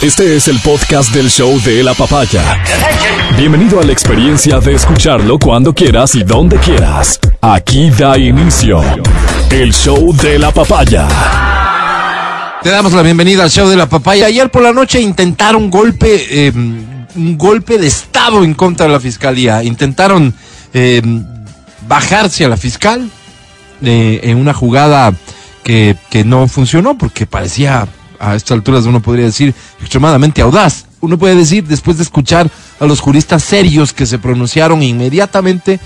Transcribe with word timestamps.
Este 0.00 0.36
es 0.36 0.46
el 0.46 0.60
podcast 0.60 1.12
del 1.12 1.28
show 1.28 1.60
de 1.62 1.82
la 1.82 1.92
papaya. 1.92 2.62
Bienvenido 3.36 3.80
a 3.80 3.82
la 3.82 3.90
experiencia 3.90 4.60
de 4.60 4.74
escucharlo 4.74 5.40
cuando 5.40 5.74
quieras 5.74 6.14
y 6.14 6.22
donde 6.22 6.56
quieras. 6.58 7.18
Aquí 7.40 7.90
da 7.90 8.16
inicio 8.16 8.80
el 9.50 9.74
show 9.74 10.14
de 10.14 10.38
la 10.38 10.52
papaya. 10.52 11.08
Te 12.62 12.70
damos 12.70 12.92
la 12.92 13.02
bienvenida 13.02 13.42
al 13.42 13.50
show 13.50 13.68
de 13.68 13.74
la 13.74 13.88
papaya. 13.88 14.26
Ayer 14.26 14.48
por 14.52 14.62
la 14.62 14.72
noche 14.72 15.00
intentaron 15.00 15.68
golpe, 15.68 16.46
eh, 16.46 16.52
un 16.52 17.36
golpe 17.36 17.76
de 17.76 17.88
estado 17.88 18.44
en 18.44 18.54
contra 18.54 18.86
de 18.86 18.92
la 18.92 19.00
fiscalía. 19.00 19.64
Intentaron 19.64 20.32
eh, 20.74 21.02
bajarse 21.88 22.44
a 22.44 22.48
la 22.48 22.56
fiscal 22.56 23.10
eh, 23.82 24.20
en 24.22 24.36
una 24.36 24.54
jugada 24.54 25.12
que 25.64 26.24
no 26.24 26.48
funcionó 26.48 26.96
porque 26.96 27.26
parecía 27.26 27.86
a 28.18 28.34
estas 28.34 28.52
alturas 28.52 28.86
uno 28.86 29.00
podría 29.00 29.26
decir 29.26 29.54
extremadamente 29.80 30.42
audaz. 30.42 30.86
Uno 31.00 31.18
puede 31.18 31.36
decir, 31.36 31.64
después 31.64 31.96
de 31.96 32.02
escuchar 32.02 32.50
a 32.80 32.86
los 32.86 33.00
juristas 33.00 33.44
serios 33.44 33.92
que 33.92 34.06
se 34.06 34.18
pronunciaron 34.18 34.82
inmediatamente 34.82 35.78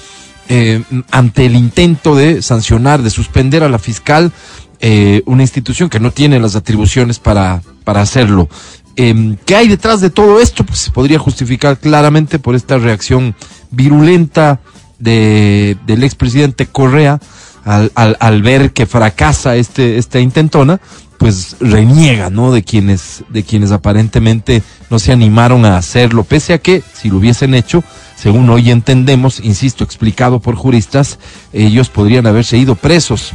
eh, 0.48 0.82
ante 1.10 1.46
el 1.46 1.54
intento 1.54 2.14
de 2.14 2.42
sancionar, 2.42 3.02
de 3.02 3.10
suspender 3.10 3.62
a 3.62 3.68
la 3.68 3.78
fiscal, 3.78 4.32
eh, 4.80 5.22
una 5.26 5.42
institución 5.42 5.88
que 5.88 6.00
no 6.00 6.10
tiene 6.10 6.40
las 6.40 6.56
atribuciones 6.56 7.18
para, 7.18 7.62
para 7.84 8.00
hacerlo. 8.00 8.48
Eh, 8.96 9.36
¿Qué 9.46 9.54
hay 9.56 9.68
detrás 9.68 10.00
de 10.00 10.10
todo 10.10 10.40
esto? 10.40 10.64
Pues 10.64 10.80
se 10.80 10.90
podría 10.90 11.18
justificar 11.18 11.78
claramente 11.78 12.38
por 12.38 12.54
esta 12.54 12.78
reacción 12.78 13.34
virulenta 13.70 14.60
de, 14.98 15.76
del 15.86 16.04
expresidente 16.04 16.66
Correa 16.66 17.20
al, 17.64 17.92
al, 17.94 18.16
al 18.20 18.42
ver 18.42 18.72
que 18.72 18.86
fracasa 18.86 19.56
este, 19.56 19.98
esta 19.98 20.20
intentona, 20.20 20.80
pues 21.22 21.54
reniega, 21.60 22.30
¿no? 22.30 22.50
De 22.50 22.64
quienes, 22.64 23.22
de 23.28 23.44
quienes 23.44 23.70
aparentemente 23.70 24.60
no 24.90 24.98
se 24.98 25.12
animaron 25.12 25.64
a 25.64 25.76
hacerlo, 25.76 26.24
pese 26.24 26.52
a 26.52 26.58
que, 26.58 26.82
si 26.94 27.10
lo 27.10 27.18
hubiesen 27.18 27.54
hecho, 27.54 27.84
según 28.16 28.50
hoy 28.50 28.72
entendemos, 28.72 29.38
insisto, 29.38 29.84
explicado 29.84 30.40
por 30.40 30.56
juristas, 30.56 31.20
ellos 31.52 31.90
podrían 31.90 32.26
haberse 32.26 32.58
ido 32.58 32.74
presos, 32.74 33.34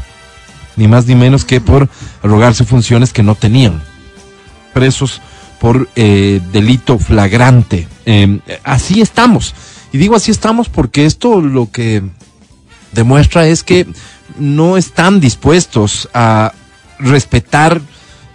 ni 0.75 0.89
más 0.89 1.05
ni 1.05 1.15
menos 1.15 1.45
que 1.45 1.61
por 1.61 1.87
arrogarse 2.21 2.65
funciones 2.65 3.13
que 3.13 3.23
no 3.23 3.35
tenían. 3.35 3.81
Presos 4.73 5.21
por 5.61 5.87
eh, 5.95 6.41
delito 6.51 6.99
flagrante. 6.99 7.87
Eh, 8.05 8.41
así 8.65 8.99
estamos. 8.99 9.55
Y 9.93 9.97
digo 9.97 10.17
así 10.17 10.29
estamos 10.29 10.67
porque 10.67 11.05
esto 11.05 11.39
lo 11.39 11.71
que 11.71 12.03
demuestra 12.91 13.47
es 13.47 13.63
que 13.63 13.87
no 14.37 14.75
están 14.75 15.21
dispuestos 15.21 16.09
a 16.13 16.51
respetar 16.99 17.81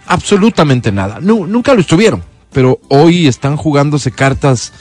absolutamente 0.05 0.91
nada. 0.91 1.19
Nunca 1.19 1.73
lo 1.73 1.81
estuvieron, 1.81 2.23
pero 2.51 2.79
hoy 2.89 3.27
están 3.27 3.57
jugándose 3.57 4.11
cartas 4.11 4.73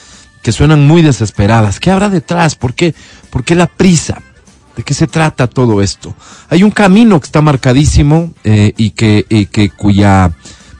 que 0.42 0.52
suenan 0.52 0.86
muy 0.86 1.02
desesperadas. 1.02 1.80
¿Qué 1.80 1.90
habrá 1.90 2.08
detrás? 2.08 2.56
¿Por 2.56 2.74
qué? 2.74 2.94
¿Por 3.30 3.44
qué 3.44 3.54
la 3.54 3.66
prisa? 3.66 4.20
¿De 4.76 4.82
qué 4.82 4.94
se 4.94 5.06
trata 5.06 5.46
todo 5.46 5.82
esto? 5.82 6.14
Hay 6.48 6.62
un 6.62 6.70
camino 6.70 7.20
que 7.20 7.26
está 7.26 7.42
marcadísimo 7.42 8.32
eh, 8.42 8.72
y 8.76 8.90
que, 8.90 9.48
que 9.50 9.70
cuya, 9.70 10.32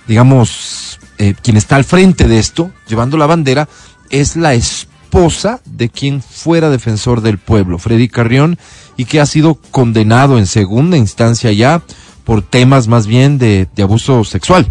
digamos, 0.09 0.99
eh, 1.19 1.35
quien 1.41 1.57
está 1.57 1.77
al 1.77 1.85
frente 1.85 2.27
de 2.27 2.39
esto, 2.39 2.73
llevando 2.89 3.17
la 3.17 3.27
bandera, 3.27 3.69
es 4.11 4.35
la 4.35 4.55
esposa 4.55 5.61
de 5.67 5.91
quien 5.91 6.23
fuera 6.23 6.71
defensor 6.71 7.21
del 7.21 7.39
pueblo, 7.39 7.79
Freddy 7.79 8.09
Carrión, 8.09 8.59
y 8.97 9.05
que 9.05 9.21
ha 9.21 9.27
sido 9.27 9.55
condenado 9.71 10.39
en 10.39 10.47
segunda 10.47 10.97
instancia 10.97 11.53
ya 11.53 11.83
por 12.25 12.43
temas 12.43 12.89
más 12.89 13.07
bien 13.07 13.39
de, 13.39 13.69
de 13.75 13.83
abuso 13.83 14.25
sexual. 14.25 14.67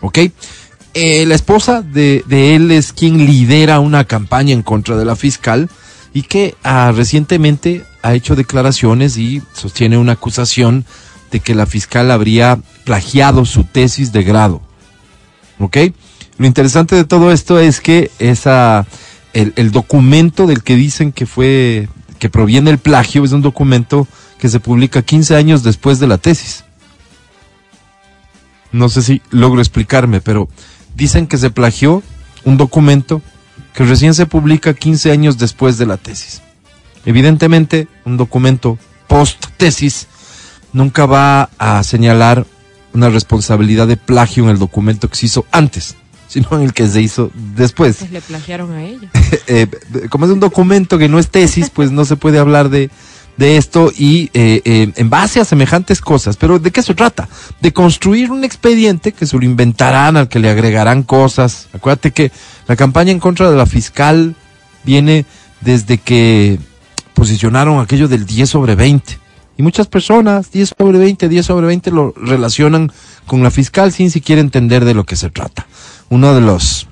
¿Ok? 0.00 0.18
Eh, 0.92 1.24
la 1.26 1.36
esposa 1.36 1.82
de, 1.82 2.24
él 2.28 2.72
es 2.72 2.92
quien 2.92 3.24
lidera 3.24 3.78
una 3.78 4.04
campaña 4.04 4.52
en 4.52 4.62
contra 4.62 4.96
de 4.96 5.04
la 5.04 5.14
fiscal 5.14 5.70
y 6.12 6.22
que 6.22 6.56
ah, 6.64 6.92
recientemente 6.94 7.84
ha 8.02 8.14
hecho 8.14 8.34
declaraciones 8.34 9.16
y 9.16 9.40
sostiene 9.52 9.98
una 9.98 10.12
acusación 10.12 10.84
de 11.30 11.38
que 11.38 11.54
la 11.54 11.66
fiscal 11.66 12.10
habría 12.10 12.58
plagiado 12.84 13.44
su 13.44 13.62
tesis 13.62 14.10
de 14.10 14.24
grado. 14.24 14.62
¿Ok? 15.60 15.76
Lo 16.38 16.46
interesante 16.46 16.96
de 16.96 17.04
todo 17.04 17.30
esto 17.30 17.60
es 17.60 17.80
que 17.80 18.10
esa, 18.18 18.84
el, 19.32 19.52
el 19.54 19.70
documento 19.70 20.48
del 20.48 20.64
que 20.64 20.74
dicen 20.74 21.12
que 21.12 21.26
fue, 21.26 21.88
que 22.18 22.30
proviene 22.30 22.70
el 22.70 22.78
plagio, 22.78 23.24
es 23.24 23.30
un 23.30 23.42
documento 23.42 24.08
que 24.40 24.48
se 24.48 24.58
publica 24.58 25.02
15 25.02 25.36
años 25.36 25.62
después 25.62 26.00
de 26.00 26.06
la 26.06 26.18
tesis. 26.18 26.64
No 28.72 28.88
sé 28.88 29.02
si 29.02 29.22
logro 29.30 29.60
explicarme, 29.60 30.20
pero 30.20 30.48
dicen 30.96 31.26
que 31.26 31.36
se 31.36 31.50
plagió 31.50 32.02
un 32.44 32.56
documento 32.56 33.20
que 33.74 33.84
recién 33.84 34.14
se 34.14 34.26
publica 34.26 34.74
15 34.74 35.12
años 35.12 35.38
después 35.38 35.76
de 35.76 35.86
la 35.86 35.98
tesis. 35.98 36.40
Evidentemente, 37.04 37.86
un 38.04 38.16
documento 38.16 38.78
post-tesis 39.08 40.08
nunca 40.72 41.04
va 41.04 41.50
a 41.58 41.82
señalar 41.82 42.46
una 42.94 43.10
responsabilidad 43.10 43.86
de 43.86 43.96
plagio 43.96 44.44
en 44.44 44.50
el 44.50 44.58
documento 44.58 45.08
que 45.08 45.16
se 45.16 45.26
hizo 45.26 45.44
antes, 45.52 45.96
sino 46.28 46.48
en 46.52 46.62
el 46.62 46.72
que 46.72 46.88
se 46.88 47.02
hizo 47.02 47.30
después. 47.34 47.98
Pues 47.98 48.10
le 48.10 48.20
plagiaron 48.22 48.72
a 48.72 48.84
ella. 48.84 49.10
eh, 49.46 49.66
como 50.08 50.24
es 50.24 50.30
un 50.30 50.40
documento 50.40 50.96
que 50.96 51.08
no 51.08 51.18
es 51.18 51.28
tesis, 51.28 51.68
pues 51.68 51.90
no 51.90 52.04
se 52.04 52.16
puede 52.16 52.38
hablar 52.38 52.70
de, 52.70 52.90
de 53.36 53.56
esto 53.56 53.90
y 53.96 54.30
eh, 54.34 54.60
eh, 54.64 54.92
en 54.94 55.10
base 55.10 55.40
a 55.40 55.44
semejantes 55.44 56.00
cosas. 56.00 56.36
Pero 56.36 56.58
¿de 56.58 56.70
qué 56.70 56.82
se 56.82 56.94
trata? 56.94 57.28
De 57.60 57.72
construir 57.72 58.30
un 58.30 58.44
expediente 58.44 59.12
que 59.12 59.26
se 59.26 59.36
lo 59.36 59.44
inventarán, 59.44 60.16
al 60.16 60.28
que 60.28 60.38
le 60.38 60.50
agregarán 60.50 61.02
cosas. 61.02 61.68
Acuérdate 61.72 62.10
que 62.10 62.30
la 62.66 62.76
campaña 62.76 63.12
en 63.12 63.20
contra 63.20 63.50
de 63.50 63.56
la 63.56 63.66
fiscal 63.66 64.36
viene 64.84 65.24
desde 65.60 65.98
que 65.98 66.58
posicionaron 67.14 67.80
aquello 67.80 68.08
del 68.08 68.26
10 68.26 68.48
sobre 68.48 68.74
20. 68.74 69.18
Y 69.56 69.62
muchas 69.62 69.88
personas, 69.88 70.50
10 70.50 70.74
sobre 70.78 70.98
20, 70.98 71.28
10 71.28 71.44
sobre 71.44 71.66
20, 71.66 71.90
lo 71.90 72.14
relacionan 72.16 72.90
con 73.26 73.42
la 73.42 73.50
fiscal 73.50 73.92
sin 73.92 74.10
siquiera 74.10 74.40
entender 74.40 74.84
de 74.84 74.94
lo 74.94 75.04
que 75.04 75.16
se 75.16 75.28
trata. 75.28 75.66
Uno 76.08 76.34
de 76.34 76.40
los, 76.40 76.88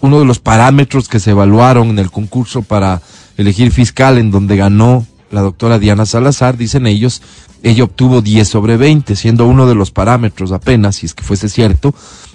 uno 0.00 0.18
de 0.18 0.26
los 0.26 0.38
parámetros 0.38 1.08
que 1.08 1.18
se 1.18 1.30
evaluaron 1.30 1.88
en 1.88 1.98
el 1.98 2.10
concurso 2.10 2.60
para 2.60 3.00
elegir 3.38 3.72
fiscal 3.72 4.18
en 4.18 4.30
donde 4.30 4.56
ganó 4.56 5.06
la 5.30 5.40
doctora 5.40 5.78
Diana 5.78 6.04
Salazar, 6.04 6.56
dicen 6.56 6.86
ellos, 6.86 7.22
ella 7.62 7.84
obtuvo 7.84 8.20
10 8.20 8.46
sobre 8.46 8.76
20, 8.76 9.16
siendo 9.16 9.46
uno 9.46 9.66
de 9.66 9.74
los 9.74 9.90
parámetros 9.90 10.52
apenas, 10.52 10.96
si 10.96 11.06
es 11.06 11.14
que 11.14 11.24
fuese 11.24 11.48
cierto, 11.48 11.94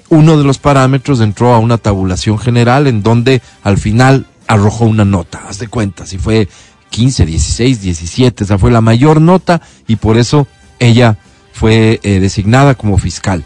uno 0.09 0.37
de 0.37 0.43
los 0.43 0.57
parámetros 0.57 1.19
entró 1.21 1.53
a 1.53 1.59
una 1.59 1.77
tabulación 1.77 2.39
general 2.39 2.87
en 2.87 3.03
donde 3.03 3.41
al 3.63 3.77
final 3.77 4.25
arrojó 4.47 4.85
una 4.85 5.05
nota, 5.05 5.43
haz 5.47 5.59
de 5.59 5.67
cuenta, 5.67 6.05
si 6.05 6.17
fue 6.17 6.47
15, 6.89 7.25
16, 7.25 7.81
17, 7.81 8.43
esa 8.43 8.57
fue 8.57 8.71
la 8.71 8.81
mayor 8.81 9.21
nota 9.21 9.61
y 9.87 9.95
por 9.95 10.17
eso 10.17 10.47
ella 10.79 11.17
fue 11.51 11.99
eh, 12.03 12.19
designada 12.19 12.75
como 12.75 12.97
fiscal. 12.97 13.43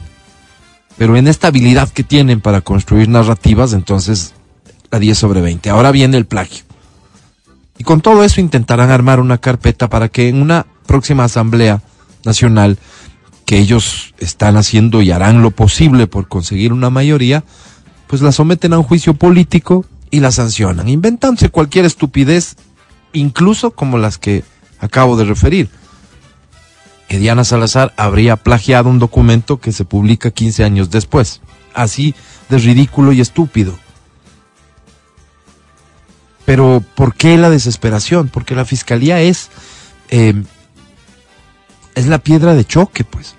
Pero 0.97 1.15
en 1.15 1.27
esta 1.27 1.47
habilidad 1.47 1.89
que 1.89 2.03
tienen 2.03 2.41
para 2.41 2.61
construir 2.61 3.07
narrativas, 3.07 3.73
entonces 3.73 4.33
la 4.91 4.99
10 4.99 5.17
sobre 5.17 5.41
20. 5.41 5.69
Ahora 5.69 5.91
viene 5.91 6.17
el 6.17 6.25
plagio. 6.25 6.66
Y 7.77 7.83
con 7.83 8.01
todo 8.01 8.23
eso 8.23 8.41
intentarán 8.41 8.89
armar 8.89 9.19
una 9.19 9.37
carpeta 9.37 9.89
para 9.89 10.09
que 10.09 10.29
en 10.29 10.41
una 10.41 10.65
próxima 10.85 11.25
asamblea 11.25 11.81
nacional 12.25 12.77
que 13.45 13.59
ellos 13.59 14.13
están 14.17 14.57
haciendo 14.57 15.01
y 15.01 15.11
harán 15.11 15.41
lo 15.41 15.51
posible 15.51 16.07
por 16.07 16.27
conseguir 16.27 16.73
una 16.73 16.89
mayoría, 16.89 17.43
pues 18.07 18.21
la 18.21 18.31
someten 18.31 18.73
a 18.73 18.77
un 18.77 18.83
juicio 18.83 19.13
político 19.13 19.85
y 20.11 20.19
la 20.19 20.31
sancionan, 20.31 20.89
inventándose 20.89 21.49
cualquier 21.49 21.85
estupidez, 21.85 22.55
incluso 23.13 23.71
como 23.71 23.97
las 23.97 24.17
que 24.17 24.43
acabo 24.79 25.15
de 25.17 25.25
referir. 25.25 25.69
Que 27.07 27.19
Diana 27.19 27.45
Salazar 27.45 27.93
habría 27.95 28.35
plagiado 28.35 28.89
un 28.89 28.99
documento 28.99 29.61
que 29.61 29.71
se 29.71 29.85
publica 29.85 30.31
15 30.31 30.63
años 30.65 30.89
después. 30.89 31.41
Así 31.73 32.15
de 32.49 32.57
ridículo 32.57 33.13
y 33.13 33.21
estúpido. 33.21 33.77
Pero 36.47 36.81
¿por 36.95 37.13
qué 37.13 37.37
la 37.37 37.49
desesperación? 37.49 38.29
Porque 38.29 38.55
la 38.55 38.63
fiscalía 38.63 39.19
es 39.19 39.49
eh, 40.07 40.33
es 41.93 42.07
la 42.07 42.19
piedra 42.19 42.55
de 42.55 42.63
choque, 42.63 43.03
pues. 43.03 43.35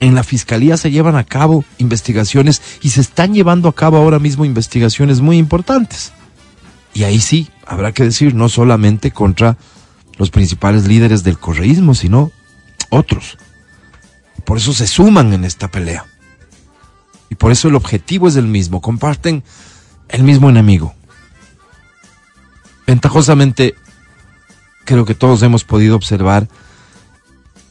En 0.00 0.14
la 0.14 0.22
fiscalía 0.22 0.76
se 0.76 0.90
llevan 0.90 1.16
a 1.16 1.24
cabo 1.24 1.64
investigaciones 1.78 2.60
y 2.82 2.90
se 2.90 3.00
están 3.00 3.32
llevando 3.32 3.70
a 3.70 3.74
cabo 3.74 3.96
ahora 3.96 4.18
mismo 4.18 4.44
investigaciones 4.44 5.22
muy 5.22 5.38
importantes. 5.38 6.12
Y 6.92 7.04
ahí 7.04 7.20
sí, 7.20 7.48
habrá 7.66 7.92
que 7.92 8.04
decir, 8.04 8.34
no 8.34 8.50
solamente 8.50 9.12
contra 9.12 9.56
los 10.18 10.28
principales 10.30 10.86
líderes 10.86 11.24
del 11.24 11.38
correísmo, 11.38 11.94
sino 11.94 12.32
otros. 12.90 13.38
Por 14.44 14.58
eso 14.58 14.74
se 14.74 14.86
suman 14.86 15.32
en 15.32 15.46
esta 15.46 15.68
pelea. 15.68 16.04
Y 17.30 17.36
por 17.36 17.50
eso 17.50 17.68
el 17.68 17.76
objetivo 17.76 18.28
es 18.28 18.36
el 18.36 18.46
mismo, 18.46 18.82
comparten 18.82 19.42
el 20.10 20.22
mismo 20.22 20.50
enemigo. 20.50 20.94
Ventajosamente, 22.90 23.76
creo 24.84 25.04
que 25.04 25.14
todos 25.14 25.44
hemos 25.44 25.62
podido 25.62 25.94
observar 25.94 26.48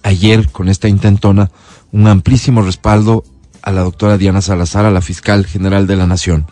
ayer 0.01 0.50
con 0.50 0.69
esta 0.69 0.88
intentona 0.88 1.51
un 1.92 2.07
amplísimo 2.07 2.62
respaldo 2.62 3.25
a 3.62 3.74
la 3.74 3.81
doctora 3.81 4.18
Diana 4.18 4.42
Salazar, 4.42 4.86
a 4.86 4.92
la 4.92 5.01
fiscal 5.01 5.45
general 5.45 5.88
de 5.88 5.98
la 5.98 6.07
Nación. 6.07 6.48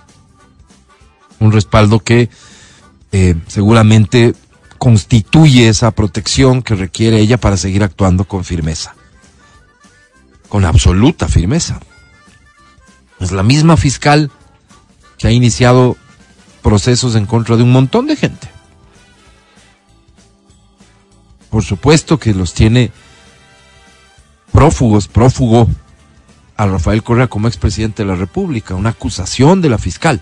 Un 1.40 1.54
respaldo 1.54 2.02
que 2.02 2.30
eh, 3.14 3.36
seguramente 3.48 4.36
constituye 4.78 5.70
esa 5.70 5.92
protección 5.92 6.62
que 6.62 6.76
requiere 6.76 7.20
ella 7.20 7.38
para 7.38 7.56
seguir 7.56 7.86
actuando 7.86 8.26
con 8.26 8.44
firmeza. 8.44 8.96
Con 10.50 10.66
absoluta 10.66 11.30
firmeza. 11.30 11.80
Es 13.22 13.32
la 13.32 13.44
misma 13.44 13.78
fiscal 13.78 14.30
que 15.18 15.28
ha 15.28 15.32
iniciado 15.32 15.96
procesos 16.62 17.16
en 17.16 17.26
contra 17.26 17.56
de 17.56 17.64
un 17.64 17.72
montón 17.72 18.08
de 18.08 18.18
gente. 18.18 18.57
Por 21.58 21.64
supuesto 21.64 22.20
que 22.20 22.36
los 22.36 22.54
tiene 22.54 22.92
prófugos, 24.52 25.08
prófugo 25.08 25.68
a 26.56 26.68
Rafael 26.68 27.02
Correa 27.02 27.30
como 27.30 27.48
expresidente 27.48 28.04
de 28.04 28.10
la 28.10 28.16
República, 28.16 28.76
una 28.76 28.92
acusación 28.92 29.60
de 29.60 29.70
la 29.70 29.80
fiscal. 29.80 30.22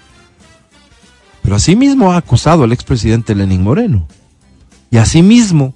Pero 1.42 1.58
asimismo 1.58 2.14
ha 2.14 2.18
acusado 2.18 2.64
al 2.64 2.72
expresidente 2.72 3.36
Lenín 3.36 3.64
Moreno. 3.64 4.08
Y 4.92 4.96
asimismo 4.96 5.74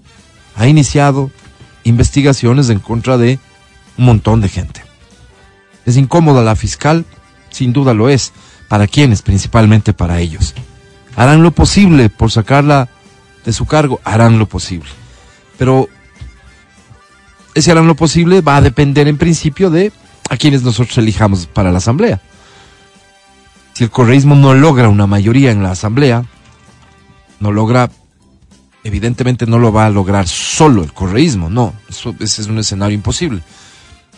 ha 0.56 0.66
iniciado 0.66 1.30
investigaciones 1.84 2.70
en 2.70 2.80
contra 2.80 3.18
de 3.18 3.38
un 3.98 4.06
montón 4.06 4.40
de 4.40 4.48
gente. 4.48 4.82
Es 5.86 5.98
incómoda 5.98 6.42
la 6.42 6.56
fiscal, 6.56 7.04
sin 7.50 7.74
duda 7.74 7.94
lo 7.94 8.08
es. 8.08 8.32
¿Para 8.70 8.88
quiénes? 8.88 9.22
Principalmente 9.24 9.92
para 9.92 10.22
ellos. 10.22 10.54
Harán 11.18 11.44
lo 11.44 11.52
posible 11.52 12.08
por 12.08 12.32
sacarla 12.32 12.88
de 13.44 13.52
su 13.52 13.66
cargo, 13.66 14.00
harán 14.06 14.40
lo 14.40 14.48
posible. 14.48 14.90
Pero 15.60 15.90
ese 17.54 17.72
harán 17.72 17.86
lo 17.86 17.96
posible 17.96 18.42
va 18.42 18.56
a 18.56 18.62
depender 18.62 19.08
en 19.08 19.18
principio 19.18 19.70
de 19.70 19.92
a 20.30 20.38
quienes 20.38 20.64
nosotros 20.64 20.98
elijamos 20.98 21.46
para 21.46 21.72
la 21.72 21.80
asamblea. 21.80 22.22
Si 23.74 23.84
el 23.84 23.92
correísmo 23.92 24.36
no 24.36 24.54
logra 24.54 24.88
una 24.88 25.06
mayoría 25.06 25.52
en 25.52 25.62
la 25.62 25.72
asamblea, 25.72 26.24
no 27.42 27.52
logra, 27.52 27.92
evidentemente 28.84 29.46
no 29.46 29.60
lo 29.60 29.74
va 29.74 29.86
a 29.86 29.90
lograr 29.90 30.28
solo 30.28 30.82
el 30.82 30.94
correísmo, 30.94 31.50
no, 31.50 31.74
eso, 31.90 32.16
ese 32.20 32.42
es 32.42 32.48
un 32.48 32.60
escenario 32.60 32.96
imposible, 32.96 33.42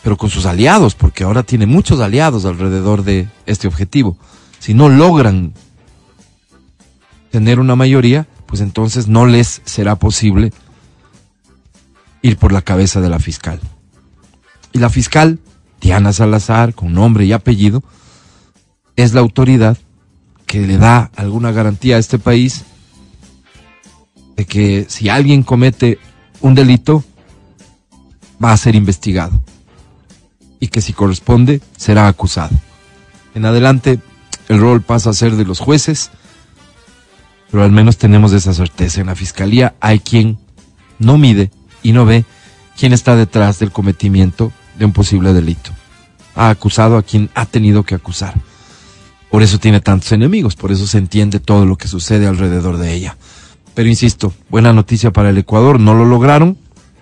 pero 0.04 0.18
con 0.18 0.30
sus 0.30 0.46
aliados, 0.46 0.94
porque 0.94 1.24
ahora 1.24 1.42
tiene 1.42 1.66
muchos 1.66 2.00
aliados 2.02 2.46
alrededor 2.46 3.04
de 3.04 3.28
este 3.48 3.68
objetivo. 3.68 4.16
Si 4.60 4.76
no 4.76 4.90
logran 4.90 5.54
tener 7.32 7.60
una 7.60 7.76
mayoría, 7.76 8.28
pues 8.46 8.62
entonces 8.62 9.08
no 9.08 9.26
les 9.26 9.62
será 9.66 9.96
posible 9.96 10.52
ir 12.22 12.38
por 12.38 12.52
la 12.52 12.62
cabeza 12.62 13.02
de 13.02 13.10
la 13.10 13.20
fiscal. 13.20 13.60
Y 14.74 14.80
la 14.80 14.90
fiscal 14.90 15.40
Diana 15.82 16.14
Salazar, 16.14 16.74
con 16.76 16.94
nombre 16.94 17.26
y 17.26 17.34
apellido, 17.34 17.84
es 18.96 19.14
la 19.14 19.22
autoridad 19.22 19.78
que 20.46 20.62
le 20.62 20.78
da 20.78 21.10
alguna 21.16 21.52
garantía 21.52 21.96
a 21.96 22.00
este 22.00 22.20
país 22.20 22.64
de 24.38 24.46
que 24.46 24.86
si 24.88 25.10
alguien 25.10 25.44
comete 25.44 25.98
un 26.42 26.56
delito, 26.56 27.04
va 28.44 28.52
a 28.52 28.58
ser 28.58 28.76
investigado 28.76 29.42
y 30.60 30.68
que 30.68 30.82
si 30.82 30.94
corresponde, 30.94 31.62
será 31.78 32.08
acusado. 32.08 32.56
En 33.34 33.46
adelante, 33.46 34.00
el 34.48 34.60
rol 34.60 34.82
pasa 34.82 35.10
a 35.10 35.14
ser 35.14 35.36
de 35.36 35.46
los 35.46 35.60
jueces, 35.60 36.12
pero 37.50 37.64
al 37.64 37.72
menos 37.72 37.98
tenemos 37.98 38.34
esa 38.34 38.54
certeza. 38.54 39.02
En 39.02 39.08
la 39.08 39.16
fiscalía 39.16 39.76
hay 39.80 40.00
quien 40.00 40.38
no 41.00 41.18
mide 41.18 41.52
y 41.84 41.92
no 41.92 42.06
ve 42.06 42.26
quién 42.78 42.94
está 42.94 43.16
detrás 43.16 43.60
del 43.60 43.72
cometimiento 43.72 44.52
de 44.78 44.86
un 44.86 44.94
posible 44.94 45.34
delito. 45.34 45.72
Ha 46.36 46.50
acusado 46.50 46.98
a 46.98 47.04
quien 47.04 47.30
ha 47.36 47.46
tenido 47.46 47.84
que 47.84 47.96
acusar. 47.96 48.36
Por 49.30 49.44
eso 49.44 49.60
tiene 49.60 49.80
tantos 49.80 50.12
enemigos, 50.12 50.56
por 50.56 50.72
eso 50.72 50.88
se 50.88 50.98
entiende 50.98 51.40
todo 51.40 51.66
lo 51.66 51.78
que 51.78 51.88
sucede 51.88 52.28
alrededor 52.28 52.78
de 52.78 52.94
ella. 52.94 53.18
Pero 53.74 53.88
insisto, 53.88 54.34
buena 54.50 54.74
noticia 54.74 55.12
para 55.12 55.30
el 55.30 55.38
Ecuador, 55.38 55.80
no 55.80 55.94
lo 55.94 56.06
lograron, 56.06 56.58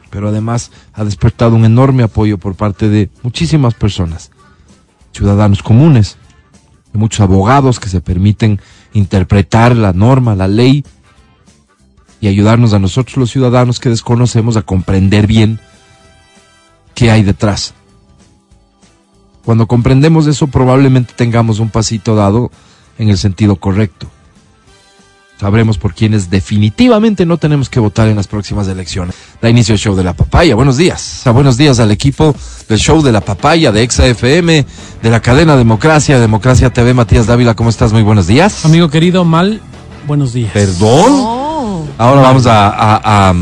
pero 0.09 0.29
además 0.29 0.71
ha 0.93 1.03
despertado 1.03 1.55
un 1.55 1.65
enorme 1.65 2.03
apoyo 2.03 2.37
por 2.37 2.55
parte 2.55 2.89
de 2.89 3.09
muchísimas 3.23 3.73
personas, 3.73 4.31
ciudadanos 5.11 5.63
comunes, 5.63 6.17
muchos 6.93 7.21
abogados 7.21 7.79
que 7.79 7.89
se 7.89 8.01
permiten 8.01 8.59
interpretar 8.93 9.75
la 9.75 9.93
norma, 9.93 10.35
la 10.35 10.47
ley 10.47 10.83
y 12.21 12.27
ayudarnos 12.27 12.73
a 12.73 12.79
nosotros 12.79 13.17
los 13.17 13.31
ciudadanos 13.31 13.79
que 13.79 13.89
desconocemos 13.89 14.57
a 14.57 14.61
comprender 14.61 15.27
bien 15.27 15.59
qué 16.93 17.11
hay 17.11 17.23
detrás. 17.23 17.73
Cuando 19.45 19.67
comprendemos 19.67 20.27
eso 20.27 20.47
probablemente 20.47 21.13
tengamos 21.15 21.59
un 21.59 21.69
pasito 21.69 22.15
dado 22.15 22.51
en 22.97 23.09
el 23.09 23.17
sentido 23.17 23.55
correcto. 23.55 24.07
Sabremos 25.39 25.77
por 25.77 25.93
quienes 25.93 26.29
definitivamente 26.29 27.25
no 27.25 27.37
tenemos 27.37 27.69
que 27.69 27.79
votar 27.79 28.09
en 28.09 28.17
las 28.17 28.27
próximas 28.27 28.67
elecciones. 28.67 29.15
Da 29.41 29.49
inicio 29.49 29.73
el 29.73 29.79
show 29.79 29.95
de 29.95 30.03
la 30.03 30.13
papaya. 30.13 30.53
Buenos 30.53 30.75
días. 30.75 31.21
buenos 31.33 31.55
días 31.55 31.79
al 31.79 31.91
equipo 31.91 32.35
del 32.67 32.77
show 32.77 33.01
de 33.01 33.13
la 33.13 33.21
papaya 33.21 33.71
de 33.71 33.83
Exa 33.83 34.05
FM, 34.05 34.65
de 35.01 35.09
la 35.09 35.21
cadena 35.21 35.55
Democracia, 35.55 36.19
Democracia 36.19 36.71
TV. 36.71 36.93
Matías 36.93 37.25
Dávila, 37.25 37.55
¿cómo 37.55 37.69
estás? 37.69 37.93
Muy 37.93 38.03
buenos 38.03 38.27
días. 38.27 38.65
Amigo 38.65 38.89
querido, 38.89 39.23
mal, 39.23 39.61
buenos 40.05 40.33
días. 40.33 40.51
¿Perdón? 40.51 41.48
Ahora 41.99 42.21
vamos 42.21 42.47
a 42.47 43.35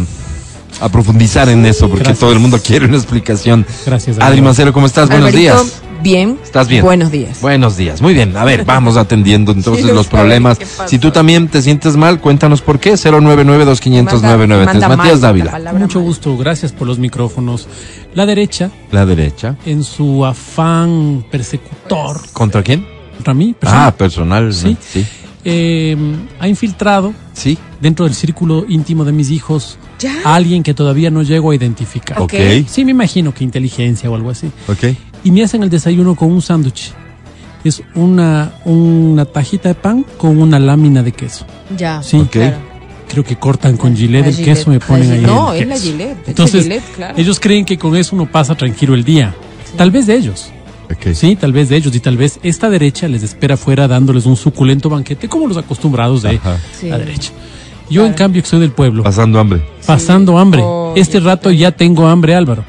a 0.81 0.89
profundizar 0.89 1.47
en 1.49 1.65
eso, 1.65 1.89
porque 1.89 2.13
todo 2.13 2.31
el 2.31 2.39
mundo 2.39 2.59
quiere 2.59 2.85
una 2.85 2.97
explicación. 2.97 3.65
Gracias. 3.85 4.19
Adri 4.19 4.41
Mancero, 4.41 4.73
¿cómo 4.73 4.85
estás? 4.85 5.09
Buenos 5.09 5.31
días. 5.31 5.81
Bien. 6.01 6.37
¿Estás 6.43 6.67
bien? 6.67 6.83
Buenos 6.83 7.09
días. 7.11 7.41
Buenos 7.41 7.75
días. 7.75 8.03
Muy 8.03 8.13
bien. 8.13 8.37
A 8.37 8.45
ver, 8.45 8.65
vamos 8.65 8.97
atendiendo 8.97 9.51
entonces 9.51 9.85
los 9.85 10.05
problemas. 10.07 10.59
Si 10.85 10.99
tú 10.99 11.09
también 11.09 11.47
te 11.47 11.63
sientes 11.63 11.97
mal, 11.97 12.21
cuéntanos 12.21 12.61
por 12.61 12.79
qué. 12.79 12.93
099-2500-993. 12.93 14.95
Matías 14.95 15.21
Dávila. 15.21 15.59
Mucho 15.73 15.99
gusto. 15.99 16.37
Gracias 16.37 16.71
por 16.71 16.87
los 16.87 16.99
micrófonos. 16.99 17.67
La 18.13 18.27
derecha. 18.27 18.69
La 18.91 19.07
derecha. 19.07 19.55
En 19.65 19.83
su 19.83 20.23
afán 20.23 21.25
persecutor. 21.31 22.21
¿Contra 22.31 22.61
quién? 22.61 22.85
Contra 23.15 23.33
mí. 23.33 23.55
Ah, 23.63 23.91
personal. 23.97 24.53
Sí. 24.53 24.77
sí. 24.79 25.03
Eh, 25.49 25.95
ha 26.39 26.47
infiltrado. 26.49 27.13
Sí. 27.31 27.57
Dentro 27.79 28.05
del 28.05 28.13
círculo 28.13 28.65
íntimo 28.67 29.05
de 29.05 29.13
mis 29.13 29.29
hijos 29.29 29.77
alguien 30.25 30.61
que 30.61 30.73
todavía 30.73 31.09
no 31.09 31.23
llego 31.23 31.51
a 31.51 31.55
identificar. 31.55 32.17
Sí, 32.67 32.83
me 32.83 32.91
imagino 32.91 33.33
que 33.33 33.43
inteligencia 33.43 34.09
o 34.09 34.15
algo 34.15 34.29
así. 34.29 34.51
Y 35.23 35.31
me 35.31 35.43
hacen 35.43 35.63
el 35.63 35.69
desayuno 35.69 36.15
con 36.15 36.31
un 36.31 36.41
sándwich. 36.41 36.91
Es 37.63 37.81
una, 37.95 38.53
una 38.65 39.25
tajita 39.25 39.69
de 39.69 39.75
pan 39.75 40.05
con 40.17 40.37
una 40.37 40.59
lámina 40.59 41.01
de 41.01 41.11
queso. 41.13 41.45
Ya. 41.77 42.03
Sí. 42.03 42.21
Creo 43.07 43.23
que 43.23 43.37
cortan 43.37 43.77
con 43.77 43.95
gilet 43.95 44.27
el 44.27 44.35
queso 44.35 44.69
y 44.69 44.73
me 44.73 44.79
ponen 44.81 45.11
ahí. 45.11 45.21
No, 45.21 45.53
es 45.53 45.65
la 45.65 45.77
gilet. 45.77 46.17
Entonces, 46.27 46.67
ellos 47.15 47.39
creen 47.39 47.63
que 47.63 47.77
con 47.77 47.95
eso 47.95 48.15
uno 48.17 48.29
pasa 48.29 48.53
tranquilo 48.53 48.93
el 48.95 49.05
día. 49.05 49.33
Tal 49.77 49.91
vez 49.91 50.07
de 50.07 50.15
ellos. 50.15 50.51
Okay. 50.91 51.15
Sí, 51.15 51.35
tal 51.35 51.51
vez 51.51 51.69
de 51.69 51.75
ellos 51.75 51.93
y 51.95 51.99
tal 51.99 52.17
vez 52.17 52.39
esta 52.43 52.69
derecha 52.69 53.07
les 53.07 53.23
espera 53.23 53.55
afuera 53.55 53.87
dándoles 53.87 54.25
un 54.25 54.37
suculento 54.37 54.89
banquete 54.89 55.27
como 55.27 55.47
los 55.47 55.57
acostumbrados 55.57 56.21
de 56.21 56.39
la 56.83 56.97
derecha. 56.97 57.31
Yo, 57.89 58.05
en 58.05 58.13
cambio, 58.13 58.41
que 58.41 58.49
soy 58.49 58.59
del 58.59 58.71
pueblo. 58.71 59.03
Pasando 59.03 59.39
hambre. 59.39 59.61
Pasando 59.85 60.37
hambre. 60.37 60.63
este 60.95 61.19
rato 61.19 61.51
ya 61.51 61.71
tengo 61.71 62.07
hambre, 62.07 62.35
Álvaro. 62.35 62.63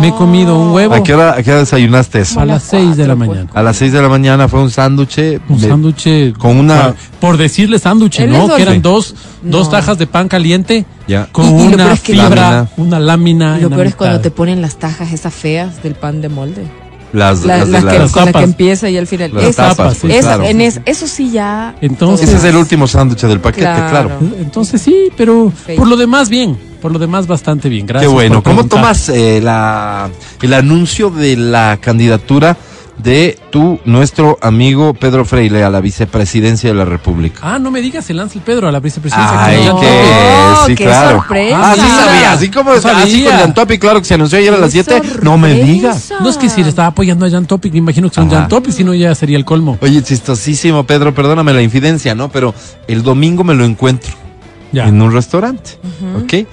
Me 0.00 0.08
he 0.08 0.12
comido 0.12 0.58
un 0.58 0.70
huevo. 0.70 0.94
¿A 0.94 1.02
qué, 1.02 1.12
hora, 1.12 1.34
desayunaste 1.34 2.20
eso? 2.20 2.38
A 2.38 2.44
las 2.44 2.62
6 2.64 2.96
de 2.96 3.06
la 3.06 3.16
mañana. 3.16 3.50
A 3.52 3.62
las 3.62 3.76
6 3.78 3.92
de 3.92 4.00
la 4.00 4.08
mañana 4.08 4.46
fue 4.46 4.62
un 4.62 4.70
sándwich. 4.70 5.40
Un 5.48 5.58
sándwich. 5.58 6.34
Con 6.38 6.56
una. 6.56 6.94
Por, 7.20 7.36
decirle 7.36 7.78
sándwich, 7.78 8.20
¿no? 8.20 8.54
Que 8.54 8.62
eran 8.62 8.80
dos, 8.80 9.14
dos 9.42 9.70
tajas 9.70 9.98
de 9.98 10.06
pan 10.06 10.28
caliente. 10.28 10.86
Ya. 11.08 11.26
Con 11.32 11.46
una 11.52 11.96
fibra, 11.96 12.68
una 12.76 13.00
lámina. 13.00 13.58
Y 13.58 13.62
lo 13.62 13.70
peor 13.70 13.86
es 13.86 13.96
cuando 13.96 14.20
te 14.20 14.30
ponen 14.30 14.62
las 14.62 14.76
tajas 14.76 15.12
esas 15.12 15.34
feas 15.34 15.82
del 15.82 15.94
pan 15.94 16.20
de 16.20 16.28
molde. 16.28 16.81
Las, 17.12 17.44
las, 17.44 17.68
las, 17.68 17.84
que, 17.84 18.12
con 18.12 18.24
la 18.24 18.32
que 18.32 18.44
empieza 18.44 18.88
y 18.88 18.96
al 18.96 19.06
final. 19.06 19.32
Las 19.34 19.56
tapas, 19.56 19.98
sí, 19.98 20.08
claro. 20.08 20.44
en 20.44 20.60
es, 20.62 20.80
eso 20.86 21.06
sí 21.06 21.30
ya. 21.30 21.74
Entonces, 21.80 22.28
ese 22.28 22.38
es 22.38 22.44
el 22.44 22.56
último 22.56 22.86
sándwich 22.86 23.20
del 23.22 23.40
paquete, 23.40 23.66
claro. 23.90 24.10
Entonces 24.38 24.80
sí, 24.80 25.10
pero 25.16 25.52
por 25.76 25.86
lo 25.86 25.96
demás 25.96 26.28
bien. 26.28 26.56
Por 26.80 26.90
lo 26.90 26.98
demás 26.98 27.28
bastante 27.28 27.68
bien. 27.68 27.86
Gracias. 27.86 28.10
Qué 28.10 28.12
bueno. 28.12 28.42
¿Cómo 28.42 28.66
tomas 28.66 29.08
eh, 29.08 29.40
la, 29.40 30.10
el 30.40 30.52
anuncio 30.52 31.10
de 31.10 31.36
la 31.36 31.78
candidatura? 31.80 32.56
De 32.98 33.38
tu, 33.50 33.80
nuestro 33.84 34.38
amigo 34.42 34.94
Pedro 34.94 35.24
Freile 35.24 35.64
a 35.64 35.70
la 35.70 35.80
vicepresidencia 35.80 36.70
de 36.70 36.76
la 36.76 36.84
República. 36.84 37.40
Ah, 37.42 37.58
no 37.58 37.70
me 37.70 37.80
digas, 37.80 38.04
se 38.04 38.14
lanza 38.14 38.38
el 38.38 38.44
Pedro 38.44 38.68
a 38.68 38.72
la 38.72 38.80
vicepresidencia. 38.80 39.44
Ay, 39.44 39.62
que 39.62 39.70
oh, 39.70 40.66
sí, 40.66 40.74
qué 40.74 40.84
claro. 40.84 41.18
Sorpresa. 41.18 41.58
Ah, 41.60 41.74
sí 41.74 41.80
sabía, 41.80 42.32
así 42.32 42.50
como 42.50 42.76
sabía. 42.78 43.04
así 43.04 43.24
con 43.24 43.32
Jan 43.32 43.54
Topic, 43.54 43.80
claro 43.80 43.98
que 44.00 44.04
se 44.04 44.14
anunció 44.14 44.38
ayer 44.38 44.54
a 44.54 44.58
las 44.58 44.72
7, 44.72 45.02
no 45.22 45.38
me 45.38 45.54
digas. 45.54 46.12
No 46.20 46.28
es 46.28 46.36
que 46.36 46.48
si 46.48 46.62
le 46.62 46.68
estaba 46.68 46.88
apoyando 46.88 47.26
a 47.26 47.30
Jan 47.30 47.46
Topic, 47.46 47.72
me 47.72 47.78
imagino 47.78 48.08
que 48.08 48.14
son 48.14 48.30
Jan 48.30 48.48
Topic, 48.48 48.72
si 48.72 48.84
no 48.84 48.94
ya 48.94 49.14
sería 49.14 49.36
el 49.36 49.44
colmo. 49.44 49.78
Oye, 49.80 50.02
chistosísimo, 50.02 50.84
Pedro, 50.84 51.14
perdóname 51.14 51.52
la 51.52 51.62
infidencia, 51.62 52.14
¿no? 52.14 52.30
Pero 52.30 52.54
el 52.86 53.02
domingo 53.02 53.44
me 53.44 53.54
lo 53.54 53.64
encuentro 53.64 54.12
ya. 54.70 54.86
en 54.86 55.00
un 55.00 55.12
restaurante, 55.12 55.72
¿ok? 56.22 56.46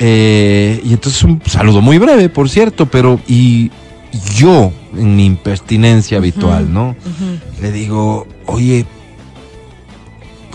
Eh, 0.00 0.80
y 0.84 0.92
entonces 0.92 1.22
un 1.24 1.42
saludo 1.44 1.80
muy 1.80 1.98
breve, 1.98 2.28
por 2.28 2.48
cierto, 2.48 2.86
pero 2.86 3.18
y 3.26 3.70
yo, 4.12 4.72
en 4.94 5.16
mi 5.16 5.26
impertinencia 5.26 6.18
habitual, 6.18 6.72
¿no? 6.72 6.96
Le 7.60 7.72
digo, 7.72 8.26
oye, 8.46 8.86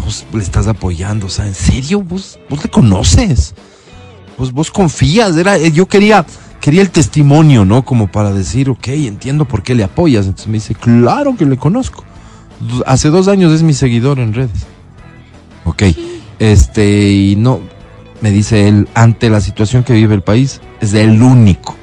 vos 0.03 0.25
le 0.33 0.43
estás 0.43 0.67
apoyando, 0.67 1.27
o 1.27 1.29
sea, 1.29 1.45
¿en 1.45 1.53
serio? 1.53 2.01
¿Vos, 2.01 2.39
vos 2.49 2.63
le 2.63 2.69
conoces? 2.69 3.53
¿Vos, 4.37 4.51
vos 4.51 4.71
confías? 4.71 5.37
Era, 5.37 5.57
eh, 5.57 5.71
yo 5.71 5.87
quería, 5.87 6.25
quería 6.59 6.81
el 6.81 6.89
testimonio, 6.89 7.65
¿no? 7.65 7.85
Como 7.85 8.11
para 8.11 8.31
decir, 8.31 8.69
ok, 8.69 8.87
entiendo 8.89 9.45
por 9.45 9.63
qué 9.63 9.75
le 9.75 9.83
apoyas. 9.83 10.25
Entonces 10.25 10.47
me 10.47 10.55
dice, 10.55 10.75
claro 10.75 11.35
que 11.37 11.45
le 11.45 11.57
conozco. 11.57 12.03
Hace 12.85 13.09
dos 13.09 13.27
años 13.27 13.51
es 13.53 13.63
mi 13.63 13.73
seguidor 13.73 14.19
en 14.19 14.33
redes. 14.33 14.65
Ok, 15.65 15.83
este, 16.39 17.11
y 17.11 17.35
no, 17.35 17.61
me 18.21 18.31
dice 18.31 18.67
él, 18.67 18.89
ante 18.95 19.29
la 19.29 19.41
situación 19.41 19.83
que 19.83 19.93
vive 19.93 20.15
el 20.15 20.23
país, 20.23 20.59
es 20.81 20.93
el 20.93 21.21
único 21.21 21.75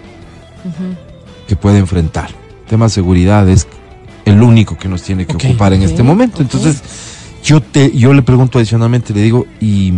que 1.50 1.56
puede 1.56 1.78
enfrentar. 1.78 2.30
Tema 2.68 2.88
seguridad 2.88 3.48
es 3.48 3.66
el 4.24 4.40
único 4.40 4.78
que 4.78 4.86
nos 4.88 5.02
tiene 5.02 5.26
que 5.26 5.34
ocupar 5.34 5.72
en 5.72 5.82
este 5.82 6.04
momento. 6.04 6.42
Entonces, 6.42 6.80
yo 7.42 7.60
te, 7.60 7.90
yo 7.90 8.14
le 8.14 8.22
pregunto 8.22 8.58
adicionalmente, 8.60 9.12
le 9.12 9.20
digo, 9.20 9.46
y, 9.60 9.94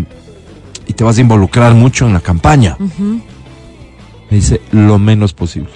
y 0.87 0.93
te 0.95 1.05
vas 1.05 1.19
a 1.19 1.21
involucrar 1.21 1.75
mucho 1.75 2.07
en 2.07 2.15
la 2.15 2.21
campaña. 2.21 2.79
Me 2.79 4.37
dice, 4.39 4.63
lo 4.71 4.99
menos 4.99 5.35
posible. 5.35 5.69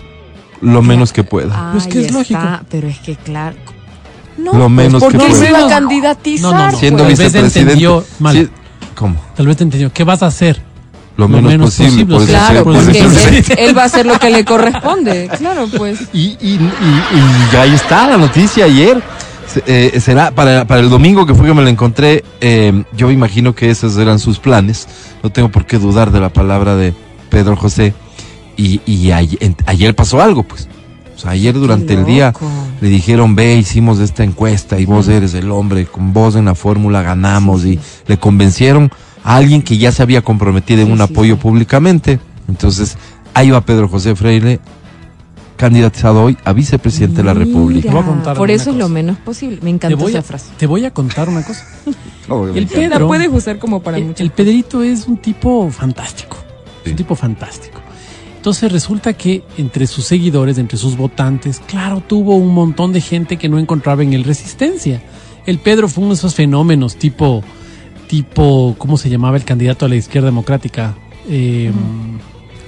Lo 0.62 0.80
menos 0.80 1.12
que 1.12 1.24
pueda. 1.24 1.72
Pues 1.72 1.86
que 1.88 2.06
es 2.06 2.10
lógico. 2.10 2.40
está, 2.40 2.64
Pero 2.70 2.88
es 2.88 2.98
que 3.00 3.14
claro. 3.16 3.56
No, 4.38 4.52
Lo 4.54 4.60
pues, 4.60 4.70
menos 4.70 5.02
porque 5.02 5.18
que 5.18 5.24
se 5.34 5.48
pueda. 5.50 5.60
iba 5.92 6.10
a 6.10 6.20
No, 6.40 6.52
no, 6.52 6.58
no, 6.58 6.72
no. 6.72 6.78
Siendo 6.78 7.02
Tal 7.02 7.08
vez 7.08 7.18
vicepresidente. 7.18 7.60
entendió 7.60 8.02
mal. 8.18 8.34
Sí, 8.34 8.48
¿Cómo? 8.94 9.16
Tal 9.34 9.46
vez 9.46 9.58
te 9.58 9.64
entendió. 9.64 9.92
¿Qué 9.92 10.04
vas 10.04 10.22
a 10.22 10.28
hacer? 10.28 10.62
Lo 11.16 11.28
menos, 11.28 11.74
posible. 11.74 12.04
por 12.06 12.22
eso 12.22 12.26
Claro, 12.30 12.64
pues, 12.64 12.84
porque 12.84 12.98
él, 13.00 13.44
él 13.58 13.76
va 13.78 13.82
a 13.82 13.86
hacer 13.86 14.04
lo 14.06 14.18
que 14.18 14.30
le 14.30 14.44
corresponde. 14.44 15.28
Claro, 15.38 15.66
pues. 15.76 16.00
Y, 16.12 16.36
y, 16.40 16.54
y, 16.60 16.60
y 17.52 17.56
ahí 17.56 17.74
está 17.74 18.06
la 18.08 18.16
noticia 18.18 18.66
ayer. 18.66 19.02
Eh, 19.66 19.98
será 20.00 20.32
para, 20.32 20.66
para 20.66 20.80
el 20.80 20.90
domingo 20.90 21.24
que 21.24 21.34
fue 21.34 21.46
que 21.46 21.54
me 21.54 21.62
la 21.62 21.70
encontré. 21.70 22.22
eh, 22.42 22.84
yo 22.96 23.10
imagino 23.10 23.54
que 23.54 23.70
esos 23.70 23.96
eran 23.96 24.18
sus 24.18 24.38
planes. 24.38 24.86
No 25.22 25.30
tengo 25.30 25.48
por 25.50 25.64
qué 25.64 25.78
dudar 25.78 26.10
de 26.10 26.20
la 26.20 26.28
palabra 26.28 26.76
de 26.76 26.92
Pedro 27.30 27.56
José. 27.56 27.94
Y, 28.58 28.80
y 28.84 29.12
ayer, 29.12 29.38
en- 29.42 29.56
ayer 29.66 29.94
pasó 29.94 30.20
algo, 30.20 30.42
pues. 30.42 30.68
O 31.14 31.18
sea, 31.18 31.30
ayer 31.30 31.54
durante 31.54 31.94
el 31.94 32.04
día 32.04 32.34
le 32.82 32.88
dijeron, 32.90 33.34
ve, 33.34 33.56
hicimos 33.56 34.00
esta 34.00 34.22
encuesta 34.22 34.78
y 34.78 34.84
vos 34.84 35.08
eres 35.08 35.32
el 35.32 35.50
hombre, 35.50 35.86
con 35.86 36.12
vos 36.12 36.36
en 36.36 36.44
la 36.44 36.54
fórmula 36.54 37.00
ganamos 37.00 37.64
y 37.64 37.78
le 38.06 38.18
convencieron 38.18 38.90
a 39.26 39.36
alguien 39.36 39.60
que 39.62 39.76
ya 39.76 39.90
se 39.90 40.02
había 40.02 40.22
comprometido 40.22 40.80
en 40.80 40.86
Sí, 40.86 40.92
un 40.92 40.98
sí, 40.98 41.04
apoyo 41.04 41.34
sí. 41.34 41.40
públicamente. 41.42 42.20
Entonces, 42.48 42.96
ahí 43.34 43.50
va 43.50 43.60
Pedro 43.60 43.88
José 43.88 44.14
Freire, 44.14 44.60
candidatizado 45.56 46.22
hoy 46.22 46.36
a 46.44 46.52
vicepresidente 46.52 47.16
de 47.18 47.24
la 47.24 47.34
República. 47.34 47.90
Voy 47.90 48.00
a 48.02 48.04
contar 48.06 48.36
Por 48.36 48.50
eso 48.50 48.70
es 48.70 48.76
lo 48.76 48.88
menos 48.88 49.16
posible. 49.18 49.58
Me 49.62 49.94
voy, 49.96 50.10
esa 50.12 50.20
a, 50.20 50.22
frase. 50.22 50.50
te 50.56 50.66
voy 50.66 50.84
a 50.84 50.92
contar 50.92 51.28
una 51.28 51.42
cosa. 51.42 51.66
El 52.54 52.64
La 52.64 52.68
Pedro, 52.70 53.06
puedes 53.08 53.28
usar 53.32 53.58
como 53.58 53.80
para 53.82 53.98
el, 53.98 54.04
muchas 54.06 54.20
el 54.20 54.30
Pedrito 54.30 54.82
es 54.82 55.06
un 55.06 55.16
tipo 55.16 55.70
fantástico. 55.70 56.36
Es 56.84 56.90
un 56.90 56.96
tipo 56.96 57.14
fantástico. 57.14 57.80
Entonces 58.36 58.70
resulta 58.70 59.12
que 59.12 59.42
entre 59.58 59.86
sus 59.88 60.04
seguidores, 60.06 60.58
entre 60.58 60.76
sus 60.78 60.96
votantes, 60.96 61.60
claro, 61.66 62.00
tuvo 62.00 62.36
un 62.36 62.54
montón 62.54 62.92
de 62.92 63.00
gente 63.00 63.36
que 63.38 63.48
no 63.48 63.58
encontraba 63.58 64.02
en 64.04 64.12
él 64.12 64.22
resistencia. 64.24 65.02
El 65.46 65.58
Pedro 65.58 65.88
fue 65.88 66.02
uno 66.04 66.14
de 66.14 66.18
esos 66.18 66.34
fenómenos 66.34 66.96
tipo, 66.96 67.42
tipo, 68.06 68.74
¿cómo 68.78 68.96
se 68.96 69.08
llamaba 69.10 69.36
el 69.36 69.44
candidato 69.44 69.86
a 69.86 69.88
la 69.88 69.96
izquierda 69.96 70.26
democrática? 70.26 70.94
Eh, 71.28 71.70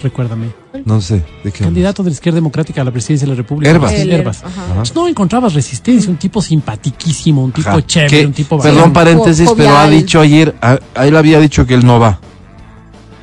Recuérdame. 0.01 0.47
No 0.85 1.01
sé, 1.01 1.25
¿de 1.43 1.51
qué? 1.51 1.65
Candidato 1.65 2.05
de 2.05 2.11
la 2.11 2.15
izquierda 2.15 2.37
democrática 2.37 2.83
a 2.83 2.85
la 2.85 2.93
presidencia 2.93 3.27
de 3.27 3.33
la 3.33 3.37
República. 3.37 3.69
Herbas. 3.69 3.93
El 3.95 4.13
Herbas. 4.13 4.45
Entonces, 4.69 4.95
no 4.95 5.09
encontrabas 5.09 5.55
resistencia, 5.55 6.09
un 6.09 6.19
tipo 6.19 6.41
simpatiquísimo, 6.41 7.43
un 7.43 7.51
tipo 7.51 7.69
Ajá. 7.71 7.85
chévere, 7.85 8.27
un 8.27 8.33
tipo 8.33 8.59
Perdón, 8.61 8.77
bacán. 8.79 8.93
paréntesis, 8.93 9.51
pero 9.57 9.77
ha 9.77 9.89
dicho 9.89 10.21
ayer, 10.21 10.55
a, 10.63 10.79
a 10.95 11.07
él 11.07 11.17
había 11.17 11.41
dicho 11.41 11.67
que 11.67 11.75
él 11.75 11.85
no 11.85 11.99
va. 11.99 12.21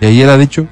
Y 0.01 0.05
ayer 0.07 0.29
ha 0.29 0.37
dicho 0.37 0.67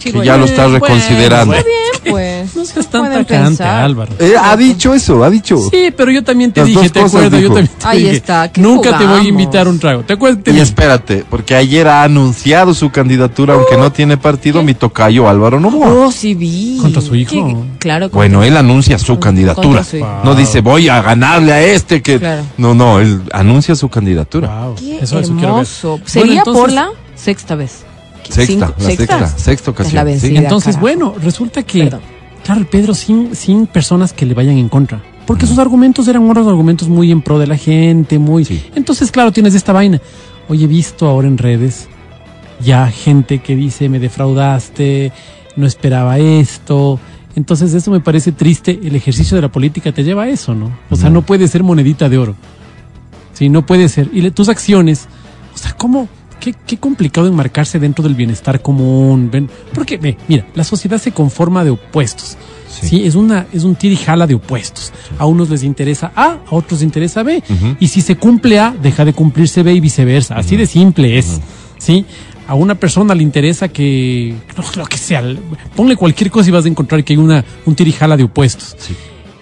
que 0.00 0.24
ya 0.24 0.36
lo 0.36 0.44
está 0.46 0.66
reconsiderando. 0.66 1.54
bueno. 1.54 1.64
Pues. 2.10 2.54
No 2.56 2.64
seas 2.64 2.88
tan 2.88 3.24
pensar. 3.24 3.84
Álvaro. 3.84 4.12
Eh, 4.18 4.34
ha 4.40 4.56
dicho 4.56 4.94
eso, 4.94 5.22
ha 5.24 5.30
dicho. 5.30 5.56
Sí, 5.70 5.92
pero 5.96 6.10
yo 6.10 6.22
también 6.22 6.52
te 6.52 6.60
Las 6.60 6.68
dije, 6.68 6.90
te 6.90 7.00
acuerdo, 7.00 7.30
yo 7.30 7.36
dijo. 7.42 7.54
también 7.54 7.76
te 7.78 7.86
Ahí 7.86 7.98
dije, 8.04 8.16
está, 8.16 8.50
que 8.52 8.60
nunca 8.60 8.98
te 8.98 9.06
voy 9.06 9.20
a 9.20 9.28
invitar 9.28 9.68
un 9.68 9.78
trago. 9.78 10.02
¿Te 10.02 10.12
acuerdas? 10.14 10.42
Te 10.44 10.50
Y 10.50 10.54
dije, 10.54 10.64
espérate, 10.64 11.24
porque 11.28 11.54
ayer 11.54 11.88
ha 11.88 12.02
anunciado 12.02 12.74
su 12.74 12.90
candidatura, 12.90 13.54
aunque 13.54 13.76
no 13.76 13.90
tiene 13.92 14.16
partido, 14.16 14.62
mi 14.62 14.74
tocayo 14.74 15.28
Álvaro 15.28 15.60
Novoa. 15.60 15.88
Oh, 15.92 16.12
sí 16.12 16.34
vi. 16.34 16.78
Contra 16.80 17.00
su 17.02 17.14
hijo. 17.14 17.30
Que- 17.30 17.56
claro. 17.78 18.08
Bueno, 18.10 18.42
él 18.42 18.56
anuncia 18.56 18.98
su 18.98 19.18
candidatura. 19.18 19.82
su. 19.84 19.98
No 20.24 20.34
dice 20.34 20.60
voy 20.60 20.88
a 20.88 21.02
ganarle 21.02 21.52
a 21.52 21.62
este 21.62 22.02
que. 22.02 22.18
Claro. 22.18 22.42
No, 22.58 22.74
no, 22.74 23.00
él 23.00 23.22
anuncia 23.32 23.74
su 23.74 23.88
candidatura. 23.88 24.48
Wow, 24.66 24.74
Qué 24.76 24.98
eso, 25.00 25.18
eso 25.18 25.32
quiero 25.34 25.40
ver. 25.56 25.64
hermoso. 25.64 25.88
Bueno, 25.90 26.04
Sería 26.06 26.38
entonces- 26.38 26.60
por 26.62 26.72
la 26.72 26.90
sexta 27.14 27.54
vez. 27.54 27.84
Sexta, 28.32 28.66
Cinco- 28.66 28.74
la 28.78 28.84
sexta, 28.84 29.26
sexta 29.38 29.70
ocasión. 29.70 30.18
Sí. 30.18 30.36
Entonces, 30.36 30.76
carajo. 30.76 30.80
bueno, 30.80 31.14
resulta 31.22 31.62
que, 31.62 31.84
Perdón. 31.84 32.00
claro, 32.44 32.66
Pedro 32.70 32.94
sin, 32.94 33.34
sin 33.36 33.66
personas 33.66 34.12
que 34.12 34.26
le 34.26 34.34
vayan 34.34 34.56
en 34.58 34.68
contra. 34.68 35.02
Porque 35.26 35.46
sus 35.46 35.58
argumentos 35.58 36.06
eran 36.08 36.22
unos 36.22 36.46
argumentos 36.46 36.88
muy 36.88 37.10
en 37.10 37.22
pro 37.22 37.38
de 37.38 37.46
la 37.46 37.56
gente, 37.56 38.18
muy... 38.18 38.44
Sí. 38.44 38.62
Entonces, 38.74 39.10
claro, 39.10 39.32
tienes 39.32 39.54
esta 39.54 39.72
vaina. 39.72 40.00
Oye, 40.48 40.64
he 40.64 40.68
visto 40.68 41.06
ahora 41.08 41.28
en 41.28 41.38
redes 41.38 41.88
ya 42.60 42.86
gente 42.88 43.38
que 43.40 43.56
dice, 43.56 43.88
me 43.88 43.98
defraudaste, 43.98 45.12
no 45.56 45.66
esperaba 45.66 46.18
esto. 46.18 47.00
Entonces, 47.36 47.72
eso 47.74 47.90
me 47.90 48.00
parece 48.00 48.32
triste. 48.32 48.78
El 48.84 48.94
ejercicio 48.96 49.34
de 49.36 49.42
la 49.42 49.48
política 49.50 49.92
te 49.92 50.04
lleva 50.04 50.24
a 50.24 50.28
eso, 50.28 50.54
¿no? 50.54 50.70
O 50.90 50.96
sea, 50.96 51.10
no 51.10 51.22
puede 51.22 51.48
ser 51.48 51.62
monedita 51.62 52.08
de 52.08 52.18
oro. 52.18 52.36
Sí, 53.32 53.48
no 53.48 53.64
puede 53.66 53.88
ser. 53.88 54.10
Y 54.12 54.20
le- 54.20 54.30
tus 54.30 54.48
acciones, 54.48 55.08
o 55.54 55.58
sea, 55.58 55.72
¿cómo? 55.72 56.08
Qué, 56.40 56.54
qué 56.66 56.76
complicado 56.76 57.26
enmarcarse 57.26 57.78
dentro 57.78 58.02
del 58.02 58.14
bienestar 58.14 58.60
común. 58.60 59.30
Ven, 59.30 59.48
porque, 59.72 59.96
ve, 59.96 60.16
mira, 60.28 60.46
la 60.54 60.64
sociedad 60.64 60.98
se 60.98 61.12
conforma 61.12 61.64
de 61.64 61.70
opuestos. 61.70 62.36
Sí. 62.68 62.88
Sí, 62.88 63.06
es 63.06 63.14
una 63.14 63.46
es 63.52 63.62
un 63.62 63.76
tira 63.76 63.94
y 63.94 63.96
jala 63.96 64.26
de 64.26 64.34
opuestos. 64.34 64.92
A 65.18 65.26
unos 65.26 65.48
les 65.48 65.62
interesa 65.62 66.12
A, 66.16 66.32
a 66.32 66.40
otros 66.50 66.80
les 66.80 66.82
interesa 66.82 67.22
B. 67.22 67.42
Y 67.78 67.88
si 67.88 68.00
se 68.00 68.16
cumple 68.16 68.58
A, 68.58 68.74
deja 68.82 69.04
de 69.04 69.12
cumplirse 69.12 69.62
B 69.62 69.74
y 69.74 69.80
viceversa. 69.80 70.36
Así 70.36 70.56
de 70.56 70.66
simple 70.66 71.18
es. 71.18 71.40
¿Sí? 71.78 72.04
A 72.46 72.54
una 72.54 72.74
persona 72.74 73.14
le 73.14 73.22
interesa 73.22 73.68
que 73.68 74.34
no, 74.56 74.64
lo 74.76 74.86
que 74.86 74.98
sea, 74.98 75.22
ponle 75.74 75.96
cualquier 75.96 76.30
cosa 76.30 76.48
y 76.48 76.52
vas 76.52 76.64
a 76.66 76.68
encontrar 76.68 77.02
que 77.04 77.14
hay 77.14 77.16
una 77.16 77.44
un 77.64 77.74
tira 77.74 77.88
y 77.88 77.92
jala 77.92 78.16
de 78.16 78.24
opuestos. 78.24 78.76
Sí. 78.78 78.94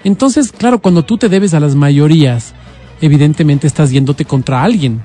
Entonces, 0.05 0.53
claro, 0.53 0.81
cuando 0.81 1.05
tú 1.05 1.17
te 1.17 1.29
debes 1.29 1.55
a 1.55 1.61
las 1.61 1.75
mayorías, 1.75 2.55
evidentemente 3.01 3.67
estás 3.67 3.91
yéndote 3.91 4.25
contra 4.25 4.63
alguien. 4.63 5.03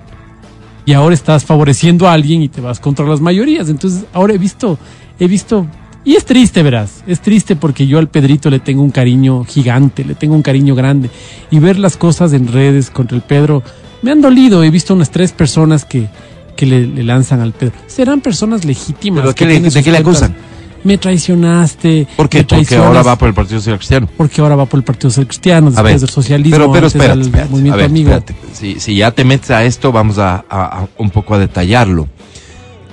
Y 0.88 0.94
ahora 0.94 1.13
estás 1.13 1.46
favoreciendo 1.46 2.08
a 2.08 2.13
alguien 2.13 2.41
y 2.41 2.48
te 2.48 2.62
vas 2.62 2.79
contra 2.79 3.06
las 3.06 3.22
mayorías. 3.22 3.70
Entonces, 3.70 4.06
ahora 4.13 4.34
he 4.34 4.38
visto, 4.39 4.79
he 5.20 5.27
visto, 5.27 5.67
y 6.06 6.15
es 6.15 6.24
triste, 6.25 6.63
verás, 6.63 7.03
es 7.06 7.20
triste 7.20 7.56
porque 7.58 7.86
yo 7.86 8.00
al 8.00 8.08
Pedrito 8.08 8.50
le 8.50 8.60
tengo 8.60 8.82
un 8.82 8.91
cariño 8.91 9.44
gigante, 9.44 10.06
le 10.06 10.15
tengo 10.15 10.34
un 10.34 10.41
cariño 10.41 10.74
grande. 10.74 11.10
Y 11.51 11.60
ver 11.60 11.77
las 11.77 11.98
cosas 11.98 12.32
en 12.34 12.48
redes 12.48 12.89
contra 12.89 13.17
el 13.17 13.22
Pedro, 13.24 13.62
me 14.01 14.12
han 14.12 14.22
dolido. 14.22 14.63
He 14.63 14.70
visto 14.72 14.94
unas 14.94 15.12
tres 15.12 15.34
personas 15.34 15.84
que, 15.84 16.08
que 16.56 16.65
le, 16.65 16.88
le 16.88 17.03
lanzan 17.03 17.41
al 17.41 17.51
Pedro. 17.51 17.74
Serán 17.88 18.22
personas 18.22 18.63
legítimas. 18.63 19.24
¿Pero 19.24 19.36
que 19.36 19.46
le- 19.46 19.60
de 19.60 19.84
qué 19.84 19.91
le 19.91 19.98
acusan? 19.98 20.36
Me 20.84 20.98
traicionaste. 20.98 22.07
¿Por 22.15 22.29
qué? 22.29 22.39
me 22.39 22.43
Porque 22.46 22.75
ahora 22.77 23.01
va 23.03 23.15
por 23.17 23.27
el 23.27 23.34
Partido 23.34 23.60
Social 23.60 23.77
Cristiano. 23.77 24.07
porque 24.15 24.41
ahora 24.41 24.55
va 24.55 24.65
por 24.65 24.77
el 24.79 24.84
Partido 24.84 25.10
Social 25.10 25.27
Cristiano, 25.27 25.67
después 25.72 25.84
ver, 25.84 26.00
del 26.00 26.10
socialismo, 26.10 26.57
pero, 26.57 26.72
pero 26.72 26.86
antes 26.86 26.96
espérate, 26.96 27.17
del 27.19 27.27
espérate, 27.27 27.50
movimiento 27.51 27.74
a 27.74 27.77
ver, 27.77 27.86
amigo. 27.88 28.10
espérate. 28.12 28.36
Si, 28.53 28.79
si 28.79 28.96
ya 28.96 29.12
te 29.12 29.24
metes 29.25 29.51
a 29.51 29.63
esto, 29.65 29.91
vamos 29.91 30.17
a, 30.17 30.46
a- 30.50 30.79
a 30.81 30.88
un 30.98 31.10
poco 31.10 31.34
a 31.36 31.39
detallarlo. 31.39 32.07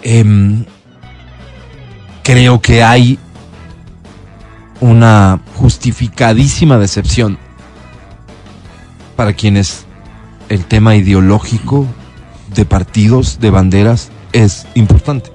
Em, 0.03 0.65
creo 2.23 2.61
que 2.61 2.83
hay 2.83 3.19
una 4.81 5.41
justificadísima 5.57 6.79
decepción 6.79 7.39
para 9.17 9.33
quienes 9.33 9.87
el 10.49 10.65
tema 10.67 10.97
ideológico 10.97 11.87
de 12.55 12.65
partidos, 12.65 13.39
de 13.41 13.51
banderas, 13.51 14.11
es 14.33 14.67
importante. 14.75 15.31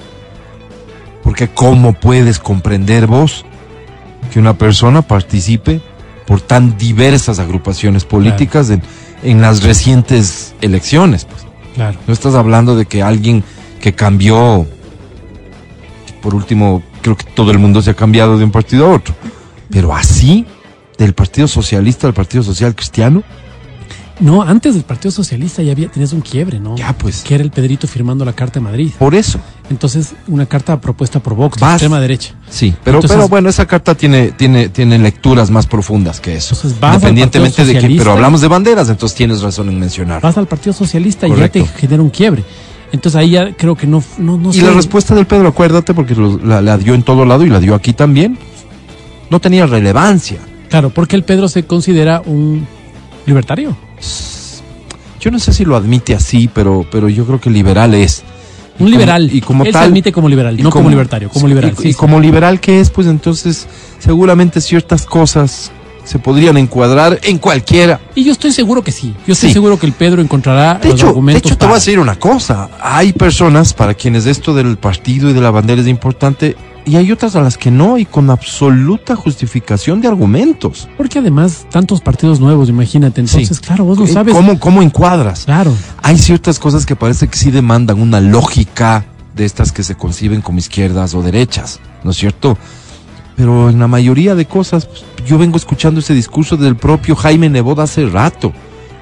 Porque 1.30 1.48
¿cómo 1.48 1.94
puedes 1.94 2.40
comprender 2.40 3.06
vos 3.06 3.46
que 4.34 4.40
una 4.40 4.58
persona 4.58 5.04
participe 5.04 5.80
por 6.26 6.42
tan 6.42 6.76
diversas 6.76 7.38
agrupaciones 7.38 8.04
políticas 8.04 8.72
en, 8.72 8.82
en 9.22 9.40
las 9.40 9.62
recientes 9.62 10.56
elecciones? 10.60 11.26
Pues? 11.26 11.46
Claro. 11.76 12.00
No 12.08 12.14
estás 12.14 12.34
hablando 12.34 12.76
de 12.76 12.88
que 12.88 13.04
alguien 13.04 13.44
que 13.80 13.94
cambió, 13.94 14.66
por 16.24 16.34
último, 16.34 16.82
creo 17.04 17.16
que 17.16 17.26
todo 17.26 17.52
el 17.52 17.60
mundo 17.60 17.84
se 17.84 17.92
ha 17.92 17.96
cambiado 17.96 18.40
de 18.40 18.46
un 18.46 18.52
partido 18.52 18.88
a 18.88 18.96
otro, 18.96 19.14
pero 19.70 19.96
así, 19.96 20.48
del 20.98 21.14
Partido 21.14 21.48
Socialista 21.48 22.08
al 22.08 22.16
Partido 22.16 22.42
Social 22.42 22.74
Cristiano, 22.74 23.22
No, 24.20 24.42
antes 24.42 24.74
del 24.74 24.84
Partido 24.84 25.12
Socialista 25.12 25.64
ya 25.64 25.72
había, 25.72 25.88
tenías 25.90 26.12
un 26.12 26.20
quiebre, 26.22 26.60
¿no? 26.60 26.76
Ya, 26.76 26.92
pues. 26.98 27.24
Que 27.24 27.36
era 27.36 27.44
el 27.44 27.52
Pedrito 27.52 27.88
firmando 27.88 28.26
la 28.26 28.34
Carta 28.34 28.60
de 28.60 28.66
Madrid. 28.66 28.92
Por 29.00 29.16
eso. 29.16 29.40
Entonces, 29.70 30.14
una 30.28 30.46
carta 30.46 30.82
propuesta 30.82 31.20
por 31.22 31.36
Vox, 31.36 31.58
de 31.60 31.66
extrema 31.66 32.00
derecha. 32.02 32.34
Sí, 32.50 32.74
pero, 32.84 32.98
Entonces- 32.98 33.16
pero 33.16 33.30
bueno, 33.30 33.50
esa 33.50 33.66
carta 33.66 33.96
tiene, 33.96 34.32
tiene, 34.32 34.68
tiene 34.70 34.98
lecturas 35.00 35.50
más 35.52 35.68
profundas 35.68 36.20
que 36.20 36.36
eso. 36.36 36.54
Entonces, 36.56 36.80
vas 36.80 36.90
al 36.90 36.96
Independientemente 36.96 37.58
Partido 37.64 37.82
de 37.82 37.88
que, 37.88 37.98
pero 37.98 38.12
hablamos 38.12 38.42
de 38.42 38.48
banderas, 38.50 38.90
entonces 38.90 39.16
tienes 39.16 39.42
razón 39.42 39.70
en 39.70 39.80
mencionar. 39.80 40.22
Vas 40.22 40.38
al 40.38 40.48
Partido 40.48 40.74
Socialista 40.74 41.28
Correcto. 41.28 41.60
y 41.60 41.64
ya 41.64 41.72
te 41.72 41.80
genera 41.80 42.02
un 42.04 42.10
quiebre. 42.10 42.44
Entonces 42.92 43.16
ahí 43.20 43.30
ya 43.30 43.54
creo 43.56 43.76
que 43.76 43.86
no, 43.88 44.04
no, 44.18 44.38
no 44.38 44.50
Y 44.50 44.54
sé. 44.54 44.64
la 44.64 44.72
respuesta 44.74 45.14
del 45.16 45.28
Pedro, 45.28 45.48
acuérdate, 45.50 45.94
porque 45.94 46.16
lo- 46.16 46.40
la, 46.40 46.60
la 46.62 46.78
dio 46.78 46.94
en 46.96 47.04
todo 47.04 47.24
lado 47.24 47.46
y 47.46 47.50
la 47.50 47.60
dio 47.60 47.76
aquí 47.76 47.94
también, 47.94 48.38
no 49.30 49.40
tenía 49.40 49.66
relevancia. 49.68 50.40
Claro, 50.70 50.90
porque 50.90 51.16
el 51.16 51.24
Pedro 51.24 51.48
se 51.48 51.64
considera 51.66 52.22
un 52.26 52.68
libertario. 53.28 53.78
Yo 55.20 55.32
no 55.32 55.39
sé 55.39 55.51
si 55.53 55.65
lo 55.65 55.75
admite 55.75 56.15
así, 56.15 56.50
pero, 56.53 56.86
pero 56.89 57.10
yo 57.10 57.25
creo 57.25 57.39
que 57.41 57.50
liberal 57.50 57.94
es. 57.94 58.20
Y 58.79 58.84
Un 58.84 58.88
como- 58.88 58.89
liberal. 58.91 59.29
y 59.34 59.41
como 59.41 59.65
Él 59.65 59.74
tal. 59.74 59.84
se 59.84 59.88
admite 59.89 60.12
como 60.13 60.29
liberal, 60.29 60.58
y 60.58 60.63
no 60.63 60.70
como, 60.70 60.89
libertario, 60.89 61.29
como 61.29 61.48
liberal. 61.48 61.74
Y, 61.77 61.82
sí, 61.82 61.88
y 61.89 61.91
sí. 61.91 61.98
como 61.98 62.20
liberal 62.22 62.60
que 62.62 62.79
es, 62.79 62.89
pues 62.89 63.08
entonces 63.08 63.68
seguramente 64.00 64.62
ciertas 64.62 65.06
cosas 65.06 65.72
se 66.06 66.18
podrían 66.18 66.56
encuadrar 66.58 67.20
en 67.24 67.38
cualquiera. 67.38 68.00
Y 68.15 68.24
yo 68.24 68.32
estoy 68.32 68.53
seguro 68.53 68.82
que 68.82 68.91
sí. 68.94 69.13
Yo 69.27 69.34
estoy 69.34 69.50
Sí. 69.50 69.53
seguro 69.53 69.77
que 69.77 69.86
el 69.86 69.91
Pedro 69.91 70.22
encontrará 70.22 70.75
De 70.75 70.86
los 70.88 70.96
hecho, 70.96 71.06
de 71.08 71.10
argumentos 71.10 71.46
hecho 71.51 71.58
te 71.58 71.65
voy 71.65 71.72
a 71.72 71.75
para- 71.75 71.79
decir 71.79 72.00
una 72.00 72.18
cosa. 72.18 72.70
Hay 72.82 73.12
personas 73.12 73.74
para 73.74 73.94
quienes 73.94 74.25
esto 74.25 74.56
del 74.56 74.77
partido 74.77 75.29
y 75.29 75.34
de 75.34 75.41
la 75.41 75.51
bandera 75.51 75.82
es 75.82 75.88
importante 75.88 76.56
y 76.89 76.96
hay 76.98 77.12
otras 77.12 77.36
a 77.36 77.41
las 77.41 77.58
que 77.58 77.72
no 77.72 77.98
y 77.98 78.05
con 78.05 78.29
absoluta 78.29 79.15
justificación 79.15 80.01
de 80.01 80.08
argumentos. 80.08 80.88
Porque 80.98 81.19
además, 81.19 81.65
tantos 81.69 82.01
partidos 82.01 82.39
nuevos, 82.39 82.67
imagínate. 82.69 83.22
Entonces, 83.22 83.58
Sí. 83.58 83.63
claro, 83.63 83.86
vos 83.86 84.00
no 84.00 84.05
Eh, 84.05 84.08
sabes. 84.08 84.34
¿Cómo, 84.34 84.60
¿Cómo 84.60 84.81
encuadras? 84.81 85.46
Claro. 85.46 85.74
Hay 86.01 86.17
ciertas 86.17 86.58
cosas 86.60 86.86
que 86.86 86.96
parece 86.96 87.27
que 87.27 87.38
sí 87.38 87.51
demandan 87.51 88.01
una 88.01 88.19
lógica 88.19 89.05
de 89.36 89.46
estas 89.46 89.72
que 89.72 89.84
se 89.84 89.96
conciben 89.96 90.41
como 90.41 90.58
izquierdas 90.60 91.13
o 91.13 91.22
derechas, 91.22 91.79
¿no 92.03 92.12
es 92.12 92.17
cierto? 92.17 92.58
Pero 93.38 93.69
en 93.69 93.79
la 93.79 93.88
mayoría 93.88 94.36
de 94.36 94.46
cosas, 94.46 94.86
pues, 94.86 95.05
yo 95.25 95.38
vengo 95.38 95.55
escuchando 95.55 96.01
ese 96.01 96.13
discurso 96.13 96.58
del 96.58 96.75
propio 96.75 97.15
Jaime 97.15 97.50
Nebot 97.50 97.79
hace 97.79 98.05
rato, 98.08 98.51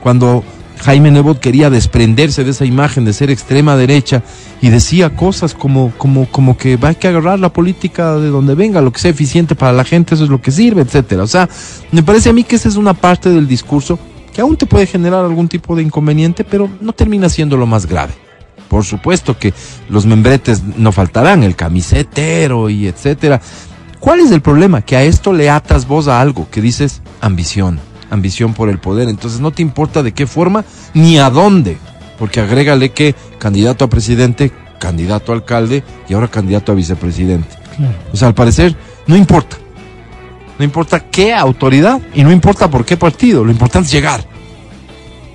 cuando 0.03 0.43
Jaime 0.79 1.11
Nebot 1.11 1.39
quería 1.39 1.69
desprenderse 1.69 2.43
de 2.43 2.51
esa 2.51 2.65
imagen 2.65 3.05
de 3.05 3.13
ser 3.13 3.29
extrema 3.29 3.75
derecha 3.75 4.23
y 4.61 4.69
decía 4.69 5.15
cosas 5.15 5.53
como, 5.53 5.91
como, 5.97 6.25
como 6.27 6.57
que 6.57 6.77
hay 6.81 6.95
que 6.95 7.07
agarrar 7.07 7.39
la 7.39 7.51
política 7.51 8.15
de 8.15 8.29
donde 8.29 8.55
venga, 8.55 8.81
lo 8.81 8.91
que 8.91 8.99
sea 8.99 9.11
eficiente 9.11 9.55
para 9.55 9.73
la 9.73 9.83
gente, 9.83 10.15
eso 10.15 10.23
es 10.23 10.29
lo 10.29 10.41
que 10.41 10.51
sirve, 10.51 10.81
etcétera. 10.81 11.23
O 11.23 11.27
sea, 11.27 11.49
me 11.91 12.03
parece 12.03 12.29
a 12.29 12.33
mí 12.33 12.43
que 12.43 12.55
esa 12.55 12.69
es 12.69 12.75
una 12.75 12.93
parte 12.93 13.29
del 13.29 13.47
discurso 13.47 13.99
que 14.33 14.41
aún 14.41 14.55
te 14.55 14.65
puede 14.65 14.85
generar 14.85 15.25
algún 15.25 15.47
tipo 15.47 15.75
de 15.75 15.81
inconveniente, 15.81 16.43
pero 16.43 16.69
no 16.79 16.93
termina 16.93 17.27
siendo 17.27 17.57
lo 17.57 17.65
más 17.65 17.85
grave. 17.85 18.13
Por 18.69 18.83
supuesto 18.83 19.37
que 19.37 19.53
los 19.89 20.05
membretes 20.05 20.61
no 20.63 20.91
faltarán, 20.91 21.43
el 21.43 21.55
camisetero 21.55 22.69
y 22.69 22.87
etcétera. 22.87 23.41
¿Cuál 23.99 24.19
es 24.19 24.31
el 24.31 24.41
problema? 24.41 24.81
Que 24.81 24.95
a 24.95 25.03
esto 25.03 25.33
le 25.33 25.49
atas 25.49 25.87
vos 25.87 26.07
a 26.07 26.21
algo 26.21 26.47
que 26.51 26.61
dices 26.61 27.01
ambición, 27.19 27.79
ambición 28.09 28.53
por 28.53 28.69
el 28.69 28.79
poder. 28.79 29.09
Entonces 29.09 29.39
no 29.39 29.51
te 29.51 29.61
importa 29.61 30.03
de 30.03 30.13
qué 30.13 30.27
forma 30.27 30.65
ni 30.93 31.17
a 31.17 31.29
dónde, 31.29 31.77
porque 32.17 32.39
agrégale 32.39 32.91
que 32.91 33.15
candidato 33.37 33.85
a 33.85 33.89
presidente, 33.89 34.51
candidato 34.79 35.31
a 35.31 35.35
alcalde 35.35 35.83
y 36.07 36.13
ahora 36.13 36.27
candidato 36.27 36.71
a 36.71 36.75
vicepresidente. 36.75 37.55
Claro. 37.75 37.93
O 38.11 38.17
sea, 38.17 38.27
al 38.27 38.35
parecer 38.35 38.75
no 39.07 39.15
importa. 39.15 39.57
No 40.59 40.65
importa 40.65 40.99
qué 40.99 41.33
autoridad 41.33 42.01
y 42.13 42.23
no 42.23 42.31
importa 42.31 42.69
por 42.69 42.83
qué 42.83 42.97
partido, 42.97 43.43
lo 43.45 43.51
importante 43.51 43.87
es 43.87 43.91
llegar. 43.91 44.25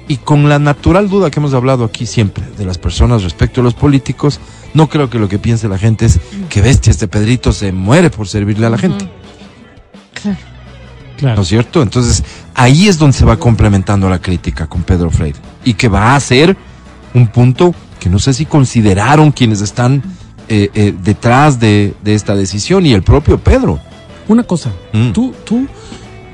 Y 0.08 0.16
con 0.16 0.48
la 0.48 0.58
natural 0.58 1.08
duda 1.08 1.30
que 1.30 1.38
hemos 1.38 1.54
hablado 1.54 1.84
aquí 1.84 2.06
siempre 2.06 2.44
de 2.58 2.64
las 2.64 2.76
personas 2.76 3.22
respecto 3.22 3.60
a 3.60 3.64
los 3.64 3.74
políticos, 3.74 4.40
no 4.74 4.88
creo 4.88 5.08
que 5.08 5.18
lo 5.18 5.28
que 5.28 5.38
piense 5.38 5.68
la 5.68 5.78
gente 5.78 6.06
es 6.06 6.18
que 6.50 6.60
bestia 6.60 6.90
este 6.90 7.06
Pedrito 7.06 7.52
se 7.52 7.72
muere 7.72 8.10
por 8.10 8.26
servirle 8.26 8.66
a 8.66 8.70
la 8.70 8.78
gente. 8.78 9.08
Claro. 10.20 10.51
Claro. 11.22 11.36
¿No 11.36 11.42
es 11.42 11.48
cierto? 11.48 11.82
Entonces, 11.82 12.24
ahí 12.52 12.88
es 12.88 12.98
donde 12.98 13.16
se 13.16 13.24
va 13.24 13.36
complementando 13.36 14.10
la 14.10 14.18
crítica 14.20 14.66
con 14.66 14.82
Pedro 14.82 15.08
Freire. 15.08 15.38
Y 15.64 15.74
que 15.74 15.86
va 15.86 16.16
a 16.16 16.20
ser 16.20 16.56
un 17.14 17.28
punto 17.28 17.72
que 18.00 18.10
no 18.10 18.18
sé 18.18 18.32
si 18.34 18.44
consideraron 18.44 19.30
quienes 19.30 19.60
están 19.60 20.02
eh, 20.48 20.68
eh, 20.74 20.92
detrás 21.04 21.60
de, 21.60 21.94
de 22.02 22.16
esta 22.16 22.34
decisión 22.34 22.84
y 22.84 22.92
el 22.92 23.04
propio 23.04 23.38
Pedro. 23.38 23.78
Una 24.26 24.42
cosa, 24.42 24.72
Mm. 24.92 25.12
tú, 25.12 25.32
tú, 25.44 25.68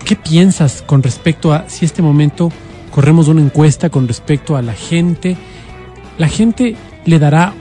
¿qué 0.06 0.16
piensas 0.16 0.82
con 0.86 1.02
respecto 1.02 1.52
a 1.52 1.66
si 1.68 1.84
este 1.84 2.00
momento 2.00 2.50
corremos 2.90 3.28
una 3.28 3.42
encuesta 3.42 3.90
con 3.90 4.08
respecto 4.08 4.56
a 4.56 4.62
la 4.62 4.72
gente? 4.72 5.36
La 6.16 6.28
gente 6.28 6.76
le 7.04 7.18
dará 7.18 7.52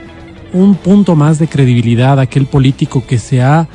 un 0.54 0.76
punto 0.76 1.14
más 1.14 1.38
de 1.38 1.46
credibilidad 1.46 2.18
a 2.18 2.22
aquel 2.22 2.46
político 2.46 3.04
que 3.06 3.18
se 3.18 3.42
ha 3.42 3.68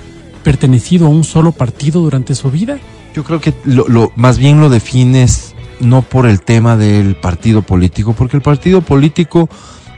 pertenecido 0.44 1.06
a 1.06 1.10
un 1.10 1.24
solo 1.24 1.52
partido 1.52 2.02
durante 2.02 2.34
su 2.34 2.50
vida. 2.50 2.80
Yo 3.14 3.24
creo 3.24 3.40
que 3.40 3.54
lo, 3.66 3.88
lo- 3.88 4.12
más 4.16 4.38
bien 4.38 4.60
lo 4.60 4.70
defines 4.70 5.54
no 5.80 6.02
por 6.02 6.26
el 6.26 6.42
tema 6.42 6.78
del 6.78 7.16
partido 7.16 7.62
político, 7.62 8.14
porque 8.14 8.38
el 8.38 8.44
partido 8.44 8.82
político 8.82 9.50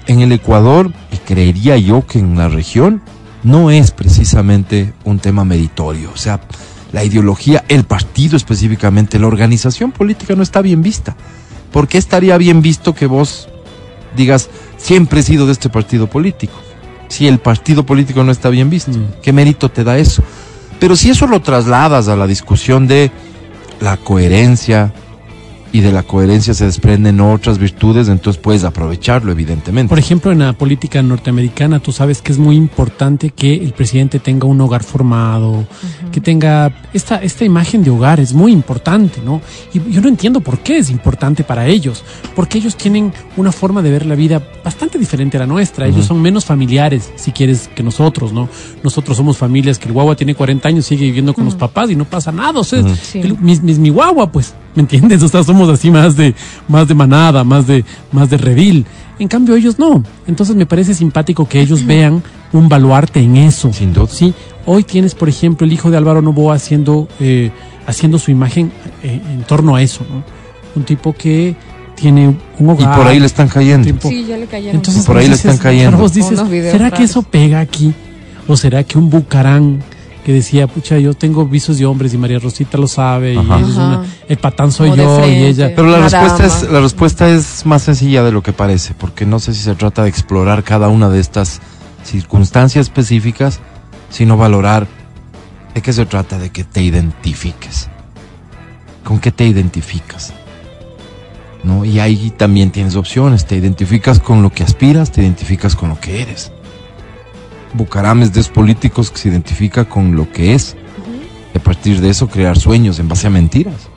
en 0.08 0.22
el 0.22 0.32
Ecuador, 0.32 0.92
y 1.12 1.18
creería 1.18 1.78
yo 1.78 2.06
que 2.06 2.20
en 2.20 2.38
la 2.38 2.48
región, 2.48 3.02
no 3.44 3.72
es 3.72 3.92
precisamente 3.92 4.94
un 5.04 5.20
tema 5.20 5.46
meritorio. 5.46 6.12
O 6.14 6.18
sea, 6.18 6.42
la 6.92 7.04
ideología, 7.04 7.64
el 7.68 7.84
partido 7.84 8.36
específicamente, 8.38 9.20
la 9.20 9.28
organización 9.28 9.92
política 9.92 10.36
no 10.36 10.44
está 10.44 10.62
bien 10.62 10.82
vista. 10.82 11.16
¿Por 11.72 11.88
qué 11.88 11.98
estaría 11.98 12.38
bien 12.38 12.62
visto 12.62 12.96
que 12.96 13.06
vos 13.06 13.48
digas, 14.16 14.50
siempre 14.78 15.20
he 15.20 15.24
sido 15.24 15.46
de 15.46 15.52
este 15.52 15.70
partido 15.70 16.08
político? 16.10 16.54
Si 17.08 17.28
el 17.28 17.40
partido 17.40 17.86
político 17.86 18.24
no 18.24 18.32
está 18.32 18.50
bien 18.50 18.70
visto, 18.70 18.92
Mm. 18.92 19.22
¿qué 19.22 19.32
mérito 19.34 19.70
te 19.70 19.84
da 19.84 19.98
eso? 19.98 20.24
Pero 20.80 20.96
si 20.96 21.10
eso 21.10 21.28
lo 21.28 21.42
trasladas 21.42 22.08
a 22.08 22.16
la 22.16 22.28
discusión 22.28 22.88
de 22.88 23.12
la 23.80 23.98
coherencia 23.98 24.94
y 25.76 25.82
de 25.82 25.92
la 25.92 26.04
coherencia 26.04 26.54
se 26.54 26.64
desprenden 26.66 27.20
otras 27.20 27.58
virtudes, 27.58 28.08
entonces 28.08 28.42
puedes 28.42 28.64
aprovecharlo, 28.64 29.32
evidentemente. 29.34 29.90
Por 29.90 30.00
ejemplo, 30.00 30.32
en 30.32 30.40
la 30.40 30.54
política 30.54 31.02
norteamericana, 31.02 31.80
tú 31.80 31.92
sabes 31.92 32.22
que 32.22 32.32
es 32.32 32.38
muy 32.38 32.56
importante 32.56 33.32
que 33.32 33.56
el 33.56 33.74
presidente 33.74 34.20
tenga 34.20 34.48
un 34.48 34.62
hogar 34.62 34.84
formado, 34.84 35.68
que 36.14 36.22
tenga 36.22 36.72
esta, 36.94 37.18
esta 37.18 37.44
imagen 37.44 37.84
de 37.84 37.90
hogar, 37.90 38.22
es 38.22 38.32
muy 38.34 38.54
importante, 38.54 39.20
¿no? 39.26 39.42
Y 39.74 39.82
yo 39.92 40.00
no 40.00 40.08
entiendo 40.08 40.40
por 40.40 40.60
qué 40.60 40.78
es 40.78 40.90
importante 40.90 41.44
para 41.44 41.68
ellos, 41.68 42.04
porque 42.36 42.58
ellos 42.60 42.78
tienen 42.78 43.12
una 43.36 43.52
forma 43.52 43.82
de 43.82 43.92
ver 43.92 44.06
la 44.06 44.16
vida 44.16 44.42
bastante 44.64 44.98
diferente 44.98 45.36
a 45.36 45.42
la 45.42 45.48
nuestra, 45.48 45.88
ellos 45.88 46.06
son 46.06 46.22
menos 46.22 46.46
familiares, 46.46 47.12
si 47.18 47.32
quieres, 47.32 47.70
que 47.76 47.84
nosotros, 47.84 48.32
¿no? 48.32 48.48
Nosotros 48.82 49.18
somos 49.18 49.38
familias 49.38 49.78
que 49.78 49.88
el 49.88 49.94
guagua 49.94 50.16
tiene 50.16 50.36
40 50.36 50.70
años, 50.70 50.86
sigue 50.86 51.06
viviendo 51.06 51.34
con 51.34 51.44
los 51.44 51.56
papás 51.56 51.90
y 51.92 51.96
no 51.98 52.06
pasa 52.06 52.32
nada, 52.32 52.60
o 52.60 52.64
sea, 52.64 52.80
Ujú. 52.80 52.96
Sí. 52.96 53.20
el- 53.20 53.38
mi, 53.40 53.60
mi- 53.60 53.74
mi 53.76 53.90
guagua, 53.90 54.32
pues, 54.32 54.54
¿me 54.76 54.82
entiendes? 54.82 55.24
O 55.24 55.28
sea, 55.28 55.44
somos 55.44 55.70
así 55.70 55.90
más 55.90 56.16
de, 56.16 56.36
más 56.68 56.88
de 56.88 56.94
manada, 56.94 57.44
más 57.44 57.66
de, 57.68 57.84
más 58.12 58.30
de 58.30 58.38
redil. 58.38 58.86
En 59.18 59.28
cambio, 59.30 59.56
ellos 59.56 59.80
no. 59.80 60.04
Entonces 60.28 60.56
me 60.56 60.66
parece 60.66 60.94
simpático 60.94 61.48
que 61.48 61.62
ellos 61.62 61.86
vean 61.86 62.22
un 62.52 62.68
baluarte 62.70 63.22
en 63.22 63.38
eso. 63.38 63.72
Sin 63.72 63.94
duda. 63.94 64.08
Sí. 64.10 64.34
Hoy 64.66 64.84
tienes, 64.84 65.16
por 65.16 65.30
ejemplo, 65.30 65.66
el 65.66 65.72
hijo 65.74 65.90
de 65.90 65.98
Álvaro 65.98 66.22
Novoa 66.22 66.56
haciendo, 66.56 67.08
eh, 67.20 67.52
haciendo 67.88 68.20
su 68.20 68.32
imagen 68.32 68.72
eh, 69.04 69.22
en 69.34 69.44
torno 69.44 69.76
a 69.76 69.82
eso, 69.82 70.06
¿no? 70.10 70.24
Un 70.76 70.84
tipo 70.84 71.14
que 71.14 71.56
tiene 71.96 72.28
un 72.28 72.38
Y 72.60 72.64
hogar. 72.70 72.98
por 72.98 73.08
ahí 73.08 73.20
le 73.22 73.26
están 73.26 73.48
cayendo. 73.48 73.88
tipo- 73.88 74.10
Sí, 74.10 74.26
ya 74.28 74.36
le 74.38 74.48
cayeron. 74.48 74.76
entonces 74.76 75.06
Por 75.06 75.18
ahí 75.18 75.30
le 75.30 75.36
están 75.36 75.58
cayendo. 75.58 75.92
claro, 75.92 76.04
vos 76.04 76.14
dices, 76.14 76.38
¿será 76.72 76.92
que 76.92 77.04
eso 77.04 77.22
pega 77.22 77.62
aquí? 77.62 77.94
¿O 78.48 78.58
será 78.58 78.84
que 78.84 78.98
un 78.98 79.10
bucarán 79.10 79.82
que 80.26 80.34
decía, 80.34 80.66
pucha, 80.66 80.98
yo 80.98 81.14
tengo 81.14 81.46
visos 81.46 81.78
de 81.78 81.86
hombres 81.86 82.12
y 82.16 82.18
María 82.18 82.40
Rosita 82.40 82.80
lo 82.80 82.88
sabe 82.88 83.38
Ajá. 83.38 83.60
y 83.60 83.64
es 83.64 83.76
una- 83.76 84.04
el 84.28 84.38
patán 84.38 84.72
soy 84.72 84.90
Como 84.90 85.04
yo 85.04 85.28
y 85.28 85.44
ella... 85.44 85.72
Pero 85.76 85.88
la 85.88 86.00
respuesta, 86.00 86.44
es, 86.48 86.64
la 86.64 86.82
respuesta 86.82 87.30
es 87.30 87.64
más 87.68 87.84
sencilla 87.84 88.24
de 88.24 88.32
lo 88.32 88.42
que 88.42 88.52
parece, 88.52 88.96
porque 88.96 89.28
no 89.28 89.38
sé 89.40 89.54
si 89.54 89.62
se 89.62 89.76
trata 89.76 90.02
de 90.02 90.10
explorar 90.10 90.64
cada 90.64 90.88
una 90.88 91.10
de 91.10 91.20
estas 91.20 91.62
circunstancias 92.04 92.88
específicas, 92.88 93.60
sino 94.10 94.36
valorar 94.36 94.88
de 95.76 95.82
qué 95.84 95.94
se 95.94 96.08
trata, 96.08 96.40
de 96.40 96.50
que 96.50 96.64
te 96.64 96.82
identifiques. 96.82 97.88
¿Con 99.04 99.20
qué 99.20 99.32
te 99.32 99.46
identificas? 99.46 100.34
¿No? 101.64 101.86
Y 101.86 102.00
ahí 102.00 102.34
también 102.36 102.72
tienes 102.72 102.96
opciones, 102.96 103.46
te 103.46 103.58
identificas 103.58 104.20
con 104.20 104.42
lo 104.42 104.50
que 104.52 104.64
aspiras, 104.64 105.12
te 105.12 105.22
identificas 105.22 105.76
con 105.76 105.90
lo 105.90 106.00
que 106.00 106.24
eres. 106.24 106.52
Bucaram 107.76 108.22
es 108.24 108.34
de 108.34 108.42
esos 108.42 108.52
políticos 108.52 109.12
que 109.12 109.18
se 109.18 109.30
identifica 109.30 109.86
con 109.86 110.16
lo 110.16 110.32
que 110.32 110.54
es. 110.56 110.76
Y 111.54 111.58
a 111.58 111.64
partir 111.64 112.02
de 112.02 112.10
eso 112.10 112.28
crear 112.28 112.58
sueños 112.58 113.00
en 113.00 113.08
base 113.08 113.28
a 113.28 113.30
mentiras 113.30 113.90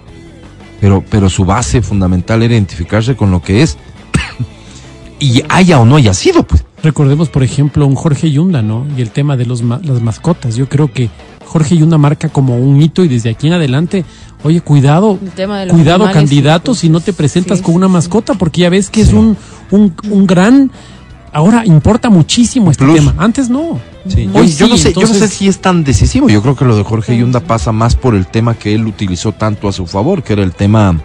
pero, 0.81 1.05
pero 1.09 1.29
su 1.29 1.45
base 1.45 1.83
fundamental 1.83 2.43
era 2.43 2.55
identificarse 2.55 3.17
con 3.17 3.31
lo 3.31 3.43
que 3.43 3.63
es. 3.63 3.77
y 5.19 5.43
haya 5.49 5.81
o 5.81 5.85
no 5.85 5.97
haya 5.97 6.15
sido, 6.15 6.43
pues. 6.45 6.65
Recordemos, 6.83 7.29
por 7.29 7.43
ejemplo, 7.43 7.87
un 7.87 7.97
Jorge 7.97 8.31
Yunda, 8.31 8.63
¿no? 8.63 8.87
Y 8.97 9.03
el 9.03 9.11
tema 9.11 9.37
de 9.37 9.47
los 9.47 9.63
ma- 9.63 9.81
las 9.83 10.01
mascotas. 10.01 10.55
Yo 10.55 10.69
creo 10.69 10.93
que 10.93 11.11
Jorge 11.45 11.77
Yunda 11.77 11.99
marca 11.99 12.29
como 12.29 12.57
un 12.57 12.81
hito 12.81 13.03
y 13.03 13.09
desde 13.09 13.31
aquí 13.31 13.49
en 13.49 13.55
adelante, 13.55 14.05
oye, 14.45 14.61
cuidado, 14.61 15.19
cuidado 15.73 16.09
candidato 16.13 16.75
sí, 16.75 16.83
si 16.83 16.89
no 16.89 17.01
te 17.01 17.13
presentas 17.13 17.59
sí, 17.59 17.65
con 17.65 17.75
una 17.75 17.89
mascota, 17.89 18.35
porque 18.35 18.61
ya 18.61 18.71
ves 18.71 18.91
que 18.91 19.01
es 19.01 19.13
un, 19.13 19.37
un 19.73 20.27
gran... 20.27 20.71
Ahora 21.33 21.65
importa 21.67 22.09
muchísimo 22.11 22.71
este 22.71 22.85
plus. 22.85 22.97
tema. 22.97 23.15
Antes 23.19 23.49
no. 23.51 23.79
Sí. 24.09 24.29
Hoy 24.33 24.43
Oye, 24.43 24.53
yo, 24.55 24.69
no 24.69 24.77
sé, 24.79 24.93
yo 24.95 25.03
no 25.03 25.07
sé 25.15 25.29
si 25.29 25.49
es 25.49 25.59
tan 25.61 25.85
decisivo. 25.85 26.29
Yo 26.29 26.41
creo 26.43 26.57
que 26.57 26.65
lo 26.65 26.77
de 26.77 26.83
Jorge 26.85 27.17
Yunda 27.17 27.41
pasa 27.41 27.73
más 27.73 27.95
por 27.97 28.15
el 28.15 28.27
tema 28.27 28.55
que 28.55 28.75
él 28.75 28.87
utilizó 28.87 29.33
tanto 29.33 29.69
a 29.69 29.73
su 29.73 29.87
favor, 29.87 30.23
que 30.23 30.33
era 30.33 30.43
el 30.43 30.53
tema. 30.53 30.99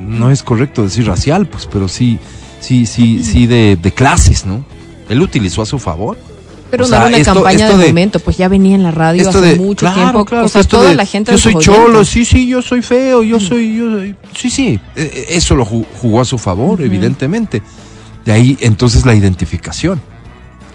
No 0.00 0.30
es 0.30 0.42
correcto 0.42 0.82
decir 0.82 1.06
racial, 1.06 1.46
pues, 1.46 1.66
pero 1.66 1.88
sí, 1.88 2.18
sí, 2.60 2.86
sí, 2.86 3.22
sí 3.22 3.46
de, 3.46 3.78
de 3.80 3.92
clases, 3.92 4.44
¿no? 4.46 4.64
Él 5.08 5.22
utilizó 5.22 5.62
a 5.62 5.66
su 5.66 5.78
favor. 5.78 6.18
Pero 6.68 6.84
O 6.84 6.88
no 6.88 6.96
era 6.96 7.06
una 7.06 7.16
esto- 7.18 7.34
campaña 7.34 7.66
esto 7.66 7.78
de, 7.78 7.84
de- 7.84 7.90
momento, 7.90 8.18
pues 8.18 8.36
ya 8.36 8.48
venía 8.48 8.74
en 8.74 8.82
la 8.82 8.90
radio 8.90 9.22
Esto 9.22 9.38
hace 9.38 9.48
de 9.52 9.56
mucho 9.56 9.80
claro, 9.86 10.00
tiempo. 10.02 10.24
claro, 10.24 10.46
o 10.46 10.48
sea, 10.48 10.64
toda 10.64 10.88
de, 10.90 10.96
la 10.96 11.06
gente 11.06 11.30
yo 11.30 11.38
soy 11.38 11.54
cholo, 11.60 12.04
sí, 12.04 12.24
sí, 12.24 12.48
yo 12.48 12.60
soy 12.60 12.82
feo, 12.82 13.22
yo 13.22 13.38
soy, 13.38 13.76
yo 13.76 13.88
soy- 13.92 14.16
sí, 14.36 14.50
sí, 14.50 14.80
eh, 14.96 15.10
eh, 15.14 15.26
eso 15.30 15.54
lo 15.54 15.64
ju- 15.64 15.86
jugó 16.02 16.20
a 16.20 16.24
su 16.24 16.38
favor, 16.38 16.82
evidentemente. 16.82 17.62
De 18.26 18.32
ahí 18.32 18.58
entonces 18.60 19.06
la 19.06 19.14
identificación. 19.14 20.00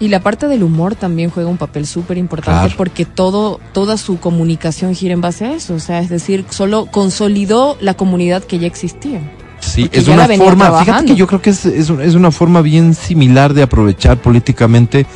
Y 0.00 0.08
la 0.08 0.20
parte 0.20 0.48
del 0.48 0.64
humor 0.64 0.96
también 0.96 1.30
juega 1.30 1.48
un 1.48 1.58
papel 1.58 1.86
súper 1.86 2.18
importante 2.18 2.58
Claro. 2.60 2.74
porque 2.76 3.04
todo, 3.04 3.60
toda 3.72 3.96
su 3.96 4.18
comunicación 4.18 4.96
gira 4.96 5.14
en 5.14 5.20
base 5.20 5.44
a 5.44 5.52
eso. 5.52 5.74
O 5.74 5.78
sea, 5.78 6.00
es 6.00 6.08
decir, 6.08 6.44
solo 6.50 6.86
consolidó 6.86 7.76
la 7.80 7.94
comunidad 7.94 8.42
que 8.42 8.58
ya 8.58 8.66
existía. 8.66 9.20
Sí, 9.60 9.82
Porque 9.82 9.98
es 10.00 10.08
una 10.08 10.26
forma, 10.26 10.80
fíjate 10.80 11.04
que 11.04 11.14
yo 11.14 11.28
creo 11.28 11.40
que 11.40 11.50
es, 11.50 11.64
es, 11.66 11.88
es 11.88 12.14
una 12.16 12.32
forma 12.32 12.62
bien 12.62 12.94
similar 12.94 13.54
de 13.54 13.62
aprovechar 13.62 14.16
políticamente 14.20 15.06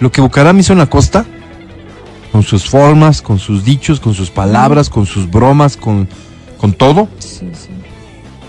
lo 0.00 0.10
que 0.10 0.22
Bucaram 0.22 0.58
hizo 0.58 0.72
en 0.72 0.78
la 0.78 0.86
costa, 0.88 1.26
con 2.32 2.42
sus 2.42 2.66
formas, 2.70 3.20
con 3.20 3.38
sus 3.38 3.62
dichos, 3.62 4.00
con 4.00 4.14
sus 4.14 4.30
palabras, 4.30 4.88
con 4.88 5.04
sus 5.04 5.30
bromas, 5.30 5.76
con, 5.76 6.08
con 6.56 6.72
todo, 6.72 7.08
Sí, 7.18 7.50
sí. 7.52 7.68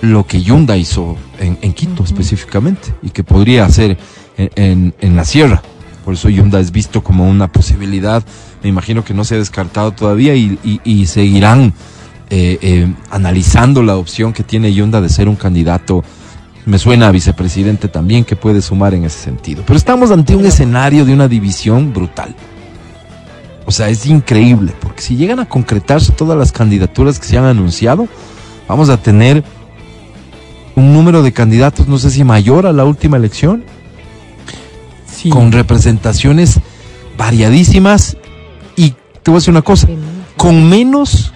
Lo 0.02 0.26
que 0.26 0.42
Yunda 0.42 0.78
hizo 0.78 1.16
en, 1.40 1.58
en 1.62 1.74
Quito 1.74 2.04
específicamente 2.04 2.94
y 3.04 3.10
que 3.12 3.24
podría 3.24 3.66
hacer 3.66 3.98
en, 4.38 4.50
en- 4.56 4.94
en 5.00 5.16
la 5.16 5.26
sierra. 5.26 5.62
Por 6.04 6.16
eso 6.16 6.30
Yunda 6.30 6.60
es 6.60 6.72
visto 6.72 7.04
como 7.04 7.30
una 7.30 7.52
posibilidad, 7.52 8.24
me 8.64 8.70
imagino 8.70 9.04
que 9.06 9.14
no 9.14 9.24
se 9.24 9.36
ha 9.36 9.38
descartado 9.38 9.92
todavía 9.92 10.34
y, 10.36 10.58
y- 10.64 10.82
y 10.84 11.06
seguirán 11.06 11.74
eh, 12.32 12.58
eh, 12.62 12.94
analizando 13.12 13.84
la 13.84 13.98
opción 13.98 14.34
que 14.34 14.42
tiene 14.44 14.74
Yunda 14.74 15.02
de 15.02 15.10
ser 15.10 15.28
un 15.30 15.36
candidato, 15.36 16.04
me 16.66 16.80
suena 16.80 17.08
a 17.08 17.12
vicepresidente 17.12 17.88
también, 17.88 18.24
que 18.24 18.36
puede 18.36 18.62
sumar 18.62 18.94
en 18.94 19.04
ese 19.04 19.20
sentido. 19.20 19.64
Pero 19.66 19.78
estamos 19.78 20.10
ante 20.12 20.36
un 20.36 20.46
escenario 20.46 21.06
de 21.06 21.14
una 21.14 21.28
división 21.28 21.94
brutal. 21.94 22.36
O 23.66 23.72
sea, 23.72 23.90
es 23.90 24.06
increíble, 24.06 24.74
porque 24.80 25.02
si 25.02 25.16
llegan 25.16 25.40
a 25.40 25.48
concretarse 25.48 26.12
todas 26.14 26.38
las 26.38 26.52
candidaturas 26.52 27.20
que 27.20 27.26
se 27.28 27.38
han 27.38 27.46
anunciado, 27.46 28.08
vamos 28.68 28.90
a 28.90 28.98
tener 28.98 29.44
un 30.76 30.94
número 30.94 31.22
de 31.24 31.34
candidatos, 31.34 31.88
no 31.88 31.98
sé 31.98 32.12
si 32.12 32.24
mayor 32.24 32.66
a 32.68 32.72
la 32.74 32.86
última 32.86 33.18
elección, 33.18 33.64
Sí. 35.06 35.30
con 35.30 35.52
representaciones 35.52 36.60
variadísimas 37.18 38.18
y 38.76 38.92
te 39.22 39.30
voy 39.30 39.36
a 39.36 39.40
decir 39.40 39.52
una 39.52 39.62
cosa, 39.62 39.88
con 40.38 40.68
menos 40.70 41.34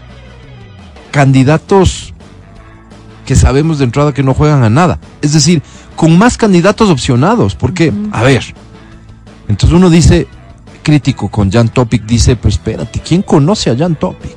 candidatos 1.12 2.14
que 3.26 3.36
sabemos 3.36 3.78
de 3.80 3.86
entrada 3.86 4.14
que 4.14 4.24
no 4.24 4.34
juegan 4.34 4.64
a 4.64 4.70
nada. 4.70 5.00
Es 5.22 5.34
decir, 5.34 5.62
con 5.96 6.18
más 6.18 6.38
candidatos 6.38 6.90
opcionados. 6.90 7.56
Porque, 7.56 7.92
a 8.12 8.22
ver, 8.24 8.44
entonces 9.48 9.76
uno 9.76 9.90
dice, 9.90 10.28
crítico 10.84 11.30
con 11.30 11.52
Jan 11.52 11.70
Topic, 11.70 12.04
dice, 12.06 12.36
pues 12.36 12.56
espérate, 12.56 13.00
¿quién 13.00 13.22
conoce 13.24 13.72
a 13.72 13.78
Jan 13.78 13.96
Topic? 13.96 14.36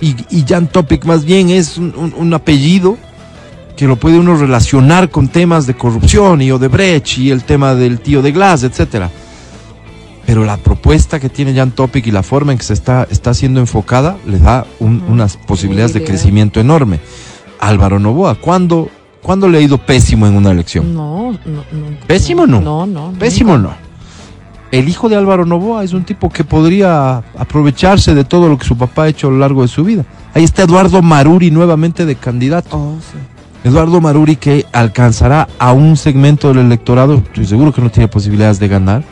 Y, 0.00 0.14
y 0.30 0.44
Jan 0.46 0.68
Topic 0.68 1.04
más 1.06 1.24
bien 1.24 1.50
es 1.50 1.76
un, 1.76 1.92
un- 1.96 2.14
un 2.16 2.34
apellido 2.34 2.96
que 3.78 3.86
lo 3.86 3.94
puede 3.96 4.18
uno 4.18 4.36
relacionar 4.36 5.08
con 5.08 5.28
temas 5.28 5.68
de 5.68 5.74
corrupción 5.74 6.42
y 6.42 6.50
Odebrecht 6.50 7.16
y 7.18 7.30
el 7.30 7.44
tema 7.44 7.76
del 7.76 8.00
tío 8.00 8.20
de 8.22 8.32
Glass, 8.32 8.64
etcétera. 8.64 9.08
Pero 10.26 10.44
la 10.44 10.56
propuesta 10.56 11.20
que 11.20 11.28
tiene 11.28 11.54
Jan 11.54 11.70
Topic 11.70 12.04
y 12.06 12.10
la 12.10 12.24
forma 12.24 12.50
en 12.50 12.58
que 12.58 12.64
se 12.64 12.72
está, 12.74 13.06
está 13.08 13.32
siendo 13.34 13.60
enfocada 13.60 14.16
le 14.26 14.40
da 14.40 14.66
un- 14.80 15.00
Ujú. 15.02 15.12
unas 15.12 15.36
posibilidades 15.36 15.94
de 15.94 16.02
crecimiento 16.02 16.58
enorme. 16.58 16.98
Álvaro 17.60 18.00
Novoa, 18.00 18.34
¿cuándo, 18.34 18.90
¿cuándo 19.22 19.48
le 19.48 19.58
ha 19.58 19.60
ido 19.60 19.78
pésimo 19.78 20.26
en 20.26 20.34
una 20.34 20.50
elección? 20.50 20.92
No, 20.92 21.30
no, 21.32 21.38
no. 21.70 21.86
¿Pésimo 22.08 22.48
no? 22.48 22.60
No, 22.60 22.84
no. 22.84 23.12
Pésimo 23.18 23.56
nunca. 23.56 23.78
no. 23.80 23.88
El 24.72 24.88
hijo 24.88 25.08
de 25.08 25.14
Álvaro 25.14 25.46
Novoa 25.46 25.84
es 25.84 25.92
un 25.92 26.02
tipo 26.04 26.28
que 26.30 26.42
podría 26.42 27.18
aprovecharse 27.38 28.12
de 28.14 28.24
todo 28.24 28.48
lo 28.48 28.58
que 28.58 28.66
su 28.66 28.76
papá 28.76 29.04
ha 29.04 29.08
hecho 29.08 29.28
a 29.28 29.30
lo 29.30 29.38
largo 29.38 29.62
de 29.62 29.68
su 29.68 29.84
vida. 29.84 30.04
Ahí 30.34 30.42
está 30.44 30.64
Eduardo 30.64 31.00
Maruri 31.00 31.52
nuevamente 31.52 32.04
de 32.04 32.16
candidato. 32.16 32.76
Oh, 32.76 32.96
sí. 33.00 33.16
Eduardo 33.64 34.00
Maruri 34.00 34.36
que 34.36 34.66
alcanzará 34.72 35.48
a 35.58 35.72
un 35.72 35.96
segmento 35.96 36.48
del 36.48 36.58
electorado, 36.66 37.16
estoy 37.16 37.46
seguro 37.46 37.72
que 37.72 37.82
no 37.82 37.90
tiene 37.90 38.08
posibilidades 38.08 38.58
de 38.60 38.68
ganar, 38.68 39.02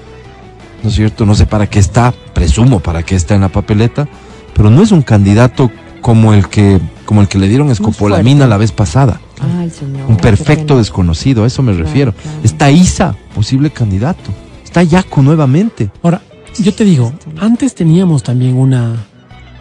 ¿no 0.83 0.89
es 0.89 0.95
cierto? 0.95 1.27
No 1.27 1.35
sé 1.35 1.47
para 1.47 1.69
qué 1.69 1.79
está, 1.79 2.15
presumo 2.33 2.81
para 2.81 3.03
qué 3.03 3.17
está 3.17 3.35
en 3.35 3.41
la 3.43 3.49
papeleta, 3.49 4.09
pero 4.55 4.71
no 4.71 4.83
es 4.83 4.93
un 4.93 5.03
candidato 5.03 5.71
como 6.01 6.33
el 6.33 6.49
que, 6.49 6.81
como 7.05 7.21
el 7.21 7.29
que 7.29 7.39
le 7.39 7.49
dieron 7.49 7.71
escopolamina 7.71 8.47
la 8.47 8.57
vez 8.57 8.71
pasada. 8.73 9.21
Ay, 9.59 9.69
señor. 9.71 10.09
Un 10.09 10.17
perfecto 10.17 10.79
desconocido, 10.79 11.45
a 11.45 11.47
eso 11.49 11.63
me 11.63 11.73
Claro, 11.73 11.87
refiero. 11.87 12.13
claro. 12.13 12.39
Está 12.45 12.71
Isa, 12.71 13.17
posible 13.35 13.71
candidato. 13.71 14.31
Está 14.65 14.83
Yaco 14.85 15.23
nuevamente. 15.23 15.91
Ahora, 16.03 16.23
yo 16.59 16.73
te 16.73 16.85
digo, 16.85 17.13
antes 17.41 17.75
teníamos 17.75 18.23
también 18.23 18.57
una, 18.57 18.95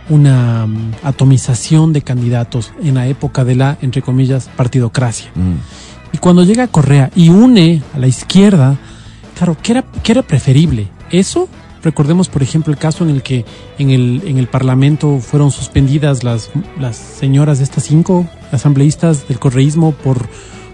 una 0.09 0.67
mm, 0.67 0.91
atomización 1.03 1.93
de 1.93 2.01
candidatos 2.01 2.71
en 2.83 2.95
la 2.95 3.07
época 3.07 3.43
de 3.43 3.55
la, 3.55 3.77
entre 3.81 4.01
comillas, 4.01 4.49
partidocracia. 4.55 5.31
Mm. 5.35 6.13
Y 6.13 6.17
cuando 6.19 6.43
llega 6.43 6.67
Correa 6.67 7.09
y 7.15 7.29
une 7.29 7.81
a 7.93 7.99
la 7.99 8.07
izquierda, 8.07 8.77
claro, 9.37 9.57
¿qué 9.61 9.73
era, 9.73 9.83
qué 10.03 10.11
era 10.13 10.21
preferible? 10.21 10.87
¿Eso? 11.11 11.49
Recordemos, 11.83 12.29
por 12.29 12.41
ejemplo, 12.41 12.73
el 12.73 12.79
caso 12.79 13.03
en 13.03 13.11
el 13.11 13.21
que 13.21 13.45
en 13.77 13.91
el, 13.91 14.23
en 14.25 14.37
el 14.37 14.47
Parlamento 14.47 15.19
fueron 15.19 15.51
suspendidas 15.51 16.23
las, 16.23 16.49
las 16.79 16.95
señoras 16.95 17.59
de 17.59 17.63
estas 17.65 17.83
cinco 17.83 18.27
asambleístas 18.51 19.27
del 19.27 19.37
correísmo 19.39 19.91
por, 19.91 20.27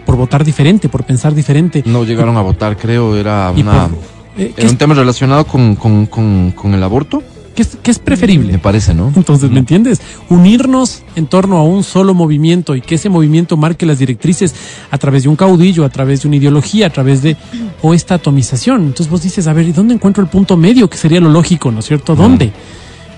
por 0.06 0.16
votar 0.16 0.46
diferente, 0.46 0.88
por 0.88 1.04
pensar 1.04 1.34
diferente. 1.36 1.84
No 1.86 2.04
llegaron 2.06 2.38
a 2.38 2.42
votar, 2.42 2.78
creo, 2.78 3.18
era 3.18 3.52
una... 3.52 3.88
por- 3.90 3.98
eh, 4.38 4.54
¿qué, 4.56 4.62
Era 4.62 4.66
es, 4.68 4.72
un 4.72 4.78
tema 4.78 4.94
relacionado 4.94 5.46
con, 5.46 5.76
con, 5.76 6.06
con, 6.06 6.52
con 6.52 6.74
el 6.74 6.82
aborto, 6.84 7.22
qué 7.56 7.62
es- 7.64 7.78
es 7.84 7.98
me 8.00 8.04
preferible? 8.04 8.58
parece, 8.60 8.94
¿no? 8.94 9.12
Entonces, 9.16 9.50
¿me 9.52 9.60
entiendes? 9.60 10.02
Unirnos 10.30 11.04
en 11.16 11.28
torno 11.28 11.58
a 11.58 11.64
un 11.64 11.84
solo 11.84 12.14
movimiento 12.14 12.76
y 12.76 12.82
que 12.82 12.96
ese 12.96 13.10
movimiento 13.10 13.58
marque 13.58 13.86
las 13.86 14.00
directrices 14.00 14.54
a 14.90 14.98
través 14.98 15.24
de 15.24 15.30
un 15.30 15.36
caudillo, 15.36 15.84
a 15.86 15.90
través 15.90 16.22
de 16.22 16.28
una 16.28 16.38
ideología, 16.38 16.88
a 16.88 16.90
través 16.90 17.22
de 17.22 17.36
o 17.82 17.94
esta 17.94 18.16
atomización. 18.16 18.82
Entonces 18.82 19.10
vos 19.10 19.22
dices, 19.22 19.48
a 19.48 19.54
ver, 19.54 19.68
¿y 19.68 19.72
dónde 19.72 19.94
encuentro 19.94 20.24
el 20.24 20.30
punto 20.30 20.56
medio 20.58 20.90
que 20.90 20.98
sería 20.98 21.20
lo 21.20 21.30
lógico, 21.30 21.72
¿no 21.72 21.80
es 21.80 21.86
cierto? 21.86 22.16
¿Dónde? 22.16 22.52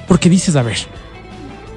Porque 0.08 0.30
dices, 0.30 0.56
a 0.56 0.64
ver, 0.64 0.78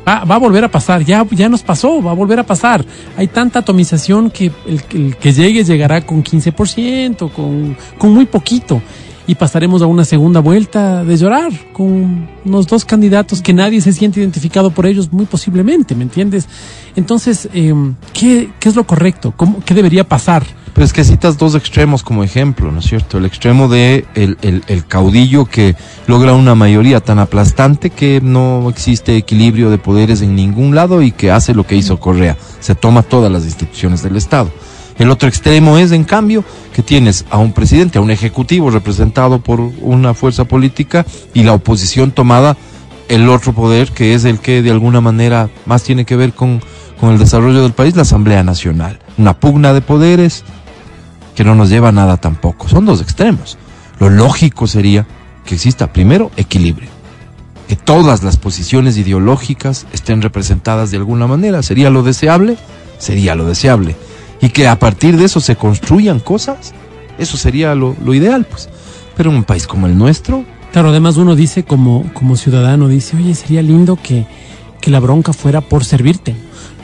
va, 0.07 0.25
va 0.25 0.35
a 0.37 0.39
volver 0.39 0.65
a 0.65 0.69
pasar, 0.71 1.05
ya, 1.05 1.25
ya 1.31 1.49
nos 1.49 1.63
pasó, 1.63 2.03
va 2.03 2.11
a 2.11 2.15
volver 2.15 2.39
a 2.41 2.47
pasar. 2.47 2.85
Hay 3.17 3.29
tanta 3.29 3.61
atomización 3.61 4.31
que 4.31 4.51
el, 4.67 4.81
el 4.91 5.17
que 5.17 5.33
llegue 5.33 5.65
llegará 5.65 6.01
con 6.05 6.23
15%, 6.23 7.31
con, 7.33 7.77
con 7.99 8.13
muy 8.15 8.27
poquito. 8.27 8.81
Y 9.29 9.35
pasaremos 9.35 9.83
a 9.83 9.87
una 9.87 10.05
segunda 10.05 10.39
vuelta 10.41 11.03
de 11.05 11.17
llorar 11.17 11.51
con 11.73 12.29
unos 12.45 12.67
dos 12.69 12.85
candidatos 12.85 13.43
que 13.43 13.53
nadie 13.53 13.81
se 13.81 13.93
siente 13.93 14.21
identificado 14.21 14.71
por 14.71 14.87
ellos, 14.87 15.13
muy 15.13 15.27
posiblemente, 15.27 15.97
¿me 15.97 16.05
entiendes? 16.05 16.47
Entonces, 16.95 17.49
eh, 17.53 17.75
¿qué, 18.13 18.51
¿qué 18.61 18.69
es 18.69 18.77
lo 18.77 18.87
correcto? 18.87 19.35
¿Cómo, 19.37 19.61
¿Qué 19.65 19.75
debería 19.75 20.09
pasar? 20.09 20.45
Pero 20.75 20.85
es 20.85 20.93
que 20.93 21.03
citas 21.05 21.39
dos 21.39 21.55
extremos 21.55 22.03
como 22.05 22.23
ejemplo, 22.23 22.71
¿no 22.71 22.79
es 22.81 22.85
cierto? 22.85 23.17
El 23.19 23.25
extremo 23.25 23.67
de 23.67 24.05
el, 24.15 24.37
el- 24.43 24.63
el 24.69 24.87
caudillo 24.87 25.47
que 25.47 25.75
logra 26.07 26.35
una 26.35 26.55
mayoría 26.55 27.01
tan 27.01 27.19
aplastante 27.19 27.91
que 27.91 28.21
no 28.23 28.69
existe 28.69 29.17
equilibrio 29.17 29.71
de 29.71 29.79
poderes 29.79 30.21
en 30.23 30.37
ningún 30.37 30.75
lado 30.75 31.01
y 31.03 31.13
que 31.13 31.31
hace 31.31 31.55
lo 31.55 31.67
que 31.67 31.77
hizo 31.77 31.99
Correa, 31.99 32.37
se 32.61 32.75
toma 32.75 33.03
todas 33.03 33.33
las 33.33 33.45
instituciones 33.45 34.03
del 34.03 34.17
Estado. 34.17 34.51
El 34.99 35.11
otro 35.11 35.29
extremo 35.29 35.77
es, 35.79 35.93
en 35.93 36.05
cambio, 36.05 36.45
que 36.73 36.83
tienes 36.83 37.25
a 37.31 37.39
un 37.39 37.53
presidente, 37.53 37.99
a 37.99 38.01
un 38.01 38.11
ejecutivo 38.11 38.71
representado 38.71 39.41
por 39.41 39.61
una 39.61 40.15
fuerza 40.15 40.45
política 40.45 41.05
y 41.35 41.43
la 41.43 41.53
oposición 41.53 42.11
tomada 42.13 42.57
el 43.09 43.29
otro 43.29 43.53
poder 43.53 43.91
que 43.93 44.15
es 44.15 44.25
el 44.25 44.41
que 44.41 44.63
de 44.63 44.71
alguna 44.71 45.01
manera 45.01 45.49
más 45.65 45.83
tiene 45.83 46.05
que 46.05 46.17
ver 46.17 46.33
con, 46.33 46.61
con 46.99 47.13
el 47.13 47.19
desarrollo 47.19 47.63
del 47.63 47.73
país, 47.73 47.95
la 47.95 48.03
Asamblea 48.03 48.43
Nacional. 48.43 48.99
Una 49.19 49.39
pugna 49.39 49.73
de 49.73 49.81
poderes 49.81 50.45
que 51.35 51.45
no 51.45 51.55
nos 51.55 51.69
lleva 51.69 51.91
a 51.91 51.93
nada 51.93 52.17
tampoco. 52.17 52.69
Son 52.69 52.87
dos 52.87 53.01
extremos. 53.01 53.59
Lo 54.01 54.11
lógico 54.11 54.67
sería 54.67 55.07
que 55.45 55.55
exista 55.55 55.93
primero 55.93 56.31
equilibrio. 56.37 56.89
Que 57.69 57.77
todas 57.77 58.23
las 58.23 58.37
posiciones 58.37 58.97
ideológicas 58.97 59.87
estén 59.93 60.23
representadas 60.23 60.91
de 60.91 60.97
alguna 60.97 61.27
manera. 61.27 61.63
¿Sería 61.63 61.91
lo 61.91 62.03
deseable? 62.03 62.57
Sería 62.99 63.35
lo 63.35 63.47
deseable. 63.47 63.97
Y 64.41 64.51
que 64.51 64.69
a 64.69 64.79
partir 64.79 65.17
de 65.17 65.25
eso 65.25 65.41
se 65.41 65.57
construyan 65.57 66.21
cosas. 66.21 66.75
Eso 67.19 67.37
sería 67.37 67.75
lo, 67.75 67.97
lo 68.05 68.15
ideal, 68.15 68.45
pues. 68.45 68.69
Pero 69.17 69.31
en 69.31 69.37
un 69.37 69.45
país 69.45 69.67
como 69.67 69.87
el 69.87 69.97
nuestro, 69.97 70.45
Claro, 70.77 70.91
además 70.91 71.17
uno 71.17 71.35
dice 71.35 71.65
como, 71.65 72.05
como 72.13 72.37
ciudadano, 72.37 72.89
dice, 72.89 73.17
oye, 73.17 73.35
sería 73.35 73.63
lindo 73.63 73.97
que, 73.97 74.27
que 74.79 74.91
la 74.91 75.01
bronca 75.01 75.33
fuera 75.33 75.63
por 75.63 75.87
servirte. 75.87 76.35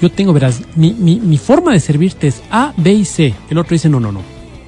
Yo 0.00 0.10
tengo, 0.10 0.32
verás, 0.32 0.62
mi, 0.76 0.94
mi, 0.94 1.20
mi 1.20 1.36
forma 1.36 1.72
de 1.72 1.80
servirte 1.80 2.26
es 2.26 2.42
A, 2.50 2.72
B 2.78 2.90
y 2.90 3.04
C. 3.04 3.34
El 3.50 3.58
otro 3.58 3.74
dice, 3.74 3.90
no, 3.90 4.00
no, 4.00 4.10
no. 4.10 4.22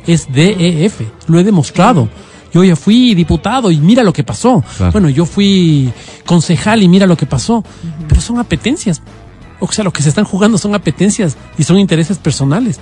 Es 0.07 0.31
D, 0.31 0.55
E, 0.59 0.85
F. 0.85 1.07
Lo 1.27 1.39
he 1.39 1.43
demostrado. 1.43 2.11
Yo 2.53 2.63
ya 2.63 2.77
fui 2.77 3.15
diputado 3.15 3.71
y 3.71 3.79
mira 3.79 4.03
lo 4.03 4.13
que 4.13 4.25
pasó. 4.25 4.63
Claro. 4.77 4.93
Bueno, 4.93 5.09
yo 5.09 5.25
fui 5.25 5.91
concejal 6.27 6.83
y 6.83 6.89
mira 6.89 7.07
lo 7.07 7.17
que 7.17 7.25
pasó. 7.25 7.65
Pero 8.07 8.21
son 8.21 8.39
apetencias. 8.39 9.01
O 9.61 9.71
sea, 9.71 9.85
lo 9.85 9.93
que 9.93 10.03
se 10.03 10.09
están 10.09 10.25
jugando 10.25 10.59
son 10.59 10.75
apetencias 10.75 11.37
y 11.57 11.65
son 11.65 11.79
intereses 11.79 12.19
personales. 12.19 12.81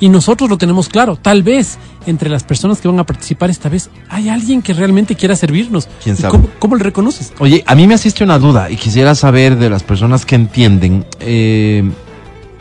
Y 0.00 0.08
nosotros 0.08 0.50
lo 0.50 0.58
tenemos 0.58 0.88
claro. 0.88 1.16
Tal 1.16 1.42
vez 1.42 1.78
entre 2.06 2.28
las 2.28 2.44
personas 2.44 2.80
que 2.80 2.88
van 2.88 2.98
a 2.98 3.06
participar 3.06 3.50
esta 3.50 3.68
vez 3.68 3.90
hay 4.08 4.28
alguien 4.28 4.60
que 4.60 4.74
realmente 4.74 5.14
quiera 5.14 5.36
servirnos. 5.36 5.88
¿Quién 6.02 6.16
¿Y 6.16 6.18
sabe? 6.18 6.32
¿Cómo, 6.32 6.48
cómo 6.58 6.76
le 6.76 6.84
reconoces? 6.84 7.32
Oye, 7.38 7.62
a 7.66 7.74
mí 7.74 7.86
me 7.86 7.94
asiste 7.94 8.24
una 8.24 8.38
duda 8.38 8.70
y 8.70 8.76
quisiera 8.76 9.14
saber 9.14 9.56
de 9.56 9.70
las 9.70 9.82
personas 9.82 10.26
que 10.26 10.34
entienden 10.34 11.06
eh, 11.20 11.88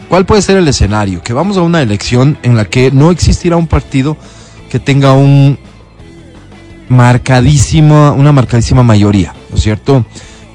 cuál 0.09 0.25
puede 0.25 0.41
ser 0.41 0.57
el 0.57 0.67
escenario. 0.67 1.23
Que 1.23 1.33
vamos 1.33 1.57
a 1.57 1.61
una 1.61 1.81
elección 1.81 2.37
en 2.43 2.55
la 2.55 2.65
que 2.65 2.91
no 2.91 3.11
existirá 3.11 3.57
un 3.57 3.67
partido 3.67 4.15
que 4.69 4.79
tenga 4.79 5.13
un 5.13 5.57
marcadísimo, 6.89 8.13
una 8.13 8.31
marcadísima 8.31 8.83
mayoría, 8.83 9.33
¿no 9.49 9.57
es 9.57 9.63
cierto? 9.63 10.05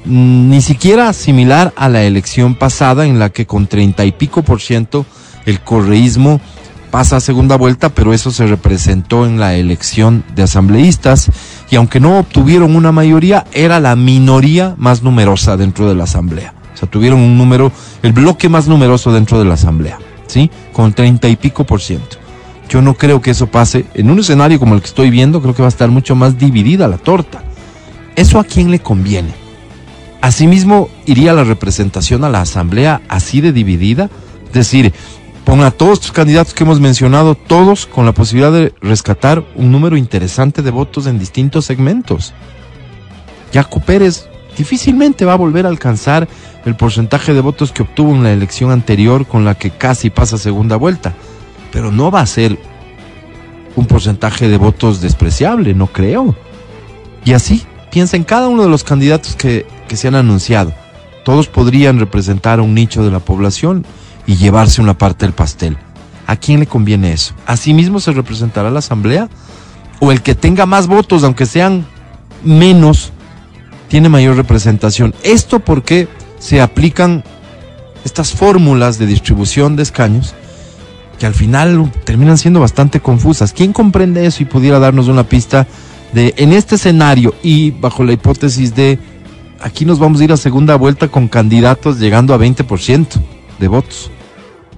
Ni 0.09 0.63
siquiera 0.63 1.13
similar 1.13 1.71
a 1.75 1.87
la 1.87 2.01
elección 2.01 2.55
pasada 2.55 3.05
en 3.05 3.19
la 3.19 3.29
que 3.29 3.45
con 3.45 3.67
treinta 3.67 4.05
y 4.05 4.11
pico 4.11 4.41
por 4.41 4.59
ciento 4.59 5.05
el 5.45 5.61
correísmo 5.61 6.41
pasa 6.89 7.17
a 7.17 7.19
segunda 7.19 7.57
vuelta, 7.57 7.89
pero 7.89 8.11
eso 8.11 8.31
se 8.31 8.47
representó 8.47 9.27
en 9.27 9.39
la 9.39 9.53
elección 9.53 10.23
de 10.33 10.41
asambleístas 10.41 11.29
y 11.69 11.75
aunque 11.75 11.99
no 11.99 12.17
obtuvieron 12.17 12.75
una 12.75 12.91
mayoría, 12.91 13.45
era 13.51 13.79
la 13.79 13.95
minoría 13.95 14.73
más 14.79 15.03
numerosa 15.03 15.57
dentro 15.57 15.87
de 15.87 15.93
la 15.93 16.05
asamblea. 16.05 16.55
O 16.73 16.77
sea, 16.77 16.89
tuvieron 16.89 17.19
un 17.19 17.37
número, 17.37 17.71
el 18.01 18.11
bloque 18.11 18.49
más 18.49 18.67
numeroso 18.67 19.11
dentro 19.11 19.37
de 19.37 19.45
la 19.45 19.53
asamblea, 19.53 19.99
¿sí? 20.25 20.49
Con 20.73 20.93
treinta 20.93 21.29
y 21.29 21.35
pico 21.35 21.65
por 21.65 21.81
ciento. 21.81 22.17
Yo 22.67 22.81
no 22.81 22.95
creo 22.95 23.21
que 23.21 23.29
eso 23.29 23.45
pase. 23.45 23.85
En 23.93 24.09
un 24.09 24.17
escenario 24.17 24.59
como 24.59 24.73
el 24.73 24.81
que 24.81 24.87
estoy 24.87 25.11
viendo, 25.11 25.39
creo 25.39 25.53
que 25.53 25.61
va 25.61 25.67
a 25.67 25.69
estar 25.69 25.89
mucho 25.89 26.15
más 26.15 26.39
dividida 26.39 26.87
la 26.87 26.97
torta. 26.97 27.43
¿Eso 28.15 28.39
a 28.39 28.43
quién 28.43 28.71
le 28.71 28.79
conviene? 28.79 29.48
Asimismo, 30.21 30.89
iría 31.05 31.33
la 31.33 31.43
representación 31.43 32.23
a 32.23 32.29
la 32.29 32.41
asamblea 32.41 33.01
así 33.07 33.41
de 33.41 33.53
dividida. 33.53 34.09
Es 34.47 34.53
decir, 34.53 34.93
pon 35.45 35.61
a 35.61 35.71
todos 35.71 35.93
estos 35.93 36.11
candidatos 36.11 36.53
que 36.53 36.63
hemos 36.63 36.79
mencionado, 36.79 37.35
todos 37.35 37.85
con 37.85 38.05
la 38.05 38.11
posibilidad 38.11 38.51
de 38.51 38.73
rescatar 38.81 39.45
un 39.55 39.71
número 39.71 39.95
interesante 39.95 40.61
de 40.61 40.71
votos 40.71 41.07
en 41.07 41.19
distintos 41.19 41.65
segmentos. 41.65 42.33
Jaco 43.53 43.79
Pérez 43.79 44.27
difícilmente 44.57 45.23
va 45.23 45.33
a 45.33 45.37
volver 45.37 45.65
a 45.65 45.69
alcanzar 45.69 46.27
el 46.65 46.75
porcentaje 46.75 47.33
de 47.33 47.41
votos 47.41 47.71
que 47.71 47.83
obtuvo 47.83 48.13
en 48.13 48.23
la 48.23 48.33
elección 48.33 48.71
anterior 48.71 49.25
con 49.25 49.45
la 49.45 49.55
que 49.55 49.71
casi 49.71 50.09
pasa 50.09 50.37
segunda 50.37 50.75
vuelta. 50.75 51.13
Pero 51.71 51.91
no 51.91 52.11
va 52.11 52.21
a 52.21 52.25
ser 52.25 52.59
un 53.77 53.85
porcentaje 53.85 54.49
de 54.49 54.57
votos 54.57 54.99
despreciable, 54.99 55.73
no 55.73 55.87
creo. 55.87 56.35
Y 57.23 57.33
así, 57.33 57.63
piensa 57.89 58.17
en 58.17 58.25
cada 58.25 58.49
uno 58.49 58.63
de 58.63 58.69
los 58.69 58.83
candidatos 58.83 59.35
que, 59.35 59.65
que 59.89 59.97
se 59.97 60.07
han 60.07 60.15
anunciado. 60.15 60.73
Todos 61.25 61.47
podrían 61.47 61.99
representar 61.99 62.59
a 62.59 62.61
un 62.61 62.73
nicho 62.73 63.03
de 63.03 63.11
la 63.11 63.19
población 63.19 63.85
y 64.25 64.37
llevarse 64.37 64.81
una 64.81 64.97
parte 64.97 65.25
del 65.25 65.33
pastel. 65.33 65.77
¿A 66.27 66.37
quién 66.37 66.61
le 66.61 66.67
conviene 66.67 67.11
eso? 67.11 67.33
¿Asimismo 67.45 67.99
se 67.99 68.13
representará 68.13 68.71
la 68.71 68.79
asamblea? 68.79 69.27
¿O 69.99 70.13
el 70.13 70.21
que 70.21 70.35
tenga 70.35 70.65
más 70.65 70.87
votos, 70.87 71.23
aunque 71.25 71.45
sean 71.45 71.85
menos, 72.43 73.11
tiene 73.89 74.07
mayor 74.07 74.37
representación? 74.37 75.13
Esto 75.23 75.59
porque 75.59 76.07
se 76.37 76.61
aplican 76.61 77.25
estas 78.05 78.31
fórmulas 78.31 78.97
de 78.97 79.07
distribución 79.07 79.75
de 79.75 79.83
escaños 79.83 80.35
que 81.19 81.25
al 81.25 81.33
final 81.33 81.91
terminan 82.05 82.37
siendo 82.37 82.61
bastante 82.61 83.01
confusas. 83.01 83.51
¿Quién 83.51 83.73
comprende 83.73 84.25
eso 84.25 84.41
y 84.41 84.45
pudiera 84.45 84.79
darnos 84.79 85.09
una 85.09 85.23
pista 85.23 85.67
de 86.13 86.33
en 86.37 86.53
este 86.53 86.75
escenario 86.75 87.35
y 87.43 87.71
bajo 87.71 88.03
la 88.03 88.13
hipótesis 88.13 88.73
de 88.73 88.97
aquí 89.61 89.85
nos 89.85 89.99
vamos 89.99 90.21
a 90.21 90.23
ir 90.23 90.31
a 90.31 90.37
segunda 90.37 90.75
vuelta 90.75 91.07
con 91.07 91.27
candidatos 91.27 91.99
llegando 91.99 92.33
a 92.33 92.37
20% 92.37 93.07
de 93.59 93.67
votos? 93.67 94.11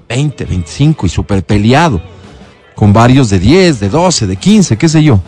20, 0.10 0.46
25 0.46 1.06
y 1.06 1.10
súper 1.10 1.44
peleado, 1.44 2.02
con 2.76 2.92
varios 2.92 3.30
de 3.30 3.40
10, 3.40 3.80
de 3.80 3.90
12, 3.90 4.28
de 4.28 4.36
15, 4.36 4.78
qué 4.78 4.90
sé 4.90 5.04
yo. 5.04 5.22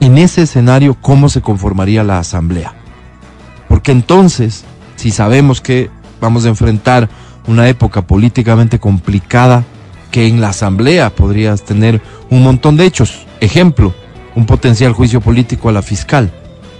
En 0.00 0.18
ese 0.18 0.42
escenario, 0.42 0.96
¿cómo 1.00 1.28
se 1.28 1.40
conformaría 1.40 2.02
la 2.02 2.18
asamblea? 2.18 2.74
Porque 3.68 3.92
entonces, 3.92 4.64
si 4.96 5.12
sabemos 5.12 5.60
que 5.60 5.90
vamos 6.20 6.44
a 6.44 6.48
enfrentar 6.48 7.08
una 7.46 7.68
época 7.68 8.02
políticamente 8.02 8.78
complicada, 8.78 9.64
que 10.10 10.26
en 10.26 10.40
la 10.40 10.50
asamblea 10.50 11.10
podrías 11.10 11.64
tener 11.64 12.02
un 12.30 12.42
montón 12.42 12.76
de 12.76 12.84
hechos. 12.84 13.26
Ejemplo, 13.40 13.94
un 14.34 14.46
potencial 14.46 14.92
juicio 14.92 15.20
político 15.20 15.68
a 15.68 15.72
la 15.72 15.82
fiscal, 15.82 16.32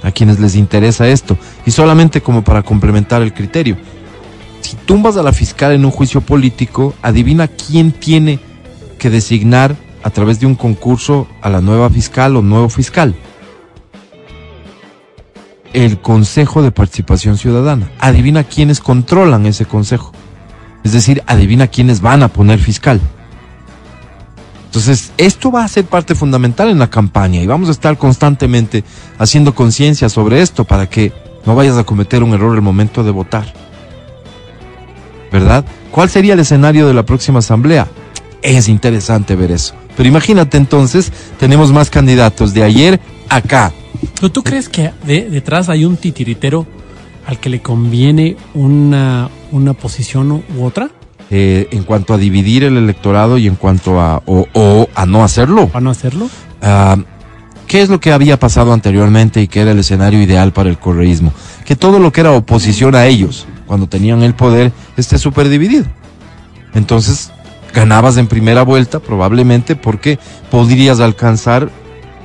a 0.03 0.11
quienes 0.11 0.41
les 0.41 0.57
interesa 0.57 1.09
esto, 1.09 1.39
y 1.65 1.71
solamente 1.71 2.21
como 2.21 2.43
para 2.43 2.63
complementar 2.63 3.23
el 3.23 3.33
criterio. 3.33 3.77
Si 4.61 4.77
tumbas 4.77 5.17
a 5.17 5.23
la 5.23 5.33
fiscal 5.33 5.73
en 5.73 5.85
un 5.85 5.91
juicio 5.91 6.21
político, 6.21 6.95
adivina 7.03 7.49
quién 7.49 7.93
tiene 7.93 8.39
que 8.99 9.11
designar 9.11 9.77
a 10.03 10.11
través 10.11 10.41
de 10.41 10.47
un 10.47 10.55
concurso 10.55 11.27
a 11.41 11.49
la 11.49 11.61
nueva 11.61 11.91
fiscal 11.91 12.37
o 12.37 12.43
nuevo 12.43 12.69
fiscal. 12.69 13.15
El 15.73 16.01
Consejo 16.01 16.63
de 16.63 16.71
Participación 16.71 17.39
Ciudadana. 17.39 17.91
Adivina 17.99 18.45
quiénes 18.45 18.81
controlan 18.81 19.47
ese 19.47 19.65
consejo. 19.65 20.13
Es 20.85 20.93
decir, 20.93 21.23
adivina 21.27 21.69
quiénes 21.69 22.01
van 22.01 22.23
a 22.23 22.29
poner 22.29 22.59
fiscal. 22.59 23.01
Entonces, 24.73 25.13
esto 25.19 25.53
va 25.53 25.65
a 25.65 25.69
ser 25.69 25.85
parte 25.85 26.15
fundamental 26.15 26.71
en 26.71 26.79
la 26.79 26.89
campaña 26.89 27.43
y 27.43 27.47
vamos 27.47 27.69
a 27.69 27.73
estar 27.73 27.99
constantemente 27.99 28.85
haciendo 29.19 29.55
conciencia 29.55 30.09
sobre 30.09 30.41
esto 30.41 30.65
para 30.65 30.89
que 30.89 31.13
no 31.45 31.55
vayas 31.55 31.77
a 31.77 31.85
cometer 31.85 32.23
un 32.23 32.33
error 32.33 32.55
el 32.55 32.63
momento 32.63 33.05
de 33.05 33.11
votar. 33.11 33.53
¿Verdad? 35.31 35.67
¿Cuál 35.91 36.09
sería 36.09 36.33
el 36.33 36.41
escenario 36.41 36.87
de 36.89 36.95
la 36.95 37.05
próxima 37.05 37.41
asamblea? 37.41 37.87
Es 38.41 38.67
interesante 38.69 39.37
ver 39.37 39.51
eso. 39.53 39.75
Pero 39.95 40.09
imagínate 40.09 40.57
entonces, 40.57 41.13
tenemos 41.39 41.71
más 41.71 41.91
candidatos 41.91 42.55
de 42.55 42.63
ayer 42.63 42.99
acá. 43.29 43.75
¿Pero 44.15 44.33
tú 44.33 44.43
crees 44.43 44.71
que 44.71 44.91
de- 45.07 45.29
detrás 45.29 45.69
hay 45.69 45.85
un 45.85 45.99
titiritero 45.99 46.67
al 47.27 47.39
que 47.39 47.51
le 47.51 47.61
conviene 47.61 48.39
una, 48.55 49.29
una 49.51 49.75
posición 49.75 50.33
u 50.57 50.65
otra? 50.65 50.91
Eh, 51.35 51.67
en 51.71 51.85
cuanto 51.85 52.13
a 52.13 52.19
dividir 52.19 52.63
el 52.63 52.77
electorado 52.77 53.39
y 53.39 53.47
en 53.47 53.55
cuanto 53.55 53.99
a 53.99 54.23
o, 54.27 54.47
o 54.53 54.89
a 54.95 55.07
no 55.07 55.25
hacerlo. 55.25 55.69
¿Para 55.69 55.83
no 55.83 55.89
hacerlo? 55.89 56.29
Ah, 56.61 56.99
¿Qué 57.67 57.81
es 57.81 57.89
lo 57.89 58.01
que 58.01 58.13
había 58.13 58.39
pasado 58.39 58.75
anteriormente 58.75 59.41
y 59.41 59.49
que 59.49 59.61
era 59.61 59.71
el 59.71 59.79
escenario 59.79 60.21
ideal 60.21 60.53
para 60.53 60.69
el 60.69 60.79
correísmo? 60.79 61.33
Que 61.65 61.75
todo 61.75 61.99
lo 62.01 62.13
que 62.13 62.21
era 62.21 62.33
oposición 62.33 62.95
a 62.95 63.07
ellos, 63.07 63.47
cuando 63.67 63.87
tenían 63.87 64.23
el 64.23 64.35
poder, 64.35 64.73
esté 64.99 65.17
súper 65.17 65.49
dividido. 65.49 65.87
Entonces, 66.75 67.33
ganabas 67.73 68.19
en 68.19 68.27
primera 68.27 68.63
vuelta 68.63 69.01
probablemente 69.01 69.75
porque 69.75 70.19
podrías 70.51 71.01
alcanzar 71.01 71.71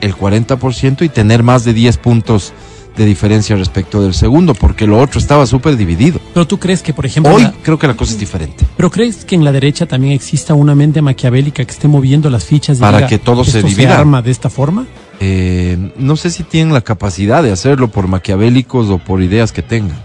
el 0.01 0.17
40% 0.17 1.03
y 1.03 1.07
tener 1.07 1.43
más 1.43 1.63
de 1.63 1.73
10 1.73 1.97
puntos 1.99 2.51
de 2.97 3.05
diferencia 3.05 3.55
respecto 3.55 4.01
del 4.01 4.13
segundo, 4.13 4.53
porque 4.55 4.87
lo 4.87 4.99
otro 4.99 5.19
estaba 5.19 5.45
súper 5.45 5.77
dividido. 5.77 6.19
Pero 6.33 6.47
tú 6.47 6.57
crees 6.59 6.81
que, 6.81 6.93
por 6.93 7.05
ejemplo, 7.05 7.33
Hoy 7.33 7.43
la- 7.43 7.53
creo 7.61 7.77
que 7.77 7.87
la 7.87 7.95
cosa 7.95 8.13
es 8.13 8.19
diferente. 8.19 8.65
pero 8.75 8.89
crees 8.89 9.23
que 9.23 9.35
en 9.35 9.43
la 9.43 9.51
derecha 9.51 9.85
también 9.85 10.13
exista 10.13 10.53
una 10.55 10.73
mente 10.75 11.01
maquiavélica 11.01 11.63
que 11.63 11.71
esté 11.71 11.87
moviendo 11.87 12.29
las 12.29 12.43
fichas 12.45 12.77
y 12.77 12.81
Para 12.81 12.97
diga, 12.97 13.07
que 13.09 13.19
todo 13.19 13.43
se 13.45 13.59
"Esto 13.59 13.67
divida". 13.69 13.99
arma 13.99 14.21
de 14.21 14.31
esta 14.31 14.49
forma? 14.49 14.85
Eh, 15.19 15.91
no 15.97 16.15
sé 16.15 16.29
si 16.31 16.43
tienen 16.43 16.73
la 16.73 16.81
capacidad 16.81 17.41
de 17.43 17.51
hacerlo 17.51 17.87
por 17.89 18.07
maquiavélicos 18.07 18.89
o 18.89 18.97
por 18.97 19.21
ideas 19.21 19.51
que 19.51 19.61
tengan. 19.61 19.97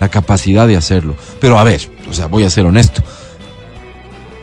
La 0.00 0.08
capacidad 0.08 0.66
de 0.66 0.76
hacerlo. 0.76 1.14
Pero 1.40 1.58
a 1.58 1.64
ver, 1.64 1.80
o 2.10 2.12
sea, 2.12 2.26
voy 2.26 2.44
a 2.44 2.50
ser 2.50 2.66
honesto. 2.66 3.02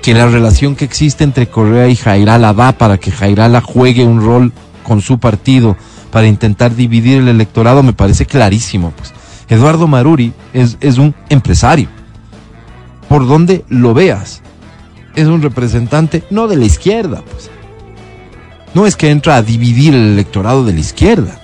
Que 0.02 0.13
la 0.15 0.28
relación 0.28 0.76
que 0.76 0.86
existe 0.86 1.24
entre 1.24 1.48
Correa 1.48 1.88
y 1.88 1.96
Jairala 1.96 2.54
va 2.54 2.72
para 2.72 2.98
que 2.98 3.12
Jairala 3.12 3.62
juegue 3.62 4.04
un 4.04 4.22
rol 4.22 4.52
con 4.84 5.02
su 5.02 5.20
partido 5.20 5.78
para 6.12 6.28
intentar 6.28 6.76
dividir 6.76 7.19
el 7.19 7.28
electorado 7.28 7.84
me 7.84 7.93
parece 7.93 8.26
clarísimo. 8.26 8.91
Pues. 8.91 9.13
Eduardo 9.50 9.88
Maruri 9.88 10.34
es, 10.54 10.78
es 10.82 10.97
un 10.97 11.15
empresario. 11.30 11.89
Por 13.10 13.28
donde 13.28 13.65
lo 13.67 13.93
veas. 13.93 14.41
Es 15.15 15.28
un 15.28 15.41
representante 15.41 16.24
no 16.30 16.47
de 16.47 16.56
la 16.56 16.65
izquierda, 16.65 17.21
pues 17.30 17.50
no 18.74 18.86
es 18.88 18.95
que 18.95 19.10
entra 19.10 19.36
a 19.36 19.41
dividir 19.41 19.93
el 19.93 20.13
electorado 20.13 20.63
de 20.63 20.74
la 20.74 20.80
izquierda. 20.80 21.38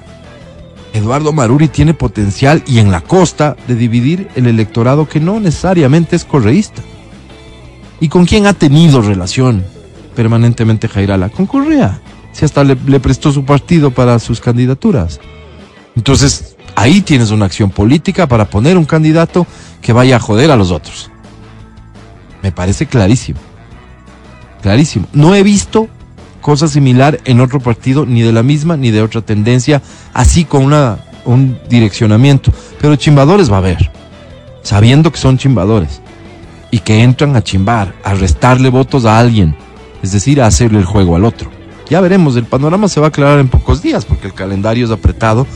Eduardo 0.93 1.33
Maruri 1.33 1.67
tiene 1.67 1.93
potencial 1.93 2.63
y 2.65 2.79
en 2.79 2.91
la 2.91 3.01
costa 3.01 3.55
de 3.67 3.75
dividir 3.75 4.29
el 4.35 4.47
electorado 4.47 5.07
que 5.07 5.19
no 5.19 5.39
necesariamente 5.39 6.15
es 6.15 6.23
correísta. 6.23 6.81
¿Y 7.99 8.09
con 8.09 8.25
quién 8.25 8.47
ha 8.47 8.53
tenido 8.53 9.01
relación 9.01 9.63
permanentemente 10.15 10.87
Jairala? 10.87 11.29
Con 11.29 11.45
Correa. 11.45 11.99
Si 12.37 12.45
hasta 12.45 12.63
le, 12.63 12.99
prestó 12.99 13.31
su 13.31 13.45
partido 13.45 13.89
para 13.89 14.19
sus 14.19 14.39
candidaturas. 14.39 15.19
Entonces, 15.95 16.55
ahí 16.75 17.01
tienes 17.01 17.31
una 17.31 17.45
acción 17.45 17.71
política 17.71 18.27
para 18.27 18.47
poner 18.47 18.77
un 18.77 18.85
candidato 18.85 19.47
que 19.81 19.91
vaya 19.91 20.17
a 20.17 20.19
joder 20.19 20.51
a 20.51 20.55
los 20.55 20.69
otros. 20.69 21.09
Me 22.43 22.51
parece 22.51 22.85
clarísimo. 22.85 23.39
Clarísimo. 24.61 25.07
No 25.13 25.33
he 25.33 25.41
visto 25.41 25.87
cosa 26.39 26.67
similar 26.67 27.19
en 27.25 27.39
otro 27.39 27.59
partido, 27.59 28.05
ni 28.05 28.21
de 28.21 28.31
la 28.31 28.43
misma 28.43 28.77
ni 28.77 28.91
de 28.91 29.01
otra 29.01 29.21
tendencia, 29.21 29.81
así 30.13 30.45
con 30.45 30.63
una, 30.63 30.99
un 31.25 31.57
direccionamiento. 31.67 32.53
Pero 32.79 32.97
chimbadores 32.97 33.51
va 33.51 33.55
a 33.55 33.59
haber, 33.61 33.91
sabiendo 34.61 35.11
que 35.11 35.17
son 35.17 35.39
chimbadores 35.39 36.03
y 36.69 36.77
que 36.77 37.01
entran 37.01 37.35
a 37.35 37.43
chimbar, 37.43 37.95
a 38.03 38.13
restarle 38.13 38.69
votos 38.69 39.05
a 39.05 39.17
alguien, 39.17 39.55
es 40.03 40.11
decir, 40.11 40.39
a 40.39 40.45
hacerle 40.45 40.77
el 40.77 40.85
juego 40.85 41.15
al 41.15 41.25
otro. 41.25 41.56
Ya 41.89 42.01
veremos, 42.01 42.35
el 42.35 42.45
panorama 42.45 42.89
se 42.89 42.99
va 42.99 43.07
a 43.07 43.09
aclarar 43.09 43.39
en 43.39 43.47
pocos 43.47 43.81
días 43.81 44.05
porque 44.05 44.27
el 44.27 44.33
calendario 44.33 44.85
es 44.85 44.91
apretado 44.91 45.47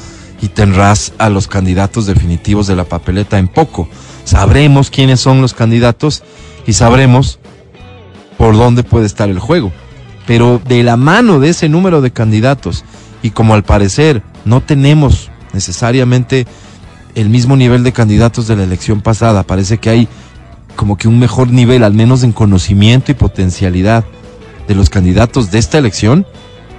y 0.42 0.48
tendrás 0.48 1.14
a 1.18 1.30
los 1.30 1.48
candidatos 1.48 2.06
definitivos 2.06 2.68
de 2.68 2.76
la 2.76 2.86
papeleta 2.86 3.38
en 3.38 3.48
poco. 3.48 3.90
Sabremos 4.24 4.90
quiénes 4.90 5.20
son 5.20 5.42
los 5.42 5.54
candidatos 5.54 6.24
y 6.66 6.74
sabremos 6.74 7.40
por 8.38 8.56
dónde 8.56 8.84
puede 8.84 9.06
estar 9.06 9.30
el 9.30 9.40
juego. 9.40 9.72
Pero 10.26 10.62
de 10.66 10.84
la 10.84 10.96
mano 10.96 11.40
de 11.40 11.50
ese 11.50 11.68
número 11.68 12.02
de 12.02 12.12
candidatos 12.12 12.86
y 13.22 13.32
como 13.32 13.54
al 13.54 13.64
parecer 13.64 14.24
no 14.46 14.62
tenemos 14.62 15.30
necesariamente 15.54 16.48
el 17.14 17.30
mismo 17.30 17.58
nivel 17.58 17.84
de 17.84 17.92
candidatos 17.92 18.48
de 18.48 18.56
la 18.56 18.64
elección 18.64 19.02
pasada, 19.02 19.44
parece 19.44 19.80
que 19.80 19.90
hay 19.90 20.08
como 20.78 20.98
que 20.98 21.10
un 21.10 21.20
mejor 21.20 21.50
nivel, 21.50 21.84
al 21.84 21.94
menos 21.94 22.24
en 22.24 22.32
conocimiento 22.32 23.12
y 23.12 23.16
potencialidad 23.16 24.06
de 24.68 24.76
los 24.76 24.90
candidatos 24.90 25.52
de 25.52 25.60
esta 25.60 25.78
elección, 25.78 26.26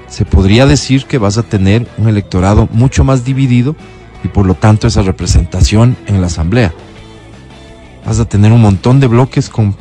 se 0.09 0.25
podría 0.25 0.67
decir 0.67 1.07
que 1.07 1.19
vas 1.19 1.39
a 1.39 1.43
tener 1.43 1.87
un 1.97 2.09
electorado 2.09 2.69
mucho 2.73 3.05
más 3.05 3.25
dividido 3.25 3.75
y 4.25 4.29
por 4.29 4.47
lo 4.47 4.55
tanto 4.55 4.87
esa 4.87 5.03
representación 5.03 5.97
en 6.07 6.21
la 6.21 6.27
asamblea. 6.27 6.73
Vas 8.07 8.21
a 8.21 8.25
tener 8.25 8.53
un 8.53 8.61
montón 8.61 9.01
de 9.01 9.07
bloques 9.07 9.49
con, 9.49 9.77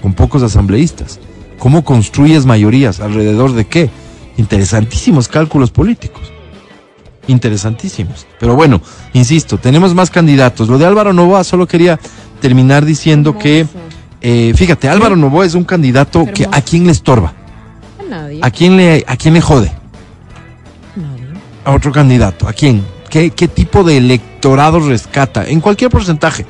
con 0.00 0.14
pocos 0.14 0.42
asambleístas. 0.42 1.20
¿Cómo 1.58 1.84
construyes 1.84 2.46
mayorías? 2.46 3.00
¿Alrededor 3.00 3.52
de 3.52 3.66
qué? 3.66 3.90
Interesantísimos 4.36 5.28
cálculos 5.28 5.70
políticos. 5.70 6.32
Interesantísimos. 7.26 8.26
Pero 8.38 8.54
bueno, 8.54 8.80
insisto, 9.12 9.58
tenemos 9.58 9.94
más 9.94 10.10
candidatos. 10.10 10.68
Lo 10.68 10.78
de 10.78 10.86
Álvaro 10.86 11.12
Novoa 11.12 11.44
solo 11.44 11.66
quería 11.66 11.98
terminar 12.40 12.84
diciendo 12.84 13.38
que, 13.38 13.66
eh, 14.26 14.52
fíjate, 14.56 14.88
Álvaro 14.88 15.14
Novoa 15.16 15.44
es 15.46 15.54
un 15.54 15.64
candidato 15.64 16.24
que 16.34 16.48
a 16.50 16.60
quién 16.62 16.86
le 16.86 16.92
estorba, 16.92 17.32
A 18.00 18.02
nadie. 18.08 18.40
a 18.42 18.50
quién 18.50 18.76
le, 18.76 19.04
a 19.06 19.16
quién 19.16 19.34
le 19.34 19.40
jode, 19.42 19.70
Nadie. 20.96 21.24
a 21.64 21.72
otro 21.72 21.92
candidato, 21.92 22.48
a 22.48 22.52
quién, 22.52 22.82
qué, 23.10 23.30
qué 23.30 23.48
tipo 23.48 23.84
de 23.84 23.98
electorado 23.98 24.80
rescata, 24.80 25.44
en 25.46 25.60
cualquier 25.60 25.90
porcentaje. 25.90 26.46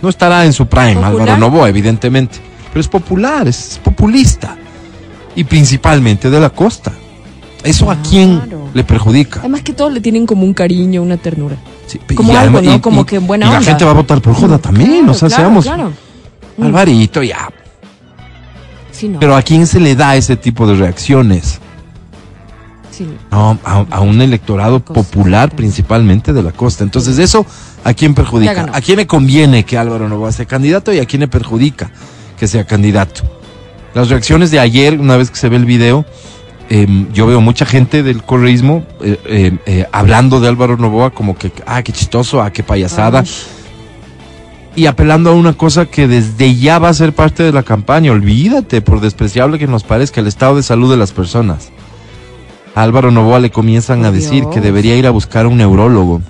No 0.00 0.08
estará 0.08 0.44
en 0.46 0.52
su 0.52 0.66
prime 0.66 0.94
¿Popular? 0.94 1.12
Álvaro 1.20 1.36
Novoa, 1.38 1.68
evidentemente, 1.68 2.38
pero 2.72 2.80
es 2.80 2.88
popular, 2.88 3.46
es 3.46 3.78
populista 3.84 4.56
y 5.36 5.44
principalmente 5.44 6.28
de 6.30 6.40
la 6.40 6.50
costa. 6.50 6.92
¿Eso 7.62 7.88
a 7.92 7.96
quién 8.02 8.40
le 8.74 8.82
perjudica? 8.82 9.38
Además 9.40 9.62
que 9.62 9.72
todos 9.72 9.92
le 9.92 10.00
tienen 10.00 10.26
como 10.26 10.42
un 10.44 10.52
cariño, 10.54 11.00
una 11.02 11.16
ternura. 11.18 11.54
Sí, 11.86 12.00
como 12.16 12.32
y 12.32 12.36
algo, 12.36 12.60
¿no? 12.60 12.80
Como 12.82 13.02
y- 13.02 13.04
que 13.04 13.18
buena 13.20 13.46
y 13.46 13.50
la 13.50 13.58
onda. 13.58 13.70
gente 13.70 13.84
va 13.84 13.92
a 13.92 13.94
votar 13.94 14.20
por 14.20 14.34
Joda 14.34 14.58
también, 14.58 15.08
o 15.08 15.14
sea, 15.14 15.28
Claro, 15.28 15.42
seamos 15.44 15.64
Claro. 15.66 15.92
Mm. 16.56 16.62
Alvarito 16.64 17.22
ya. 17.22 17.50
Sí, 18.90 19.08
no. 19.08 19.18
Pero 19.20 19.34
¿a 19.36 19.42
quién 19.42 19.66
se 19.66 19.80
le 19.80 19.94
da 19.96 20.16
ese 20.16 20.36
tipo 20.36 20.66
de 20.66 20.74
reacciones? 20.76 21.60
Sí. 22.90 23.08
No, 23.30 23.58
a, 23.64 23.86
a 23.90 24.00
un 24.00 24.20
electorado 24.20 24.80
popular 24.80 25.56
principalmente 25.56 26.32
de 26.34 26.42
la 26.42 26.52
costa. 26.52 26.84
Entonces, 26.84 27.18
¿eso 27.18 27.46
a 27.84 27.94
quién 27.94 28.14
perjudica? 28.14 28.68
¿A 28.72 28.80
quién 28.82 28.98
le 28.98 29.06
conviene 29.06 29.64
que 29.64 29.78
Álvaro 29.78 30.08
Novoa 30.08 30.30
sea 30.30 30.44
candidato 30.44 30.92
y 30.92 30.98
a 30.98 31.06
quién 31.06 31.20
le 31.20 31.28
perjudica 31.28 31.90
que 32.38 32.46
sea 32.46 32.66
candidato? 32.66 33.22
Las 33.94 34.10
reacciones 34.10 34.50
de 34.50 34.58
ayer, 34.58 34.98
una 35.00 35.16
vez 35.16 35.30
que 35.30 35.36
se 35.36 35.48
ve 35.48 35.56
el 35.56 35.64
video, 35.64 36.04
eh, 36.68 36.86
yo 37.12 37.26
veo 37.26 37.40
mucha 37.40 37.66
gente 37.66 38.02
del 38.02 38.22
correísmo 38.22 38.84
eh, 39.00 39.18
eh, 39.26 39.58
eh, 39.66 39.86
hablando 39.92 40.40
de 40.40 40.48
Álvaro 40.48 40.76
Novoa 40.76 41.10
como 41.10 41.36
que, 41.36 41.50
ah, 41.66 41.82
qué 41.82 41.92
chistoso, 41.92 42.42
ah, 42.42 42.50
qué 42.50 42.62
payasada. 42.62 43.20
Ay, 43.20 43.30
y 44.74 44.86
apelando 44.86 45.30
a 45.30 45.34
una 45.34 45.52
cosa 45.52 45.86
que 45.86 46.08
desde 46.08 46.56
ya 46.56 46.78
va 46.78 46.88
a 46.88 46.94
ser 46.94 47.14
parte 47.14 47.42
de 47.42 47.52
la 47.52 47.62
campaña. 47.62 48.12
Olvídate, 48.12 48.80
por 48.80 49.00
despreciable 49.00 49.58
que 49.58 49.66
nos 49.66 49.84
parezca, 49.84 50.20
el 50.20 50.26
estado 50.26 50.56
de 50.56 50.62
salud 50.62 50.90
de 50.90 50.96
las 50.96 51.12
personas. 51.12 51.70
A 52.74 52.82
Álvaro 52.82 53.10
Novoa 53.10 53.38
le 53.38 53.50
comienzan 53.50 54.04
a 54.04 54.10
decir 54.10 54.46
que 54.52 54.60
debería 54.60 54.96
ir 54.96 55.06
a 55.06 55.10
buscar 55.10 55.46
un 55.46 55.58
neurólogo 55.58 56.22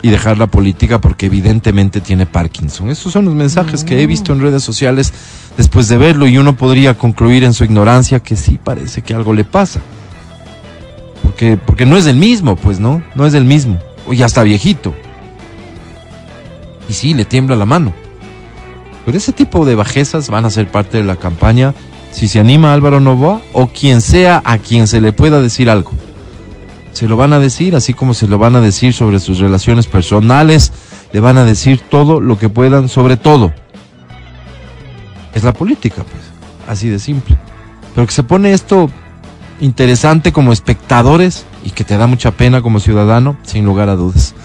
y 0.00 0.10
dejar 0.10 0.38
la 0.38 0.46
política 0.46 1.00
porque 1.00 1.26
evidentemente 1.26 2.00
tiene 2.00 2.26
Parkinson. 2.26 2.90
Esos 2.90 3.12
son 3.12 3.24
los 3.24 3.34
mensajes 3.34 3.82
que 3.82 4.00
he 4.00 4.06
visto 4.06 4.32
en 4.32 4.42
redes 4.42 4.62
sociales 4.62 5.12
después 5.56 5.88
de 5.88 5.96
verlo 5.96 6.28
y 6.28 6.38
uno 6.38 6.56
podría 6.56 6.94
concluir 6.94 7.42
en 7.42 7.54
su 7.54 7.64
ignorancia 7.64 8.20
que 8.20 8.36
sí 8.36 8.60
parece 8.62 9.02
que 9.02 9.14
algo 9.14 9.32
le 9.32 9.44
pasa. 9.44 9.80
Porque, 11.22 11.56
porque 11.56 11.86
no 11.86 11.96
es 11.96 12.06
el 12.06 12.16
mismo, 12.16 12.54
pues, 12.54 12.78
¿no? 12.78 13.02
No 13.16 13.26
es 13.26 13.34
el 13.34 13.44
mismo. 13.44 13.80
O 14.06 14.12
ya 14.12 14.26
está 14.26 14.42
viejito. 14.44 14.94
Y 16.88 16.92
sí, 16.92 17.14
le 17.14 17.24
tiembla 17.24 17.56
la 17.56 17.66
mano. 17.66 17.92
Pero 19.04 19.18
ese 19.18 19.32
tipo 19.32 19.64
de 19.64 19.74
bajezas 19.74 20.30
van 20.30 20.44
a 20.44 20.50
ser 20.50 20.70
parte 20.70 20.98
de 20.98 21.04
la 21.04 21.16
campaña 21.16 21.74
si 22.10 22.28
se 22.28 22.38
anima 22.38 22.72
Álvaro 22.72 23.00
Novoa 23.00 23.40
o 23.52 23.66
quien 23.66 24.00
sea 24.00 24.40
a 24.44 24.58
quien 24.58 24.86
se 24.86 25.00
le 25.00 25.12
pueda 25.12 25.42
decir 25.42 25.68
algo. 25.68 25.90
Se 26.92 27.08
lo 27.08 27.16
van 27.16 27.32
a 27.32 27.40
decir, 27.40 27.74
así 27.74 27.92
como 27.92 28.14
se 28.14 28.28
lo 28.28 28.38
van 28.38 28.54
a 28.54 28.60
decir 28.60 28.94
sobre 28.94 29.18
sus 29.18 29.40
relaciones 29.40 29.88
personales, 29.88 30.72
le 31.12 31.18
van 31.18 31.38
a 31.38 31.44
decir 31.44 31.80
todo 31.80 32.20
lo 32.20 32.38
que 32.38 32.48
puedan 32.48 32.88
sobre 32.88 33.16
todo. 33.16 33.52
Es 35.34 35.42
la 35.42 35.52
política, 35.52 36.04
pues, 36.04 36.22
así 36.68 36.88
de 36.88 37.00
simple. 37.00 37.36
Pero 37.94 38.06
que 38.06 38.12
se 38.12 38.22
pone 38.22 38.52
esto 38.52 38.88
interesante 39.60 40.32
como 40.32 40.52
espectadores 40.52 41.46
y 41.64 41.70
que 41.70 41.82
te 41.82 41.96
da 41.96 42.06
mucha 42.06 42.30
pena 42.30 42.62
como 42.62 42.78
ciudadano, 42.78 43.36
sin 43.42 43.64
lugar 43.64 43.88
a 43.88 43.96
dudas. 43.96 44.36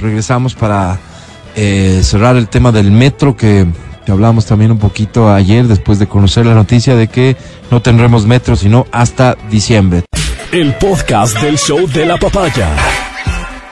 Regresamos 0.00 0.54
para 0.54 1.00
eh, 1.56 2.00
cerrar 2.02 2.36
el 2.36 2.48
tema 2.48 2.72
del 2.72 2.90
metro 2.90 3.36
que, 3.36 3.66
que 4.04 4.12
hablamos 4.12 4.46
también 4.46 4.70
un 4.70 4.78
poquito 4.78 5.32
ayer 5.32 5.66
después 5.66 5.98
de 5.98 6.06
conocer 6.06 6.46
la 6.46 6.54
noticia 6.54 6.96
de 6.96 7.08
que 7.08 7.36
no 7.70 7.82
tendremos 7.82 8.26
metro 8.26 8.56
sino 8.56 8.86
hasta 8.92 9.36
diciembre. 9.50 10.04
El 10.50 10.74
podcast 10.74 11.40
del 11.40 11.58
show 11.58 11.86
de 11.88 12.06
la 12.06 12.18
papaya. 12.18 12.68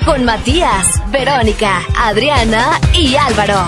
Con 0.05 0.25
Matías, 0.25 0.87
Verónica, 1.13 1.83
Adriana 1.97 2.81
y 2.95 3.17
Álvaro. 3.17 3.67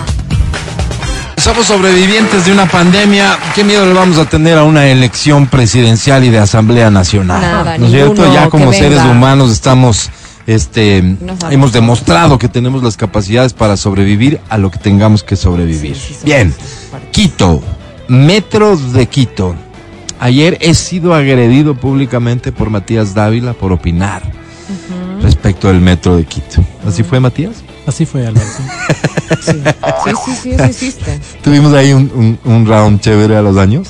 Somos 1.36 1.66
sobrevivientes 1.66 2.46
de 2.46 2.52
una 2.52 2.66
pandemia. 2.66 3.36
¿Qué 3.54 3.64
miedo 3.64 3.84
le 3.84 3.92
vamos 3.94 4.16
a 4.18 4.26
tener 4.26 4.56
a 4.56 4.62
una 4.62 4.86
elección 4.86 5.48
presidencial 5.48 6.22
y 6.22 6.30
de 6.30 6.38
Asamblea 6.38 6.88
Nacional? 6.88 7.42
Nada, 7.42 7.78
¿No 7.78 7.86
es 7.86 7.92
cierto? 7.92 8.32
Ya 8.32 8.48
como 8.48 8.72
seres 8.72 9.00
humanos 9.02 9.50
estamos, 9.50 10.08
este, 10.46 10.98
hemos 11.50 11.72
demostrado 11.72 12.38
que 12.38 12.48
tenemos 12.48 12.82
las 12.82 12.96
capacidades 12.96 13.52
para 13.52 13.76
sobrevivir 13.76 14.40
a 14.48 14.58
lo 14.58 14.70
que 14.70 14.78
tengamos 14.78 15.22
que 15.22 15.36
sobrevivir. 15.36 15.94
Sí, 15.96 16.08
sí, 16.08 16.14
sí, 16.14 16.24
Bien. 16.24 16.54
Quito, 17.10 17.62
metro 18.08 18.76
de 18.76 19.06
Quito. 19.06 19.54
Ayer 20.20 20.56
he 20.60 20.74
sido 20.74 21.14
agredido 21.14 21.74
públicamente 21.74 22.52
por 22.52 22.70
Matías 22.70 23.12
Dávila 23.14 23.54
por 23.54 23.72
opinar 23.72 24.22
respecto 25.20 25.68
del 25.68 25.80
metro 25.80 26.16
de 26.16 26.24
Quito. 26.24 26.62
¿Así 26.86 27.02
fue, 27.02 27.18
Matías? 27.20 27.56
Así 27.86 28.06
fue, 28.06 28.26
Álvaro. 28.26 28.46
sí. 29.40 29.52
Sí, 29.52 29.52
sí, 30.04 30.10
sí, 30.24 30.32
sí, 30.42 30.50
eso 30.52 30.64
existe. 30.64 31.18
Tuvimos 31.42 31.72
ahí 31.72 31.92
un, 31.92 32.10
un- 32.14 32.38
un 32.52 32.66
round 32.66 33.00
chévere 33.00 33.36
a 33.36 33.42
los 33.42 33.56
años 33.56 33.88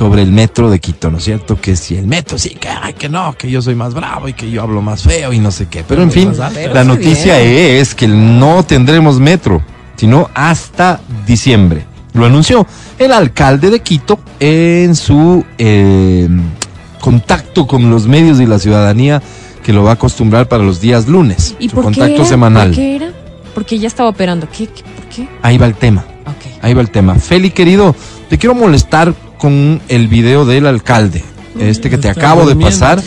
sobre 0.00 0.22
el 0.22 0.32
metro 0.32 0.70
de 0.70 0.78
Quito, 0.78 1.10
¿no 1.10 1.18
es 1.18 1.24
cierto? 1.24 1.60
Que 1.60 1.76
si 1.76 1.94
el 1.94 2.06
metro, 2.06 2.38
sí, 2.38 2.56
que, 2.58 2.70
ay, 2.70 2.94
que 2.94 3.10
no, 3.10 3.34
que 3.36 3.50
yo 3.50 3.60
soy 3.60 3.74
más 3.74 3.92
bravo 3.92 4.28
y 4.28 4.32
que 4.32 4.50
yo 4.50 4.62
hablo 4.62 4.80
más 4.80 5.02
feo 5.02 5.30
y 5.30 5.38
no 5.38 5.50
sé 5.50 5.66
qué. 5.66 5.84
Pero 5.86 6.02
en 6.02 6.10
fin, 6.10 6.28
más 6.28 6.40
alto. 6.40 6.58
Pero 6.58 6.72
la 6.72 6.84
noticia 6.84 7.36
bien. 7.36 7.76
es 7.76 7.94
que 7.94 8.08
no 8.08 8.62
tendremos 8.62 9.20
metro, 9.20 9.62
sino 9.96 10.30
hasta 10.32 11.02
diciembre. 11.26 11.84
Lo 12.14 12.24
anunció 12.24 12.66
el 12.98 13.12
alcalde 13.12 13.68
de 13.68 13.80
Quito 13.80 14.18
en 14.40 14.96
su 14.96 15.44
eh, 15.58 16.30
contacto 16.98 17.66
con 17.66 17.90
los 17.90 18.06
medios 18.06 18.40
y 18.40 18.46
la 18.46 18.58
ciudadanía 18.58 19.20
que 19.62 19.74
lo 19.74 19.84
va 19.84 19.90
a 19.90 19.94
acostumbrar 19.94 20.48
para 20.48 20.62
los 20.62 20.80
días 20.80 21.08
lunes. 21.08 21.56
¿Y 21.58 21.68
su 21.68 21.74
por 21.74 21.84
qué 21.84 21.98
contacto 21.98 22.22
era? 22.22 22.24
semanal. 22.24 22.68
¿Por 22.68 22.76
qué 22.76 22.96
era? 22.96 23.12
Porque 23.54 23.78
ya 23.78 23.88
estaba 23.88 24.08
operando. 24.08 24.48
¿Qué? 24.48 24.66
qué 24.66 24.82
¿Por 24.82 25.04
qué? 25.14 25.28
Ahí 25.42 25.58
va 25.58 25.66
el 25.66 25.74
tema. 25.74 26.06
Ahí 26.62 26.72
va 26.72 26.80
el 26.80 26.90
tema. 26.90 27.14
Feli, 27.16 27.50
querido, 27.50 27.94
te 28.28 28.38
quiero 28.38 28.54
molestar 28.54 29.14
con 29.40 29.80
el 29.88 30.06
video 30.06 30.44
del 30.44 30.66
alcalde. 30.66 31.24
Este 31.58 31.90
que 31.90 31.98
te 31.98 32.08
Está 32.08 32.20
acabo 32.20 32.46
de 32.46 32.54
pasar. 32.54 33.02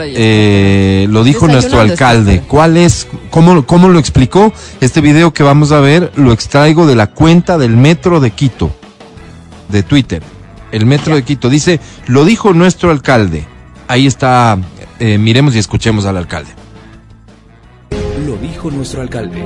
Eh, 0.00 1.06
lo 1.08 1.24
dijo 1.24 1.48
nuestro 1.48 1.80
alcalde. 1.80 2.42
¿Cuál 2.46 2.76
es? 2.76 3.08
Cómo, 3.30 3.64
¿Cómo 3.64 3.88
lo 3.88 3.98
explicó? 3.98 4.52
Este 4.80 5.00
video 5.00 5.32
que 5.32 5.42
vamos 5.42 5.72
a 5.72 5.80
ver 5.80 6.12
lo 6.16 6.32
extraigo 6.32 6.86
de 6.86 6.94
la 6.94 7.06
cuenta 7.06 7.56
del 7.56 7.76
Metro 7.76 8.20
de 8.20 8.32
Quito, 8.32 8.70
de 9.68 9.82
Twitter. 9.82 10.22
El 10.72 10.84
Metro 10.84 11.14
de 11.14 11.22
Quito 11.22 11.48
dice, 11.48 11.80
lo 12.06 12.24
dijo 12.24 12.52
nuestro 12.52 12.90
alcalde. 12.90 13.46
Ahí 13.88 14.06
está 14.06 14.58
eh, 14.98 15.18
miremos 15.18 15.54
y 15.54 15.58
escuchemos 15.58 16.04
al 16.04 16.16
alcalde. 16.16 16.50
Lo 18.26 18.36
dijo 18.36 18.70
nuestro 18.70 19.02
alcalde. 19.02 19.44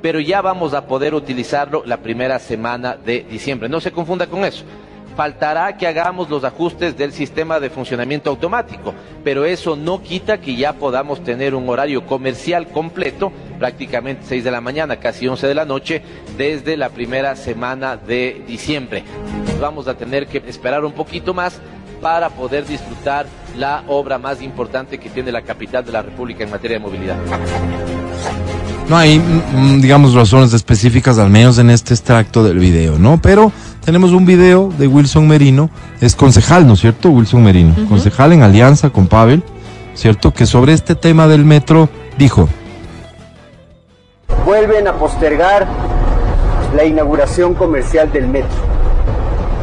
pero 0.00 0.20
ya 0.20 0.42
vamos 0.42 0.74
a 0.74 0.86
poder 0.86 1.14
utilizarlo 1.14 1.82
la 1.86 1.98
primera 1.98 2.38
semana 2.38 2.96
de 2.96 3.26
diciembre. 3.30 3.68
No 3.68 3.80
se 3.80 3.92
confunda 3.92 4.26
con 4.26 4.44
eso. 4.44 4.64
Faltará 5.16 5.76
que 5.76 5.86
hagamos 5.86 6.30
los 6.30 6.42
ajustes 6.42 6.96
del 6.96 7.12
sistema 7.12 7.60
de 7.60 7.68
funcionamiento 7.68 8.30
automático, 8.30 8.94
pero 9.22 9.44
eso 9.44 9.76
no 9.76 10.02
quita 10.02 10.40
que 10.40 10.56
ya 10.56 10.72
podamos 10.72 11.22
tener 11.22 11.54
un 11.54 11.68
horario 11.68 12.06
comercial 12.06 12.68
completo, 12.68 13.30
prácticamente 13.58 14.24
6 14.26 14.44
de 14.44 14.50
la 14.50 14.60
mañana, 14.60 14.96
casi 14.96 15.28
11 15.28 15.46
de 15.46 15.54
la 15.54 15.64
noche, 15.66 16.02
desde 16.38 16.76
la 16.76 16.88
primera 16.88 17.36
semana 17.36 17.96
de 17.96 18.42
diciembre. 18.46 19.04
Vamos 19.60 19.86
a 19.86 19.94
tener 19.94 20.26
que 20.26 20.42
esperar 20.46 20.84
un 20.84 20.92
poquito 20.92 21.34
más 21.34 21.60
para 22.00 22.30
poder 22.30 22.66
disfrutar 22.66 23.26
la 23.56 23.84
obra 23.86 24.18
más 24.18 24.42
importante 24.42 24.98
que 24.98 25.10
tiene 25.10 25.30
la 25.30 25.42
capital 25.42 25.84
de 25.84 25.92
la 25.92 26.02
República 26.02 26.42
en 26.42 26.50
materia 26.50 26.78
de 26.78 26.84
movilidad. 26.84 27.16
No 28.92 28.98
hay, 28.98 29.18
mm, 29.18 29.76
mm, 29.76 29.80
digamos, 29.80 30.12
razones 30.12 30.52
específicas, 30.52 31.16
al 31.16 31.30
menos 31.30 31.56
en 31.56 31.70
este 31.70 31.94
extracto 31.94 32.44
del 32.44 32.58
video, 32.58 32.98
¿no? 32.98 33.18
Pero 33.22 33.50
tenemos 33.82 34.10
un 34.10 34.26
video 34.26 34.70
de 34.76 34.86
Wilson 34.86 35.26
Merino, 35.26 35.70
es 36.02 36.14
concejal, 36.14 36.66
¿no 36.66 36.74
es 36.74 36.80
cierto? 36.80 37.08
Wilson 37.08 37.42
Merino, 37.42 37.74
concejal 37.88 38.34
en 38.34 38.42
alianza 38.42 38.90
con 38.90 39.06
Pavel, 39.06 39.42
¿cierto? 39.94 40.34
Que 40.34 40.44
sobre 40.44 40.74
este 40.74 40.94
tema 40.94 41.26
del 41.26 41.46
metro 41.46 41.88
dijo, 42.18 42.50
vuelven 44.44 44.86
a 44.86 44.92
postergar 44.92 45.66
la 46.76 46.84
inauguración 46.84 47.54
comercial 47.54 48.12
del 48.12 48.28
metro. 48.28 48.81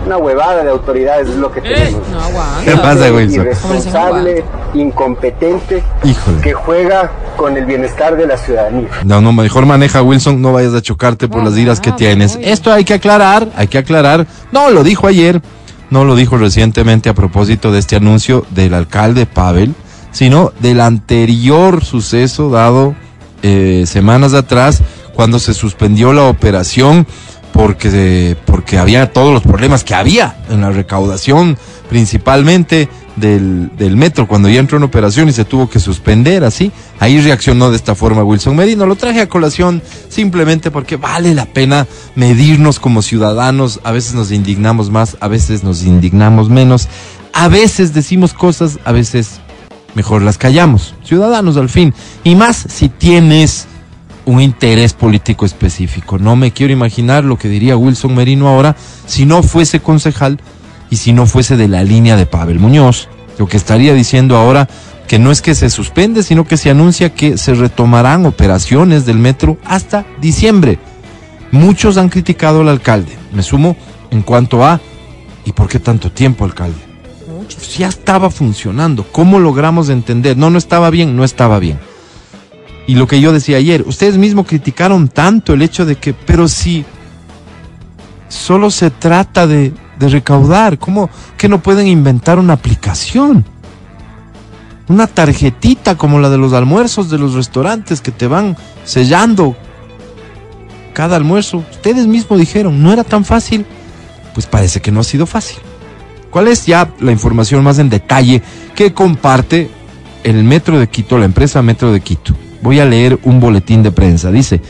Una 0.05 0.17
huevada 0.17 0.63
de 0.63 0.69
autoridades 0.71 1.29
es 1.29 1.35
lo 1.35 1.51
que 1.51 1.61
tenemos. 1.61 2.07
No 2.09 2.19
aguanta. 2.21 2.61
¿qué 2.65 2.71
pasa, 2.77 3.11
Wilson? 3.13 3.41
Irresponsable, 3.41 4.43
incompetente, 4.73 5.83
Híjole. 6.03 6.41
que 6.41 6.53
juega 6.53 7.11
con 7.37 7.55
el 7.57 7.65
bienestar 7.65 8.15
de 8.17 8.27
la 8.27 8.37
ciudadanía. 8.37 8.87
No, 9.05 9.21
no, 9.21 9.31
mejor 9.33 9.65
maneja 9.65 10.01
Wilson, 10.01 10.41
no 10.41 10.51
vayas 10.53 10.73
a 10.73 10.81
chocarte 10.81 11.27
por 11.27 11.43
las 11.43 11.57
iras 11.57 11.79
que 11.79 11.91
Ah, 11.91 11.95
tienes. 11.95 12.37
Esto 12.41 12.71
hay 12.73 12.83
que 12.85 12.93
aclarar, 12.95 13.47
hay 13.55 13.67
que 13.67 13.77
aclarar. 13.77 14.25
No, 14.51 14.69
lo 14.69 14.83
dijo 14.83 15.07
ayer, 15.07 15.41
no 15.89 16.05
lo 16.05 16.15
dijo 16.15 16.37
recientemente 16.37 17.09
a 17.09 17.13
propósito 17.13 17.71
de 17.71 17.79
este 17.79 17.95
anuncio 17.95 18.45
del 18.51 18.73
alcalde 18.73 19.25
Pavel, 19.25 19.73
sino 20.11 20.51
del 20.59 20.81
anterior 20.81 21.83
suceso 21.83 22.49
dado 22.49 22.95
eh, 23.43 23.83
semanas 23.87 24.33
atrás 24.33 24.81
cuando 25.13 25.39
se 25.39 25.53
suspendió 25.53 26.13
la 26.13 26.23
operación 26.23 27.05
porque, 27.53 28.37
porque 28.45 28.77
había 28.77 29.11
todos 29.11 29.33
los 29.33 29.43
problemas 29.43 29.83
que 29.83 29.95
había 29.95 30.37
en 30.49 30.61
la 30.61 30.71
recaudación 30.71 31.57
principalmente 31.89 32.87
del, 33.15 33.71
del 33.77 33.97
metro 33.97 34.27
cuando 34.27 34.47
ya 34.49 34.59
entró 34.59 34.77
en 34.77 34.83
operación 34.83 35.27
y 35.27 35.33
se 35.33 35.45
tuvo 35.45 35.69
que 35.69 35.79
suspender 35.79 36.43
así. 36.43 36.71
Ahí 36.99 37.19
reaccionó 37.19 37.69
de 37.69 37.75
esta 37.75 37.95
forma 37.95 38.23
Wilson 38.23 38.55
Merino. 38.55 38.85
Lo 38.85 38.95
traje 38.95 39.21
a 39.21 39.29
colación 39.29 39.81
simplemente 40.07 40.71
porque 40.71 40.95
vale 40.95 41.33
la 41.33 41.45
pena 41.45 41.87
medirnos 42.15 42.79
como 42.79 43.01
ciudadanos. 43.01 43.79
A 43.83 43.91
veces 43.91 44.13
nos 44.13 44.31
indignamos 44.31 44.89
más, 44.89 45.17
a 45.19 45.27
veces 45.27 45.63
nos 45.63 45.83
indignamos 45.83 46.49
menos. 46.49 46.87
A 47.33 47.47
veces 47.47 47.93
decimos 47.93 48.33
cosas, 48.33 48.79
a 48.85 48.91
veces 48.91 49.41
mejor 49.95 50.21
las 50.21 50.37
callamos. 50.37 50.95
Ciudadanos 51.03 51.57
al 51.57 51.69
fin. 51.69 51.93
Y 52.23 52.35
más 52.35 52.65
si 52.69 52.89
tienes 52.89 53.67
un 54.29 54.41
interés 54.41 54.93
político 54.93 55.43
específico. 55.43 56.19
No 56.19 56.35
me 56.35 56.51
quiero 56.51 56.71
imaginar 56.71 57.23
lo 57.23 57.37
que 57.37 57.49
diría 57.49 57.75
Wilson 57.75 58.13
Merino 58.13 58.47
ahora 58.47 58.75
si 59.07 59.25
no 59.25 59.41
fuese 59.41 59.79
concejal 59.79 60.39
y 60.91 60.97
si 60.97 61.13
no 61.13 61.25
fuese 61.25 61.57
de 61.57 61.67
la 61.67 61.83
línea 61.83 62.15
de 62.15 62.27
Pavel 62.27 62.59
Muñoz. 62.59 63.09
Lo 63.39 63.47
que 63.47 63.57
estaría 63.57 63.93
diciendo 63.95 64.37
ahora 64.37 64.69
que 65.07 65.17
no 65.17 65.31
es 65.31 65.41
que 65.41 65.55
se 65.55 65.71
suspende, 65.71 66.21
sino 66.21 66.45
que 66.45 66.57
se 66.57 66.69
anuncia 66.69 67.15
que 67.15 67.39
se 67.39 67.55
retomarán 67.55 68.27
operaciones 68.27 69.07
del 69.07 69.17
metro 69.17 69.57
hasta 69.65 70.05
diciembre. 70.21 70.77
Muchos 71.51 71.97
han 71.97 72.09
criticado 72.09 72.61
al 72.61 72.69
alcalde. 72.69 73.17
Me 73.33 73.41
sumo 73.41 73.75
en 74.11 74.21
cuanto 74.21 74.63
a 74.63 74.79
¿y 75.43 75.53
por 75.53 75.67
qué 75.67 75.79
tanto 75.79 76.11
tiempo, 76.11 76.45
alcalde? 76.45 76.77
Ya 77.79 77.87
estaba 77.87 78.29
funcionando. 78.29 79.03
¿Cómo 79.11 79.39
logramos 79.39 79.89
entender? 79.89 80.37
No, 80.37 80.51
no 80.51 80.59
estaba 80.59 80.91
bien, 80.91 81.15
no 81.15 81.23
estaba 81.23 81.57
bien. 81.57 81.79
Y 82.89 82.95
lo 82.95 83.05
que 83.05 83.21
yo 83.21 83.31
decía 83.31 83.57
ayer, 83.57 83.83
ustedes 83.85 84.17
mismos 84.17 84.47
criticaron 84.47 85.09
tanto 85.09 85.53
el 85.53 85.61
hecho 85.61 85.85
de 85.85 85.97
que, 85.97 86.11
pero 86.11 86.47
si 86.47 86.83
solo 88.29 88.71
se 88.71 88.89
trata 88.89 89.45
de, 89.45 89.71
recaudar, 89.99 90.79
¿cómo 90.79 91.07
que 91.37 91.47
no 91.47 91.61
pueden 91.61 91.85
inventar 91.85 92.39
una 92.39 92.53
aplicación? 92.53 93.45
Una 94.87 95.05
tarjetita 95.05 95.97
como 95.97 96.17
la 96.17 96.31
de 96.31 96.39
los 96.39 96.53
almuerzos 96.53 97.11
de 97.11 97.19
los 97.19 97.35
restaurantes 97.35 98.01
que 98.01 98.09
te 98.09 98.25
van 98.25 98.57
sellando 98.85 99.55
cada 100.93 101.15
almuerzo. 101.15 101.63
Ustedes 101.69 102.07
mismos 102.07 102.39
dijeron, 102.39 102.81
no 102.81 102.91
era 102.91 103.03
tan 103.03 103.23
fácil. 103.23 103.67
Pues 104.33 104.47
parece 104.47 104.81
que 104.81 104.91
no 104.91 105.01
ha 105.01 105.03
sido 105.03 105.27
fácil. 105.27 105.59
¿Cuál 106.31 106.47
es 106.47 106.65
ya 106.65 106.91
la 106.99 107.11
información 107.11 107.63
más 107.63 107.77
en 107.77 107.91
detalle 107.91 108.41
que 108.73 108.95
comparte 108.95 109.69
el 110.23 110.43
Metro 110.43 110.79
de 110.79 110.89
Quito, 110.89 111.19
la 111.19 111.25
empresa 111.25 111.61
Metro 111.61 111.91
de 111.91 112.01
Quito? 112.01 112.33
Voy 112.61 112.79
a 112.79 112.85
leer 112.85 113.19
un 113.23 113.39
boletín 113.39 113.83
de 113.83 113.91
prensa. 113.91 114.31
Dice, 114.31 114.61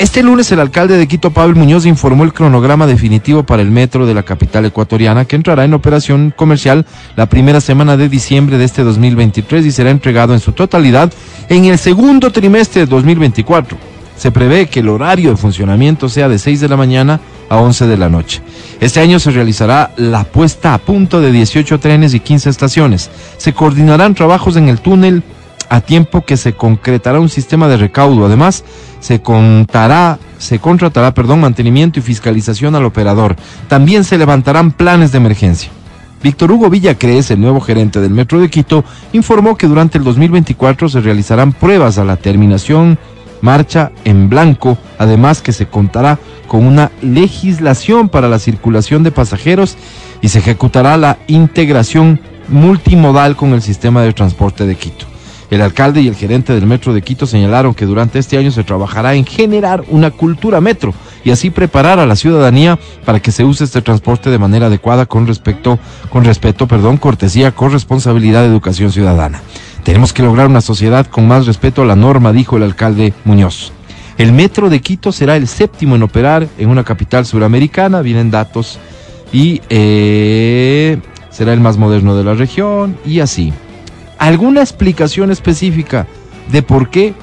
este 0.00 0.22
lunes 0.22 0.50
el 0.50 0.60
alcalde 0.60 0.96
de 0.96 1.06
Quito, 1.06 1.30
Pablo 1.30 1.56
Muñoz, 1.56 1.84
informó 1.84 2.24
el 2.24 2.32
cronograma 2.32 2.86
definitivo 2.86 3.42
para 3.42 3.60
el 3.60 3.70
metro 3.70 4.06
de 4.06 4.14
la 4.14 4.22
capital 4.22 4.64
ecuatoriana 4.64 5.26
que 5.26 5.36
entrará 5.36 5.64
en 5.64 5.74
operación 5.74 6.32
comercial 6.34 6.86
la 7.16 7.26
primera 7.26 7.60
semana 7.60 7.98
de 7.98 8.08
diciembre 8.08 8.56
de 8.56 8.64
este 8.64 8.82
2023 8.82 9.66
y 9.66 9.70
será 9.70 9.90
entregado 9.90 10.32
en 10.32 10.40
su 10.40 10.52
totalidad 10.52 11.12
en 11.50 11.66
el 11.66 11.78
segundo 11.78 12.32
trimestre 12.32 12.80
de 12.80 12.86
2024. 12.86 13.76
Se 14.16 14.30
prevé 14.30 14.68
que 14.68 14.80
el 14.80 14.88
horario 14.88 15.32
de 15.32 15.36
funcionamiento 15.36 16.08
sea 16.08 16.30
de 16.30 16.38
6 16.38 16.60
de 16.60 16.68
la 16.68 16.78
mañana 16.78 17.20
a 17.50 17.58
11 17.58 17.86
de 17.86 17.96
la 17.98 18.08
noche. 18.08 18.40
Este 18.80 19.00
año 19.00 19.18
se 19.18 19.32
realizará 19.32 19.92
la 19.98 20.24
puesta 20.24 20.72
a 20.72 20.78
punto 20.78 21.20
de 21.20 21.30
18 21.30 21.78
trenes 21.78 22.14
y 22.14 22.20
15 22.20 22.48
estaciones. 22.48 23.10
Se 23.36 23.52
coordinarán 23.52 24.14
trabajos 24.14 24.56
en 24.56 24.68
el 24.70 24.80
túnel 24.80 25.22
a 25.70 25.80
tiempo 25.80 26.22
que 26.22 26.36
se 26.36 26.52
concretará 26.52 27.20
un 27.20 27.30
sistema 27.30 27.68
de 27.68 27.78
recaudo. 27.78 28.26
Además, 28.26 28.64
se 28.98 29.22
contará, 29.22 30.18
se 30.36 30.58
contratará, 30.58 31.14
perdón, 31.14 31.40
mantenimiento 31.40 32.00
y 32.00 32.02
fiscalización 32.02 32.74
al 32.74 32.84
operador. 32.84 33.36
También 33.68 34.04
se 34.04 34.18
levantarán 34.18 34.72
planes 34.72 35.12
de 35.12 35.18
emergencia. 35.18 35.70
Víctor 36.22 36.52
Hugo 36.52 36.68
Villacrees, 36.68 37.30
el 37.30 37.40
nuevo 37.40 37.60
gerente 37.60 38.00
del 38.00 38.10
Metro 38.10 38.40
de 38.40 38.50
Quito, 38.50 38.84
informó 39.12 39.56
que 39.56 39.68
durante 39.68 39.96
el 39.96 40.04
2024 40.04 40.88
se 40.88 41.00
realizarán 41.00 41.52
pruebas 41.52 41.96
a 41.96 42.04
la 42.04 42.16
terminación 42.16 42.98
marcha 43.40 43.92
en 44.04 44.28
blanco, 44.28 44.76
además 44.98 45.40
que 45.40 45.52
se 45.52 45.66
contará 45.66 46.18
con 46.46 46.66
una 46.66 46.90
legislación 47.00 48.08
para 48.08 48.28
la 48.28 48.38
circulación 48.38 49.02
de 49.02 49.12
pasajeros 49.12 49.76
y 50.20 50.28
se 50.28 50.40
ejecutará 50.40 50.96
la 50.98 51.16
integración 51.26 52.20
multimodal 52.48 53.36
con 53.36 53.54
el 53.54 53.62
sistema 53.62 54.02
de 54.02 54.12
transporte 54.12 54.66
de 54.66 54.74
Quito. 54.74 55.09
El 55.50 55.62
alcalde 55.62 56.00
y 56.00 56.06
el 56.06 56.14
gerente 56.14 56.54
del 56.54 56.66
Metro 56.66 56.94
de 56.94 57.02
Quito 57.02 57.26
señalaron 57.26 57.74
que 57.74 57.84
durante 57.84 58.20
este 58.20 58.38
año 58.38 58.52
se 58.52 58.62
trabajará 58.62 59.14
en 59.14 59.26
generar 59.26 59.82
una 59.88 60.12
cultura 60.12 60.60
metro 60.60 60.94
y 61.24 61.32
así 61.32 61.50
preparar 61.50 61.98
a 61.98 62.06
la 62.06 62.14
ciudadanía 62.14 62.78
para 63.04 63.20
que 63.20 63.32
se 63.32 63.44
use 63.44 63.64
este 63.64 63.82
transporte 63.82 64.30
de 64.30 64.38
manera 64.38 64.66
adecuada 64.66 65.06
con 65.06 65.26
respecto, 65.26 65.80
con 66.08 66.24
respeto, 66.24 66.68
perdón, 66.68 66.98
cortesía, 66.98 67.50
corresponsabilidad 67.50 68.44
educación 68.44 68.92
ciudadana. 68.92 69.42
Tenemos 69.82 70.12
que 70.12 70.22
lograr 70.22 70.46
una 70.46 70.60
sociedad 70.60 71.06
con 71.06 71.26
más 71.26 71.46
respeto 71.46 71.82
a 71.82 71.86
la 71.86 71.96
norma, 71.96 72.32
dijo 72.32 72.56
el 72.56 72.62
alcalde 72.62 73.12
Muñoz. 73.24 73.72
El 74.18 74.32
Metro 74.32 74.70
de 74.70 74.80
Quito 74.80 75.10
será 75.10 75.36
el 75.36 75.48
séptimo 75.48 75.96
en 75.96 76.02
operar 76.04 76.46
en 76.58 76.68
una 76.68 76.84
capital 76.84 77.26
suramericana, 77.26 78.02
vienen 78.02 78.30
datos, 78.30 78.78
y 79.32 79.62
eh, 79.68 80.98
será 81.30 81.54
el 81.54 81.60
más 81.60 81.76
moderno 81.76 82.16
de 82.16 82.24
la 82.24 82.34
región, 82.34 82.96
y 83.04 83.20
así. 83.20 83.52
¿Alguna 84.20 84.60
explicación 84.60 85.30
específica 85.30 86.06
de 86.52 86.62
por 86.62 86.90
qué 86.90 87.14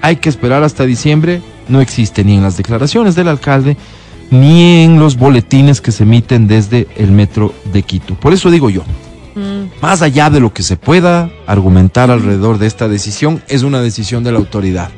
hay 0.00 0.16
que 0.16 0.30
esperar 0.30 0.62
hasta 0.62 0.86
diciembre? 0.86 1.42
No 1.68 1.82
existe 1.82 2.24
ni 2.24 2.36
en 2.36 2.42
las 2.42 2.56
declaraciones 2.56 3.14
del 3.14 3.28
alcalde, 3.28 3.76
ni 4.30 4.82
en 4.82 4.98
los 4.98 5.18
boletines 5.18 5.82
que 5.82 5.92
se 5.92 6.04
emiten 6.04 6.48
desde 6.48 6.88
el 6.96 7.12
Metro 7.12 7.52
de 7.70 7.82
Quito. 7.82 8.14
Por 8.14 8.32
eso 8.32 8.50
digo 8.50 8.70
yo, 8.70 8.82
más 9.82 10.00
allá 10.00 10.30
de 10.30 10.40
lo 10.40 10.54
que 10.54 10.62
se 10.62 10.78
pueda 10.78 11.30
argumentar 11.46 12.10
alrededor 12.10 12.56
de 12.56 12.66
esta 12.66 12.88
decisión, 12.88 13.42
es 13.46 13.62
una 13.62 13.82
decisión 13.82 14.24
de 14.24 14.32
la 14.32 14.38
autoridad. 14.38 14.88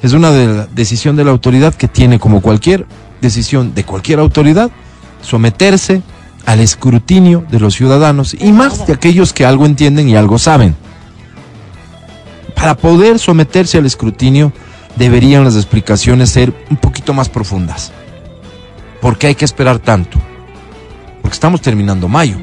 Es 0.00 0.12
una 0.12 0.30
de 0.30 0.46
la 0.46 0.66
decisión 0.66 1.16
de 1.16 1.24
la 1.24 1.32
autoridad 1.32 1.74
que 1.74 1.88
tiene, 1.88 2.20
como 2.20 2.40
cualquier 2.40 2.86
decisión 3.20 3.74
de 3.74 3.82
cualquier 3.82 4.20
autoridad, 4.20 4.70
someterse 5.22 6.02
al 6.46 6.60
escrutinio 6.60 7.44
de 7.50 7.60
los 7.60 7.74
ciudadanos 7.74 8.34
y 8.38 8.52
más 8.52 8.86
de 8.86 8.94
aquellos 8.94 9.32
que 9.32 9.44
algo 9.44 9.66
entienden 9.66 10.08
y 10.08 10.16
algo 10.16 10.38
saben. 10.38 10.76
Para 12.54 12.76
poder 12.76 13.18
someterse 13.18 13.76
al 13.76 13.84
escrutinio, 13.84 14.52
deberían 14.96 15.44
las 15.44 15.56
explicaciones 15.56 16.30
ser 16.30 16.54
un 16.70 16.76
poquito 16.76 17.12
más 17.12 17.28
profundas. 17.28 17.92
¿Por 19.00 19.18
qué 19.18 19.26
hay 19.26 19.34
que 19.34 19.44
esperar 19.44 19.78
tanto? 19.78 20.18
Porque 21.20 21.34
estamos 21.34 21.60
terminando 21.60 22.08
mayo. 22.08 22.38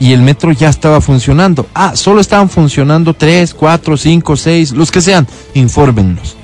y 0.00 0.12
el 0.12 0.22
metro 0.22 0.52
ya 0.52 0.68
estaba 0.68 1.00
funcionando. 1.00 1.66
Ah, 1.74 1.96
solo 1.96 2.20
estaban 2.20 2.48
funcionando 2.48 3.14
tres, 3.14 3.52
cuatro, 3.52 3.96
cinco, 3.96 4.36
seis, 4.36 4.70
los 4.70 4.92
que 4.92 5.00
sean. 5.00 5.26
Infórmennos. 5.54 6.36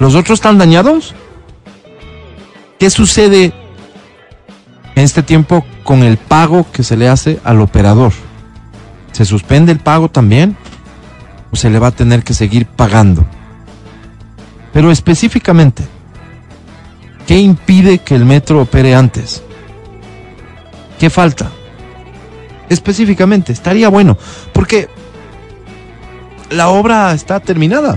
¿Los 0.00 0.16
otros 0.16 0.38
están 0.38 0.58
dañados? 0.58 1.14
¿Qué 2.78 2.90
sucede 2.90 3.52
en 4.98 5.04
este 5.04 5.22
tiempo 5.22 5.64
con 5.84 6.02
el 6.02 6.16
pago 6.16 6.66
que 6.72 6.82
se 6.82 6.96
le 6.96 7.08
hace 7.08 7.38
al 7.44 7.60
operador? 7.60 8.12
¿Se 9.12 9.24
suspende 9.24 9.70
el 9.70 9.78
pago 9.78 10.08
también? 10.08 10.56
¿O 11.52 11.56
se 11.56 11.70
le 11.70 11.78
va 11.78 11.88
a 11.88 11.92
tener 11.92 12.24
que 12.24 12.34
seguir 12.34 12.66
pagando? 12.66 13.24
Pero 14.72 14.90
específicamente, 14.90 15.84
¿qué 17.28 17.38
impide 17.38 17.98
que 17.98 18.16
el 18.16 18.24
metro 18.24 18.60
opere 18.60 18.96
antes? 18.96 19.44
¿Qué 20.98 21.10
falta? 21.10 21.48
Específicamente, 22.68 23.52
estaría 23.52 23.88
bueno, 23.88 24.18
porque 24.52 24.88
la 26.50 26.70
obra 26.70 27.12
está 27.12 27.38
terminada. 27.38 27.96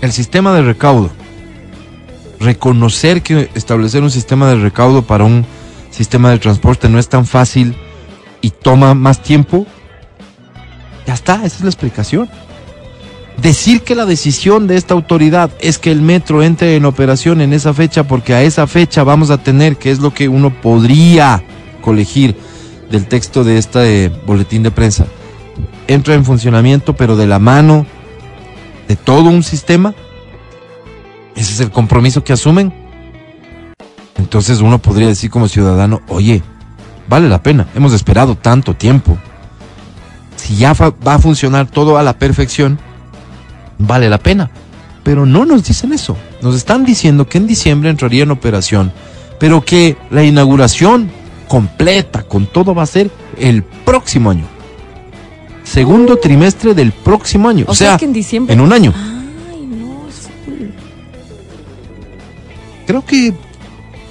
El 0.00 0.12
sistema 0.12 0.52
de 0.52 0.62
recaudo. 0.62 1.10
Reconocer 2.40 3.22
que 3.22 3.50
establecer 3.54 4.02
un 4.02 4.10
sistema 4.10 4.48
de 4.48 4.56
recaudo 4.56 5.02
para 5.02 5.24
un 5.24 5.44
sistema 5.90 6.30
de 6.30 6.38
transporte 6.38 6.88
no 6.88 6.98
es 6.98 7.08
tan 7.08 7.26
fácil 7.26 7.74
y 8.40 8.50
toma 8.50 8.94
más 8.94 9.22
tiempo. 9.22 9.66
Ya 11.06 11.14
está, 11.14 11.36
esa 11.36 11.56
es 11.56 11.60
la 11.62 11.68
explicación. 11.68 12.28
Decir 13.40 13.82
que 13.82 13.94
la 13.94 14.04
decisión 14.04 14.66
de 14.66 14.76
esta 14.76 14.94
autoridad 14.94 15.50
es 15.60 15.78
que 15.78 15.92
el 15.92 16.02
metro 16.02 16.42
entre 16.42 16.74
en 16.74 16.84
operación 16.84 17.40
en 17.40 17.52
esa 17.52 17.72
fecha 17.72 18.02
porque 18.04 18.34
a 18.34 18.42
esa 18.42 18.66
fecha 18.66 19.04
vamos 19.04 19.30
a 19.30 19.38
tener, 19.38 19.76
que 19.76 19.90
es 19.90 20.00
lo 20.00 20.12
que 20.12 20.28
uno 20.28 20.50
podría 20.60 21.44
colegir 21.80 22.36
del 22.90 23.06
texto 23.06 23.44
de 23.44 23.58
este 23.58 24.10
boletín 24.26 24.64
de 24.64 24.72
prensa, 24.72 25.06
entra 25.86 26.14
en 26.14 26.24
funcionamiento 26.24 26.96
pero 26.96 27.16
de 27.16 27.26
la 27.26 27.38
mano 27.38 27.86
de 28.88 28.96
todo 28.96 29.28
un 29.28 29.44
sistema. 29.44 29.94
Ese 31.38 31.52
es 31.52 31.60
el 31.60 31.70
compromiso 31.70 32.24
que 32.24 32.32
asumen. 32.32 32.72
Entonces 34.16 34.60
uno 34.60 34.78
podría 34.80 35.06
decir 35.06 35.30
como 35.30 35.46
ciudadano, 35.48 36.00
oye, 36.08 36.42
vale 37.08 37.28
la 37.28 37.42
pena, 37.42 37.66
hemos 37.74 37.92
esperado 37.92 38.34
tanto 38.36 38.74
tiempo. 38.74 39.16
Si 40.36 40.56
ya 40.56 40.72
va 40.74 41.14
a 41.14 41.18
funcionar 41.18 41.66
todo 41.68 41.96
a 41.96 42.02
la 42.02 42.18
perfección, 42.18 42.78
vale 43.78 44.10
la 44.10 44.18
pena. 44.18 44.50
Pero 45.04 45.24
no 45.24 45.44
nos 45.46 45.64
dicen 45.64 45.92
eso. 45.92 46.16
Nos 46.42 46.54
están 46.56 46.84
diciendo 46.84 47.26
que 47.28 47.38
en 47.38 47.46
diciembre 47.46 47.88
entraría 47.88 48.24
en 48.24 48.30
operación, 48.32 48.92
pero 49.38 49.64
que 49.64 49.96
la 50.10 50.24
inauguración 50.24 51.10
completa 51.46 52.24
con 52.24 52.46
todo 52.46 52.74
va 52.74 52.82
a 52.82 52.86
ser 52.86 53.10
el 53.38 53.62
próximo 53.62 54.30
año. 54.30 54.44
Segundo 55.64 56.16
trimestre 56.16 56.74
del 56.74 56.92
próximo 56.92 57.48
año. 57.48 57.64
O 57.68 57.72
O, 57.72 57.74
sea 57.74 57.90
sea, 57.92 57.98
que 57.98 58.04
en 58.06 58.12
diciembre- 58.12 58.52
en 58.52 58.60
un 58.60 58.72
año. 58.72 58.92
Creo 62.88 63.04
que 63.04 63.34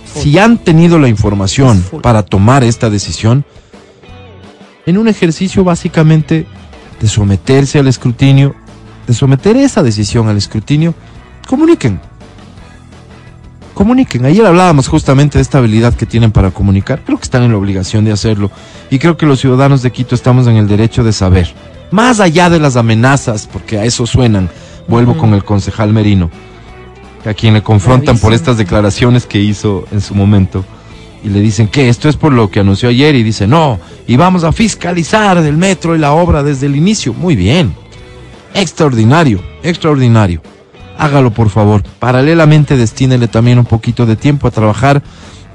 si 0.05 0.38
han 0.38 0.59
tenido 0.59 0.99
la 0.99 1.07
información 1.07 1.84
para 2.03 2.21
tomar 2.21 2.63
esta 2.63 2.91
decisión, 2.91 3.43
en 4.86 4.99
un 4.99 5.07
ejercicio 5.07 5.63
básicamente 5.63 6.45
de 7.01 7.07
someterse 7.07 7.80
al 7.80 7.88
escrutinio, 7.88 8.53
de 9.07 9.15
someter 9.15 9.57
esa 9.57 9.82
decisión 9.82 10.30
al 10.30 10.38
escrutinio, 10.38 10.93
comuniquen. 11.47 11.99
Comuniquen. 13.73 14.25
Ayer 14.25 14.45
hablábamos 14.45 14.88
justamente 14.88 15.39
de 15.39 15.41
esta 15.41 15.57
habilidad 15.57 15.95
que 15.95 16.05
tienen 16.05 16.32
para 16.32 16.51
comunicar. 16.51 17.01
Creo 17.03 17.17
que 17.17 17.23
están 17.23 17.41
en 17.41 17.53
la 17.53 17.57
obligación 17.57 18.05
de 18.05 18.11
hacerlo. 18.11 18.51
Y 18.91 18.99
creo 18.99 19.17
que 19.17 19.25
los 19.25 19.39
ciudadanos 19.39 19.82
de 19.82 19.91
Quito 19.91 20.13
estamos 20.13 20.45
en 20.45 20.55
el 20.55 20.67
derecho 20.67 21.03
de 21.03 21.13
saber. 21.13 21.51
Más 21.89 22.19
allá 22.19 22.51
de 22.51 22.59
las 22.59 22.75
amenazas, 22.75 23.49
porque 23.51 23.80
a 23.80 23.86
eso 23.86 24.05
suenan. 24.05 24.51
Vuelvo 24.88 25.17
con 25.17 25.34
el 25.34 25.43
concejal 25.43 25.91
Merino, 25.93 26.30
a 27.26 27.34
quien 27.34 27.53
le 27.53 27.63
confrontan 27.63 28.18
por 28.20 28.34
estas 28.34 28.57
declaraciones 28.57 29.26
que 29.26 29.39
hizo 29.39 29.86
en 29.91 30.01
su 30.01 30.15
momento. 30.15 30.63
Y 31.24 31.30
le 31.30 31.39
dicen 31.39 31.68
que 31.68 31.89
esto 31.89 32.09
es 32.09 32.15
por 32.15 32.32
lo 32.32 32.49
que 32.49 32.59
anunció 32.59 32.89
ayer. 32.89 33.15
Y 33.15 33.24
dice, 33.24 33.47
no, 33.47 33.80
y 34.07 34.15
vamos 34.15 34.43
a 34.43 34.51
fiscalizar 34.51 35.38
el 35.38 35.57
metro 35.57 35.95
y 35.95 35.99
la 35.99 36.13
obra 36.13 36.43
desde 36.43 36.68
el 36.68 36.76
inicio. 36.76 37.13
Muy 37.13 37.36
bien. 37.36 37.74
Extraordinario, 38.53 39.43
extraordinario. 39.63 40.41
Hágalo 40.97 41.32
por 41.32 41.49
favor. 41.49 41.84
Paralelamente 41.99 42.78
destínele 42.78 43.28
también 43.28 43.59
un 43.59 43.65
poquito 43.65 44.05
de 44.05 44.15
tiempo 44.15 44.47
a 44.47 44.51
trabajar 44.51 45.03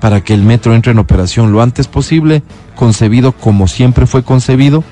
para 0.00 0.22
que 0.22 0.34
el 0.34 0.42
metro 0.42 0.74
entre 0.74 0.92
en 0.92 0.98
operación 0.98 1.52
lo 1.52 1.62
antes 1.62 1.86
posible, 1.86 2.42
concebido 2.74 3.32
como 3.32 3.68
siempre 3.68 4.06
fue 4.06 4.24
concebido, 4.24 4.82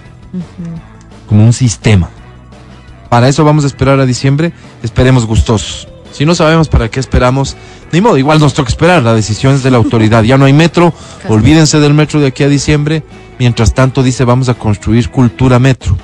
como 1.28 1.44
un 1.44 1.52
sistema. 1.52 2.10
Para 3.08 3.28
eso 3.28 3.42
vamos 3.42 3.64
a 3.64 3.66
esperar 3.66 3.98
a 3.98 4.06
diciembre, 4.06 4.52
esperemos 4.84 5.26
gustosos. 5.26 5.89
Si 6.20 6.26
no 6.26 6.34
sabemos 6.34 6.68
para 6.68 6.90
qué 6.90 7.00
esperamos, 7.00 7.56
ni 7.92 8.02
modo, 8.02 8.18
igual 8.18 8.38
nos 8.40 8.52
toca 8.52 8.68
esperar, 8.68 9.02
la 9.02 9.14
decisión 9.14 9.54
es 9.54 9.62
de 9.62 9.70
la 9.70 9.78
autoridad. 9.78 10.22
Ya 10.22 10.36
no 10.36 10.44
hay 10.44 10.52
metro, 10.52 10.92
olvídense 11.30 11.80
del 11.80 11.94
metro 11.94 12.20
de 12.20 12.26
aquí 12.26 12.42
a 12.42 12.48
diciembre. 12.50 13.02
Mientras 13.38 13.72
tanto 13.72 14.02
dice 14.02 14.24
vamos 14.24 14.50
a 14.50 14.54
construir 14.54 15.08
cultura 15.10 15.58
metro. 15.58 15.96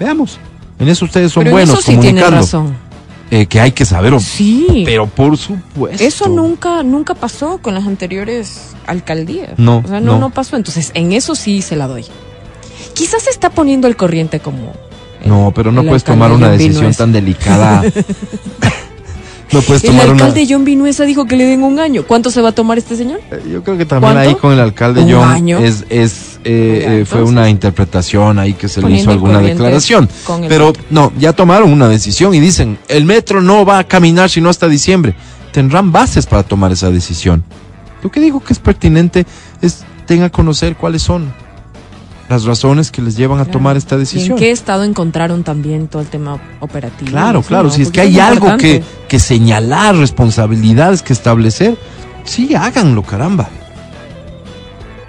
Veamos. 0.00 0.40
En 0.80 0.88
eso 0.88 1.04
ustedes 1.04 1.30
son 1.30 1.44
Pero 1.44 1.54
buenos 1.54 1.74
eso 1.78 1.82
sí 1.92 1.94
comunicando. 1.94 2.38
razón. 2.38 2.74
Eh, 3.30 3.46
que 3.46 3.60
hay 3.60 3.70
que 3.70 3.84
saber. 3.84 4.20
Sí. 4.20 4.82
Pero 4.84 5.06
por 5.06 5.38
supuesto. 5.38 6.02
Eso 6.02 6.26
nunca, 6.26 6.82
nunca 6.82 7.14
pasó 7.14 7.58
con 7.58 7.74
las 7.74 7.86
anteriores 7.86 8.72
alcaldías. 8.88 9.50
No, 9.58 9.76
O 9.84 9.86
sea, 9.88 10.00
no, 10.00 10.14
no. 10.14 10.18
no 10.18 10.30
pasó. 10.30 10.56
Entonces, 10.56 10.90
en 10.94 11.12
eso 11.12 11.36
sí 11.36 11.62
se 11.62 11.76
la 11.76 11.86
doy. 11.86 12.04
Quizás 12.94 13.22
se 13.22 13.30
está 13.30 13.48
poniendo 13.50 13.86
el 13.86 13.94
corriente 13.94 14.40
como. 14.40 14.72
el- 15.22 15.28
No, 15.28 15.52
pero 15.54 15.70
no 15.70 15.84
puedes 15.84 16.02
tomar 16.02 16.32
una 16.32 16.50
decisión 16.50 16.92
tan 16.94 17.12
delicada. 17.12 17.84
no 19.52 19.60
puedes 19.62 19.84
El 19.84 19.90
tomar 19.90 20.04
una. 20.10 20.24
alcalde 20.24 20.46
John 20.48 20.64
Vinuesa 20.64 21.04
dijo 21.04 21.26
que 21.26 21.36
le 21.36 21.44
den 21.44 21.62
un 21.62 21.78
año. 21.78 22.04
¿Cuánto 22.06 22.30
se 22.30 22.40
va 22.40 22.50
a 22.50 22.52
tomar 22.52 22.78
este 22.78 22.96
señor? 22.96 23.20
Eh, 23.30 23.42
Yo 23.52 23.62
creo 23.62 23.76
que 23.78 23.84
también 23.86 24.12
¿Cuánto? 24.14 24.28
ahí 24.30 24.34
con 24.36 24.52
el 24.52 24.60
alcalde 24.60 25.02
¿Un 25.02 25.12
John 25.12 25.28
año? 25.28 25.58
es, 25.58 25.84
es 25.90 26.38
eh, 26.44 27.00
eh, 27.02 27.04
fue 27.06 27.22
una 27.22 27.48
interpretación 27.48 28.38
ahí 28.38 28.54
que 28.54 28.68
se 28.68 28.80
le 28.82 28.90
hizo 28.90 29.10
el 29.10 29.16
alguna 29.16 29.40
declaración. 29.40 30.08
el 30.42 30.48
Pero 30.48 30.68
otro. 30.68 30.82
no, 30.90 31.12
ya 31.18 31.32
tomaron 31.32 31.72
una 31.72 31.88
decisión 31.88 32.34
y 32.34 32.40
dicen, 32.40 32.78
el 32.88 33.04
metro 33.04 33.40
no 33.40 33.64
va 33.64 33.78
a 33.78 33.84
caminar 33.84 34.28
sino 34.30 34.48
hasta 34.48 34.68
diciembre. 34.68 35.14
Tendrán 35.52 35.92
bases 35.92 36.26
para 36.26 36.42
tomar 36.42 36.72
esa 36.72 36.90
decisión. 36.90 37.44
Lo 38.02 38.10
que 38.10 38.20
digo 38.20 38.40
que 38.42 38.52
es 38.52 38.58
pertinente 38.58 39.26
es 39.60 39.84
tenga 40.06 40.26
a 40.26 40.30
conocer 40.30 40.74
cuáles 40.76 41.02
son 41.02 41.32
las 42.32 42.44
razones 42.44 42.90
que 42.90 43.00
les 43.02 43.16
llevan 43.16 43.38
a 43.38 43.44
Claro. 43.44 43.58
tomar 43.58 43.76
esta 43.76 43.94
¿Y 43.96 43.98
decisión. 44.00 44.32
en 44.32 44.38
qué 44.38 44.50
estado 44.50 44.84
encontraron 44.84 45.44
también 45.44 45.88
todo 45.88 46.02
el 46.02 46.08
tema 46.08 46.40
operativo? 46.60 47.10
Claro, 47.12 47.42
claro. 47.42 47.70
Si 47.70 47.82
es 47.82 47.88
Porque 47.88 48.00
que 48.00 48.06
hay 48.08 48.18
algo 48.20 48.56
que, 48.56 48.82
que 49.08 49.18
señalar, 49.20 49.94
responsabilidades 49.96 51.02
que 51.02 51.12
establecer, 51.12 51.76
sí, 52.24 52.54
háganlo, 52.54 53.02
caramba. 53.02 53.48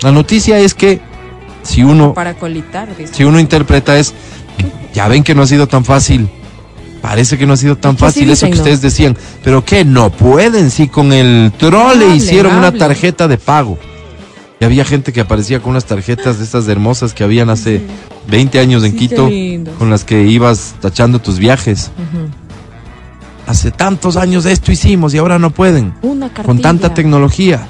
La 0.01 0.11
noticia 0.11 0.59
es 0.59 0.73
que 0.73 0.99
si 1.63 1.83
uno, 1.83 2.13
Para 2.13 2.33
colitar, 2.35 2.95
dice. 2.97 3.13
si 3.13 3.23
uno 3.23 3.39
interpreta 3.39 3.97
es, 3.97 4.13
ya 4.93 5.07
ven 5.07 5.23
que 5.23 5.33
no 5.33 5.43
ha 5.43 5.47
sido 5.47 5.67
tan 5.67 5.85
fácil. 5.85 6.29
Parece 7.01 7.37
que 7.37 7.45
no 7.45 7.53
ha 7.53 7.57
sido 7.57 7.75
tan 7.77 7.93
sí 7.93 7.97
fácil 7.97 8.29
eso 8.29 8.45
que 8.45 8.51
¿no? 8.53 8.57
ustedes 8.57 8.81
decían. 8.81 9.17
Pero 9.43 9.63
que 9.65 9.83
no 9.85 10.09
pueden, 10.09 10.71
si 10.71 10.87
con 10.87 11.11
el 11.11 11.51
trole 11.57 12.15
hicieron 12.15 12.55
una 12.55 12.71
tarjeta 12.71 13.27
de 13.27 13.37
pago. 13.37 13.77
Y 14.63 14.65
había 14.65 14.85
gente 14.85 15.11
que 15.11 15.19
aparecía 15.19 15.59
con 15.59 15.71
unas 15.71 15.83
tarjetas 15.83 16.37
de 16.37 16.45
estas 16.45 16.69
hermosas 16.69 17.13
que 17.13 17.25
habían 17.25 17.49
hace 17.49 17.81
20 18.29 18.59
años 18.59 18.85
en 18.85 18.93
Sí, 18.93 18.97
Quito, 18.97 19.29
con 19.77 19.89
las 19.89 20.05
que 20.05 20.23
ibas 20.23 20.75
tachando 20.79 21.19
tus 21.19 21.37
viajes. 21.37 21.91
Hace 23.45 23.71
tantos 23.71 24.15
años 24.15 24.45
esto 24.45 24.71
hicimos 24.71 25.13
y 25.13 25.17
ahora 25.17 25.37
no 25.37 25.49
pueden. 25.49 25.93
Una 26.01 26.27
cartilla. 26.27 26.45
Con 26.45 26.61
tanta 26.61 26.93
tecnología. 26.93 27.67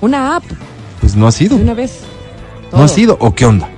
Una 0.00 0.36
app, 0.36 0.44
Pues 1.02 1.14
no 1.16 1.26
ha 1.26 1.32
sido. 1.32 1.58
de 1.58 1.62
una 1.64 1.74
vez. 1.74 1.98
No 2.72 2.82
ha 2.84 2.88
sido. 2.88 3.18
¿O 3.20 3.34
qué 3.34 3.44
onda? 3.44 3.68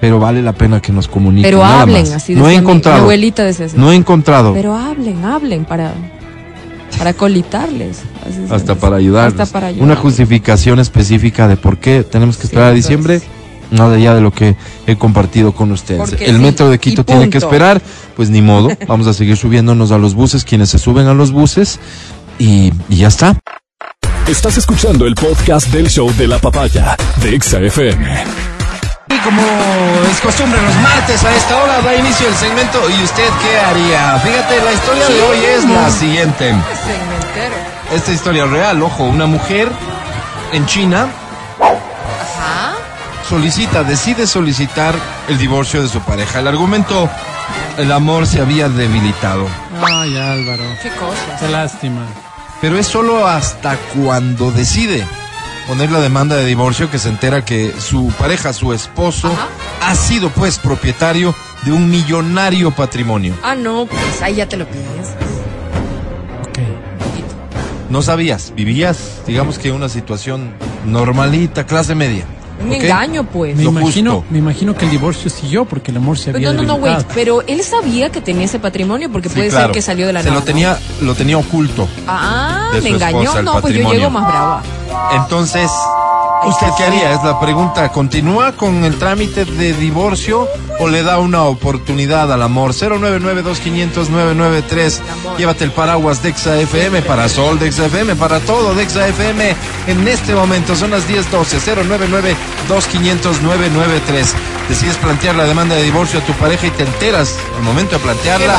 Pero 0.00 0.18
vale 0.18 0.40
la 0.40 0.54
pena 0.54 0.80
que 0.80 0.90
nos 0.90 1.06
comuniquen. 1.06 1.50
Pero 1.50 1.62
hablen, 1.62 2.00
más. 2.04 2.12
así 2.12 2.34
No 2.34 2.48
he 2.48 2.52
mi- 2.52 2.56
encontrado. 2.60 3.02
abuelita 3.02 3.44
decía 3.44 3.66
así. 3.66 3.76
No 3.76 3.92
he 3.92 3.94
encontrado. 3.94 4.54
Pero 4.54 4.74
hablen, 4.74 5.22
hablen 5.22 5.66
para, 5.66 5.92
para 6.98 7.12
colitarles. 7.14 8.00
Hasta 8.50 8.74
para 8.74 8.96
ayudarles. 8.96 9.40
Hasta 9.40 9.52
para 9.52 9.68
ayudar. 9.68 9.84
Una 9.84 9.96
justificación 9.96 10.78
específica 10.80 11.48
de 11.48 11.56
por 11.56 11.78
qué 11.78 12.02
tenemos 12.04 12.36
que 12.36 12.42
Sí, 12.42 12.48
esperar 12.48 12.70
a 12.70 12.74
diciembre. 12.74 13.20
Nada 13.70 13.98
ya 13.98 14.14
de 14.14 14.20
lo 14.20 14.30
que 14.30 14.56
he 14.86 14.96
compartido 14.96 15.52
con 15.52 15.72
ustedes. 15.72 15.98
Porque 16.10 16.26
El 16.26 16.36
sí, 16.36 16.42
metro 16.42 16.68
de 16.70 16.78
Quito 16.78 17.04
tiene 17.04 17.30
que 17.30 17.38
esperar. 17.38 17.80
Pues 18.14 18.30
ni 18.30 18.42
modo. 18.42 18.68
Vamos 18.86 19.06
a 19.06 19.14
seguir 19.14 19.36
subiéndonos 19.36 19.90
a 19.90 19.98
los 19.98 20.14
buses, 20.14 20.44
quienes 20.44 20.68
se 20.68 20.78
suben 20.78 21.06
a 21.06 21.14
los 21.14 21.32
buses. 21.32 21.80
Y, 22.38 22.72
y 22.88 22.96
ya 22.96 23.08
está. 23.08 23.38
Estás 24.28 24.56
escuchando 24.56 25.06
el 25.06 25.14
podcast 25.14 25.68
del 25.72 25.88
show 25.90 26.10
de 26.16 26.28
la 26.28 26.38
papaya 26.38 26.96
de 27.22 27.34
Exa 27.34 27.60
FM. 27.60 28.53
Y 29.08 29.18
como 29.18 29.42
es 30.10 30.20
costumbre 30.20 30.60
los 30.62 30.74
martes 30.76 31.24
a 31.24 31.34
esta 31.36 31.62
hora 31.62 31.80
da 31.82 31.94
inicio 31.94 32.26
el 32.26 32.34
segmento 32.34 32.78
¿Y 32.88 33.04
usted 33.04 33.28
qué 33.42 33.58
haría? 33.58 34.18
Fíjate, 34.20 34.64
la 34.64 34.72
historia 34.72 35.08
de 35.08 35.22
hoy 35.22 35.38
es 35.44 35.64
la 35.64 35.90
siguiente. 35.90 36.54
Esta 37.92 38.12
historia 38.12 38.46
real, 38.46 38.82
ojo, 38.82 39.04
una 39.04 39.26
mujer 39.26 39.70
en 40.52 40.66
China 40.66 41.08
solicita, 43.28 43.82
decide 43.84 44.26
solicitar 44.26 44.94
el 45.28 45.38
divorcio 45.38 45.82
de 45.82 45.88
su 45.88 46.00
pareja. 46.00 46.40
El 46.40 46.48
argumento, 46.48 47.08
el 47.78 47.90
amor 47.92 48.26
se 48.26 48.40
había 48.40 48.68
debilitado. 48.68 49.46
Ay, 49.82 50.16
Álvaro. 50.16 50.64
Qué 50.82 50.90
cosas. 50.90 51.40
Qué 51.40 51.48
lástima. 51.48 52.02
Pero 52.60 52.78
es 52.78 52.86
solo 52.86 53.26
hasta 53.26 53.76
cuando 53.94 54.50
decide 54.50 55.06
poner 55.66 55.90
la 55.90 56.00
demanda 56.00 56.36
de 56.36 56.44
divorcio 56.44 56.90
que 56.90 56.98
se 56.98 57.08
entera 57.08 57.44
que 57.44 57.72
su 57.78 58.12
pareja, 58.18 58.52
su 58.52 58.72
esposo, 58.72 59.28
Ajá. 59.28 59.48
ha 59.90 59.94
sido 59.94 60.30
pues 60.30 60.58
propietario 60.58 61.34
de 61.64 61.72
un 61.72 61.90
millonario 61.90 62.70
patrimonio. 62.70 63.34
Ah, 63.42 63.54
no, 63.54 63.86
pues 63.86 64.22
ahí 64.22 64.36
ya 64.36 64.48
te 64.48 64.56
lo 64.56 64.66
pides. 64.66 65.14
Ok. 66.48 66.58
No 67.90 68.02
sabías, 68.02 68.52
vivías, 68.54 68.98
digamos 69.26 69.58
que 69.58 69.72
una 69.72 69.88
situación 69.88 70.52
normalita, 70.84 71.66
clase 71.66 71.94
media. 71.94 72.24
Un 72.64 72.72
¿ok? 72.72 72.82
engaño, 72.82 73.24
pues. 73.24 73.56
Me 73.56 73.64
Lo 73.64 73.70
imagino, 73.70 74.14
justo. 74.16 74.26
me 74.30 74.38
imagino 74.38 74.74
que 74.74 74.84
el 74.84 74.90
divorcio 74.90 75.30
siguió 75.30 75.64
porque 75.64 75.90
el 75.90 75.98
amor 75.98 76.18
se 76.18 76.30
había 76.30 76.50
Pero 76.50 76.62
no, 76.62 76.66
no, 76.66 76.78
no, 76.78 76.84
wait. 76.84 77.06
Pero 77.14 77.42
él 77.46 77.62
sabía 77.62 78.10
que 78.10 78.20
tenía 78.20 78.44
ese 78.46 78.58
patrimonio 78.58 79.10
porque 79.12 79.28
Sí, 79.28 79.34
puede 79.36 79.48
claro. 79.50 79.66
ser 79.66 79.72
que 79.72 79.82
salió 79.82 80.06
de 80.06 80.12
la 80.14 80.22
Se 80.22 80.28
nada. 80.28 80.40
lo 80.40 80.44
tenía, 80.44 80.78
lo 81.00 81.14
tenía 81.14 81.38
oculto. 81.38 81.86
Ah, 82.06 82.70
me 82.82 82.88
engañó. 82.88 83.22
esposa, 83.22 83.42
No, 83.42 83.60
pues 83.60 83.74
yo 83.74 83.90
llego 83.92 84.10
más 84.10 84.26
brava. 84.26 84.62
Entonces, 85.16 85.70
¿usted 86.46 86.68
qué 86.76 86.84
haría? 86.84 87.12
Es 87.12 87.22
la 87.22 87.38
pregunta. 87.40 87.90
¿Continúa 87.90 88.52
con 88.52 88.84
el 88.84 88.98
trámite 88.98 89.44
de 89.44 89.74
divorcio 89.74 90.48
o 90.78 90.88
le 90.88 91.02
da 91.02 91.18
una 91.18 91.42
oportunidad 91.44 92.32
al 92.32 92.42
amor? 92.42 92.72
099-2500-993. 92.72 95.00
Llévate 95.38 95.64
el 95.64 95.72
paraguas 95.72 96.22
de 96.22 96.30
FM 96.30 97.02
para 97.02 97.28
Sol 97.28 97.58
de 97.58 97.68
FM, 97.68 98.16
para 98.16 98.40
todo 98.40 98.74
de 98.74 98.82
FM. 98.82 99.54
En 99.86 100.08
este 100.08 100.34
momento 100.34 100.74
son 100.76 100.90
las 100.90 101.08
10:12. 101.08 102.34
099-2500-993. 102.68 104.32
Decides 104.68 104.96
plantear 104.96 105.34
la 105.34 105.44
demanda 105.44 105.74
de 105.74 105.82
divorcio 105.82 106.20
a 106.20 106.22
tu 106.22 106.32
pareja 106.34 106.66
y 106.66 106.70
te 106.70 106.84
enteras 106.84 107.36
al 107.56 107.62
momento 107.62 107.96
de 107.96 108.02
plantearla 108.02 108.58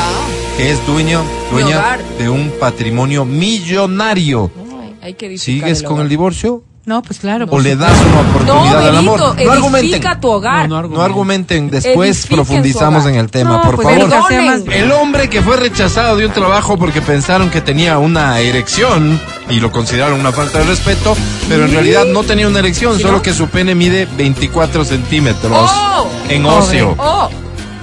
que 0.56 0.70
es 0.70 0.84
dueño, 0.86 1.22
dueña 1.50 1.98
de 2.18 2.30
un 2.30 2.50
patrimonio 2.58 3.26
millonario. 3.26 4.50
Ay, 4.80 4.96
hay 5.02 5.14
que 5.14 5.26
edificar 5.26 5.68
¿Sigues 5.68 5.82
con 5.82 6.00
el 6.00 6.08
divorcio? 6.08 6.64
No, 6.86 7.02
pues 7.02 7.18
claro. 7.18 7.46
¿O 7.50 7.58
le 7.58 7.74
das 7.74 7.98
una 8.00 8.20
oportunidad 8.20 8.80
No, 8.80 8.86
al 8.88 8.96
amor? 8.96 9.18
No 9.44 9.50
argumenten. 9.52 10.02
tu 10.20 10.28
hogar. 10.30 10.68
No, 10.68 10.82
no 10.82 10.88
No 10.88 11.02
argumenten. 11.02 11.68
Después 11.68 12.10
Edifiquen 12.10 12.36
profundizamos 12.36 13.06
en 13.06 13.16
el 13.16 13.28
tema, 13.28 13.56
No, 13.56 13.62
por 13.62 13.74
pues, 13.74 13.88
favor. 14.08 14.72
El 14.72 14.92
hombre 14.92 15.28
que 15.28 15.42
fue 15.42 15.56
rechazado 15.56 16.16
de 16.16 16.26
un 16.26 16.32
trabajo 16.32 16.78
porque 16.78 17.02
pensaron 17.02 17.50
que 17.50 17.60
tenía 17.60 17.98
una 17.98 18.38
erección 18.38 19.20
y 19.50 19.58
lo 19.58 19.72
consideraron 19.72 20.20
una 20.20 20.30
falta 20.30 20.60
de 20.60 20.64
respeto, 20.66 21.16
pero 21.48 21.64
en 21.64 21.72
realidad 21.72 22.04
no 22.04 22.22
tenía 22.22 22.46
una 22.46 22.60
erección, 22.60 22.96
¿Sí, 22.96 23.02
solo 23.02 23.14
no? 23.16 23.22
que 23.22 23.34
su 23.34 23.48
pene 23.48 23.74
mide 23.74 24.06
24 24.16 24.84
centímetros 24.84 25.68
¡Oh! 25.74 26.06
en 26.28 26.44
Pobre. 26.44 26.56
ocio. 26.56 26.94
Oh, 26.98 27.28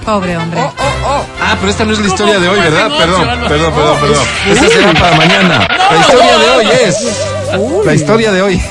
Pobre 0.06 0.38
hombre. 0.38 0.62
oh, 0.62 0.74
oh, 0.78 1.08
oh. 1.10 1.26
Ah, 1.41 1.58
pero 1.60 1.70
esta 1.72 1.84
no 1.84 1.91
es 1.91 1.99
la 1.99 2.08
historia 2.08 2.39
de 2.39 2.47
hoy, 2.47 2.58
¿Cómo 2.58 2.72
¿verdad? 2.72 2.89
Perdón, 2.97 3.22
perdón, 3.49 3.74
perdón, 3.74 3.97
perdón. 3.99 4.26
Esta 4.49 4.68
será 4.70 4.93
para 4.93 5.18
mañana. 5.18 5.68
La 5.91 5.99
historia 5.99 6.38
de 6.38 6.49
hoy 6.51 6.66
es. 6.86 7.86
La 7.86 7.93
historia 7.93 8.32
de 8.32 8.41
hoy. 8.41 8.62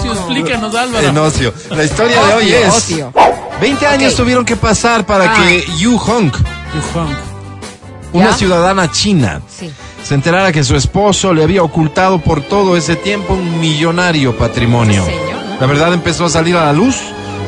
Si 0.00 0.08
explícanos, 0.08 0.74
Álvaro. 0.74 1.06
En 1.08 1.18
ocio. 1.18 1.52
La 1.70 1.84
historia 1.84 2.22
de 2.26 2.34
hoy 2.34 2.52
es. 2.52 2.68
ocio. 2.74 3.12
20 3.60 3.86
años 3.86 4.14
tuvieron 4.14 4.44
que 4.44 4.56
pasar 4.56 5.06
para 5.06 5.32
Ah. 5.32 5.36
que 5.38 5.64
Yu 5.78 5.96
Hong, 5.98 6.30
una 8.12 8.30
¿Ya? 8.30 8.36
ciudadana 8.36 8.90
china, 8.90 9.40
Sí. 9.48 9.70
se 10.04 10.14
enterara 10.14 10.50
que 10.52 10.64
su 10.64 10.74
esposo 10.76 11.32
le 11.32 11.42
había 11.44 11.62
ocultado 11.62 12.18
por 12.20 12.42
todo 12.42 12.76
ese 12.76 12.96
tiempo 12.96 13.34
un 13.34 13.60
millonario 13.60 14.36
patrimonio. 14.36 15.04
Sí, 15.04 15.10
señor, 15.12 15.44
¿no? 15.48 15.60
La 15.60 15.66
verdad 15.66 15.92
empezó 15.94 16.24
a 16.24 16.28
salir 16.30 16.56
a 16.56 16.64
la 16.66 16.72
luz 16.72 16.96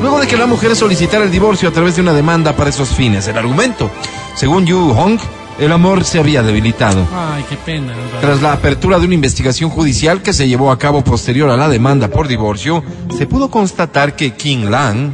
luego 0.01 0.19
de 0.19 0.27
que 0.27 0.37
la 0.37 0.45
mujer 0.45 0.75
solicitara 0.75 1.23
el 1.25 1.31
divorcio 1.31 1.67
a 1.69 1.71
través 1.71 1.95
de 1.95 2.01
una 2.01 2.13
demanda 2.13 2.53
para 2.55 2.69
esos 2.69 2.89
fines. 2.89 3.27
El 3.27 3.37
argumento, 3.37 3.89
según 4.35 4.65
Yu 4.65 4.93
Hong, 4.93 5.17
el 5.59 5.71
amor 5.71 6.03
se 6.03 6.19
había 6.19 6.43
debilitado. 6.43 7.07
Ay, 7.13 7.45
qué 7.49 7.55
pena. 7.57 7.93
Tras 8.21 8.41
la 8.41 8.53
apertura 8.53 8.99
de 8.99 9.05
una 9.05 9.15
investigación 9.15 9.69
judicial 9.69 10.21
que 10.21 10.33
se 10.33 10.47
llevó 10.47 10.71
a 10.71 10.79
cabo 10.79 11.03
posterior 11.03 11.49
a 11.49 11.57
la 11.57 11.69
demanda 11.69 12.09
por 12.09 12.27
divorcio, 12.27 12.83
se 13.17 13.27
pudo 13.27 13.49
constatar 13.49 14.15
que 14.15 14.33
King 14.33 14.69
Lang, 14.69 15.11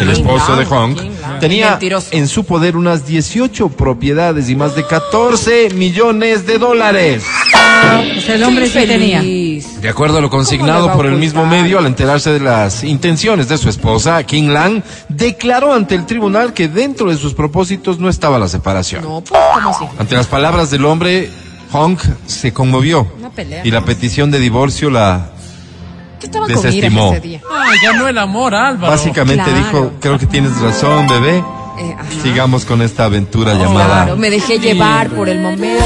el 0.00 0.10
esposo 0.10 0.56
de 0.56 0.64
Hong, 0.64 0.96
tenía 1.40 1.78
en 2.10 2.28
su 2.28 2.44
poder 2.44 2.76
unas 2.76 3.06
18 3.06 3.68
propiedades 3.70 4.48
y 4.50 4.56
más 4.56 4.74
de 4.74 4.84
14 4.86 5.70
millones 5.70 6.46
de 6.46 6.58
dólares. 6.58 7.24
Pues 8.14 8.28
el 8.28 8.42
hombre 8.42 8.68
sí 8.68 8.86
tenía. 8.86 9.22
De 9.22 9.88
acuerdo 9.88 10.18
a 10.18 10.20
lo 10.20 10.28
¿Cómo 10.30 10.42
le 10.42 10.48
consignado 10.48 10.90
a 10.90 10.94
por 10.94 11.06
el 11.06 11.16
mismo 11.16 11.46
medio, 11.46 11.78
al 11.78 11.86
enterarse 11.86 12.30
de 12.30 12.40
las 12.40 12.84
intenciones 12.84 13.48
de 13.48 13.56
su 13.58 13.68
esposa, 13.68 14.22
King 14.24 14.48
Lang 14.48 14.82
declaró 15.08 15.72
ante 15.72 15.94
el 15.94 16.06
tribunal 16.06 16.52
que 16.52 16.68
dentro 16.68 17.10
de 17.10 17.16
sus 17.16 17.34
propósitos 17.34 17.98
no 17.98 18.08
estaba 18.08 18.38
la 18.38 18.48
separación. 18.48 19.02
No, 19.02 19.20
pues. 19.22 19.40
Ante 19.98 20.14
las 20.16 20.26
palabras 20.26 20.70
del 20.70 20.84
hombre, 20.84 21.30
Hong 21.72 21.96
se 22.26 22.52
conmovió 22.52 23.06
Una 23.18 23.30
pelea. 23.30 23.62
y 23.64 23.70
la 23.70 23.84
petición 23.84 24.30
de 24.30 24.38
divorcio 24.38 24.90
la 24.90 25.30
¿Qué 26.18 26.26
estaban 26.26 26.48
con 26.52 26.62
desestimó. 26.62 27.08
ira 27.08 27.16
ese 27.18 27.20
día? 27.28 27.40
Ay, 27.50 27.78
ganó 27.84 28.08
el 28.08 28.18
amor, 28.18 28.54
Álvaro. 28.54 28.90
básicamente 28.92 29.44
Claro. 29.44 29.58
dijo, 29.58 29.92
creo 30.00 30.18
que 30.18 30.26
tienes 30.26 30.58
razón, 30.60 31.06
bebé. 31.08 31.42
Eh. 31.78 31.96
Sigamos 32.22 32.64
con 32.64 32.82
esta 32.82 33.04
aventura 33.04 33.54
llamada. 33.54 34.04
Claro, 34.04 34.16
me 34.16 34.30
dejé 34.30 34.58
llevar 34.58 35.08
por 35.10 35.28
el 35.28 35.40
momento. 35.40 35.84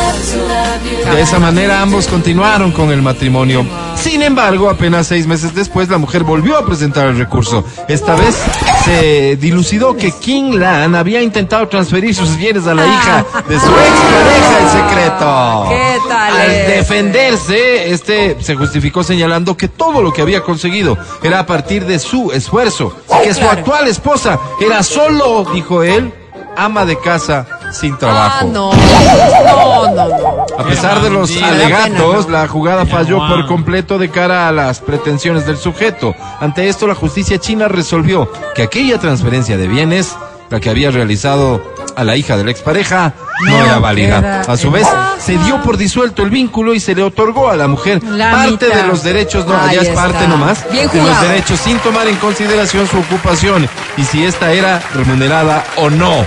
De 1.14 1.20
esa 1.20 1.38
manera 1.38 1.82
ambos 1.82 2.07
continuaron 2.07 2.72
con 2.72 2.90
el 2.90 3.03
matrimonio. 3.03 3.66
Sin 3.97 4.22
embargo, 4.22 4.70
apenas 4.70 5.07
seis 5.07 5.26
meses 5.26 5.55
después, 5.55 5.88
la 5.88 5.99
mujer 5.99 6.24
volvió 6.24 6.57
a 6.57 6.64
presentar 6.64 7.07
el 7.09 7.18
recurso. 7.18 7.64
Esta 7.88 8.16
vez 8.16 8.36
se 8.84 9.36
dilucidó 9.36 9.97
que 9.97 10.11
King 10.11 10.55
Lan 10.55 10.95
había 10.95 11.22
intentado 11.22 11.68
transferir 11.68 12.14
sus 12.14 12.36
bienes 12.36 12.66
a 12.66 12.74
la 12.74 12.86
hija 12.86 13.24
de 13.49 13.61
su 13.61 13.66
ex 13.66 14.01
pareja 14.01 14.61
en 14.61 14.68
secreto. 14.70 15.66
¿Qué 15.68 15.99
tal 16.09 16.36
Al 16.36 16.49
defenderse, 16.49 17.93
este 17.93 18.36
se 18.40 18.57
justificó 18.57 19.05
señalando 19.05 19.57
que 19.57 19.68
todo 19.68 20.03
lo 20.03 20.12
que 20.12 20.22
había 20.22 20.43
conseguido 20.43 20.97
era 21.22 21.40
a 21.40 21.47
partir 21.47 21.84
de 21.84 21.99
su 21.99 22.32
esfuerzo. 22.32 22.97
Que 23.22 23.34
su 23.34 23.40
Claro. 23.40 23.58
actual 23.58 23.88
esposa 23.88 24.38
era 24.60 24.82
solo, 24.82 25.44
dijo 25.52 25.82
él, 25.82 26.12
ama 26.56 26.84
de 26.84 26.98
casa 26.98 27.46
sin 27.72 27.94
Ah, 27.94 27.98
trabajo. 27.98 28.46
no. 28.46 28.72
No, 28.72 29.88
no, 29.94 30.08
no. 30.08 30.46
A 30.58 30.64
pesar 30.64 31.00
de 31.00 31.10
los 31.10 31.30
alegatos, 31.42 32.28
la 32.28 32.46
jugada 32.46 32.84
falló 32.86 33.18
por 33.26 33.46
completo 33.46 33.98
de 33.98 34.10
cara 34.10 34.48
a 34.48 34.52
las 34.52 34.80
pretensiones 34.80 35.46
del 35.46 35.56
sujeto. 35.56 36.14
Ante 36.40 36.68
esto, 36.68 36.86
la 36.86 36.94
justicia 36.94 37.38
china 37.38 37.68
resolvió 37.68 38.30
que 38.54 38.62
aquella 38.62 38.98
transferencia 38.98 39.56
de 39.56 39.66
bienes, 39.68 40.14
la 40.50 40.60
que 40.60 40.68
había 40.70 40.90
realizado 40.90 41.62
a 41.97 42.05
la 42.05 42.16
hija 42.16 42.36
de 42.36 42.45
la 42.45 42.51
expareja, 42.51 43.12
no, 43.45 43.51
No, 43.51 43.64
era 43.64 43.78
válida. 43.78 44.18
era- 44.18 44.40
A 44.43 44.57
su 44.57 44.70
vez, 44.70 44.86
se 45.18 45.36
dio 45.38 45.61
por 45.62 45.76
disuelto 45.76 46.22
el 46.22 46.30
vínculo 46.30 46.74
y 46.74 46.80
se 46.80 46.95
le 46.95 47.03
otorgó 47.03 47.51
a 47.51 47.57
la 47.57 47.68
mujer 47.68 48.03
La 48.05 48.30
parte 48.30 48.66
mitad. 48.66 48.80
de 48.82 48.86
los 48.86 49.03
derechos, 49.03 49.47
no, 49.47 49.55
Ahí 49.57 49.76
ya 49.76 49.82
es 49.82 49.88
está. 49.88 50.03
parte 50.03 50.26
nomás, 50.28 50.64
Bien 50.70 50.88
de 50.93 51.03
los 51.03 51.20
derechos 51.22 51.61
sin 51.61 51.78
tomar 51.78 52.07
en 52.09 52.16
consideración 52.16 52.86
su 52.86 52.99
ocupación 52.99 53.68
y 53.97 54.05
si 54.05 54.24
esta 54.24 54.53
era 54.53 54.80
remunerada 54.95 55.64
o 55.76 55.90
no. 55.90 56.24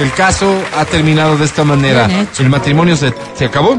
El 0.00 0.12
caso 0.12 0.54
ha 0.76 0.84
terminado 0.84 1.36
de 1.36 1.44
esta 1.44 1.64
manera. 1.64 2.08
El 2.38 2.48
matrimonio 2.50 2.96
se, 2.96 3.12
se 3.34 3.44
acabó 3.46 3.76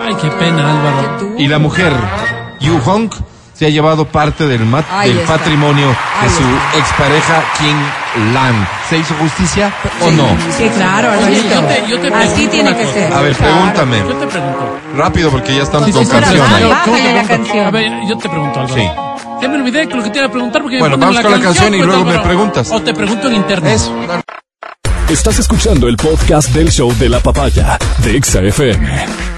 Ay, 0.00 0.14
qué 0.20 0.28
pena, 0.30 0.70
Álvaro. 0.70 1.34
Y 1.38 1.48
la 1.48 1.58
mujer, 1.58 1.92
Yu 2.60 2.78
Hong, 2.80 3.10
se 3.58 3.66
ha 3.66 3.68
llevado 3.70 4.06
parte 4.06 4.46
del, 4.46 4.64
mat- 4.64 4.86
del 5.02 5.18
patrimonio 5.20 5.88
de 5.88 6.28
su 6.30 6.78
expareja 6.78 7.42
King 7.58 8.32
Lan. 8.32 8.68
¿Se 8.88 8.98
hizo 8.98 9.14
justicia 9.14 9.72
o 10.00 10.10
no? 10.12 10.28
Sí, 10.56 10.68
claro, 10.76 11.08
Oye, 11.10 11.18
Alvarito. 11.18 11.48
yo 11.54 11.60
te- 11.66 11.90
yo 11.90 12.00
te 12.00 12.14
Así 12.14 12.46
tiene 12.46 12.76
que 12.76 12.82
cosa. 12.84 12.94
ser. 12.94 13.12
A 13.12 13.20
ver, 13.20 13.36
pregúntame. 13.36 13.98
Yo 13.98 14.14
te 14.16 14.26
pregunto. 14.26 14.78
Rápido 14.96 15.30
porque 15.30 15.56
ya 15.56 15.62
estamos 15.64 15.90
con 15.90 16.06
canción. 16.06 16.46
A 17.66 17.70
ver, 17.70 17.92
yo 18.08 18.16
te 18.18 18.28
pregunto, 18.28 18.60
Álvaro. 18.60 18.74
Sí. 18.74 18.88
Ya 19.42 19.48
me 19.48 19.56
olvidé 19.56 19.86
de 19.86 19.94
lo 19.94 20.02
que 20.02 20.10
te 20.10 20.18
iba 20.18 20.26
a 20.26 20.30
preguntar 20.30 20.62
porque 20.62 20.76
me 20.76 20.80
Bueno, 20.80 20.96
vamos 20.98 21.20
con 21.20 21.30
la 21.32 21.40
canción 21.40 21.74
y 21.74 21.78
pues, 21.78 21.86
luego 21.88 22.04
me 22.04 22.18
preguntas. 22.20 22.70
O 22.70 22.80
te 22.82 22.94
pregunto 22.94 23.28
en 23.28 23.34
internet. 23.34 23.74
Eso. 23.74 23.94
Estás 25.08 25.38
escuchando 25.38 25.88
el 25.88 25.96
podcast 25.96 26.50
del 26.50 26.70
show 26.70 26.92
de 26.98 27.08
la 27.08 27.20
papaya 27.20 27.78
de 28.04 28.16
Exa 28.16 28.40
FM. 28.40 29.37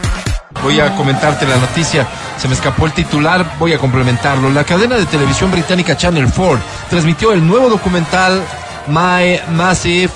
Voy 0.63 0.81
a 0.81 0.95
comentarte 0.97 1.47
la 1.47 1.57
noticia. 1.57 2.07
Se 2.37 2.49
me 2.49 2.55
escapó 2.55 2.87
el 2.87 2.93
titular, 2.93 3.47
voy 3.59 3.73
a 3.73 3.79
complementarlo. 3.79 4.51
La 4.51 4.65
cadena 4.65 4.97
de 4.97 5.07
televisión 5.07 5.51
británica 5.51 5.97
Channel 5.97 6.27
4 6.35 6.59
transmitió 6.91 7.33
el 7.33 7.47
nuevo 7.47 7.69
documental 7.71 8.43
My 8.89 9.39
Massive. 9.55 10.11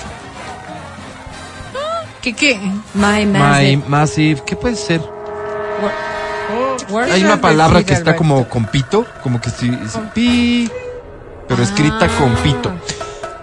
¿Qué 2.21 2.33
qué? 2.33 2.59
My 2.93 3.25
My 3.25 3.39
Massive. 3.39 3.83
Massive. 3.87 4.41
¿Qué 4.45 4.55
puede 4.55 4.75
ser? 4.75 5.01
Where's 6.89 7.11
Hay 7.13 7.23
una 7.23 7.41
palabra 7.41 7.83
que 7.83 7.93
está 7.93 8.15
como 8.15 8.47
con 8.47 8.65
pito, 8.65 9.05
como 9.23 9.41
que 9.41 9.49
si, 9.49 9.69
si- 9.69 9.99
pi, 10.13 10.69
pero 11.47 11.63
escrita 11.63 12.07
con 12.19 12.33
pito. 12.35 12.71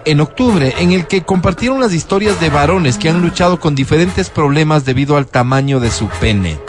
En 0.05 0.21
octubre, 0.21 0.73
en 0.79 0.91
el 0.91 1.07
que 1.07 1.23
compartieron 1.23 1.79
las 1.81 1.93
historias 1.93 2.39
de 2.39 2.49
varones 2.49 2.97
que 2.97 3.09
han 3.09 3.21
luchado 3.21 3.59
con 3.59 3.73
diferentes 3.75 4.29
problemas 4.29 4.85
debido 4.85 5.17
al 5.17 5.27
tamaño 5.27 5.79
de 5.79 5.91
su 5.91 6.07
pene. 6.07 6.59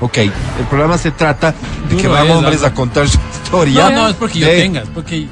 Ok, 0.00 0.18
el 0.18 0.30
programa 0.68 0.98
se 0.98 1.10
trata 1.12 1.54
de 1.88 1.96
que 1.96 2.08
van 2.08 2.26
es, 2.26 2.32
hombres 2.36 2.62
a 2.64 2.74
contar 2.74 3.08
su 3.08 3.18
historia. 3.32 3.90
No, 3.90 3.96
no, 4.02 4.08
es 4.08 4.14
porque 4.14 4.38
yo 4.40 4.46
de- 4.46 4.56
tenga. 4.60 4.82
Porque 4.94 5.26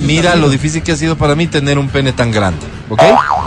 Mira 0.00 0.34
lo 0.34 0.48
difícil 0.50 0.82
que 0.82 0.92
ha 0.92 0.96
sido 0.96 1.16
para 1.16 1.34
mí 1.36 1.46
tener 1.46 1.78
un 1.78 1.88
pene 1.88 2.12
tan 2.12 2.30
grande. 2.32 2.66
¿Ok? 2.90 3.00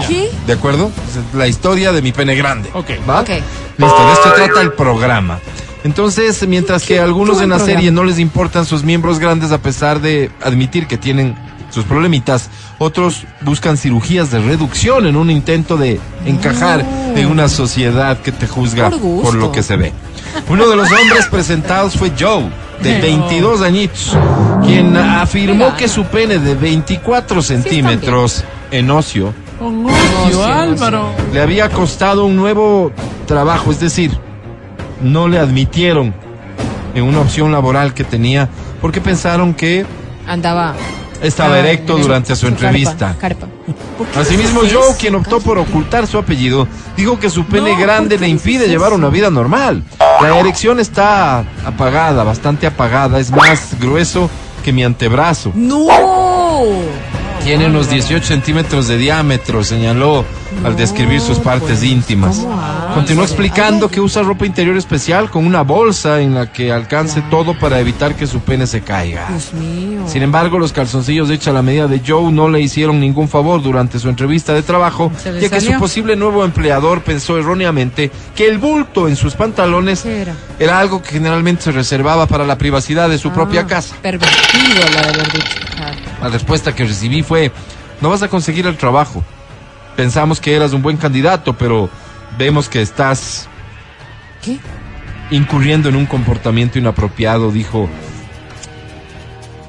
¿Qué? 0.08 0.30
¿De 0.48 0.54
acuerdo? 0.54 0.92
La 1.34 1.48
historia 1.48 1.92
de 1.92 2.02
mi 2.02 2.12
pene 2.14 2.36
grande. 2.36 2.70
Ok. 2.74 2.90
¿Va? 3.10 3.22
Ok. 3.22 3.30
Listo, 3.78 4.08
de 4.08 4.14
esto 4.14 4.34
trata 4.36 4.62
el 4.62 4.72
programa. 4.74 5.40
Entonces, 5.84 6.48
mientras 6.48 6.84
que 6.84 7.00
a 7.00 7.04
algunos 7.04 7.42
en 7.42 7.50
la 7.50 7.60
serie 7.60 7.92
no 7.92 8.04
les 8.04 8.20
importan 8.20 8.66
sus 8.66 8.84
miembros 8.84 9.20
grandes 9.20 9.52
a 9.52 9.58
pesar 9.58 10.00
de 10.00 10.30
admitir 10.44 10.88
que 10.88 10.98
tienen 10.98 11.36
sus 11.72 11.86
problemitas, 11.86 12.50
otros 12.78 13.24
buscan 13.42 13.78
cirugías 13.78 14.30
de 14.30 14.40
reducción 14.40 15.08
en 15.08 15.16
un 15.16 15.32
intento 15.32 15.78
de 15.78 16.00
encajar 16.26 16.86
en 17.16 17.28
una 17.28 17.50
sociedad 17.50 18.20
que 18.20 18.32
te 18.32 18.46
juzga 18.48 18.90
por 18.90 19.34
lo 19.36 19.52
que 19.52 19.64
se 19.64 19.76
ve. 19.76 19.92
Uno 20.50 20.68
de 20.68 20.76
los 20.76 20.92
hombres 20.92 21.28
presentados 21.30 21.96
fue 21.96 22.12
Joe, 22.20 22.46
de 22.82 23.00
22 23.00 23.62
añitos, 23.62 24.18
quien 24.64 24.96
afirmó 24.98 25.76
que 25.76 25.88
su 25.88 26.06
pene 26.06 26.40
de 26.40 26.56
24 26.56 27.42
centímetros 27.42 28.44
en 28.72 28.90
ocio 28.92 29.34
con 29.60 29.84
No, 29.84 29.90
ocio, 29.90 30.44
sí, 30.44 30.52
Álvaro. 30.52 31.10
le 31.32 31.42
había 31.42 31.70
costado 31.70 32.26
un 32.26 32.36
nuevo 32.36 32.92
trabajo, 33.28 33.72
es 33.72 33.80
decir, 33.80 34.12
no 35.02 35.28
le 35.28 35.38
admitieron 35.38 36.14
en 36.96 37.04
una 37.04 37.20
opción 37.20 37.52
laboral 37.52 37.94
que 37.94 38.04
tenía 38.04 38.50
porque 38.82 39.02
pensaron 39.02 39.54
que 39.54 39.86
Andaba. 40.28 40.74
estaba 41.22 41.56
ah, 41.56 41.60
erecto 41.60 41.96
en 41.98 42.02
durante 42.02 42.36
su 42.36 42.48
entrevista. 42.48 43.16
Carpa. 43.20 43.46
¿Por 43.46 43.50
qué 43.50 43.51
Asimismo, 44.16 44.62
Joe, 44.62 44.96
quien 45.00 45.16
optó 45.16 45.40
por 45.40 45.58
ocultar 45.58 46.08
su 46.08 46.18
apellido, 46.18 46.68
dijo 46.98 47.20
que 47.20 47.30
su 47.30 47.46
pene 47.46 47.74
No, 47.74 47.80
grande 47.80 48.16
¿por 48.16 48.20
qué 48.20 48.26
le 48.26 48.28
impide 48.30 48.68
llevar 48.68 48.94
una 48.94 49.10
vida 49.10 49.30
normal. 49.30 49.84
La 50.22 50.40
erección 50.40 50.80
está 50.80 51.40
apagada, 51.66 52.24
bastante 52.24 52.68
apagada, 52.68 53.20
es 53.20 53.32
más 53.32 53.80
grueso 53.80 54.30
que 54.64 54.74
mi 54.74 54.84
antebrazo. 54.84 55.52
¡No! 55.56 55.88
Tiene 57.44 57.66
unos 57.68 57.90
18 57.90 58.24
centímetros 58.26 58.88
de 58.88 58.98
diámetro, 58.98 59.64
señaló 59.64 60.24
al 60.64 60.76
describir 60.76 61.20
sus 61.20 61.40
partes 61.40 61.80
pues, 61.80 61.84
íntimas. 61.84 62.46
Continuó 62.94 63.24
explicando 63.24 63.90
que 63.90 64.00
usa 64.00 64.22
ropa 64.22 64.46
interior 64.46 64.78
especial 64.78 65.30
con 65.32 65.46
una 65.48 65.62
bolsa 65.64 66.22
en 66.22 66.36
la 66.36 66.52
que 66.54 66.72
alcance 66.72 67.22
todo 67.32 67.58
para 67.58 67.80
evitar 67.80 68.16
que 68.16 68.28
su 68.28 68.42
pene 68.42 68.68
se 68.68 68.82
caiga. 68.82 69.28
Sin 70.08 70.22
embargo, 70.22 70.60
los 70.60 70.72
calzoncillos 70.72 71.30
hechos 71.32 71.48
a 71.48 71.54
la 71.54 71.62
medida 71.64 71.88
de 71.88 72.02
Joe 72.06 72.32
no 72.32 72.48
le 72.48 72.62
hicieron 72.62 73.00
ningún 73.00 73.28
favor 73.28 73.62
durante 73.64 73.98
su 73.98 74.08
entrevista 74.08 74.54
de 74.54 74.62
trabajo, 74.62 75.12
ya 75.42 75.50
que 75.50 75.62
su 75.62 75.74
posible 75.80 76.16
nuevo 76.16 76.46
empleador 76.46 77.02
pensó 77.02 77.40
erróneamente 77.40 78.12
que 78.36 78.48
el 78.48 78.60
bulto 78.60 79.08
en 79.08 79.16
sus 79.16 79.34
pantalones 79.34 80.02
¿Qué 80.04 80.22
era? 80.60 80.80
algo 80.80 81.02
que 81.02 81.10
generalmente 81.14 81.64
se 81.64 81.72
reservaba 81.72 82.28
para 82.28 82.46
la 82.46 82.58
privacidad 82.58 83.10
de 83.10 83.18
su 83.18 83.30
Ah, 83.30 83.34
propia 83.34 83.66
casa. 83.66 83.96
Pervertido, 84.02 84.82
la 84.94 85.02
de. 85.12 85.71
La 86.22 86.30
respuesta 86.30 86.76
que 86.76 86.86
recibí 86.86 87.24
fue, 87.24 87.52
no 88.00 88.10
vas 88.10 88.22
a 88.24 88.28
conseguir 88.28 88.68
el 88.68 88.78
trabajo. 88.78 89.24
Pensamos 89.96 90.40
que 90.40 90.56
eras 90.56 90.74
un 90.74 90.82
buen 90.82 90.98
candidato, 90.98 91.54
pero 91.54 91.90
vemos 92.38 92.70
que 92.70 92.82
estás 92.82 93.48
¿Qué? 94.42 94.58
incurriendo 95.32 95.90
en 95.90 95.96
un 95.96 96.06
comportamiento 96.06 96.78
inapropiado, 96.80 97.52
dijo 97.52 97.90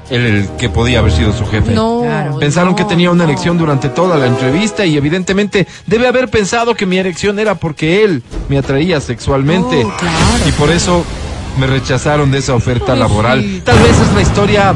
el, 0.09 0.25
el 0.25 0.49
que 0.57 0.69
podía 0.69 0.99
haber 0.99 1.11
sido 1.11 1.33
su 1.33 1.45
jefe. 1.45 1.73
No. 1.73 2.01
Claro. 2.03 2.37
Pensaron 2.39 2.71
no, 2.71 2.75
que 2.75 2.83
tenía 2.85 3.09
una 3.11 3.23
no. 3.25 3.29
erección 3.31 3.57
durante 3.57 3.89
toda 3.89 4.17
la 4.17 4.27
entrevista 4.27 4.85
y 4.85 4.95
evidentemente 4.97 5.67
debe 5.87 6.07
haber 6.07 6.29
pensado 6.29 6.75
que 6.75 6.85
mi 6.85 6.97
erección 6.97 7.39
era 7.39 7.55
porque 7.55 8.03
él 8.03 8.21
me 8.49 8.57
atraía 8.57 9.01
sexualmente. 9.01 9.83
Oh, 9.83 9.97
claro, 9.97 10.47
y 10.47 10.51
por 10.53 10.69
eso 10.69 11.03
me 11.59 11.67
rechazaron 11.67 12.31
de 12.31 12.39
esa 12.39 12.53
oferta 12.55 12.93
Ay, 12.93 12.99
laboral. 12.99 13.41
sí. 13.41 13.61
Tal 13.63 13.79
vez 13.79 13.99
es 13.99 14.13
la 14.13 14.21
historia 14.21 14.73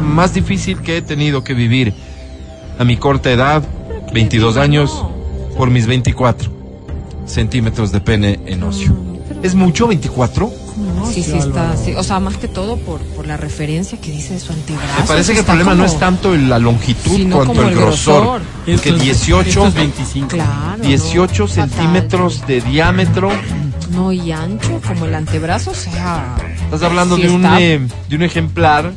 más 0.00 0.34
difícil 0.34 0.78
que 0.80 0.98
he 0.98 1.02
tenido 1.02 1.44
que 1.44 1.54
vivir 1.54 1.92
a 2.78 2.84
mi 2.84 2.96
corta 2.96 3.30
edad, 3.30 3.62
22 4.12 4.56
años, 4.56 5.04
por 5.56 5.70
mis 5.70 5.86
24 5.86 6.50
centímetros 7.26 7.92
de 7.92 8.00
pene 8.00 8.40
en 8.46 8.62
ocio. 8.62 8.94
¿Es 9.42 9.54
mucho 9.54 9.86
24? 9.86 10.52
Sí, 11.12 11.22
sí 11.22 11.32
está. 11.36 11.76
sí. 11.76 11.94
O 11.94 12.02
sea, 12.02 12.20
más 12.20 12.36
que 12.36 12.48
todo 12.48 12.76
por, 12.76 13.00
por 13.00 13.26
la 13.26 13.36
referencia 13.36 13.98
que 14.00 14.10
dice 14.10 14.34
de 14.34 14.40
su 14.40 14.52
antebrazo. 14.52 15.00
Me 15.00 15.06
parece 15.06 15.32
que 15.32 15.38
el 15.40 15.44
problema 15.44 15.70
no 15.74 15.84
como- 15.84 15.92
es 15.94 15.98
tanto 15.98 16.36
la 16.36 16.58
longitud 16.58 17.16
Sino 17.16 17.36
cuanto 17.36 17.54
como 17.54 17.62
el 17.68 17.74
el 17.74 17.80
grosor. 17.80 18.22
grosor. 18.22 18.42
Que 18.82 18.88
es- 18.90 19.00
18, 19.00 19.48
esto 19.48 19.66
es 19.68 19.74
25. 19.74 20.28
Claro. 20.28 20.82
18 20.82 21.42
no, 21.42 21.48
fatal. 21.48 21.70
centímetros 21.70 22.46
de 22.46 22.60
diámetro. 22.60 23.30
No, 23.92 24.12
y 24.12 24.30
ancho 24.32 24.80
como 24.86 25.06
el 25.06 25.14
antebrazo, 25.14 25.70
o 25.70 25.74
sea. 25.74 26.36
Estás 26.64 26.82
hablando 26.82 27.16
Sí 27.16 27.22
de, 27.22 27.30
un, 27.30 27.44
está. 27.44 27.60
eh, 27.60 27.80
de 28.08 28.16
un 28.16 28.22
ejemplar. 28.22 28.92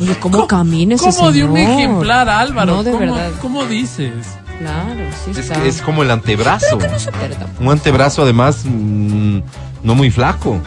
Oye, 0.00 0.16
¿cómo 0.20 0.46
camina 0.46 0.94
ese 0.94 1.10
¿Cómo 1.10 1.32
de 1.32 1.44
un 1.44 1.56
ejemplar, 1.56 2.28
Álvaro? 2.28 2.76
No, 2.76 2.82
de 2.82 2.90
¿Cómo, 2.92 3.00
verdad. 3.00 3.30
¿Cómo 3.40 3.64
dices? 3.64 4.12
Claro, 4.58 5.00
sí 5.24 5.30
Es, 5.32 5.38
está. 5.38 5.60
que 5.60 5.68
es 5.68 5.82
como 5.82 6.02
el 6.02 6.10
antebrazo. 6.10 6.78
No 6.78 6.98
se 6.98 7.10
pierda. 7.12 7.46
Un 7.60 7.68
antebrazo 7.70 8.22
además 8.22 8.62
mm, 8.64 9.38
no 9.82 9.94
muy 9.94 10.10
flaco. 10.10 10.60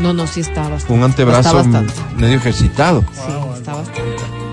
No, 0.00 0.12
no, 0.12 0.26
sí 0.26 0.40
está 0.40 0.62
bastante. 0.68 0.92
Un 0.92 1.02
antebrazo 1.02 1.40
Está 1.60 1.80
bastante. 1.80 1.92
medio 2.16 2.36
ejercitado. 2.36 3.02
Sí, 3.12 3.20
está 3.56 3.74
bastante. 3.74 4.02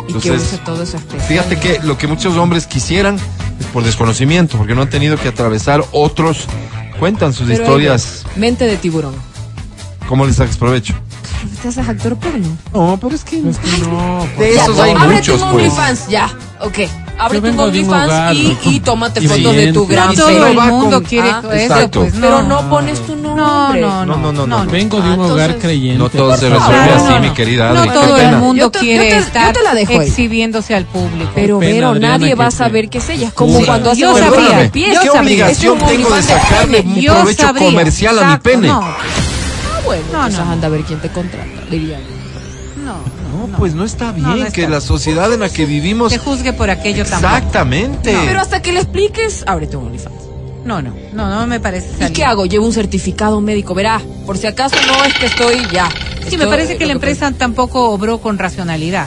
Y 0.08 0.14
que 0.14 0.32
use 0.32 0.58
todo 0.60 0.84
eso 0.84 0.98
especial. 0.98 1.28
Fíjate 1.28 1.60
que 1.60 1.80
lo 1.84 1.98
que 1.98 2.08
muchos 2.08 2.36
hombres 2.38 2.68
quisieran 2.68 3.16
es 3.60 3.66
por 3.68 3.84
desconocimiento, 3.84 4.58
porque 4.58 4.74
no 4.76 4.84
han 4.84 4.90
tenido 4.90 5.18
que 5.18 5.28
atravesar 5.28 5.84
otros. 5.92 6.46
Cuentan 7.00 7.34
sus 7.34 7.48
Pero, 7.48 7.62
historias. 7.62 8.26
Mente 8.38 8.66
de 8.66 8.78
tiburón. 8.78 9.16
¿Cómo 10.08 10.26
les 10.26 10.36
sacas 10.38 10.56
provecho? 10.58 10.94
¿Te 11.62 11.68
haces 11.70 11.88
actor 11.88 12.16
porno? 12.18 12.58
No, 12.74 12.98
pero 13.02 13.16
es 13.16 13.24
que. 13.24 13.38
Es 13.50 13.58
que 13.58 13.78
no. 13.88 14.28
De 14.38 14.56
esos 14.56 14.80
hay 14.80 14.92
Ábrete 14.92 15.14
muchos, 15.16 15.42
un 15.42 15.52
pues. 15.52 15.66
OnlyFans, 15.66 16.08
ya. 16.08 16.30
Ok. 16.62 16.80
Ábrete 17.18 17.38
un 17.38 17.56
vengo 17.58 17.72
de 17.72 17.82
un 17.84 17.94
OnlyFans 17.94 18.36
y, 18.36 18.58
y 18.76 18.80
tómate 18.82 19.24
y 19.24 19.28
fotos 19.28 19.56
de 19.56 19.72
tu 19.72 19.86
brillante. 19.86 19.94
gran 19.94 20.08
No 20.08 20.14
todo 20.16 20.40
no 20.40 20.48
el 20.48 20.58
va 20.60 20.66
mundo 20.66 21.04
quiere 21.04 21.30
Ah, 21.30 21.40
eso, 21.40 21.54
exacto. 21.54 22.02
pues 22.02 22.14
no. 22.16 22.22
Pero 22.22 22.44
no 22.44 22.70
pones 22.70 23.00
tu 23.06 23.16
nombre. 23.16 23.82
No, 23.82 24.06
no, 24.06 24.18
No, 24.18 24.32
no, 24.34 24.48
no. 24.48 24.58
Ah, 24.58 24.66
Vengo 24.70 25.00
de 25.02 25.10
un 25.14 25.20
Ah, 25.22 25.24
hogar 25.24 25.50
entonces- 25.52 25.62
creyente. 25.62 25.98
No 25.98 26.10
todo 26.10 26.36
se 26.36 26.50
resuelve 26.50 26.92
así, 26.94 27.14
no, 27.14 27.20
mi 27.22 27.28
no. 27.28 27.34
querida 27.34 27.70
No 27.74 27.80
Adri. 27.80 27.90
qué 27.90 27.96
todo 27.96 28.18
el 28.18 28.36
mundo 28.38 28.70
te- 28.72 28.80
quiere 28.80 29.10
te- 29.12 29.18
estar 29.18 29.54
te 29.54 29.64
la 29.64 29.74
exhibiéndose 30.08 30.76
al 30.76 30.86
público. 30.86 31.32
Pero 31.36 31.60
Qué 31.60 31.68
Vero, 31.74 31.88
Adriana, 31.90 32.18
nadie 32.18 32.36
va 32.36 32.48
a 32.48 32.52
saber 32.52 32.90
que 32.90 32.98
es 32.98 33.10
ella. 33.10 33.32
Como 33.34 33.60
Sí. 33.60 33.66
cuando 33.66 33.92
hace 33.92 34.02
Yo 34.02 34.14
Yo 34.94 35.00
¿Qué 35.02 35.08
sabría. 35.08 35.22
obligación 35.22 35.78
tengo 35.80 36.16
de 36.16 36.24
sacarle 36.24 36.84
provecho 37.06 37.44
sabría. 37.48 37.66
comercial 37.70 38.20
a 38.20 38.32
mi 38.32 38.38
pene? 38.40 38.72
No, 39.86 39.92
bueno, 39.92 40.04
No, 40.12 40.18
entonces 40.18 40.46
no. 40.46 40.52
anda 40.52 40.68
a 40.68 40.70
ver 40.70 40.82
quién 40.82 41.00
te 41.00 41.10
contrata, 41.10 41.46
diría. 41.70 42.00
no. 42.84 43.16
No, 43.36 43.58
pues 43.58 43.74
no 43.76 43.84
está 43.84 44.12
bien 44.14 44.28
No, 44.28 44.36
no 44.38 44.44
que 44.52 44.62
está 44.62 44.70
la 44.70 44.82
sociedad 44.82 45.32
en 45.34 45.42
la 45.42 45.50
que 45.50 45.66
vivimos. 45.66 46.12
Te 46.12 46.18
juzgue 46.18 46.54
por 46.54 46.70
aquello 46.70 47.06
tampoco. 47.06 47.36
Exactamente. 47.36 48.18
Pero 48.26 48.40
hasta 48.40 48.62
que 48.62 48.72
le 48.72 48.80
expliques, 48.80 49.44
ábrete 49.46 49.76
un 49.76 49.88
OnlyFans. 49.88 50.16
No, 50.64 50.82
no, 50.82 50.94
no, 51.14 51.30
no 51.30 51.46
me 51.46 51.60
parece 51.60 52.08
¿Y 52.08 52.12
qué 52.12 52.24
hago? 52.24 52.46
Llevo 52.46 52.66
un 52.66 52.74
certificado 52.74 53.40
médico, 53.42 53.76
verá. 53.76 54.02
Por 54.26 54.38
si 54.38 54.48
acaso 54.48 54.76
no 54.88 55.04
es 55.04 55.14
que 55.16 55.26
estoy 55.28 55.68
ya. 55.72 55.90
Sí, 56.28 56.38
me 56.38 56.48
parece 56.48 56.78
que 56.78 56.86
la 56.86 56.94
empresa 56.94 57.32
tampoco 57.38 57.92
obró 57.92 58.20
con 58.20 58.40
racionalidad. 58.40 59.06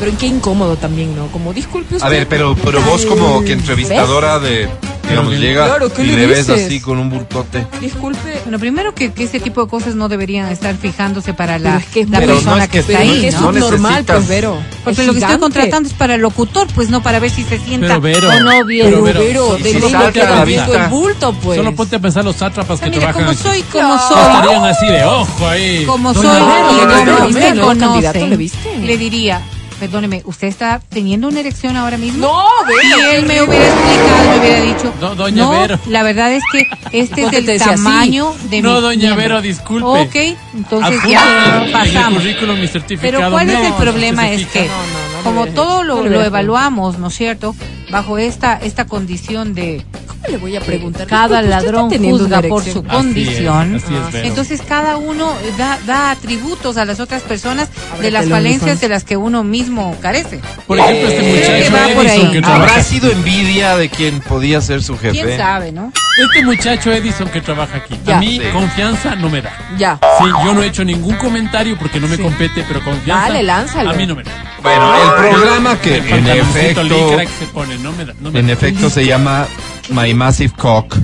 Pero 0.00 0.10
en 0.10 0.16
qué 0.16 0.26
incómodo 0.26 0.76
también, 0.76 1.14
¿no? 1.14 1.28
Como 1.28 1.52
disculpe 1.52 1.96
usted. 1.96 2.06
A 2.06 2.10
ver, 2.10 2.26
pero, 2.26 2.56
pero 2.56 2.80
vos 2.82 3.04
como 3.06 3.44
que 3.44 3.52
entrevistadora 3.52 4.40
de, 4.40 4.68
digamos, 5.08 5.34
llega 5.34 5.66
Claro, 5.66 5.92
¿qué 5.92 6.02
y 6.02 6.06
le 6.06 6.16
le 6.18 6.26
ves 6.26 6.48
así 6.48 6.80
con 6.80 6.98
un 6.98 7.10
burtote. 7.10 7.66
Disculpe. 7.80 8.40
Bueno, 8.44 8.58
primero 8.58 8.94
que, 8.94 9.12
que 9.12 9.24
ese 9.24 9.40
tipo 9.40 9.62
de 9.64 9.68
cosas 9.70 9.94
no 9.94 10.08
deberían 10.08 10.48
estar 10.50 10.74
fijándose 10.76 11.34
para 11.34 11.58
la, 11.58 11.78
es 11.78 11.86
que 11.86 12.00
es 12.00 12.10
la 12.10 12.18
Pero 12.18 12.34
no 12.34 12.38
persona 12.40 12.64
es 12.64 12.70
que, 12.70 12.72
que- 12.72 12.92
está 12.92 12.98
ahí, 12.98 13.26
es 13.26 13.34
que 13.34 13.40
¿no? 13.40 13.50
es 13.50 13.56
no 13.56 13.70
necesitas- 13.70 14.04
pues, 14.16 14.28
Vero. 14.28 14.56
Porque 14.84 15.04
lo 15.04 15.12
que 15.12 15.18
estoy 15.20 15.38
contratando 15.38 15.88
es 15.88 15.94
para 15.94 16.14
el 16.16 16.20
locutor, 16.20 16.66
pues 16.74 16.90
no 16.90 17.02
para 17.02 17.18
ver 17.18 17.30
si 17.30 17.42
se 17.44 17.58
sienta 17.58 18.00
Pero, 18.00 18.28
o 18.28 18.40
no 18.40 18.64
bien. 18.64 18.86
Pero, 18.86 19.04
Pero, 19.04 19.20
Vero, 19.20 19.58
Vero, 19.62 19.88
si 19.88 19.94
a 19.94 20.30
la 20.30 20.44
vista- 20.44 20.84
el 20.84 20.90
bulto, 20.90 21.32
pues. 21.42 21.56
Solo 21.56 21.74
ponte 21.74 21.96
a 21.96 21.98
pensar 21.98 22.24
los 22.24 22.36
sátrapas 22.36 22.80
que 22.80 22.90
mira, 22.90 23.12
trabajan 23.12 23.24
como 23.24 23.38
soy, 23.38 23.62
como 23.62 23.98
soy, 23.98 24.18
Estarían 24.20 24.64
así 24.64 24.86
de 24.86 25.04
ojo 25.04 25.48
ahí. 25.48 25.84
como 25.86 26.14
soy 26.14 26.24
y 26.26 26.28
¿le 26.28 26.36
como 26.36 27.28
me 27.30 27.48
¿El 27.48 27.54
nuevo 27.56 27.68
conoce, 27.68 27.80
candidato 27.80 28.26
le 28.26 28.36
viste? 28.36 28.76
le 28.78 28.96
diría, 28.98 29.40
perdóneme, 29.88 30.22
¿usted 30.24 30.48
está 30.48 30.80
teniendo 30.88 31.28
una 31.28 31.40
erección 31.40 31.76
ahora 31.76 31.96
mismo? 31.98 32.26
No, 32.26 32.42
Si 32.66 32.72
Vero. 33.02 33.10
él 33.12 33.26
me 33.26 33.42
hubiera 33.42 33.66
explicado, 33.66 34.30
me 34.30 34.38
hubiera 34.40 34.60
dicho, 34.62 34.92
Do- 35.00 35.14
doña 35.14 35.42
no, 35.42 35.50
Vero. 35.50 35.78
la 35.88 36.02
verdad 36.02 36.32
es 36.32 36.42
que 36.52 36.66
este 36.98 37.22
es 37.24 37.32
el 37.32 37.50
así. 37.50 37.58
tamaño 37.70 38.34
de 38.44 38.56
mi 38.56 38.62
No, 38.62 38.80
doña 38.80 38.98
miembro". 39.14 39.22
Vero, 39.22 39.42
disculpe. 39.42 39.84
Ok, 39.86 40.36
entonces 40.54 41.00
ya 41.08 41.56
en 41.58 41.62
el 41.66 41.72
pasamos. 41.72 42.22
currículum 42.22 42.60
mi 42.60 42.66
certificado 42.68 43.12
Pero 43.18 43.30
¿cuál 43.30 43.50
es 43.50 43.60
el 43.66 43.72
problema? 43.74 44.30
Es 44.30 44.46
que 44.46 44.60
No, 44.62 44.66
no, 44.68 45.16
no 45.18 45.22
como 45.24 45.46
todo 45.54 45.82
lo, 45.84 45.96
no 46.02 46.08
lo 46.08 46.22
evaluamos, 46.24 46.98
¿no 46.98 47.08
es 47.08 47.14
cierto? 47.14 47.54
Bajo 47.90 48.16
esta 48.18 48.54
esta 48.56 48.86
condición 48.86 49.54
de 49.54 49.84
le 50.30 50.36
voy 50.38 50.56
a 50.56 50.60
preguntar. 50.60 51.06
cada 51.06 51.40
disculpe, 51.42 51.56
¿usted 51.56 51.66
está 51.66 51.72
ladrón 51.72 52.10
juzga 52.10 52.42
por 52.42 52.62
su 52.64 52.70
Así 52.70 52.78
es, 52.78 52.92
condición. 52.92 53.74
así 53.76 53.94
es, 53.94 54.12
Vero. 54.12 54.28
Entonces 54.28 54.62
cada 54.66 54.96
uno 54.96 55.32
da, 55.58 55.78
da 55.86 56.10
atributos 56.10 56.76
a 56.76 56.84
las 56.84 57.00
otras 57.00 57.22
personas 57.22 57.68
de 58.00 58.10
las 58.10 58.28
falencias 58.28 58.80
de 58.80 58.88
las 58.88 59.04
que 59.04 59.16
uno 59.16 59.44
mismo 59.44 59.96
carece. 60.00 60.40
Por 60.66 60.78
ejemplo, 60.78 61.08
este 61.08 61.20
que 61.22 61.32
muchacho 61.70 62.00
Edison 62.02 62.32
que 62.32 62.38
¿Habrá 62.44 62.82
sido 62.82 63.10
envidia 63.10 63.76
de 63.76 63.88
quien 63.88 64.20
podía 64.20 64.60
ser 64.60 64.82
su 64.82 64.96
jefe? 64.98 65.22
¿Quién 65.22 65.36
sabe, 65.36 65.72
no? 65.72 65.92
Este 66.28 66.44
muchacho 66.44 66.92
Edison 66.92 67.28
que 67.28 67.40
trabaja 67.40 67.78
aquí, 67.78 67.98
Ya. 68.06 68.16
a 68.16 68.20
mí 68.20 68.38
Sí. 68.40 68.48
confianza 68.52 69.16
no 69.16 69.28
me 69.28 69.42
da. 69.42 69.50
Ya. 69.76 69.98
Sí, 70.18 70.24
yo 70.44 70.54
no 70.54 70.62
he 70.62 70.66
hecho 70.66 70.84
ningún 70.84 71.16
comentario 71.16 71.76
porque 71.78 71.98
no 72.00 72.06
me 72.08 72.18
compete, 72.18 72.64
pero 72.68 72.82
confianza 72.84 73.24
Dale, 73.28 73.42
lánzalo. 73.42 73.90
a 73.90 73.92
mí 73.94 74.06
no 74.06 74.14
me 74.14 74.22
da. 74.22 74.30
Bueno, 74.62 74.94
el 74.94 75.30
programa 75.34 75.78
que 75.80 75.96
en 75.98 76.26
efecto, 76.26 76.82
que 76.88 77.28
se 77.38 77.46
pone, 77.52 77.76
no 77.78 77.92
me 77.92 78.04
da. 78.06 78.14
No 78.20 78.30
me 78.30 78.40
en 78.40 78.46
da. 78.46 78.52
efecto 78.52 78.88
se 78.88 79.04
llama 79.04 79.46
My 79.90 80.12
Massive 80.14 80.52
Cock. 80.56 80.96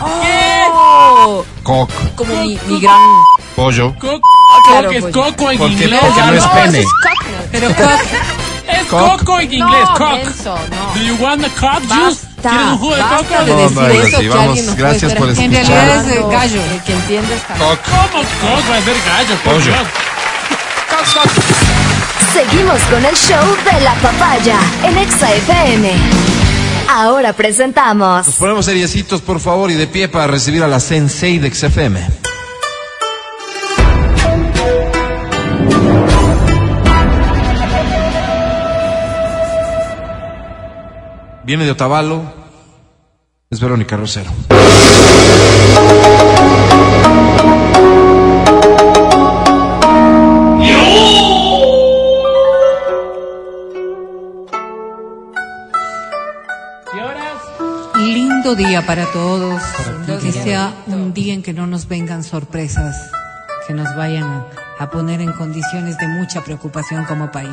Oh, 0.00 1.44
Cock, 1.62 1.90
como 2.14 2.34
mi, 2.36 2.58
mi 2.66 2.80
gran. 2.80 2.96
pollo. 3.56 3.94
Coco, 3.98 4.20
claro, 4.66 4.90
es 4.90 5.04
coco 5.06 5.50
en 5.50 5.58
Porque- 5.58 5.72
inglés. 5.84 6.00
porque 6.00 6.20
no 6.22 6.34
es 6.34 6.46
pene. 6.46 6.80
es. 6.80 6.86
Pero 7.52 7.68
Es 8.68 8.86
Cock. 8.88 9.18
coco 9.24 9.40
en 9.40 9.52
inglés, 9.52 9.88
No, 9.88 9.94
cock. 9.94 10.18
no. 10.70 10.94
Do 10.94 11.00
you 11.02 11.14
want 11.16 11.44
a 11.44 11.48
cock 11.48 11.82
juice? 11.88 12.26
¿Quieres 12.40 12.60
un 12.72 12.78
jugo 12.78 12.94
de 12.96 13.02
coco? 13.02 13.44
de 13.44 13.52
No, 13.52 13.56
decir 13.62 13.76
vale, 13.76 13.98
eso 14.06 14.18
sí, 14.20 14.28
vamos, 14.28 14.76
gracias 14.76 15.14
por 15.14 15.28
estar 15.30 15.44
En 15.44 15.50
realidad 15.52 16.04
es 16.06 16.16
eh, 16.16 16.24
gallo. 16.30 16.60
El 16.62 16.82
que 16.82 16.92
entiende 16.92 17.34
está. 17.34 17.54
Cock. 17.54 17.78
¿Cómo 17.84 18.02
coco? 18.08 18.70
Va 18.70 18.76
a 18.76 18.82
ser 18.82 18.96
gallo, 19.06 19.34
por 19.42 19.52
Pollo. 19.54 19.64
Dios. 19.72 19.86
Seguimos 22.32 22.80
con 22.82 23.04
el 23.04 23.16
show 23.16 23.56
de 23.72 23.80
la 23.80 23.94
papaya 23.94 24.58
en 24.84 24.98
Exa 24.98 25.32
FM. 25.32 25.92
Ahora 26.88 27.34
presentamos 27.34 28.26
Nos 28.26 28.36
ponemos 28.36 28.64
seriecitos, 28.64 29.20
por 29.20 29.40
favor, 29.40 29.70
y 29.70 29.74
de 29.74 29.86
pie 29.86 30.08
para 30.08 30.26
recibir 30.26 30.62
a 30.62 30.68
la 30.68 30.80
Sensei 30.80 31.38
de 31.38 31.54
XFM. 31.54 32.00
Viene 41.44 41.64
de 41.64 41.70
Otavalo. 41.70 42.22
Es 43.50 43.60
Verónica 43.60 43.96
Rosero. 43.96 44.30
Lindo 58.56 58.68
día 58.68 58.86
para 58.86 59.04
todos. 59.06 59.60
que 60.22 60.32
sea 60.32 60.72
un 60.86 61.12
día 61.12 61.34
en 61.34 61.42
que 61.42 61.52
no 61.52 61.66
nos 61.66 61.86
vengan 61.88 62.24
sorpresas, 62.24 62.96
que 63.66 63.74
nos 63.74 63.94
vayan 63.96 64.44
a 64.78 64.90
poner 64.90 65.20
en 65.20 65.32
condiciones 65.32 65.98
de 65.98 66.08
mucha 66.08 66.42
preocupación 66.42 67.04
como 67.04 67.30
país. 67.30 67.50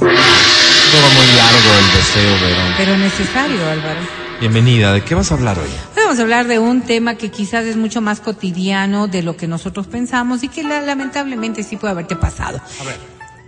Todo 0.00 0.08
muy 0.08 1.26
largo 1.36 1.70
el 1.78 1.92
deseo, 1.96 2.40
Verón. 2.40 2.72
Pero 2.76 2.96
necesario, 2.96 3.70
Álvaro. 3.70 4.00
Bienvenida. 4.40 4.92
¿De 4.92 5.02
qué 5.04 5.14
vas 5.14 5.30
a 5.30 5.34
hablar 5.34 5.56
hoy? 5.58 5.68
Vamos 5.96 6.18
a 6.18 6.22
hablar 6.22 6.46
de 6.48 6.58
un 6.58 6.82
tema 6.82 7.14
que 7.14 7.30
quizás 7.30 7.64
es 7.64 7.76
mucho 7.76 8.00
más 8.00 8.20
cotidiano 8.20 9.06
de 9.06 9.22
lo 9.22 9.36
que 9.36 9.46
nosotros 9.46 9.86
pensamos 9.86 10.42
y 10.42 10.48
que 10.48 10.64
la- 10.64 10.80
lamentablemente 10.80 11.62
sí 11.62 11.76
puede 11.76 11.92
haberte 11.92 12.16
pasado. 12.16 12.60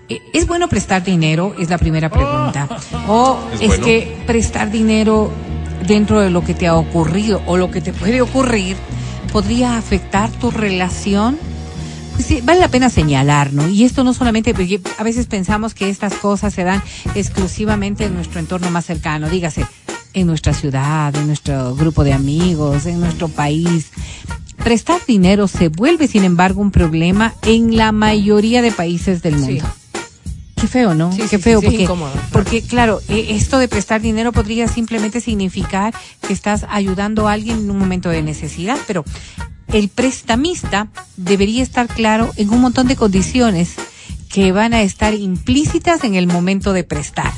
Eh, 0.09 0.21
¿Es 0.33 0.47
bueno 0.47 0.69
prestar 0.69 1.03
dinero? 1.03 1.55
Es 1.59 1.69
la 1.69 1.79
primera 1.79 2.09
pregunta. 2.11 2.69
O 3.09 3.41
¿Es 3.55 3.63
es, 3.63 3.69
bueno? 3.69 3.85
que 3.85 4.17
prestar 4.27 4.71
dinero 4.71 5.33
dentro 5.87 6.21
de 6.21 6.31
lo 6.31 6.45
que 6.45 6.55
te 6.55 6.67
ha 6.67 6.75
ocurrido 6.75 7.43
o 7.47 7.57
lo 7.57 7.71
que 7.71 7.81
te 7.81 7.93
puede 7.93 8.21
ocurrir 8.21 8.77
podría 9.33 9.77
afectar 9.77 10.31
tu 10.31 10.51
relación. 10.51 11.39
Pues 12.15 12.27
sí, 12.27 12.41
vale 12.43 12.61
la 12.61 12.69
pena 12.69 12.89
señalar, 12.89 13.53
¿no? 13.53 13.69
Y 13.69 13.85
esto 13.85 14.03
no 14.03 14.15
solamente, 14.15 14.55
porque 14.55 14.81
a 14.99 15.03
veces 15.03 15.27
pensamos 15.27 15.75
que 15.75 15.91
estas 15.91 16.15
cosas 16.15 16.55
se 16.55 16.65
dan 16.65 16.83
exclusivamente 17.15 18.05
en 18.05 18.15
nuestro 18.15 18.41
entorno 18.41 18.71
más 18.71 18.87
cercano, 18.87 19.29
dígase, 19.29 19.67
en 20.15 20.27
nuestra 20.27 20.55
ciudad, 20.55 21.15
en 21.15 21.27
nuestro 21.27 21.75
grupo 21.75 22.03
de 22.03 22.15
amigos, 22.15 22.87
en 22.87 23.01
nuestro 23.01 23.29
país. 23.29 23.91
Prestar 24.65 25.01
dinero 25.07 25.47
se 25.47 25.69
vuelve, 25.69 26.09
sin 26.09 26.25
embargo, 26.25 26.63
un 26.63 26.71
problema 26.71 27.35
en 27.43 27.77
la 27.77 27.93
mayoría 27.93 28.63
de 28.63 28.73
países 28.73 29.23
del 29.23 29.37
mundo. 29.37 29.65
Qué 30.57 30.67
feo, 30.69 30.95
¿no? 30.95 31.13
Sí, 31.13 31.19
Qué 31.23 31.29
sí, 31.29 31.39
feo, 31.39 31.61
sí, 31.61 31.67
porque, 31.67 31.83
incómodo, 31.83 32.13
claro. 32.13 32.29
porque 32.33 32.63
claro, 32.63 33.01
eh, 33.09 33.27
esto 33.31 33.59
de 33.59 33.69
prestar 33.69 34.01
dinero 34.01 34.33
podría 34.33 34.69
simplemente 34.69 35.21
significar 35.21 35.95
que 36.27 36.33
estás 36.33 36.65
ayudando 36.71 37.29
a 37.29 37.33
alguien 37.33 37.59
en 37.59 37.71
un 37.71 37.79
momento 37.79 38.09
de 38.09 38.23
necesidad, 38.23 38.79
pero 38.87 39.05
el 39.69 39.91
prestamista 39.91 40.89
debería 41.19 41.63
estar 41.63 41.89
claro 41.89 42.33
en 42.37 42.51
un 42.51 42.63
montón 42.63 42.87
de 42.89 42.97
condiciones 42.97 43.75
que 44.31 44.53
van 44.53 44.73
a 44.73 44.83
estar 44.83 45.13
implícitas 45.15 46.05
en 46.05 46.15
el 46.15 46.27
momento 46.27 46.73
de 46.73 46.85
prestar. 46.85 47.33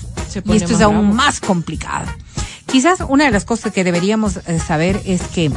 Y 0.45 0.57
esto 0.57 0.75
es 0.75 0.81
aún 0.81 0.99
bravo. 0.99 1.15
más 1.15 1.41
complicado. 1.41 2.07
Quizás 2.67 2.99
una 3.09 3.25
de 3.25 3.31
las 3.31 3.45
cosas 3.45 3.73
que 3.73 3.83
deberíamos 3.83 4.37
eh, 4.47 4.59
saber 4.59 5.01
es 5.07 5.23
que 5.23 5.51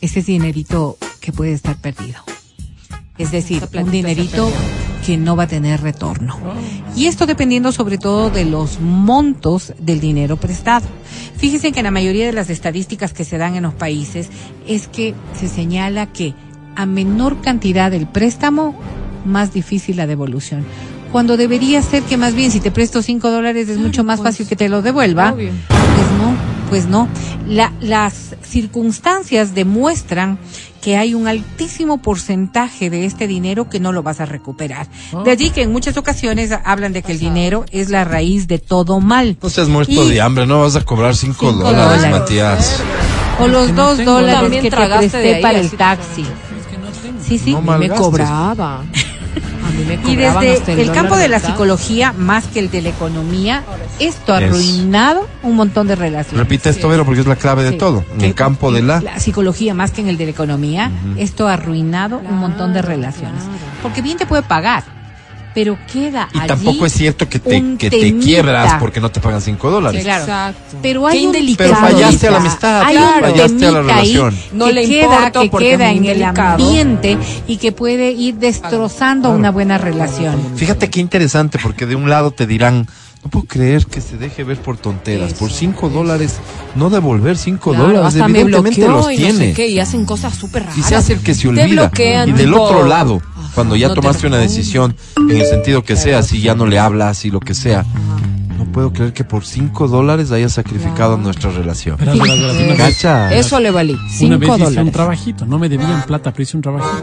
ese 0.00 0.20
es 0.20 0.26
dinerito 0.26 0.96
que 1.20 1.32
puede 1.32 1.52
estar 1.52 1.76
perdido. 1.76 2.22
Es 3.18 3.32
decir, 3.32 3.68
un 3.74 3.90
dinerito. 3.90 4.50
Que 5.06 5.16
no 5.16 5.36
va 5.36 5.44
a 5.44 5.46
tener 5.46 5.80
retorno. 5.80 6.36
Y 6.96 7.06
esto 7.06 7.26
dependiendo 7.26 7.72
sobre 7.72 7.98
todo 7.98 8.30
de 8.30 8.44
los 8.44 8.80
montos 8.80 9.72
del 9.78 10.00
dinero 10.00 10.36
prestado. 10.36 10.86
Fíjense 11.36 11.72
que 11.72 11.80
en 11.80 11.84
la 11.84 11.90
mayoría 11.90 12.26
de 12.26 12.32
las 12.32 12.50
estadísticas 12.50 13.12
que 13.12 13.24
se 13.24 13.38
dan 13.38 13.54
en 13.54 13.62
los 13.62 13.74
países 13.74 14.28
es 14.66 14.88
que 14.88 15.14
se 15.38 15.48
señala 15.48 16.06
que 16.12 16.34
a 16.76 16.84
menor 16.86 17.40
cantidad 17.40 17.90
del 17.90 18.06
préstamo, 18.06 18.74
más 19.24 19.52
difícil 19.52 19.96
la 19.96 20.06
devolución. 20.06 20.64
Cuando 21.12 21.36
debería 21.36 21.80
ser 21.82 22.02
que 22.02 22.16
más 22.16 22.34
bien 22.34 22.50
si 22.50 22.60
te 22.60 22.70
presto 22.70 23.00
cinco 23.02 23.30
dólares 23.30 23.68
es 23.68 23.78
mucho 23.78 24.04
más 24.04 24.20
pues, 24.20 24.30
fácil 24.34 24.46
que 24.46 24.56
te 24.56 24.68
lo 24.68 24.82
devuelva. 24.82 25.32
obvio. 25.32 25.50
Pues 25.68 26.10
no, 26.18 26.34
pues 26.68 26.86
no. 26.86 27.08
La- 27.46 27.72
las 27.80 28.34
circunstancias 28.42 29.54
demuestran 29.54 30.38
que 30.88 30.96
hay 30.96 31.12
un 31.12 31.28
altísimo 31.28 31.98
porcentaje 31.98 32.88
de 32.88 33.04
este 33.04 33.26
dinero 33.26 33.68
que 33.68 33.78
no 33.78 33.92
lo 33.92 34.02
vas 34.02 34.20
a 34.20 34.24
recuperar. 34.24 34.86
De 35.22 35.30
allí 35.30 35.50
que 35.50 35.60
en 35.60 35.70
muchas 35.70 35.98
ocasiones 35.98 36.50
hablan 36.64 36.94
de 36.94 37.02
que 37.02 37.12
el 37.12 37.18
dinero 37.18 37.66
es 37.72 37.90
la 37.90 38.04
raíz 38.04 38.48
de 38.48 38.58
todo 38.58 38.98
mal. 38.98 39.36
No 39.42 39.50
seas 39.50 39.68
muerto 39.68 39.92
Y- 39.92 40.12
de 40.12 40.22
hambre, 40.22 40.46
no 40.46 40.62
vas 40.62 40.76
a 40.76 40.80
cobrar 40.86 41.14
cinco, 41.14 41.50
Cinco 41.50 41.62
dólares, 41.64 42.00
dólares. 42.00 42.20
Matías. 42.20 42.82
O 43.38 43.46
los 43.48 43.66
que 43.66 43.72
no 43.74 43.86
dos 43.88 43.96
tengo. 43.98 44.12
dólares 44.12 44.40
También 44.40 44.62
que 44.62 44.70
te 44.70 44.76
presté 44.78 45.34
ahí, 45.34 45.42
para 45.42 45.58
el 45.60 45.70
taxi. 45.72 46.24
Sí, 47.22 47.36
sí. 47.38 47.52
No 47.52 47.60
me 47.60 47.66
malgastes. 47.66 48.00
cobraba. 48.00 48.82
A 49.68 49.70
mí 49.70 49.84
me 49.84 49.94
Y 50.12 50.24
hasta 50.24 50.40
desde 50.40 50.82
el 50.82 50.92
campo 50.92 51.16
de 51.16 51.28
la 51.28 51.40
psicología, 51.40 52.12
más 52.16 52.46
que 52.46 52.58
el 52.60 52.70
de 52.70 52.82
la 52.82 52.88
economía, 52.88 53.62
esto 53.98 54.32
ha 54.32 54.38
Es- 54.42 54.44
arruinado 54.50 55.28
un 55.42 55.56
montón 55.56 55.86
de 55.88 55.94
relaciones. 55.96 56.38
Repite 56.38 56.70
esto, 56.70 56.88
Vero, 56.88 57.04
porque 57.04 57.20
es 57.20 57.26
la 57.26 57.36
clave 57.36 57.64
de 57.64 57.72
todo. 57.72 58.04
En 58.14 58.22
el 58.22 58.34
campo 58.34 58.72
de 58.72 58.82
la... 58.82 59.00
La 59.00 59.20
psicología 59.20 59.74
más 59.74 59.90
que 59.90 60.00
en 60.00 60.08
el 60.08 60.16
de 60.16 60.24
la 60.24 60.30
economía, 60.30 60.90
esto 61.16 61.48
ha 61.48 61.54
arruinado 61.54 62.18
un 62.18 62.38
montón 62.38 62.72
de 62.72 62.82
relaciones. 62.82 63.42
Porque 63.82 64.02
bien 64.02 64.16
te 64.16 64.26
puede 64.26 64.42
pagar, 64.42 64.84
pero 65.54 65.78
queda 65.92 66.28
Y 66.32 66.38
allí 66.38 66.46
tampoco 66.46 66.86
es 66.86 66.92
cierto 66.92 67.28
que 67.28 67.38
te, 67.38 67.76
que 67.76 67.90
te 67.90 68.18
quiebras 68.18 68.74
porque 68.80 69.00
no 69.00 69.10
te 69.10 69.20
pagan 69.20 69.40
cinco 69.40 69.70
dólares. 69.70 70.00
Sí, 70.00 70.04
claro. 70.04 70.22
Exacto. 70.24 70.78
Pero 70.82 71.06
hay 71.06 71.26
un. 71.26 71.56
Pero 71.56 71.74
fallaste 71.74 72.28
a 72.28 72.30
la 72.30 72.36
amistad, 72.38 72.82
hay 72.82 72.96
claro. 72.96 73.26
fallaste 73.26 73.66
a 73.66 73.70
la 73.72 73.78
ahí 73.78 73.86
relación. 73.86 74.38
No 74.52 74.66
que 74.66 74.72
le 74.72 74.88
queda, 74.88 75.02
importo 75.02 75.40
que 75.40 75.50
porque 75.50 75.70
queda 75.70 75.90
en 75.90 76.04
el 76.04 76.22
ambiente 76.22 77.18
y 77.46 77.56
que 77.56 77.72
puede 77.72 78.12
ir 78.12 78.36
destrozando 78.36 79.30
una 79.30 79.50
buena 79.50 79.78
relación. 79.78 80.40
Fíjate 80.56 80.90
qué 80.90 81.00
interesante, 81.00 81.58
porque 81.62 81.86
de 81.86 81.96
un 81.96 82.08
lado 82.08 82.30
te 82.30 82.46
dirán, 82.46 82.86
no 83.24 83.30
puedo 83.30 83.46
creer 83.46 83.84
que 83.86 84.00
se 84.00 84.16
deje 84.16 84.44
ver 84.44 84.58
por 84.58 84.76
tonteras. 84.76 85.34
por 85.34 85.50
cinco 85.50 85.88
dólares, 85.88 86.36
no 86.76 86.88
devolver 86.90 87.36
cinco 87.36 87.70
Claro, 87.70 87.86
dólares, 87.88 88.08
hasta 88.14 88.28
me 88.28 88.40
evidentemente 88.40 88.80
bloqueó 88.86 88.96
los 89.08 89.12
y 89.12 89.16
tiene. 89.16 89.32
no 89.32 89.38
sé 89.40 89.52
qué, 89.54 89.68
y 89.68 89.80
hacen 89.80 90.04
cosas 90.04 90.34
súper 90.34 90.62
raras. 90.62 90.78
Y 90.78 90.82
se 90.82 90.94
hace 90.96 91.12
el 91.14 91.20
que 91.20 91.34
se 91.34 91.48
olvida. 91.48 91.66
bloquean, 91.66 92.28
y 92.28 92.32
del 92.32 92.46
tipo, 92.50 92.62
otro 92.62 92.86
lado, 92.86 93.20
ajá, 93.36 93.50
cuando 93.54 93.76
ya 93.76 93.88
no 93.88 93.94
tomaste 93.94 94.26
una 94.26 94.38
decisión, 94.38 94.94
en 95.16 95.30
el 95.36 95.46
sentido 95.46 95.82
que 95.82 95.96
sea, 95.96 96.22
si 96.22 96.40
ya 96.40 96.54
no 96.54 96.66
le 96.66 96.78
hablas 96.78 97.24
y 97.24 97.30
lo 97.30 97.40
que 97.40 97.54
sea, 97.54 97.84
no 98.56 98.64
puedo 98.66 98.92
creer 98.92 99.12
que 99.12 99.24
por 99.24 99.44
cinco 99.44 99.88
dólares 99.88 100.30
hayas 100.32 100.52
sacrificado 100.52 101.16
nuestra 101.16 101.50
relación. 101.50 101.96
Una 102.00 102.12
vez- 102.14 102.76
Cacha. 102.76 103.34
Eso 103.34 103.58
le 103.60 103.70
valí. 103.70 103.92
Una 103.94 104.08
Cinco 104.10 104.38
vez 104.38 104.48
hice 104.50 104.52
un 104.58 104.64
dólares. 104.64 104.92
trabajito, 104.92 105.46
no 105.46 105.58
me 105.58 105.68
debían 105.68 106.02
plata, 106.06 106.32
pero 106.32 106.42
hice 106.44 106.56
un 106.56 106.62
trabajito. 106.62 107.02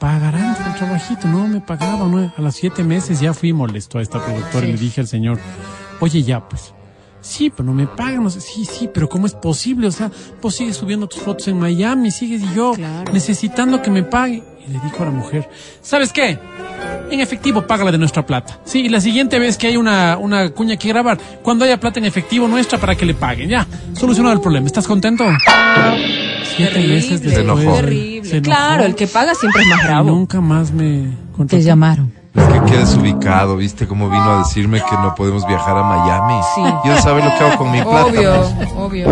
Pagarán 0.00 0.56
el 0.66 0.74
trabajito, 0.74 1.28
no 1.28 1.46
me 1.46 1.60
pagaban. 1.60 2.10
¿no? 2.10 2.32
A 2.36 2.40
los 2.40 2.54
siete 2.54 2.82
meses 2.82 3.20
ya 3.20 3.34
fui 3.34 3.52
molesto 3.52 3.98
a 3.98 4.02
esta 4.02 4.18
productora 4.24 4.66
y 4.66 4.72
le 4.72 4.78
dije 4.78 5.00
al 5.02 5.06
señor, 5.06 5.38
oye 6.00 6.22
ya 6.22 6.48
pues, 6.48 6.72
sí, 7.20 7.50
pero 7.50 7.64
no 7.64 7.74
me 7.74 7.86
pagan. 7.86 8.24
No 8.24 8.30
sé, 8.30 8.40
sí, 8.40 8.64
sí, 8.64 8.88
pero 8.92 9.08
¿cómo 9.08 9.26
es 9.26 9.34
posible? 9.34 9.86
O 9.86 9.92
sea, 9.92 10.10
vos 10.40 10.54
sigues 10.54 10.76
subiendo 10.76 11.06
tus 11.06 11.20
fotos 11.20 11.46
en 11.48 11.58
Miami, 11.58 12.10
sigues 12.10 12.42
y 12.42 12.54
yo 12.54 12.72
Claro. 12.72 13.12
necesitando 13.12 13.82
que 13.82 13.90
me 13.90 14.02
pague. 14.02 14.42
Y 14.66 14.72
le 14.72 14.78
dijo 14.80 15.02
a 15.02 15.06
la 15.06 15.12
mujer, 15.12 15.48
¿sabes 15.82 16.12
qué? 16.12 16.38
en 17.10 17.18
efectivo, 17.20 17.66
págala 17.66 17.90
de 17.90 17.98
nuestra 17.98 18.24
plata. 18.24 18.60
Sí, 18.64 18.82
y 18.82 18.88
la 18.88 19.00
siguiente 19.00 19.38
vez 19.40 19.58
que 19.58 19.66
hay 19.66 19.76
una, 19.76 20.16
una 20.16 20.50
cuña 20.50 20.76
que 20.76 20.88
grabar, 20.88 21.18
cuando 21.42 21.64
haya 21.64 21.78
plata 21.80 21.98
en 21.98 22.04
efectivo 22.06 22.46
nuestra 22.46 22.78
para 22.78 22.94
que 22.94 23.04
le 23.04 23.14
paguen. 23.14 23.48
Ya, 23.48 23.66
solucionado 23.98 24.32
el 24.34 24.40
problema. 24.40 24.66
¿Estás 24.66 24.86
contento? 24.86 25.24
Siete 26.44 26.72
Terrible, 26.72 26.94
meses 26.94 27.38
enojó. 27.38 27.74
Terrible. 27.74 28.28
Se 28.28 28.36
enojó. 28.38 28.56
Claro, 28.56 28.84
el 28.84 28.94
que 28.94 29.06
paga 29.06 29.34
siempre 29.34 29.62
es 29.62 29.68
más 29.68 29.84
bravo. 29.84 30.10
Nunca 30.10 30.40
más 30.40 30.72
me 30.72 31.08
Te 31.48 31.62
llamaron. 31.62 32.12
Es 32.34 32.44
que 32.44 32.60
quedes 32.70 32.94
ubicado, 32.94 33.56
¿viste 33.56 33.88
cómo 33.88 34.08
vino 34.08 34.36
a 34.36 34.38
decirme 34.38 34.80
que 34.88 34.96
no 34.96 35.14
podemos 35.16 35.46
viajar 35.48 35.76
a 35.76 35.82
Miami? 35.82 36.40
Sí. 36.54 36.62
Yo 36.88 36.96
saber 37.02 37.24
lo 37.24 37.30
que 37.30 37.44
hago 37.44 37.56
con 37.56 37.72
mi 37.72 37.82
plata. 37.82 38.04
Obvio, 38.04 38.54
pues. 38.56 38.68
obvio. 38.76 39.08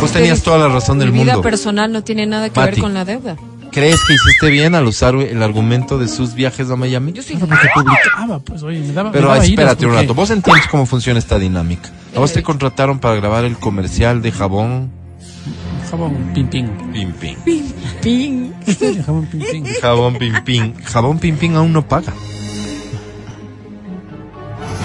Vos 0.00 0.12
tenías 0.12 0.40
toda 0.42 0.58
la 0.58 0.68
razón 0.68 0.98
del 1.00 1.10
Mi 1.10 1.20
vida 1.20 1.32
mundo. 1.34 1.42
personal 1.42 1.90
no 1.92 2.04
tiene 2.04 2.26
nada 2.26 2.48
que 2.48 2.60
ver 2.60 2.78
con 2.78 2.94
la 2.94 3.04
deuda. 3.04 3.36
¿Crees 3.72 4.00
que 4.04 4.14
hiciste 4.14 4.50
bien 4.50 4.74
al 4.74 4.86
usar 4.86 5.14
el 5.14 5.42
argumento 5.42 5.98
de 5.98 6.08
sus 6.08 6.34
viajes 6.34 6.70
a 6.70 6.76
Miami? 6.76 7.12
Yo 7.12 7.22
sí. 7.22 7.34
Claro, 7.34 7.48
porque 7.48 7.68
publicaba, 7.74 8.38
pues, 8.40 8.62
oye, 8.62 8.80
me 8.80 8.92
daba. 8.92 9.12
Pero 9.12 9.28
me 9.28 9.34
daba 9.34 9.46
iras 9.46 9.50
espérate 9.50 9.86
un 9.86 9.94
rato, 9.94 10.14
vos 10.14 10.30
entiendes 10.30 10.66
cómo 10.68 10.86
funciona 10.86 11.18
esta 11.18 11.38
dinámica. 11.38 11.88
A 12.14 12.18
vos 12.18 12.32
te 12.32 12.42
contrataron 12.42 12.98
para 12.98 13.14
grabar 13.16 13.44
el 13.44 13.56
comercial 13.56 14.22
de 14.22 14.32
jabón 14.32 14.90
Jabón, 15.90 16.14
pim, 16.34 16.46
pim. 16.48 16.68
Pim 16.92 17.12
Pim. 17.12 17.36
Pim. 18.00 18.52
Jabón, 19.04 19.26
pim, 19.26 19.40
pim. 19.40 19.64
Jabón 19.82 20.14
Pim 20.18 20.44
Pim. 20.44 20.74
Jabón 20.84 21.18
Pim 21.18 21.36
Pim 21.36 21.56
aún 21.56 21.72
no 21.72 21.82
paga. 21.86 22.12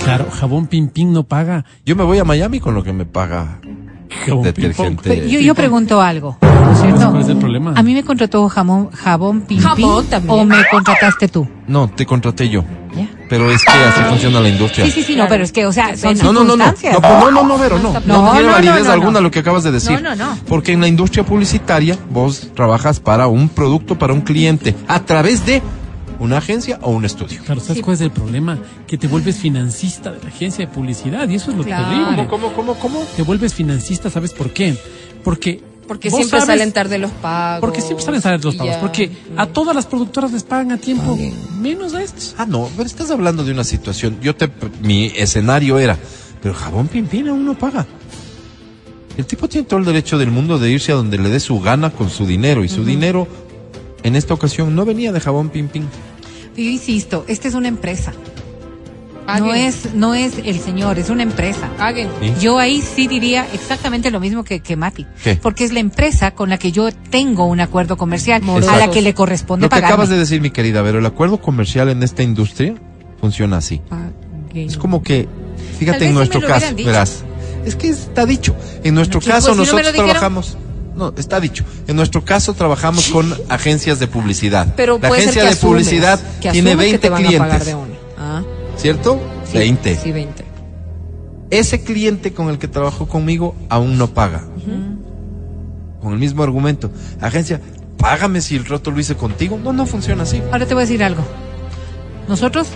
Claro, 0.04 0.28
jabón, 0.30 0.68
pim, 0.68 0.88
pim 0.88 1.12
no 1.12 1.24
paga. 1.24 1.66
Yo 1.84 1.96
me 1.96 2.04
voy 2.04 2.20
a 2.20 2.24
Miami 2.24 2.60
con 2.60 2.76
lo 2.76 2.84
que 2.84 2.94
me 2.94 3.06
paga 3.06 3.60
Jabón, 4.26 4.44
pim, 4.44 4.54
detergente. 4.54 5.30
Yo, 5.30 5.40
yo 5.40 5.56
pregunto 5.56 6.00
algo. 6.02 6.38
¿Cuál 6.40 7.22
es 7.22 7.30
el 7.30 7.38
problema? 7.38 7.74
A 7.76 7.82
mí 7.84 7.94
me 7.94 8.04
contrató 8.04 8.48
jamón, 8.48 8.92
jabón 8.92 9.42
pim 9.42 9.60
Jabón 9.60 10.04
pim, 10.04 10.10
también. 10.12 10.40
o 10.40 10.46
me 10.46 10.58
contrataste 10.70 11.28
tú. 11.28 11.48
No, 11.68 11.90
te 11.90 12.06
contraté 12.06 12.50
yo. 12.50 12.64
Pero 13.28 13.50
es 13.52 13.64
que 13.64 13.72
así 13.72 14.02
funciona 14.10 14.40
la 14.40 14.50
industria. 14.50 14.86
Sí, 14.86 14.92
sí, 14.92 15.04
sí, 15.04 15.16
no, 15.16 15.28
pero 15.28 15.44
es 15.44 15.52
que, 15.52 15.66
o 15.66 15.72
sea, 15.72 15.96
son 15.98 16.18
No, 16.20 16.32
no, 16.32 16.44
no, 16.44 16.56
no, 16.56 16.58
no, 16.58 16.74
no, 17.00 17.32
no, 17.32 17.44
no, 17.44 17.58
Vero, 17.58 17.80
no, 17.80 17.94
no, 17.94 18.00
No, 18.06 18.32
tiene 18.34 18.48
no, 18.48 18.52
validez 18.54 18.80
no, 18.80 18.84
no, 18.86 18.92
alguna 18.92 19.12
no. 19.14 19.22
lo 19.22 19.32
que 19.32 19.40
acabas 19.40 19.64
de 19.64 19.72
decir. 19.72 20.02
No, 20.02 20.16
no, 20.16 20.16
no. 20.16 20.38
Porque 20.48 20.72
en 20.74 20.82
la 20.82 20.88
industria 20.88 21.26
publicitaria 21.26 21.98
vos 22.10 22.50
trabajas 22.56 23.00
para 23.00 23.28
un 23.28 23.50
producto, 23.50 23.98
para 23.98 24.14
un 24.14 24.22
cliente, 24.22 24.76
a 24.88 25.00
través 25.06 25.46
de 25.46 25.62
una 26.20 26.38
agencia 26.38 26.80
o 26.82 26.92
un 26.92 27.04
estudio. 27.04 27.42
Claro, 27.46 27.60
¿sabes 27.60 27.82
cuál 27.82 27.96
es 27.96 28.02
el 28.02 28.12
problema? 28.12 28.58
Que 28.88 28.98
te 28.98 29.08
vuelves 29.08 29.38
financista 29.38 30.12
de 30.12 30.22
la 30.22 30.30
agencia 30.30 30.66
de 30.66 30.72
publicidad 30.72 31.28
y 31.28 31.36
eso 31.36 31.52
es 31.52 31.58
lo 31.58 31.64
Claro. 31.64 31.90
terrible. 31.90 32.28
¿Cómo, 32.30 32.54
cómo, 32.54 32.76
cómo? 32.76 33.00
Te 33.16 33.24
vuelves 33.24 33.54
financista, 33.54 34.10
¿sabes 34.10 34.32
por 34.34 34.52
qué? 34.52 34.78
Porque 35.24 35.62
Porque 35.88 36.10
siempre 36.10 36.30
sabes- 36.40 36.46
salen 36.48 36.72
tarde 36.74 36.98
los 36.98 37.12
pagos. 37.12 37.62
Porque 37.62 37.82
siempre 37.82 38.04
salen 38.06 38.22
tarde 38.22 38.40
los 38.44 38.56
pagos. 38.56 38.74
ya. 38.74 38.80
Porque 38.82 39.12
a 39.38 39.46
todas 39.48 39.76
las 39.76 39.86
productoras 39.86 40.32
les 40.32 40.44
pagan 40.44 40.72
a 40.72 40.78
tiempo, 40.78 41.18
menos 41.60 41.94
a 41.94 42.02
estos. 42.02 42.34
Ah, 42.38 42.46
no, 42.46 42.70
pero 42.76 42.88
estás 42.88 43.12
hablando 43.12 43.44
de 43.44 43.52
una 43.52 43.64
situación. 43.64 44.18
Yo 44.22 44.36
te, 44.36 44.50
mi 44.82 45.08
escenario 45.16 45.78
era, 45.80 45.98
pero 46.42 46.54
jabón 46.56 46.88
pimpina 46.88 47.32
aún 47.32 47.46
no 47.46 47.58
paga. 47.58 47.86
El 49.18 49.26
tipo 49.26 49.48
tiene 49.48 49.66
todo 49.68 49.80
el 49.80 49.86
derecho 49.86 50.18
del 50.18 50.32
mundo 50.32 50.58
de 50.58 50.72
irse 50.72 50.92
a 50.92 50.96
donde 50.96 51.18
le 51.18 51.30
dé 51.30 51.40
su 51.40 51.60
gana 51.62 51.90
con 51.92 52.10
su 52.10 52.26
dinero 52.26 52.64
y 52.66 52.70
su 52.70 52.84
dinero 52.84 53.28
en 54.04 54.16
esta 54.16 54.34
ocasión 54.34 54.76
no 54.76 54.86
venía 54.86 55.12
de 55.14 55.20
jabón 55.22 55.50
pimpín. 55.50 55.88
Yo 56.58 56.64
insisto, 56.64 57.24
esta 57.28 57.48
es 57.48 57.54
una 57.54 57.68
empresa. 57.68 58.12
Paguen. 59.26 59.46
No 59.46 59.54
es, 59.54 59.94
no 59.94 60.16
es 60.16 60.34
el 60.44 60.60
señor, 60.60 61.00
es 61.00 61.10
una 61.10 61.24
empresa. 61.24 61.70
Paguen. 61.78 62.10
¿Sí? 62.22 62.34
Yo 62.40 62.60
ahí 62.60 62.82
sí 62.82 63.08
diría 63.08 63.48
exactamente 63.54 64.12
lo 64.12 64.20
mismo 64.20 64.44
que, 64.44 64.60
que 64.60 64.76
Mati. 64.76 65.06
¿Qué? 65.24 65.36
Porque 65.36 65.64
es 65.64 65.74
la 65.74 65.80
empresa 65.80 66.32
con 66.32 66.50
la 66.50 66.58
que 66.58 66.72
yo 66.72 66.92
tengo 66.92 67.46
un 67.46 67.60
acuerdo 67.60 67.98
comercial, 67.98 68.42
Morosos. 68.44 68.72
a 68.72 68.78
la 68.78 68.92
que 68.92 69.02
le 69.02 69.14
corresponde 69.14 69.66
Lo 69.66 69.70
que 69.70 69.78
acabas 69.78 70.10
de 70.10 70.18
decir, 70.18 70.42
mi 70.42 70.52
querida, 70.52 70.84
pero 70.84 71.00
el 71.00 71.06
acuerdo 71.06 71.40
comercial 71.40 71.90
en 71.90 72.04
esta 72.04 72.24
industria 72.24 72.76
funciona 73.20 73.58
así. 73.58 73.82
Paguen. 73.90 74.70
Es 74.70 74.78
como 74.78 75.04
que, 75.04 75.28
fíjate 75.80 76.08
en 76.08 76.14
nuestro 76.14 76.42
caso, 76.42 76.68
verás. 76.76 77.24
Es 77.66 77.76
que 77.76 77.90
está 77.90 78.26
dicho. 78.26 78.56
En 78.84 78.94
nuestro 78.94 79.20
caso 79.20 79.56
pues, 79.56 79.68
si 79.68 79.76
nosotros 79.76 79.94
trabajamos. 79.94 80.58
No, 80.96 81.14
está 81.18 81.42
dicho. 81.42 81.66
En 81.88 81.98
nuestro 81.98 82.24
caso 82.24 82.54
trabajamos 82.54 83.10
con 83.10 83.36
agencias 83.50 84.00
de 84.00 84.08
publicidad. 84.08 84.74
Pero 84.78 84.98
la 85.02 85.10
agencia 85.10 85.44
de 85.44 85.56
publicidad 85.56 86.20
tiene 86.40 86.72
asumes 86.72 86.78
20 86.78 86.92
que 86.92 87.00
te 87.00 87.10
van 87.10 87.26
a 87.26 87.38
pagar 87.38 87.62
clientes. 87.64 87.95
¿Cierto? 88.78 89.20
sí, 89.46 89.58
20. 89.58 89.96
Sí, 89.96 90.12
20. 90.12 90.44
Ese 91.52 91.84
cliente 91.84 92.34
con 92.34 92.50
el 92.50 92.58
que 92.58 92.68
trabajó 92.68 93.08
conmigo 93.08 93.56
aún 93.70 93.98
no 93.98 94.08
paga. 94.08 94.44
Con 96.02 96.14
el 96.14 96.20
mismo 96.20 96.44
argumento. 96.44 96.92
Agencia, 97.22 97.62
págame 97.98 98.42
si 98.42 98.56
el 98.56 98.66
roto 98.66 98.92
lo 98.92 99.00
hice 99.00 99.16
contigo. 99.16 99.60
No, 99.64 99.74
no 99.74 99.86
funciona 99.86 100.24
así. 100.24 100.42
Ahora 100.52 100.66
te 100.66 100.74
voy 100.74 100.82
a 100.84 100.86
decir 100.86 101.04
algo. 101.04 101.24
Nosotros 102.28 102.68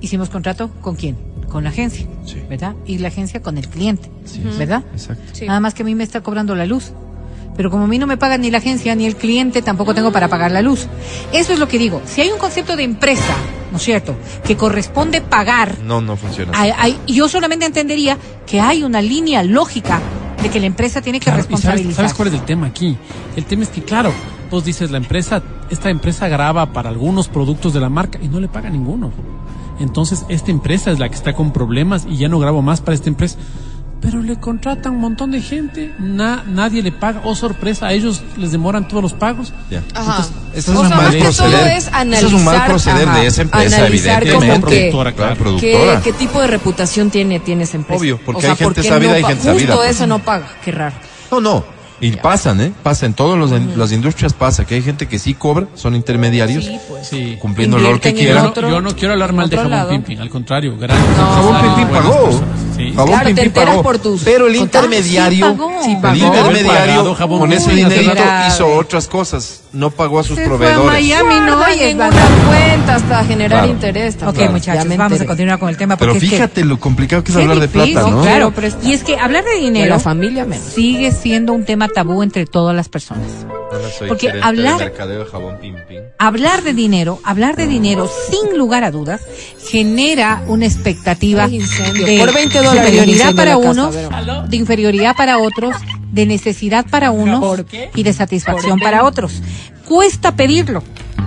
hicimos 0.00 0.28
contrato 0.30 0.70
con 0.80 0.96
quién? 0.96 1.16
Con 1.48 1.64
la 1.64 1.70
agencia, 1.70 2.06
Sí. 2.24 2.40
¿verdad? 2.48 2.74
Y 2.86 2.98
la 2.98 3.08
agencia 3.08 3.40
con 3.42 3.58
el 3.58 3.68
cliente, 3.68 4.10
Sí, 4.24 4.42
¿verdad? 4.58 4.82
Exacto. 4.92 5.22
Sí. 5.32 5.46
Nada 5.46 5.60
más 5.60 5.72
que 5.74 5.82
a 5.82 5.86
mí 5.86 5.94
me 5.94 6.04
está 6.04 6.20
cobrando 6.22 6.54
la 6.54 6.66
luz. 6.66 6.92
Pero 7.56 7.70
como 7.70 7.84
a 7.84 7.86
mí 7.86 7.98
no 7.98 8.06
me 8.06 8.16
pagan 8.16 8.40
ni 8.40 8.50
la 8.50 8.58
agencia 8.58 8.94
ni 8.96 9.06
el 9.06 9.14
cliente, 9.16 9.62
tampoco 9.62 9.94
tengo 9.94 10.10
para 10.12 10.28
pagar 10.28 10.50
la 10.50 10.60
luz. 10.62 10.88
Eso 11.32 11.52
es 11.52 11.58
lo 11.58 11.68
que 11.68 11.78
digo. 11.78 12.02
Si 12.04 12.20
hay 12.20 12.30
un 12.30 12.38
concepto 12.38 12.74
de 12.76 12.82
empresa, 12.82 13.32
¿no 13.70 13.76
es 13.76 13.82
cierto?, 13.82 14.16
que 14.44 14.56
corresponde 14.56 15.20
pagar, 15.20 15.78
No, 15.84 16.00
no 16.00 16.16
funciona 16.16 16.50
así. 16.52 16.70
hay- 16.72 16.96
hay- 17.06 17.12
yo 17.14 17.28
solamente 17.28 17.64
entendería 17.66 18.18
que 18.46 18.60
hay 18.60 18.82
una 18.82 19.00
línea 19.00 19.42
lógica 19.44 20.00
de 20.42 20.50
que 20.50 20.58
la 20.60 20.66
empresa 20.66 21.00
tiene 21.00 21.20
que 21.20 21.24
Claro, 21.26 21.38
¿y 21.38 21.42
sabes, 21.42 21.50
responsabilizar. 21.62 21.94
sabes 21.96 22.14
cuál 22.14 22.28
es 22.28 22.34
el 22.34 22.42
tema 22.42 22.66
aquí? 22.66 22.96
El 23.36 23.44
tema 23.44 23.62
es 23.62 23.68
que, 23.70 23.82
claro, 23.82 24.12
vos 24.50 24.64
dices, 24.64 24.90
la 24.90 24.98
empresa, 24.98 25.42
esta 25.70 25.90
empresa 25.90 26.28
graba 26.28 26.72
para 26.72 26.90
algunos 26.90 27.28
productos 27.28 27.72
de 27.72 27.80
la 27.80 27.88
marca 27.88 28.18
y 28.20 28.28
no 28.28 28.40
le 28.40 28.48
paga 28.48 28.68
ninguno. 28.68 29.12
Entonces, 29.80 30.24
esta 30.28 30.50
empresa 30.50 30.90
es 30.92 30.98
la 30.98 31.08
que 31.08 31.14
está 31.14 31.32
con 31.34 31.52
problemas 31.52 32.06
y 32.08 32.16
ya 32.16 32.28
no 32.28 32.38
grabo 32.38 32.62
más 32.62 32.80
para 32.80 32.94
esta 32.94 33.08
empresa. 33.08 33.38
Pero 34.04 34.22
le 34.22 34.36
contratan 34.36 34.92
un 34.92 35.00
montón 35.00 35.30
de 35.30 35.40
gente, 35.40 35.90
na- 35.98 36.44
nadie 36.46 36.82
le 36.82 36.92
paga. 36.92 37.22
Oh, 37.24 37.34
sorpresa, 37.34 37.86
a 37.86 37.92
ellos 37.94 38.22
les 38.36 38.52
demoran 38.52 38.86
todos 38.86 39.02
los 39.02 39.14
pagos. 39.14 39.52
Ya. 39.70 39.82
Ajá. 39.94 40.26
O 40.52 40.56
es 40.58 40.64
sea, 40.66 40.74
un 40.78 40.88
más 40.88 40.96
mal 40.98 41.10
que 41.10 41.18
todo 41.20 41.24
proceder. 41.32 41.66
es 41.68 41.86
Ese 41.86 42.26
es 42.26 42.32
un 42.32 42.44
mal 42.44 42.54
analizar, 42.56 42.66
proceder 42.68 43.08
ajá, 43.08 43.18
de 43.20 43.26
esa 43.26 43.42
empresa, 43.42 43.76
analizar 43.78 44.22
evidentemente. 44.22 44.60
como 44.60 44.66
que- 44.70 44.76
Productora, 44.90 45.12
claro. 45.12 45.34
Claro, 45.36 45.56
¿Qué, 45.58 45.72
productora. 45.72 46.02
¿Qué 46.02 46.12
tipo 46.12 46.40
de 46.40 46.46
reputación 46.48 47.10
tiene, 47.10 47.40
tiene 47.40 47.64
esa 47.64 47.76
empresa? 47.78 47.98
Obvio, 48.00 48.20
porque 48.24 48.38
O 48.38 48.40
sea, 48.42 48.50
hay 48.50 48.56
gente 48.56 48.74
¿por 48.74 48.82
qué 48.82 48.88
sabida, 48.88 49.14
no 49.16 49.20
pa- 49.22 49.28
gente 49.28 49.42
sabida, 49.44 49.60
Justo 49.66 49.76
pues. 49.78 49.90
eso 49.90 50.06
no 50.06 50.18
paga. 50.18 50.48
Qué 50.62 50.70
raro. 50.70 50.94
No, 51.30 51.40
no. 51.40 51.74
Y 52.00 52.10
pasan, 52.16 52.60
¿eh? 52.60 52.72
Pasa 52.82 53.06
en 53.06 53.14
todas 53.14 53.50
las 53.76 53.92
industrias 53.92 54.34
pasa 54.34 54.66
que 54.66 54.74
hay 54.74 54.82
gente 54.82 55.06
que 55.06 55.18
sí 55.18 55.32
cobra, 55.32 55.68
son 55.74 55.94
intermediarios, 55.94 56.64
Sí, 56.64 56.76
pues. 56.88 57.06
Sí. 57.08 57.38
cumpliendo 57.40 57.78
el 57.78 57.84
rol 57.84 58.00
que 58.00 58.12
Yo 58.12 58.18
quieran. 58.18 58.52
no, 58.54 58.68
yo 58.68 58.80
no 58.82 58.94
quiero 58.96 59.12
hablar 59.14 59.32
mal 59.32 59.48
de 59.48 59.56
Jabón. 59.56 59.88
Pimpin, 59.88 60.20
al 60.20 60.28
contrario, 60.28 60.76
gracias. 60.78 61.06
Jabón 61.16 61.62
Pimpín 61.62 61.88
Buenas 61.88 62.06
pagó. 62.10 62.24
personas, 62.24 62.73
sí. 62.76 62.92
Jabón 62.94 63.06
Claro, 63.08 63.22
te 63.24 63.26
Pimpín 63.28 63.44
enteras 63.46 63.68
pagó. 63.70 63.82
por 63.82 63.98
tus 63.98 64.22
Pero 64.22 64.46
el 64.46 64.56
intermediario, 64.56 65.46
Sí 65.84 65.96
pagó. 66.00 66.14
Sí 66.14 66.20
el 66.20 66.26
intermediario 66.26 67.14
Pagado, 67.16 67.38
con 67.38 67.52
ese 67.52 67.70
dinerito 67.72 68.22
hizo 68.48 68.66
otras 68.76 69.08
cosas, 69.08 69.62
no 69.72 69.90
pagó 69.90 70.18
a 70.20 70.24
sus 70.24 70.36
Se 70.36 70.44
fue 70.46 70.54
a 70.54 70.58
proveedores. 70.58 70.86
Miami, 70.92 71.34
no 71.40 71.56
Guardan 71.56 71.72
oyes, 71.72 71.90
en 71.92 72.00
va- 72.00 72.08
una 72.08 72.46
cuenta 72.48 72.94
hasta 72.96 73.24
generar 73.24 73.58
Claro. 73.60 73.72
interés. 73.72 74.14
Ok, 74.16 74.20
también. 74.20 74.46
Ya 74.46 74.50
muchachos, 74.52 74.86
me 74.86 74.96
vamos 74.96 75.20
a 75.20 75.26
continuar 75.26 75.58
con 75.58 75.68
el 75.68 75.76
tema. 75.76 75.96
Pero 75.96 76.12
porque 76.12 76.24
es 76.26 76.30
que- 76.30 76.36
fíjate 76.36 76.64
lo 76.64 76.78
complicado 76.80 77.24
que 77.24 77.32
es 77.32 77.36
hablar 77.38 77.60
de 77.60 77.66
difícil, 77.66 77.92
plata, 77.92 78.10
¿no? 78.10 78.22
Claro, 78.22 78.52
y 78.82 78.92
es 78.92 79.02
que 79.04 79.16
hablar 79.18 79.44
de 79.44 79.50
De 79.52 79.56
dinero 79.58 79.94
la 79.94 80.00
familia 80.00 80.44
menos. 80.44 80.64
sigue 80.74 81.12
siendo 81.12 81.52
un 81.52 81.64
tema 81.64 81.88
tabú 81.88 82.22
entre 82.22 82.46
todas 82.46 82.74
las 82.74 82.88
personas. 82.88 83.28
Porque 84.08 84.30
hablar- 84.42 84.78
de 84.78 84.84
mercadeo 84.84 85.24
de 85.24 85.30
Jabón 85.30 85.58
Pimpín. 85.60 86.00
Hablar 86.18 86.62
de 86.62 86.72
dinero, 86.74 87.20
hablar 87.24 87.56
de 87.56 87.66
dinero 87.66 88.10
sin 88.30 88.56
lugar 88.56 88.84
a 88.84 88.90
dudas 88.90 89.22
genera 89.70 90.42
una 90.46 90.66
expectativa 90.66 91.44
Ay, 91.44 91.58
de 91.58 92.18
Por 92.18 92.32
20 92.34 92.58
dólares 92.58 92.84
superioridad 92.84 93.34
para 93.34 93.54
casa, 93.56 93.70
unos, 93.70 94.50
de 94.50 94.56
inferioridad 94.56 95.16
para 95.16 95.38
otros, 95.38 95.74
de 96.12 96.26
necesidad 96.26 96.86
para 96.88 97.10
unos 97.10 97.40
¿Por 97.40 97.64
qué? 97.66 97.90
y 97.94 98.02
de 98.02 98.12
satisfacción 98.12 98.78
para 98.78 99.04
otros. 99.04 99.42
Cuesta 99.84 100.34
pedirlo 100.36 100.82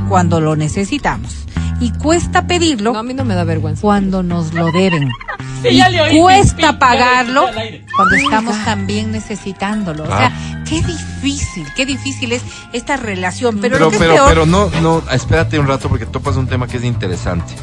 cuando 0.08 0.40
lo 0.42 0.56
necesitamos 0.56 1.34
y 1.80 1.92
cuesta 1.92 2.48
pedirlo 2.48 2.94
No, 2.94 3.00
a 3.00 3.04
mí 3.04 3.14
no 3.14 3.24
me 3.26 3.36
da 3.36 3.44
vergüenza. 3.44 3.82
cuando 3.82 4.24
nos 4.24 4.54
lo 4.54 4.72
deben. 4.72 5.10
Sí, 5.64 5.70
y 5.70 5.78
ya 5.78 5.90
le 5.90 6.00
oí, 6.00 6.20
cuesta 6.20 6.78
pagarlo 6.78 7.48
cuando 7.96 8.16
estamos 8.16 8.56
también 8.64 9.12
necesitándolo. 9.12 10.04
O 10.04 10.08
Ah. 10.08 10.18
sea, 10.20 10.64
qué 10.70 10.84
difícil, 10.84 11.66
qué 11.76 11.84
difícil 11.88 12.32
es 12.32 12.44
esta 12.74 12.96
relación. 12.96 13.58
Pero, 13.60 13.78
Pero, 13.78 13.90
pero, 13.90 14.14
peor, 14.14 14.30
pero 14.30 14.46
no, 14.46 14.70
no, 14.84 15.02
espérate 15.12 15.58
un 15.58 15.66
rato 15.66 15.90
porque 15.90 16.06
topas 16.06 16.36
un 16.36 16.46
tema 16.46 16.68
que 16.68 16.78
es 16.78 16.84
interesante. 16.84 17.56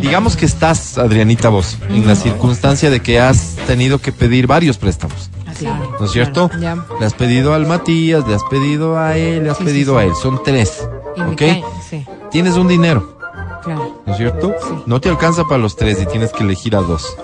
Digamos 0.00 0.34
que 0.34 0.46
estás, 0.46 0.96
Adrianita, 0.96 1.50
vos, 1.50 1.76
en 1.90 2.06
la 2.06 2.14
circunstancia 2.16 2.88
de 2.88 3.00
que 3.00 3.20
has 3.20 3.56
tenido 3.66 4.00
que 4.00 4.12
pedir 4.12 4.46
varios 4.46 4.78
préstamos, 4.78 5.28
Claro, 5.58 5.94
¿no 6.00 6.06
es 6.06 6.12
cierto? 6.12 6.50
Ya. 6.58 6.76
Le 6.98 7.04
has 7.04 7.12
pedido 7.14 7.52
al 7.52 7.66
Matías, 7.66 8.26
le 8.26 8.34
has 8.34 8.44
pedido 8.48 8.98
a 8.98 9.14
él, 9.18 9.44
le 9.44 9.50
has 9.50 9.58
sí, 9.58 9.64
pedido 9.64 9.94
sí. 9.94 10.00
a 10.00 10.04
él. 10.04 10.12
Son 10.22 10.42
tres, 10.42 10.88
Y 11.16 11.20
¿ok? 11.22 11.64
Sí, 11.88 12.04
Tienes 12.30 12.54
un 12.56 12.68
dinero, 12.68 13.16
claro. 13.62 14.00
¿no 14.04 14.12
es 14.12 14.18
cierto? 14.18 14.54
Sí. 14.60 14.74
No 14.86 15.00
te 15.00 15.08
alcanza 15.08 15.44
para 15.44 15.58
los 15.58 15.76
tres 15.76 16.00
y 16.02 16.06
tienes 16.06 16.32
que 16.32 16.42
elegir 16.44 16.76
a 16.76 16.80
dos. 16.80 17.16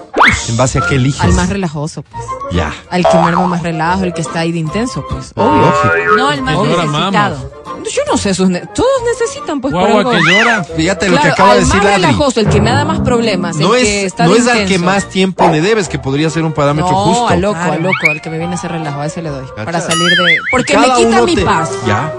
¿En 0.49 0.57
base 0.57 0.79
a 0.79 0.87
qué 0.87 0.95
eliges? 0.97 1.21
Al 1.21 1.33
más 1.35 1.49
relajoso, 1.51 2.03
pues. 2.03 2.25
Ya. 2.53 2.73
Al 2.91 3.05
que 3.07 3.17
me 3.17 3.25
arma 3.25 3.47
más 3.47 3.63
relajo, 3.63 4.05
el 4.05 4.13
que 4.15 4.23
está 4.23 4.41
ahí 4.41 4.53
de 4.53 4.59
intenso, 4.61 5.05
pues. 5.09 5.33
Lógico. 5.37 6.17
no 6.17 6.31
el 6.31 6.43
más 6.43 6.59
necesitado. 6.59 7.63
Yo 7.83 8.03
no 8.11 8.17
sé, 8.17 8.33
sus 8.33 8.49
ne- 8.49 8.65
todos 8.75 8.89
necesitan 9.05 9.61
pues 9.61 9.75
por 9.75 9.83
algo. 9.91 10.11
que 10.13 10.19
llora. 10.21 10.63
Fíjate 10.63 11.07
lo 11.09 11.17
Claro, 11.17 11.27
que 11.27 11.33
acaba 11.33 11.49
de 11.55 11.59
al 11.59 11.65
decir 11.65 11.83
más 11.83 11.87
Adri. 11.93 12.03
relajoso, 12.03 12.41
el 12.41 12.49
que 12.49 12.61
me 12.61 12.71
da 12.71 12.85
más 12.85 13.01
problemas, 13.01 13.57
No 13.57 13.75
el 13.75 13.83
que 13.83 14.01
es, 14.01 14.07
está 14.07 14.25
no 14.27 14.33
de 14.35 14.39
es 14.39 14.47
al 14.47 14.67
que 14.67 14.79
más 14.79 15.09
tiempo 15.09 15.49
le 15.49 15.61
debes, 15.61 15.89
que 15.89 15.99
podría 15.99 16.31
ser 16.31 16.45
un 16.45 16.53
parámetro 16.53 16.93
no, 16.93 17.05
justo. 17.07 17.29
al 17.29 17.41
loco, 17.41 17.55
Claro. 17.55 17.73
al 17.73 17.83
loco, 17.83 17.95
al 18.09 18.21
que 18.23 18.31
me 18.31 18.39
viene 18.39 18.53
a 18.55 18.57
hacer 18.57 18.71
relajo, 18.71 19.01
a 19.01 19.07
ese 19.07 19.21
le 19.21 19.31
doy. 19.31 19.45
Para 19.57 19.81
salir 19.81 20.09
de. 20.09 20.37
Porque 20.53 20.75
Cada 20.75 20.87
me 20.99 21.05
quita 21.05 21.23
mi 21.23 21.35
te- 21.35 21.45
paz. 21.45 21.71
Ya, 21.85 22.13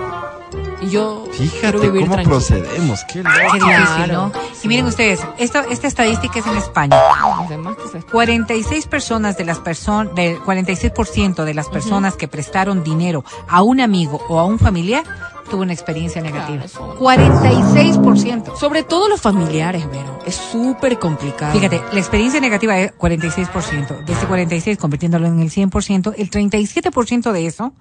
Y 0.86 0.90
yo 0.90 1.24
quiero 1.32 1.34
fíjate 1.52 1.78
vivir 1.80 2.02
cómo 2.02 2.14
tranquilo. 2.14 2.36
procedemos. 2.38 3.04
Qué 3.12 3.24
loco. 3.24 3.36
Qué 3.36 3.44
difícil, 3.44 3.60
Claro. 4.06 4.14
¿no? 4.14 4.32
Y 4.64 4.68
miren 4.68 4.86
ustedes, 4.86 5.22
esto, 5.38 5.60
esta 5.70 5.88
estadística 5.88 6.40
es 6.40 6.48
en 6.48 6.58
España. 6.58 6.98
Además 7.46 7.76
que 7.78 8.00
se- 8.00 8.06
46 8.06 8.88
personas 8.88 9.38
de 9.38 9.46
las 9.46 9.60
personas, 9.60 10.14
del 10.16 10.40
46% 10.40 11.44
de 11.46 11.54
las 11.54 11.70
personas 11.70 12.16
que 12.16 12.28
prestaron 12.28 12.84
dinero 12.84 13.24
a 13.48 13.62
un 13.64 13.80
amigo 13.82 14.20
o 14.30 14.40
a 14.40 14.46
un 14.46 14.60
familiar 14.60 15.04
tuvo 15.50 15.62
una 15.64 15.74
experiencia 15.74 16.22
negativa. 16.22 16.64
Claro, 16.64 16.66
eso. 16.66 16.96
46%. 17.00 18.56
Sobre 18.58 18.84
todo 18.84 19.08
los 19.10 19.22
familiares, 19.22 19.86
Vero. 19.90 20.20
Es 20.26 20.36
súper 20.36 20.98
complicado. 21.00 21.54
Fíjate, 21.54 21.82
la 21.92 22.00
experiencia 22.00 22.40
negativa 22.40 22.78
es 22.80 22.94
46%. 22.98 24.06
De 24.06 24.14
ese 24.14 24.26
46, 24.26 24.78
convirtiéndolo 24.78 25.28
en 25.28 25.40
el 25.40 25.50
100%, 25.52 26.14
el 26.18 26.30
37% 26.30 27.32
de 27.32 27.46
eso 27.46 27.74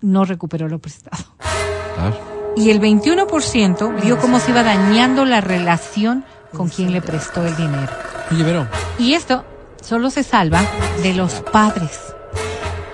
no 0.00 0.24
recuperó 0.24 0.68
lo 0.68 0.78
prestado. 0.78 1.24
Claro. 1.96 2.39
Y 2.56 2.70
el 2.70 2.80
21% 2.80 4.02
vio 4.02 4.18
cómo 4.18 4.40
se 4.40 4.50
iba 4.50 4.62
dañando 4.62 5.24
la 5.24 5.40
relación 5.40 6.24
con 6.56 6.68
quien 6.68 6.92
le 6.92 7.00
prestó 7.00 7.46
el 7.46 7.56
dinero. 7.56 7.92
Oye, 8.30 8.66
Y 8.98 9.14
esto 9.14 9.44
solo 9.82 10.10
se 10.10 10.22
salva 10.22 10.62
de 11.02 11.14
los 11.14 11.42
padres. 11.52 12.14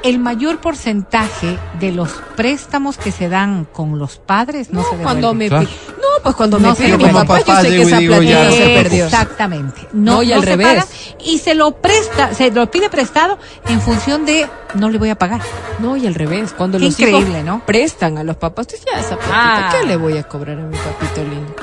El 0.02 0.18
mayor 0.18 0.58
porcentaje 0.60 1.58
de 1.80 1.90
los 1.92 2.10
préstamos 2.36 2.96
que 2.96 3.10
se 3.10 3.28
dan 3.28 3.64
con 3.64 3.98
los 3.98 4.18
padres 4.18 4.70
no, 4.72 4.80
se 4.82 4.96
devuelven. 4.96 5.04
cuando 5.04 5.34
me 5.34 5.48
Claro. 5.48 5.66
No, 5.88 6.22
pues 6.22 6.34
cuando 6.36 6.58
No 6.58 6.70
me 6.70 6.76
se 6.76 6.84
pide 6.84 6.96
mi 6.98 7.04
devuelve. 7.04 7.26
papá, 7.28 7.40
yo 7.40 7.56
sé 7.62 7.68
que 7.76 7.82
esa 7.82 7.98
digo, 7.98 8.14
se 8.14 8.20
no 8.24 8.50
se 8.52 8.64
perdió. 8.82 9.04
Exactamente. 9.06 9.88
No, 9.92 10.22
y 10.22 10.32
al 10.32 10.40
se 10.40 10.46
revés. 10.46 10.66
paga 10.68 10.86
y 11.24 11.38
se 11.38 11.54
lo 11.54 11.72
presta, 11.76 12.34
se 12.34 12.50
lo 12.52 12.70
pide 12.70 12.88
prestado 12.88 13.38
en 13.68 13.80
función 13.80 14.24
de 14.26 14.48
no 14.74 14.90
le 14.90 14.98
voy 14.98 15.10
a 15.10 15.16
pagar. 15.18 15.40
No, 15.80 15.96
y 15.96 16.06
al 16.06 16.14
revés. 16.14 16.54
Cuando 16.56 16.78
Qué 16.78 16.84
los 16.84 16.98
increíble, 17.00 17.30
hijos 17.40 17.44
¿no? 17.44 17.62
prestan 17.66 18.18
a 18.18 18.22
los 18.24 18.36
papás, 18.36 18.66
tú 18.68 18.76
ya 18.92 19.00
esa 19.00 19.16
platita, 19.16 19.32
Ah. 19.32 19.74
¿qué 19.80 19.86
le 19.86 19.96
voy 19.96 20.16
a 20.18 20.22
cobrar 20.24 20.58
a 20.58 20.62
mi 20.62 20.76
papito 20.76 21.22
lindo? 21.22 21.54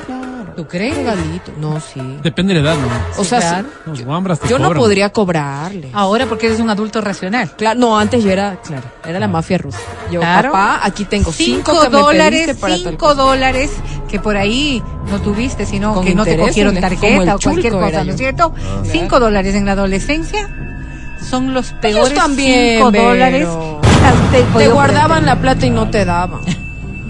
¿Tú 0.56 0.66
crees? 0.66 0.96
Regalito. 0.96 1.52
No, 1.58 1.80
sí. 1.80 2.00
depende 2.22 2.54
de 2.54 2.62
la 2.62 2.70
edad, 2.72 2.78
¿no? 2.80 3.20
O 3.20 3.24
sea, 3.24 3.40
claro. 3.40 3.68
te 4.40 4.48
yo 4.48 4.58
no 4.58 4.72
podría 4.72 5.10
cobrarle. 5.10 5.90
Ahora 5.92 6.26
porque 6.26 6.46
eres 6.46 6.60
un 6.60 6.70
adulto 6.70 7.00
racional. 7.00 7.50
Claro, 7.56 7.78
no, 7.80 7.98
antes 7.98 8.22
yo 8.22 8.30
era, 8.30 8.56
claro, 8.62 8.84
era 9.04 9.18
la 9.18 9.28
mafia 9.28 9.58
rusa. 9.58 9.78
Yo, 10.10 10.20
Claro. 10.20 10.52
papá, 10.52 10.80
aquí 10.82 11.04
tengo 11.04 11.32
cinco, 11.32 11.72
Cinco 11.72 11.82
que 11.82 11.88
me 11.90 11.98
dólares, 11.98 12.56
para 12.56 12.76
cinco 12.76 13.14
dólares 13.14 13.70
que 14.08 14.20
por 14.20 14.36
ahí 14.36 14.82
no 15.10 15.20
tuviste, 15.20 15.66
sino 15.66 15.94
Con 15.94 16.04
que 16.04 16.14
no 16.14 16.24
te 16.24 16.36
cogieron 16.36 16.76
tarjeta 16.80 17.36
o 17.36 17.38
cualquier 17.40 17.72
cosa, 17.72 18.04
¿no 18.04 18.10
es 18.12 18.16
cierto? 18.16 18.54
Cinco 18.84 19.18
dólares 19.18 19.54
en 19.54 19.66
la 19.66 19.72
adolescencia 19.72 20.48
son 21.28 21.54
los 21.54 21.72
peores 21.72 22.14
también, 22.14 22.76
cinco 22.78 22.92
dólares. 22.92 23.48
Te 24.30 24.42
podido 24.52 24.74
guardaban 24.74 25.24
la 25.24 25.40
plata 25.40 25.66
y 25.66 25.70
no 25.70 25.90
te 25.90 26.04
daban. 26.04 26.40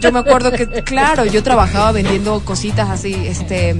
Yo 0.04 0.12
me 0.12 0.18
acuerdo 0.20 0.52
que, 0.52 0.66
claro, 0.82 1.24
yo 1.24 1.42
trabajaba 1.42 1.92
vendiendo 1.92 2.40
cositas 2.44 2.90
así, 2.90 3.14
este, 3.26 3.74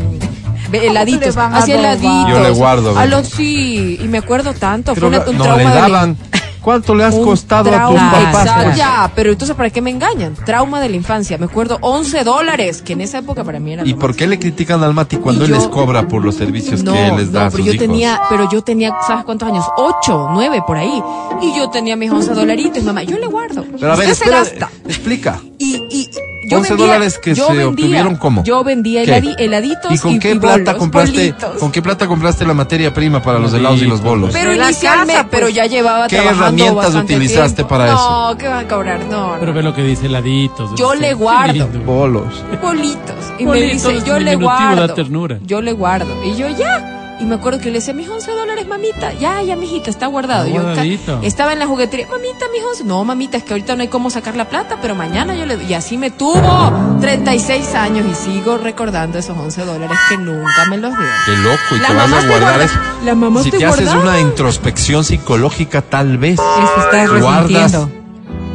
heladitos, 0.72 1.37
hacía 1.37 1.79
heladitos. 1.79 2.29
Yo 2.31 2.41
le 2.43 2.51
guardo, 2.51 2.91
A 2.99 3.05
Vero. 3.05 3.18
los 3.18 3.29
sí, 3.29 3.99
y 4.01 4.09
me 4.09 4.18
acuerdo 4.18 4.53
tanto, 4.55 4.95
Pero 4.95 5.09
fue 5.09 5.18
una- 5.18 5.29
un 5.29 5.39
no 5.39 5.45
trauma 5.45 5.62
le 5.62 5.68
de 5.68 5.75
daban. 5.75 6.16
¿Cuánto 6.65 6.95
le 6.95 7.05
has 7.05 7.15
un 7.15 7.25
costado 7.25 7.69
a 7.71 7.87
tus 7.89 7.95
trauma, 7.97 8.11
papás? 8.11 8.47
exacto? 8.47 8.77
Ya, 8.79 9.12
pero 9.15 9.31
entonces, 9.33 9.55
¿para 9.55 9.69
qué 9.71 9.83
me 9.83 9.91
engañan? 9.91 10.35
Trauma 10.47 10.81
de 10.81 10.89
la 10.89 10.97
infancia. 10.97 11.37
Me 11.39 11.45
acuerdo 11.45 11.79
11 11.83 12.25
dólares, 12.25 12.81
que 12.83 12.95
en 12.95 13.03
esa 13.03 13.19
época 13.19 13.45
para 13.45 13.61
mí 13.61 13.75
era 13.75 13.85
¿Y 13.85 13.91
lo 13.93 13.99
por 13.99 14.17
qué 14.17 14.27
le 14.27 14.39
critican 14.39 14.83
al 14.83 14.95
Mati 14.95 15.19
cuando 15.19 15.43
Y 15.43 15.49
él 15.49 15.51
yo- 15.53 15.57
les 15.59 15.69
cobra 15.69 16.09
por 16.09 16.25
los 16.25 16.35
servicios 16.37 16.83
no, 16.83 16.93
que 16.95 17.07
él 17.07 17.17
les 17.17 17.31
da 17.33 17.41
no, 17.43 17.47
a 17.47 17.51
sus 17.51 17.61
pero 17.61 17.67
yo 17.67 17.73
hijos? 17.75 17.87
tenía, 17.87 18.21
pero 18.31 18.49
yo 18.51 18.62
tenía, 18.62 18.95
¿sabes 19.07 19.25
cuántos 19.25 19.49
años? 19.49 19.65
Ocho, 19.77 20.29
nueve, 20.33 20.62
por 20.67 20.77
ahí. 20.79 21.03
Y 21.43 21.55
yo 21.57 21.69
tenía 21.71 21.97
mis 21.97 22.11
11 22.11 22.33
dolaritos, 22.33 22.83
mamá, 22.83 23.03
yo 23.03 23.19
le 23.19 23.27
guardo. 23.27 23.65
Pero 23.79 23.93
a 23.93 23.97
ver, 23.97 24.11
Usted 24.11 24.25
se 24.25 24.25
espera, 24.25 24.39
gasta. 24.39 24.71
explica. 24.89 25.41
Y, 25.59 25.77
y 25.91 26.11
yo 26.49 26.59
11 26.59 26.69
vendía, 26.71 26.87
dólares 26.87 27.19
que 27.19 27.35
yo 27.35 27.47
se 27.47 27.53
vendía, 27.53 27.69
obtuvieron 27.69 28.17
cómo? 28.17 28.45
Yo 28.45 28.65
vendía 28.65 29.03
heladi- 29.03 29.35
heladitos 29.39 29.93
¿Y 29.93 29.99
con 29.99 30.13
y, 30.13 30.19
qué 30.19 30.37
plata 30.37 30.77
compraste? 30.77 31.17
bolitos. 31.33 31.57
¿Con 31.59 31.73
qué 31.73 31.83
plata 31.83 32.07
compraste 32.07 32.45
la 32.47 32.55
materia 32.55 32.93
prima 32.95 33.23
para 33.23 33.39
los 33.39 33.53
helados 33.55 33.81
y 33.83 33.87
los 33.87 34.03
bolos? 34.03 34.31
Pero 34.33 34.53
la 34.53 34.67
inicialmente, 34.67 35.13
casa, 35.15 35.29
pues. 35.29 35.41
pero 35.41 35.49
ya 35.49 35.67
llevaba 35.67 36.09
¿Qué 36.09 36.17
herramientas 36.17 36.95
utilizaste 36.95 37.55
tiempo. 37.57 37.69
para 37.69 37.87
eso? 37.87 38.11
No, 38.31 38.39
¿qué 38.39 38.49
van 38.49 38.65
a 38.65 38.69
cobrar? 38.69 39.05
No, 39.07 39.35
no. 39.35 39.41
Pero 39.41 39.53
ve 39.53 39.63
lo 39.63 39.75
que 39.75 39.83
dice 39.83 40.07
heladitos. 40.07 40.71
Yo 40.77 40.95
le 40.95 41.15
guardo. 41.15 41.69
Bolos. 41.85 42.43
bolitos. 42.63 43.15
Y 43.39 43.45
Bolitos, 43.45 43.85
me 43.87 43.93
dice, 43.95 44.07
yo 44.07 44.19
le 44.19 44.37
guardo. 44.37 44.87
da 44.87 44.95
ternura. 44.95 45.39
Yo 45.45 45.61
le 45.61 45.73
guardo. 45.73 46.07
Y 46.25 46.37
yo 46.37 46.49
ya. 46.49 47.04
Y 47.21 47.25
me 47.27 47.37
acuerdo 47.37 47.61
que 47.61 47.67
le 47.67 47.75
decía, 47.79 47.95
mis 47.95 48.09
11 48.09 48.31
dólares, 48.33 48.67
mamita. 48.67 49.12
Ya, 49.12 49.41
ya, 49.43 49.55
mijita, 49.57 49.89
está 49.89 50.07
guardado. 50.09 50.47
Está 50.47 50.85
Yo 50.85 51.21
estaba 51.23 51.53
en 51.53 51.61
la 51.61 51.67
juguetería, 51.67 52.09
mamita, 52.09 52.47
mis 52.53 52.62
11. 52.65 52.85
No, 52.85 53.05
mamita, 53.05 53.37
es 53.37 53.45
que 53.45 53.53
ahorita 53.55 53.77
no 53.77 53.83
hay 53.83 53.89
cómo 53.89 54.11
sacar 54.11 54.35
la 54.37 54.47
plata, 54.49 54.79
pero 54.83 54.95
mañana 54.97 55.35
yo 55.37 55.47
le 55.47 55.57
doy. 55.57 55.65
Y 55.67 55.75
así 55.75 55.97
me 55.97 56.11
tuvo 56.11 56.99
36 57.01 57.75
años 57.77 58.05
y 58.11 58.15
sigo 58.15 58.59
recordando 58.59 59.19
esos 59.19 59.39
11 59.39 59.65
dólares 59.65 59.97
que 60.09 60.17
nunca 60.19 60.65
me 60.69 60.77
los 60.77 60.91
dio. 60.91 61.07
Qué 61.27 61.33
loco. 61.37 61.77
Y 61.77 61.79
La 61.79 61.89
te 61.89 61.95
vas 61.95 62.12
a 62.12 62.21
te 62.21 62.27
guardar 62.29 62.41
guarda- 62.59 62.65
eso. 62.65 62.79
la 63.05 63.15
mamá 63.15 63.43
si 63.43 63.51
te 63.53 63.59
te 63.59 63.67
haces 63.67 63.95
una 63.95 64.19
introspección 64.21 65.05
psicológica, 65.05 65.83
tal 65.83 66.19
vez. 66.19 66.41
Se 66.41 66.81
está 66.85 67.19
Guardas. 67.21 67.77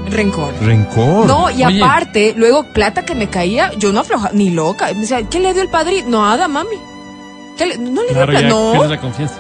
Rencor. 0.10 0.54
rencor. 0.62 1.28
No, 1.28 1.50
y 1.52 1.64
Oye. 1.64 1.84
aparte, 1.84 2.34
luego 2.36 2.64
plata 2.74 3.06
que 3.06 3.14
me 3.14 3.28
caía, 3.30 3.72
yo 3.78 3.94
no 3.94 4.00
aflojaba, 4.00 4.32
ni 4.34 4.50
loca. 4.50 4.88
Me 4.88 5.02
decía, 5.02 5.22
¿qué 5.30 5.40
le 5.40 5.54
dio 5.54 5.62
el 5.62 5.70
padrino? 5.70 6.24
Nada, 6.24 6.48
mami. 6.48 6.76
¿Qué 7.60 7.66
le- 7.68 7.78
no 7.78 8.02
le 8.02 8.10
Claro, 8.10 8.34
ya 8.34 8.42
No. 8.50 8.88
la 8.88 9.00
confianza. 9.00 9.36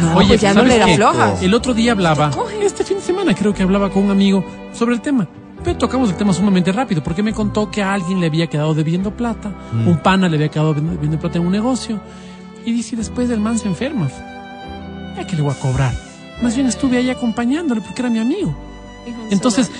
No, 0.00 0.16
Oye, 0.16 0.28
pues 0.28 0.40
ya 0.40 0.48
no 0.54 0.62
¿sabes 0.62 0.72
le 0.74 0.78
da 0.80 0.88
flojas. 0.96 1.42
El 1.42 1.54
otro 1.54 1.72
día 1.72 1.92
hablaba, 1.92 2.30
este 2.62 2.82
fin 2.82 2.96
de 2.96 3.02
semana 3.02 3.32
creo 3.34 3.54
que 3.54 3.62
hablaba 3.62 3.90
con 3.90 4.04
un 4.06 4.10
amigo 4.10 4.44
sobre 4.72 4.94
el 4.96 5.00
tema. 5.00 5.28
Pero 5.62 5.76
tocamos 5.78 6.10
el 6.10 6.16
tema 6.16 6.32
sumamente 6.32 6.72
rápido 6.72 7.02
porque 7.02 7.22
me 7.22 7.32
contó 7.32 7.70
que 7.70 7.82
a 7.82 7.92
alguien 7.92 8.20
le 8.20 8.26
había 8.26 8.46
quedado 8.48 8.74
debiendo 8.74 9.16
plata, 9.16 9.52
un 9.86 9.98
pana 10.02 10.28
le 10.28 10.36
había 10.36 10.48
quedado 10.48 10.74
debiendo 10.74 11.18
plata 11.20 11.38
en 11.38 11.46
un 11.46 11.52
negocio. 11.52 12.00
Y 12.64 12.72
dice, 12.72 12.96
después 12.96 13.28
del 13.28 13.38
man 13.40 13.58
se 13.58 13.68
enferma. 13.68 14.08
Ya 15.16 15.26
que 15.26 15.36
le 15.36 15.42
voy 15.42 15.52
a 15.52 15.60
cobrar. 15.60 15.92
Más 16.42 16.54
bien 16.54 16.66
estuve 16.66 16.96
ahí 16.98 17.10
acompañándole 17.10 17.80
porque 17.80 18.02
era 18.02 18.10
mi 18.10 18.18
amigo. 18.18 18.54
Entonces 19.30 19.70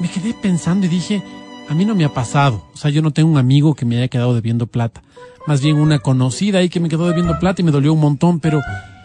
me 0.00 0.08
quedé 0.08 0.34
pensando 0.34 0.86
y 0.86 0.88
dije, 0.88 1.22
a 1.68 1.74
mí 1.74 1.84
no 1.84 1.94
me 1.94 2.04
ha 2.04 2.12
pasado. 2.12 2.62
O 2.74 2.76
sea, 2.76 2.90
yo 2.90 3.02
no 3.02 3.10
tengo 3.10 3.30
un 3.30 3.38
amigo 3.38 3.74
que 3.74 3.84
me 3.84 3.96
haya 3.96 4.08
quedado 4.08 4.34
debiendo 4.34 4.66
plata. 4.66 5.02
Más 5.46 5.60
bien 5.60 5.76
una 5.76 5.98
conocida 6.00 6.58
ahí 6.58 6.68
que 6.68 6.80
me 6.80 6.88
quedó 6.88 7.06
debiendo 7.06 7.38
plata 7.38 7.62
y 7.62 7.64
me 7.64 7.70
dolió 7.70 7.92
un 7.92 8.00
montón, 8.00 8.40
pero, 8.40 8.60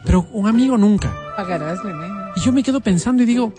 pero 0.05 0.27
un 0.31 0.47
amigo 0.47 0.77
nunca. 0.77 1.13
Pagarás. 1.35 1.79
Y 2.35 2.39
yo 2.41 2.51
me 2.51 2.63
quedo 2.63 2.79
pensando 2.81 3.21
y 3.21 3.25
digo, 3.27 3.53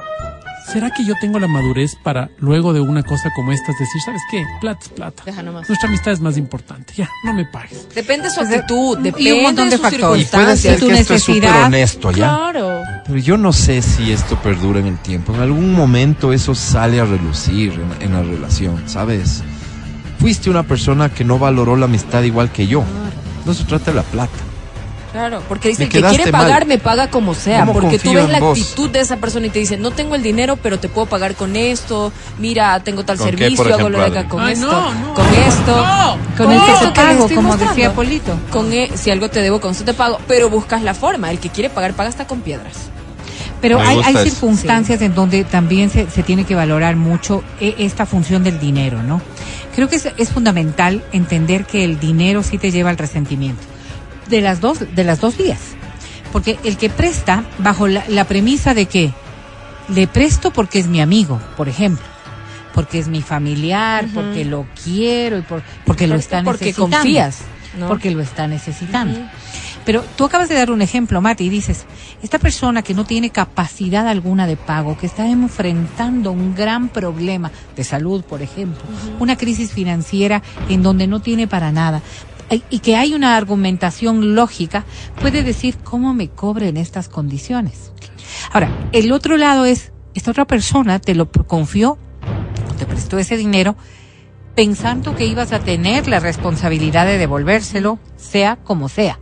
¿será 0.73 0.91
que 0.91 1.05
yo 1.07 1.15
tengo 1.21 1.39
la 1.39 1.47
madurez 1.47 1.93
para 2.03 2.31
luego 2.39 2.73
de 2.73 2.81
una 2.81 3.03
cosa 3.05 3.31
como 3.37 3.53
esta 3.53 3.71
decir, 3.73 4.01
¿sabes 4.05 4.23
qué? 4.33 4.43
Plata 4.61 4.81
es 4.83 4.89
plata. 4.89 5.23
Deja 5.25 5.43
nomás. 5.45 5.69
Nuestra 5.69 5.89
amistad 5.89 6.13
es 6.13 6.21
más 6.21 6.37
importante. 6.37 6.93
Ya, 6.97 7.09
no 7.25 7.33
me 7.35 7.45
pagues. 7.47 7.87
Depende 7.95 8.25
de 8.29 8.35
su 8.35 8.45
de- 8.45 8.57
actitud, 8.57 8.99
y 8.99 9.03
depende 9.05 9.33
un 9.35 9.43
montón 9.45 9.71
de 9.71 9.77
sus 9.77 9.83
factores. 9.83 10.03
Y 10.03 10.31
puede 10.35 10.57
circunstancias. 10.57 10.61
ser 10.61 10.81
tu 10.81 10.87
que 10.89 10.99
esto 11.01 11.15
es 11.15 11.23
súper 11.23 11.43
necesidad. 11.43 11.67
honesto, 11.67 12.11
¿ya? 12.11 12.17
Claro. 12.17 12.81
Pero 13.07 13.19
yo 13.19 13.37
no 13.37 13.53
sé 13.53 13.81
si 13.83 14.11
esto 14.11 14.37
perdura 14.43 14.81
en 14.81 14.87
el 14.89 14.99
tiempo. 14.99 15.33
En 15.35 15.41
algún 15.41 15.73
momento 15.73 16.33
eso 16.33 16.55
sale 16.57 16.99
a 16.99 17.05
relucir 17.05 17.75
en, 18.01 18.03
en 18.09 18.13
la 18.13 18.23
relación, 18.23 18.83
¿sabes? 18.89 19.45
Fuiste 20.19 20.51
una 20.51 20.63
persona 20.63 21.09
que 21.09 21.25
no 21.25 21.39
valoró 21.39 21.77
la 21.77 21.87
amistad 21.87 22.23
igual 22.23 22.51
que 22.51 22.67
yo. 22.67 22.85
No 23.45 23.55
se 23.55 23.65
trata 23.65 23.91
de 23.91 23.97
la 23.97 24.03
plata. 24.05 24.31
Claro, 25.13 25.43
porque 25.47 25.69
dice 25.69 25.83
el 25.85 25.89
que 25.91 26.01
quiere 26.03 26.33
pagar 26.33 26.61
mal. 26.61 26.69
me 26.69 26.79
paga 26.79 27.11
como 27.11 27.35
sea, 27.35 27.61
¿Cómo 27.67 27.75
porque 27.75 27.99
tú 27.99 28.15
ves 28.15 28.31
la 28.31 28.41
vos? 28.41 28.59
actitud 28.59 28.89
de 28.89 29.01
esa 29.01 29.19
persona 29.19 29.47
y 29.47 29.51
te 29.51 29.59
dice, 29.59 29.77
no 29.77 29.91
tengo 29.91 30.15
el 30.15 30.23
dinero, 30.23 30.57
pero 30.57 30.79
te 30.81 30.89
puedo 30.89 31.07
pagar 31.07 31.35
con 31.35 31.55
esto, 31.55 32.11
mira, 32.39 32.81
tengo 32.81 33.05
tal 33.05 33.19
¿Con 33.19 33.27
qué, 33.33 33.37
servicio, 33.37 33.75
hago 33.75 33.91
lo 33.91 33.99
de 33.99 34.07
acá 34.07 34.27
con 34.27 34.41
Ay, 34.43 34.55
esto, 34.55 34.73
no, 34.73 34.95
no, 34.95 35.13
con 35.15 35.27
esto, 35.35 35.77
no. 35.87 36.17
Con 36.35 36.51
el 36.53 36.61
que 36.63 36.73
esto 36.73 36.93
te 36.95 37.01
pago, 37.03 37.29
como 37.29 37.43
mostrando. 37.43 37.75
decía 37.75 37.93
Polito. 37.93 38.39
Con 38.51 38.73
e- 38.73 38.91
si 38.95 39.11
algo 39.11 39.29
te 39.29 39.41
debo, 39.43 39.61
con 39.61 39.73
eso 39.73 39.85
te 39.85 39.93
pago, 39.93 40.19
pero 40.27 40.49
buscas 40.49 40.83
la 40.83 40.95
forma, 40.95 41.31
el 41.31 41.39
que 41.41 41.51
quiere 41.51 41.69
pagar 41.69 41.93
paga 41.93 42.09
hasta 42.09 42.27
con 42.27 42.41
piedras. 42.41 42.73
Pero 43.61 43.81
hay, 43.81 44.01
hay 44.03 44.17
circunstancias 44.31 45.03
en 45.03 45.15
donde 45.15 45.45
también 45.45 45.91
se, 45.91 46.09
se 46.11 46.23
tiene 46.23 46.45
que 46.45 46.55
valorar 46.55 46.97
mucho 46.97 47.45
eh, 47.61 47.75
esta 47.79 48.07
función 48.07 48.43
del 48.45 48.59
dinero, 48.59 49.03
¿no? 49.03 49.21
Creo 49.75 49.89
que 49.89 49.97
es, 49.97 50.09
es 50.17 50.31
fundamental 50.31 51.03
entender 51.13 51.65
que 51.65 51.85
el 51.85 51.99
dinero 51.99 52.43
sí 52.43 52.59
te 52.59 52.71
lleva 52.71 52.91
al 52.91 52.99
resentimiento. 52.99 53.63
De 54.29 54.41
las 54.41 54.61
dos, 54.61 54.79
de 54.95 55.05
las 55.05 55.21
dos 55.21 55.37
vías. 55.37 55.61
Porque 56.33 56.59
el 56.65 56.77
que 56.77 56.89
presta 56.91 57.45
bajo 57.59 57.89
la, 57.89 58.05
la 58.09 58.25
premisa 58.25 58.75
de 58.75 58.87
que 58.87 59.13
le 59.89 60.07
presto 60.07 60.51
porque 60.53 60.79
es 60.79 60.87
mi 60.87 61.01
amigo, 61.01 61.41
por 61.57 61.69
ejemplo. 61.69 62.05
Porque 62.75 62.99
es 62.99 63.09
mi 63.09 63.21
familiar, 63.21 64.07
porque 64.15 64.45
lo 64.47 64.67
quiero 64.83 65.37
y 65.39 65.43
por- 65.43 65.63
porque 65.85 66.07
lo 66.07 66.15
está 66.17 66.43
Porque 66.43 66.67
necesitando. 66.67 66.97
confías, 66.97 67.39
¿no? 67.79 67.89
Porque 67.89 68.11
lo 68.11 68.23
está 68.23 68.47
necesitando. 68.47 69.21
Pero 69.85 70.03
tú 70.17 70.25
acabas 70.25 70.49
de 70.49 70.55
dar 70.55 70.71
un 70.71 70.81
ejemplo, 70.81 71.21
Mati, 71.21 71.45
y 71.45 71.49
dices, 71.49 71.87
esta 72.23 72.39
persona 72.39 72.83
que 72.83 72.95
no 72.95 73.05
tiene 73.05 73.31
capacidad 73.31 74.07
alguna 74.07 74.47
de 74.47 74.57
pago, 74.57 74.97
que 74.97 75.07
está 75.07 75.27
enfrentando 75.29 76.31
un 76.31 76.55
gran 76.55 76.89
problema 76.89 77.51
de 77.75 77.83
salud, 77.83 78.23
por 78.23 78.43
ejemplo, 78.43 78.83
una 79.19 79.37
crisis 79.37 79.73
financiera 79.73 80.43
en 80.69 80.83
donde 80.83 81.07
no 81.09 81.21
tiene 81.21 81.49
para 81.49 81.73
nada, 81.73 82.01
y- 82.51 82.63
y 82.71 82.79
que 82.79 82.97
hay 82.97 83.15
una 83.15 83.37
argumentación 83.37 84.35
lógica, 84.35 84.85
puede 85.21 85.43
decir 85.43 85.79
cómo 85.83 86.15
me 86.15 86.29
cobre 86.29 86.69
en 86.69 86.77
estas 86.77 87.09
condiciones. 87.09 87.91
Ahora, 88.53 88.71
el 88.93 89.11
otro 89.11 89.37
lado 89.37 89.65
es, 89.65 89.93
esta 90.15 90.31
otra 90.31 90.45
persona 90.45 91.01
te 91.01 91.15
lo 91.15 91.31
confió, 91.31 91.99
te 92.79 92.87
prestó 92.87 93.19
ese 93.19 93.37
dinero, 93.37 93.75
pensando 94.55 95.17
que 95.17 95.27
ibas 95.27 95.53
a 95.53 95.61
tener 95.61 96.07
la 96.09 96.21
responsabilidad 96.21 97.07
de 97.07 97.19
devolvérselo, 97.19 97.99
sea 98.17 98.57
como 98.57 98.89
sea. 98.89 99.19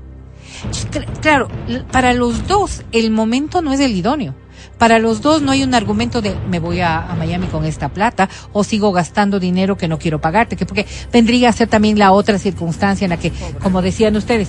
Cl- 0.93 1.07
Claro, 1.21 1.49
para 1.93 2.13
los 2.15 2.47
dos 2.47 2.83
el 2.93 3.11
momento 3.11 3.63
no 3.63 3.73
es 3.73 3.81
el 3.81 3.93
idóneo. 3.95 4.35
Para 4.79 4.99
los 4.99 5.21
dos 5.21 5.43
no 5.43 5.53
hay 5.53 5.63
un 5.63 5.75
argumento 5.75 6.23
de 6.23 6.35
me 6.51 6.59
voy 6.59 6.81
a, 6.81 6.99
a 7.11 7.15
Miami 7.15 7.47
con 7.49 7.65
esta 7.67 7.91
plata 7.91 8.29
o 8.53 8.65
sigo 8.65 8.93
gastando 8.93 9.39
dinero 9.39 9.77
que 9.77 9.89
no 9.89 9.99
quiero 9.99 10.21
pagarte, 10.21 10.57
que 10.57 10.65
porque 10.67 10.87
vendría 11.13 11.51
a 11.51 11.53
ser 11.53 11.69
también 11.69 11.99
la 11.99 12.13
otra 12.13 12.39
circunstancia 12.39 13.05
en 13.05 13.11
la 13.11 13.19
que, 13.19 13.31
como 13.63 13.83
decían 13.83 14.17
ustedes, 14.17 14.49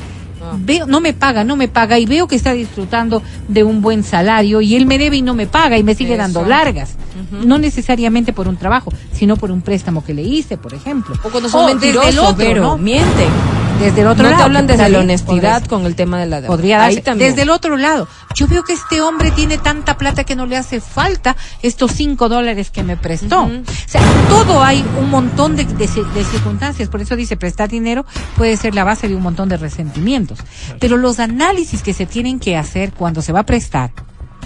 veo, 0.60 0.86
no 0.88 1.02
me 1.02 1.14
paga, 1.14 1.44
no 1.44 1.56
me 1.58 1.68
paga 1.68 2.00
y 2.00 2.06
veo 2.06 2.28
que 2.28 2.36
está 2.38 2.54
disfrutando 2.54 3.22
de 3.50 3.64
un 3.66 3.82
buen 3.82 4.04
salario 4.04 4.62
y 4.62 4.76
él 4.76 4.86
me 4.86 4.98
debe 4.98 5.18
y 5.18 5.22
no 5.22 5.34
me 5.34 5.48
paga 5.48 5.78
y 5.78 5.84
me 5.84 5.96
sigue 5.96 6.16
dando 6.18 6.42
No 7.32 7.58
necesariamente 7.58 8.34
por 8.34 8.48
un 8.48 8.58
trabajo, 8.58 8.92
sino 9.14 9.36
por 9.38 9.52
un 9.52 9.62
préstamo 9.62 10.04
que 10.04 10.14
le 10.14 10.22
hice, 10.24 10.58
por 10.58 10.74
ejemplo. 10.74 11.16
O 11.24 11.30
cuando 11.30 11.50
son 11.50 11.66
O 11.66 11.74
desde 11.74 11.90
el 11.90 11.96
mentirosos, 11.96 12.32
otro, 12.32 12.38
pero 12.38 12.62
¿no? 12.64 12.78
mienten. 12.78 13.30
Desde 13.80 14.02
el 14.02 14.08
otro 14.08 14.24
no 14.26 14.30
lado. 14.30 14.38
te 14.42 14.44
hablan 14.46 14.68
desde 14.68 14.90
la 14.90 15.00
honestidad 15.00 15.66
con 15.66 15.88
el 15.88 15.96
tema 15.96 16.20
de 16.20 16.28
la 16.28 16.36
deuda. 16.42 16.48
Podría 16.56 16.84
Ahí 16.84 16.96
darse. 16.98 17.02
también. 17.02 17.32
Desde 17.32 17.42
el 17.42 17.50
otro 17.50 17.78
lado, 17.78 18.08
yo 18.36 18.46
veo 18.48 18.64
que 18.64 18.74
este 18.74 19.02
hombre 19.02 19.32
tiene 19.32 19.58
tanta 19.58 19.98
plata 19.98 20.24
que 20.24 20.36
no 20.36 20.46
le 20.46 20.56
hace 20.56 20.80
falta 20.80 21.36
estos 21.64 21.92
cinco 21.94 22.30
dólares 22.30 22.70
que 22.70 22.84
me 22.84 22.96
prestó. 22.96 23.42
O 23.46 23.50
sea, 23.88 24.02
todo 24.30 24.62
hay 24.64 24.86
un 25.00 25.10
montón 25.10 25.56
de, 25.56 25.66
de 25.66 25.88
ci- 25.90 26.06
de 26.14 26.24
circunstancias. 26.24 26.90
Por 26.90 27.02
eso 27.02 27.16
dice, 27.16 27.38
prestar 27.38 27.70
dinero 27.70 28.06
puede 28.38 28.56
ser 28.56 28.76
la 28.76 28.84
base 28.84 29.08
de 29.08 29.16
un 29.16 29.24
montón 29.24 29.50
de 29.50 29.58
resentimientos. 29.58 30.38
Pero 30.80 30.98
los 30.98 31.20
análisis 31.20 31.82
que 31.82 31.94
se 31.96 32.06
tienen 32.06 32.40
que 32.40 32.58
hacer 32.58 32.92
cuando 32.94 33.24
se 33.24 33.32
va 33.32 33.40
a 33.40 33.46
prestar 33.48 33.90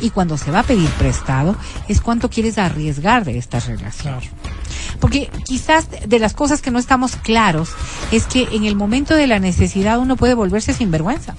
y 0.02 0.10
cuando 0.10 0.38
se 0.38 0.52
va 0.52 0.60
a 0.60 0.64
pedir 0.64 0.90
prestado 0.92 1.56
es 1.88 2.02
cuánto 2.02 2.30
quieres 2.30 2.58
arriesgar 2.58 3.26
de 3.26 3.38
esta 3.38 3.60
relación. 3.60 4.20
Porque 5.00 5.30
quizás 5.46 5.88
de 6.08 6.20
las 6.20 6.34
cosas 6.34 6.62
que 6.62 6.72
no 6.72 6.80
estamos 6.80 7.16
claros 7.18 7.70
es 8.12 8.26
que 8.26 8.48
en 8.52 8.66
el 8.66 8.76
momento 8.76 9.16
de 9.16 9.28
la 9.28 9.40
necesidad 9.40 10.00
uno 10.00 10.16
puede 10.16 10.34
volverse 10.34 10.74
sinvergüenza. 10.74 11.36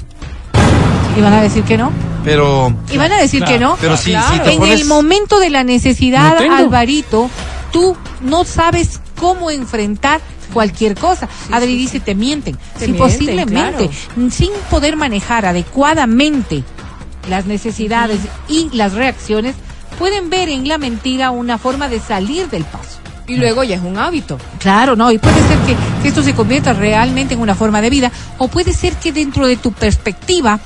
Y 1.17 1.21
van 1.23 1.33
a 1.33 1.41
decir 1.41 1.65
que 1.65 1.79
no. 1.79 1.91
Pero, 2.25 2.75
Y 2.93 2.97
van 2.99 3.13
a 3.13 3.17
decir 3.19 3.41
Claro, 3.41 3.53
que 3.55 3.59
no. 3.65 3.77
pero 3.81 3.97
si, 3.97 4.11
claro. 4.11 4.35
si 4.35 4.41
te 4.41 4.53
En 4.53 4.59
pones... 4.59 4.81
el 4.81 4.87
momento 4.87 5.39
de 5.39 5.49
la 5.51 5.65
necesidad, 5.65 6.39
No. 6.41 6.57
Alvarito, 6.57 7.31
tú 7.73 7.97
no 8.21 8.45
sabes 8.45 9.01
cómo 9.19 9.51
enfrentar 9.51 10.21
cualquier 10.53 10.95
cosa. 10.95 11.29
Adri 11.53 11.75
dice, 11.77 12.01
te 12.01 12.15
mienten. 12.15 12.57
Te 12.79 12.87
sí, 12.87 12.93
mienten, 12.93 12.97
posiblemente. 12.99 13.91
Sin 14.31 14.51
poder 14.71 14.97
manejar 14.97 15.47
adecuadamente 15.47 16.65
las 17.29 17.47
necesidades 17.47 18.21
y 18.49 18.71
las 18.73 18.95
reacciones, 18.95 19.55
pueden 19.99 20.31
ver 20.31 20.49
en 20.49 20.69
la 20.69 20.79
mentira 20.79 21.31
una 21.31 21.59
forma 21.59 21.89
de 21.89 22.01
salir 22.01 22.49
del 22.49 22.65
paso. 22.65 22.99
Y 23.29 23.37
luego 23.37 23.65
ya 23.65 23.77
es 23.77 23.83
un 23.83 23.99
hábito. 23.99 24.39
Claro, 24.61 24.95
no, 24.95 25.11
y 25.11 25.19
puede 25.19 25.41
ser 25.49 25.59
que, 25.67 25.75
que 26.03 26.09
esto 26.09 26.23
se 26.23 26.35
convierta 26.35 26.73
realmente 26.73 27.35
en 27.35 27.41
una 27.41 27.57
forma 27.57 27.81
de 27.81 27.91
vida, 27.91 28.13
o 28.39 28.49
puede 28.49 28.73
ser 28.73 28.95
que 28.95 29.13
dentro 29.13 29.47
de 29.47 29.57
tu 29.57 29.73
perspectiva 29.73 30.61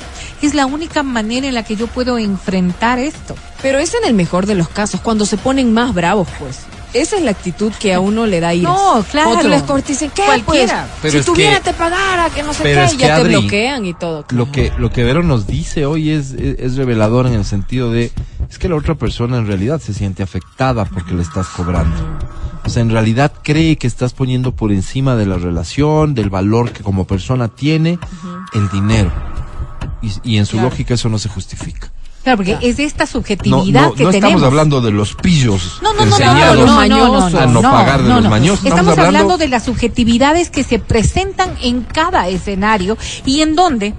es 0.47 0.55
la 0.55 0.67
única 0.67 1.03
manera 1.03 1.47
en 1.49 1.55
la 1.55 1.65
que 1.65 1.77
yo 1.77 1.87
puedo 1.87 2.19
enfrentar 2.19 2.99
esto. 2.99 3.35
Pero 3.63 3.79
es 3.79 3.95
en 3.95 4.05
el 4.05 4.15
mejor 4.15 4.47
de 4.47 4.55
los 4.55 4.69
casos, 4.69 5.01
cuando 5.01 5.27
se 5.27 5.37
ponen 5.37 5.73
más 5.73 5.95
bravos, 5.95 6.29
pues. 6.39 6.61
Esa 6.93 7.17
es 7.17 7.23
la 7.23 7.31
actitud 7.31 7.73
que 7.79 7.95
a 7.95 8.01
uno 8.01 8.27
le 8.27 8.41
da 8.41 8.53
ira. 8.53 8.69
No, 8.69 9.05
claro. 9.09 9.49
Les 9.49 9.87
dicen, 9.87 10.11
¿qué? 10.13 10.25
Cualquiera. 10.25 10.89
Pues, 11.01 11.13
Pero 11.13 11.23
si 11.23 11.31
tuviera 11.31 11.57
que- 11.59 11.65
te 11.65 11.73
pagara, 11.75 12.31
que 12.31 12.43
no 12.43 12.53
sé 12.53 12.65
pero 12.65 12.81
qué, 12.81 12.87
es 12.87 12.93
que, 12.93 12.99
ya 12.99 13.17
te 13.17 13.29
bloquean 13.29 13.87
y 13.87 13.95
todo. 13.95 14.25
Lo 14.31 14.51
que, 14.51 14.73
lo 14.77 14.91
que 14.91 15.05
Vero 15.05 15.23
nos 15.23 15.47
dice 15.47 15.87
hoy 15.87 16.11
es, 16.11 16.33
es, 16.33 16.59
es 16.59 16.77
revelador 16.77 17.29
en 17.29 17.35
el 17.35 17.45
sentido 17.45 17.93
de, 17.93 18.11
es 18.49 18.59
que 18.59 18.69
la 18.69 18.75
otra 18.75 18.97
persona 18.97 19.39
en 19.39 19.47
realidad 19.47 19.81
se 19.81 19.95
siente 19.95 20.25
afectada 20.25 20.85
porque 20.85 21.15
le 21.15 21.23
estás 21.23 21.47
cobrando. 21.49 21.97
O 22.65 22.69
sea, 22.69 22.83
en 22.83 22.91
realidad 22.91 23.33
cree 23.43 23.77
que 23.77 23.87
estás 23.87 24.13
poniendo 24.13 24.53
por 24.53 24.73
encima 24.73 25.15
de 25.15 25.27
la 25.27 25.37
relación, 25.37 26.15
del 26.15 26.29
valor 26.29 26.73
que 26.73 26.83
como 26.83 27.07
persona 27.07 27.49
tiene, 27.49 27.99
el 28.53 28.69
dinero. 28.69 29.13
Y, 30.03 30.13
y 30.35 30.39
en 30.39 30.47
su 30.47 30.53
Claro. 30.53 30.71
lógica 30.71 30.95
eso 30.95 31.09
no 31.09 31.19
se 31.19 31.29
justifica. 31.29 31.91
Claro, 32.23 32.37
porque 32.37 32.59
es 32.61 32.79
esta 32.79 33.05
No, 33.05 33.11
subjetividad 33.11 33.83
no, 33.83 33.95
que 33.95 34.05
no 34.05 34.11
tenemos. 34.11 34.15
estamos 34.33 34.43
hablando 34.43 34.81
de 34.83 34.91
los 34.91 35.15
pillos 35.15 35.79
No, 35.83 35.95
no, 35.95 36.05
no, 36.05 36.05
no, 36.05 36.11
no, 36.11 36.17
enseñados 36.17 36.57
no, 36.59 36.67
no, 36.67 36.87
no, 36.87 37.31
no, 37.31 37.39
a 37.39 37.47
no 37.47 37.63
no, 37.63 37.71
pagar 37.73 38.03
de 38.03 38.09
no, 38.11 38.15
los 38.17 38.25
no. 38.25 38.31
mañosos. 38.31 38.67
Estamos, 38.67 38.99
hablando... 38.99 39.39
de 39.39 39.49
las 39.49 39.65
subjetividades 39.65 40.51
que 40.51 40.63
se 40.63 40.79
presentan 40.79 41.55
en 41.63 41.83
cada 41.83 42.29
escenario 42.29 42.99
y 43.25 43.41
en 43.41 43.57
donde 43.57 43.95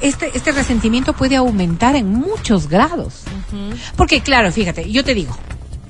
este, 0.00 0.30
este 0.34 0.52
resentimiento 0.52 1.14
puede 1.14 1.34
aumentar 1.36 1.96
en 1.96 2.08
muchos 2.14 2.68
grados. 2.68 3.22
Porque, 3.96 4.20
claro, 4.20 4.52
fíjate, 4.52 4.90
yo 4.90 5.02
te 5.04 5.14
digo, 5.14 5.36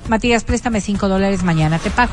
Matías, 0.08 0.44
préstame 0.44 0.80
cinco 0.80 1.08
dólares, 1.08 1.42
mañana 1.42 1.78
te 1.78 1.90
pago. 1.90 2.12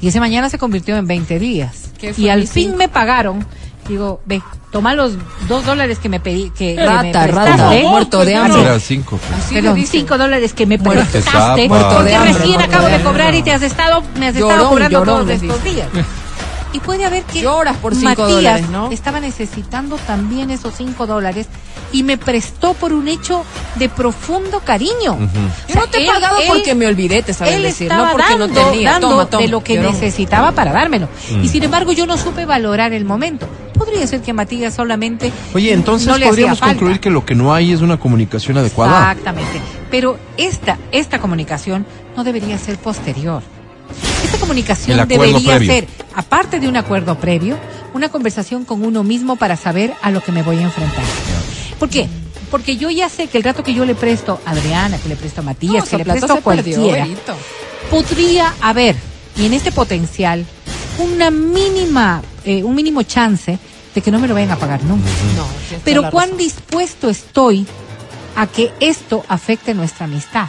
Y 0.00 0.08
ese 0.08 0.20
mañana 0.20 0.48
se 0.48 0.58
convirtió 0.58 0.96
en 0.96 1.06
20 1.06 1.38
días. 1.38 1.90
¿Qué 1.98 2.14
fue 2.14 2.24
Y 2.24 2.28
al 2.28 2.46
fin 2.46 2.64
cinco? 2.66 2.78
me 2.78 2.88
pagaron. 2.88 3.44
Digo, 3.88 4.20
ve, 4.26 4.42
toma 4.70 4.94
los 4.94 5.14
dos 5.48 5.64
dólares 5.64 5.98
que 5.98 6.08
me 6.10 6.20
pedí, 6.20 6.50
que, 6.50 6.74
que 6.74 6.80
me 6.80 6.86
Rata, 6.86 7.26
rata, 7.26 7.44
prestaste. 7.44 7.82
muerto 7.84 8.18
de 8.24 8.32
Pues, 8.32 8.36
hambre. 8.44 8.60
Era 8.62 8.80
cinco. 8.80 9.18
pues. 9.18 9.44
Perdón, 9.62 9.86
cinco 9.86 10.18
dólares 10.18 10.52
que 10.52 10.66
me 10.66 10.78
prestaste. 10.78 11.68
Muerto 11.68 11.88
porque 11.88 12.04
de 12.10 12.14
hambre, 12.16 12.32
recién 12.34 12.60
acabo 12.60 12.86
de 12.86 13.00
cobrar 13.00 13.34
y 13.34 13.42
te 13.42 13.52
has 13.52 13.62
estado, 13.62 14.02
me 14.18 14.26
has 14.28 14.34
estado 14.34 14.50
Llorón, 14.52 14.68
cobrando 14.68 14.98
llorón, 14.98 15.26
todos 15.26 15.42
estos 15.42 15.64
días. 15.64 15.88
Y 16.70 16.80
puede 16.80 17.06
haber 17.06 17.22
que 17.22 17.40
Lloras 17.40 17.78
por 17.78 17.94
cinco 17.94 18.08
Matías 18.10 18.28
dólares, 18.30 18.68
¿no? 18.68 18.90
estaba 18.92 19.20
necesitando 19.20 19.96
también 20.06 20.50
esos 20.50 20.74
cinco 20.76 21.06
dólares 21.06 21.46
y 21.94 22.02
me 22.02 22.18
prestó 22.18 22.74
por 22.74 22.92
un 22.92 23.08
hecho 23.08 23.42
de 23.76 23.88
profundo 23.88 24.60
cariño. 24.60 25.14
Ujú. 25.14 25.22
O 25.24 25.66
Yo 25.66 25.72
sea, 25.72 25.80
no 25.80 25.86
te 25.88 26.04
he 26.04 26.06
pagado 26.06 26.36
él- 26.36 26.44
porque 26.46 26.74
me 26.74 26.86
olvidé, 26.86 27.22
te 27.22 27.32
saben 27.32 27.54
él 27.54 27.62
decir, 27.62 27.90
no 27.90 28.10
porque 28.12 28.26
dando, 28.28 28.48
no 28.48 28.54
tenía. 28.70 28.90
dando 28.92 29.08
toma, 29.08 29.24
toma, 29.30 29.42
de 29.44 29.48
lo 29.48 29.64
que 29.64 29.76
llorón. 29.76 29.92
necesitaba 29.92 30.52
para 30.52 30.72
dármelo. 30.74 31.08
Mm. 31.32 31.42
Y 31.44 31.48
sin 31.48 31.62
embargo 31.62 31.92
yo 31.92 32.06
no 32.06 32.18
supe 32.18 32.44
valorar 32.44 32.92
el 32.92 33.06
momento. 33.06 33.48
Podría 33.78 34.06
ser 34.06 34.20
que 34.20 34.32
Matías 34.32 34.74
solamente 34.74 35.32
Oye, 35.54 35.72
entonces 35.72 36.08
no 36.08 36.18
le 36.18 36.24
hacía 36.24 36.30
podríamos 36.30 36.58
falta. 36.58 36.74
concluir 36.74 37.00
que 37.00 37.10
lo 37.10 37.24
que 37.24 37.34
no 37.34 37.54
hay 37.54 37.72
es 37.72 37.80
una 37.80 37.98
comunicación 37.98 38.58
adecuada. 38.58 39.12
Exactamente. 39.12 39.60
Pero 39.90 40.18
esta, 40.36 40.78
esta 40.92 41.18
comunicación 41.20 41.86
no 42.16 42.24
debería 42.24 42.58
ser 42.58 42.76
posterior. 42.78 43.42
Esta 44.24 44.38
comunicación 44.38 45.08
debería 45.08 45.56
previo. 45.56 45.72
ser, 45.72 45.88
aparte 46.14 46.60
de 46.60 46.68
un 46.68 46.76
acuerdo 46.76 47.14
previo, 47.18 47.56
una 47.94 48.08
conversación 48.10 48.64
con 48.64 48.84
uno 48.84 49.02
mismo 49.02 49.36
para 49.36 49.56
saber 49.56 49.94
a 50.02 50.10
lo 50.10 50.20
que 50.22 50.32
me 50.32 50.42
voy 50.42 50.58
a 50.58 50.62
enfrentar. 50.62 51.04
¿Por 51.78 51.88
qué? 51.88 52.08
Porque 52.50 52.76
yo 52.76 52.90
ya 52.90 53.08
sé 53.08 53.28
que 53.28 53.38
el 53.38 53.44
rato 53.44 53.62
que 53.62 53.74
yo 53.74 53.84
le 53.84 53.94
presto 53.94 54.40
a 54.44 54.50
Adriana, 54.50 54.98
que 54.98 55.08
le 55.08 55.16
presto 55.16 55.40
a 55.40 55.44
Matías, 55.44 55.88
que 55.88 55.98
le 55.98 56.04
presto 56.04 56.32
a 56.32 56.40
perdió, 56.40 56.80
cualquiera, 56.80 57.06
podría 57.90 58.54
haber, 58.60 58.96
y 59.36 59.46
en 59.46 59.54
este 59.54 59.70
potencial, 59.72 60.44
una 60.98 61.30
mínima, 61.30 62.22
eh, 62.44 62.62
un 62.64 62.74
mínimo 62.74 63.02
chance 63.02 63.58
de 63.98 64.02
que 64.02 64.10
no 64.12 64.20
me 64.20 64.28
lo 64.28 64.34
vayan 64.34 64.52
a 64.52 64.56
pagar 64.56 64.82
nunca. 64.84 65.08
No, 65.36 65.44
Pero 65.84 66.08
cuán 66.10 66.26
razón. 66.28 66.38
dispuesto 66.38 67.08
estoy 67.10 67.66
a 68.36 68.46
que 68.46 68.70
esto 68.78 69.24
afecte 69.28 69.74
nuestra 69.74 70.04
amistad. 70.06 70.46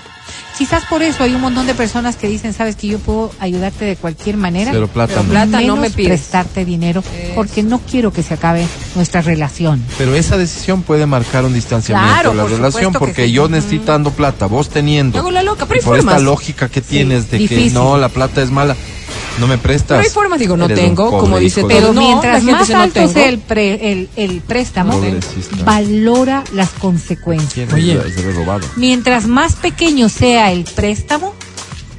Quizás 0.55 0.83
por 0.85 1.01
eso 1.01 1.23
hay 1.23 1.33
un 1.33 1.41
montón 1.41 1.65
de 1.65 1.73
personas 1.73 2.15
que 2.17 2.27
dicen, 2.27 2.53
sabes 2.53 2.75
que 2.75 2.85
yo 2.85 2.99
puedo 2.99 3.31
ayudarte 3.39 3.85
de 3.85 3.95
cualquier 3.95 4.35
manera, 4.37 4.71
Pero 4.71 4.87
plata 4.87 5.13
Pero 5.13 5.23
no. 5.23 5.29
plata 5.29 5.61
no 5.61 5.77
me 5.77 5.89
pides. 5.89 6.09
prestarte 6.09 6.65
dinero, 6.65 6.99
Eso. 7.01 7.33
porque 7.33 7.63
no 7.63 7.79
quiero 7.79 8.11
que 8.13 8.21
se 8.21 8.33
acabe 8.35 8.67
nuestra 8.95 9.21
relación. 9.21 9.83
Pero 9.97 10.13
esa 10.15 10.37
decisión 10.37 10.83
puede 10.83 11.05
marcar 11.07 11.45
un 11.45 11.53
distanciamiento 11.53 12.13
Claro, 12.13 12.29
de 12.31 12.35
la 12.35 12.43
por 12.43 12.51
relación 12.51 12.93
porque 12.93 13.25
sí. 13.25 13.31
yo 13.31 13.47
necesitando 13.49 14.11
plata, 14.11 14.45
vos 14.45 14.69
teniendo. 14.69 15.17
Hago 15.17 15.31
la 15.31 15.41
loca, 15.41 15.65
pero 15.65 15.81
por 15.81 15.97
esta 15.97 16.19
lógica 16.19 16.67
que 16.69 16.81
tienes 16.81 17.31
de 17.31 17.47
que 17.47 17.69
no, 17.71 17.97
la 17.97 18.09
plata 18.09 18.43
es 18.43 18.51
mala, 18.51 18.75
no 19.39 19.47
me 19.47 19.57
prestas. 19.57 19.97
Pero 19.97 20.01
hay 20.01 20.09
formas, 20.09 20.39
digo, 20.39 20.57
no 20.57 20.67
tengo, 20.67 21.09
como 21.17 21.37
dice 21.37 21.63
Pero 21.67 21.93
no, 21.93 22.01
mientras 22.01 22.43
más 22.43 22.59
dice, 22.61 22.73
no 22.73 22.81
alto 22.81 23.07
sea 23.07 23.29
el, 23.29 23.39
pre- 23.39 23.91
el, 23.91 24.09
el 24.15 24.41
préstamo, 24.41 24.93
Pobrecista. 24.93 25.63
valora 25.63 26.43
las 26.53 26.69
consecuencias. 26.69 27.69
¿Quién 27.73 27.97
Oye. 27.99 27.99
Mientras 28.75 29.27
más 29.27 29.55
pequeño 29.55 30.09
sea 30.09 30.51
el 30.51 30.63
préstamo, 30.65 31.33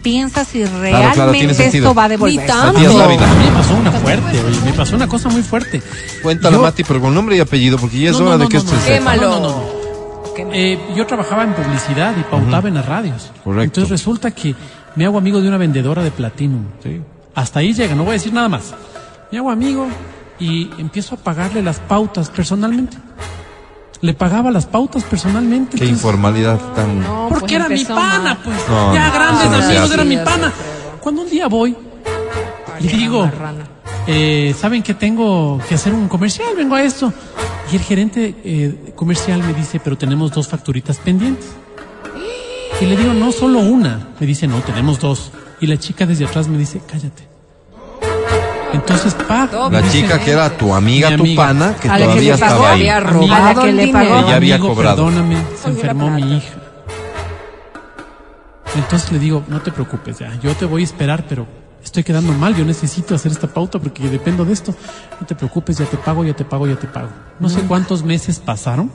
piensa 0.03 0.45
si 0.45 0.65
realmente 0.65 1.67
esto 1.67 1.95
va 1.95 2.05
a. 2.05 2.09
Ni 2.09 2.39
tanto. 2.39 2.81
Dávila. 2.81 3.31
A 3.31 3.35
mí 3.35 3.45
me 3.45 3.51
pasó 3.53 3.75
una 3.75 3.93
fuerte, 3.93 4.41
oye, 4.43 4.59
me 4.65 4.73
pasó 4.73 4.97
una 4.97 5.09
cosa 5.09 5.29
muy 5.29 5.43
fuerte. 5.43 5.83
Cuéntala, 6.23 6.57
Yo- 6.57 6.63
Mati, 6.63 6.85
pero 6.85 7.01
con 7.01 7.15
nombre 7.15 7.37
y 7.37 7.41
apellido, 7.41 7.79
porque 7.79 7.99
ya 8.01 8.11
es 8.11 8.19
No, 8.19 8.21
no, 8.21 8.27
hora 8.29 8.39
de 8.39 8.45
no, 8.45 8.49
que 8.49 8.57
no, 8.57 8.63
esto 8.63 8.75
no. 8.77 8.81
se. 8.83 8.89
Quémalo. 8.93 9.23
No, 9.31 9.41
no, 9.41 9.49
no, 9.49 9.57
no. 9.57 9.81
Eh, 10.55 10.79
yo 10.97 11.07
trabajaba 11.07 11.43
en 11.45 11.53
publicidad 11.55 12.15
y 12.19 12.23
pautaba 12.23 12.67
en 12.69 12.75
las 12.75 12.87
radios. 12.87 13.31
Correcto. 13.45 13.63
Entonces 13.81 13.91
resulta 13.91 14.31
que 14.31 14.55
me 14.97 15.05
hago 15.05 15.19
amigo 15.19 15.39
de 15.43 15.49
una 15.49 15.59
vendedora 15.59 16.03
de 16.03 16.11
Platinum. 16.11 16.65
Hasta 17.35 17.61
ahí 17.61 17.73
llega, 17.73 17.95
no 17.95 18.03
voy 18.05 18.11
a 18.11 18.15
decir 18.15 18.33
nada 18.33 18.49
más. 18.49 18.75
Me 19.31 19.39
hago 19.39 19.51
amigo 19.51 19.87
y 20.39 20.71
empiezo 20.79 21.15
a 21.15 21.19
pagarle 21.19 21.63
las 21.63 21.79
pautas 21.79 22.29
personalmente. 22.31 22.97
le 24.03 24.15
pagaba 24.15 24.51
las 24.51 24.65
pautas 24.67 25.05
personalmente. 25.05 25.77
Qué 25.77 25.85
entonces- 25.85 25.99
informalidad 26.05 26.59
tan... 26.75 27.01
No, 27.01 27.27
porque 27.29 27.41
pues 27.43 27.53
era 27.53 27.69
mi 27.69 27.85
pana, 27.85 28.23
mal. 28.35 28.39
pues. 28.43 28.57
No, 28.69 28.95
ya 28.95 29.09
no, 29.09 29.15
grandes 29.15 29.65
amigos, 29.65 29.91
era 29.93 30.05
mi 30.05 30.17
pana. 30.17 30.53
Cuando 31.01 31.23
un 31.23 31.29
día 31.31 31.47
voy 31.49 31.77
y 32.81 32.87
Qué 32.89 32.97
digo, 32.97 33.31
eh, 34.07 34.55
¿saben 34.59 34.83
que 34.83 34.95
tengo 34.95 35.61
que 35.69 35.75
hacer 35.75 35.93
un 35.93 36.09
comercial? 36.09 36.49
Vengo 36.57 36.75
a 36.77 36.83
esto. 36.83 37.13
Y 37.71 37.77
el 37.77 37.83
gerente 37.83 38.35
eh, 38.43 38.93
comercial 38.97 39.43
me 39.43 39.53
dice, 39.53 39.79
pero 39.81 39.99
tenemos 39.99 40.31
dos 40.33 40.49
facturitas 40.49 40.97
pendientes. 40.97 41.47
Y 42.81 42.87
le 42.87 42.97
digo, 42.97 43.13
no, 43.13 43.31
solo 43.33 43.59
una. 43.61 44.09
Me 44.19 44.27
dice, 44.27 44.47
no, 44.47 44.61
tenemos 44.61 44.99
dos. 44.99 45.31
Y 45.61 45.67
la 45.67 45.77
chica 45.79 46.07
desde 46.07 46.25
atrás 46.25 46.49
me 46.49 46.57
dice, 46.59 46.81
cállate. 46.87 47.29
Entonces, 48.73 49.15
pa. 49.15 49.49
La 49.71 49.83
dice, 49.83 50.03
chica 50.03 50.19
que 50.21 50.31
era 50.31 50.57
tu 50.57 50.73
amiga, 50.75 51.11
Mi 51.11 51.31
tu 51.31 51.37
pana, 51.37 51.75
que 51.81 51.89
A 51.89 51.93
la 51.99 51.99
que 51.99 52.05
todavía 52.05 52.37
pagó, 52.37 52.53
estaba 52.53 52.71
ahí. 52.71 52.81
había 52.81 53.01
robado 53.01 53.35
a 53.35 53.55
la 53.55 53.63
que 53.63 53.73
le 53.73 53.89
pagó. 53.89 54.19
Ella 54.19 54.37
había 54.37 54.55
Amigo, 54.57 54.75
cobrado. 54.75 55.07
Perdóname, 55.07 55.37
se 55.61 55.69
enfermó 55.71 56.11
mi 56.11 56.37
hija. 56.37 56.55
Entonces 58.77 59.11
le 59.13 59.19
digo, 59.19 59.43
no 59.49 59.61
te 59.61 59.73
preocupes 59.73 60.19
ya, 60.21 60.33
yo 60.41 60.55
te 60.55 60.65
voy 60.65 60.83
a 60.83 60.85
esperar, 60.85 61.25
pero 61.29 61.47
estoy 61.83 62.05
quedando 62.05 62.33
mal, 62.33 62.55
yo 62.55 62.65
necesito 62.65 63.17
hacer 63.17 63.33
esta 63.33 63.49
pauta 63.49 63.81
porque 63.81 64.09
dependo 64.09 64.45
de 64.45 64.53
esto. 64.53 64.73
No 65.21 65.27
te 65.27 65.35
preocupes, 65.35 65.77
ya 65.79 65.87
te 65.87 65.97
pago, 65.97 66.25
ya 66.25 66.35
te 66.35 66.45
pago, 66.45 66.69
ya 66.69 66.77
te 66.77 66.87
pago. 66.87 67.09
No 67.41 67.49
sé 67.49 67.61
cuántos 67.63 68.05
meses 68.05 68.39
pasaron. 68.39 68.91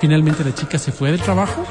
Finalmente 0.00 0.44
la 0.44 0.54
chica 0.54 0.78
se 0.78 0.92
fue 0.92 1.10
del 1.10 1.20
trabajo 1.20 1.64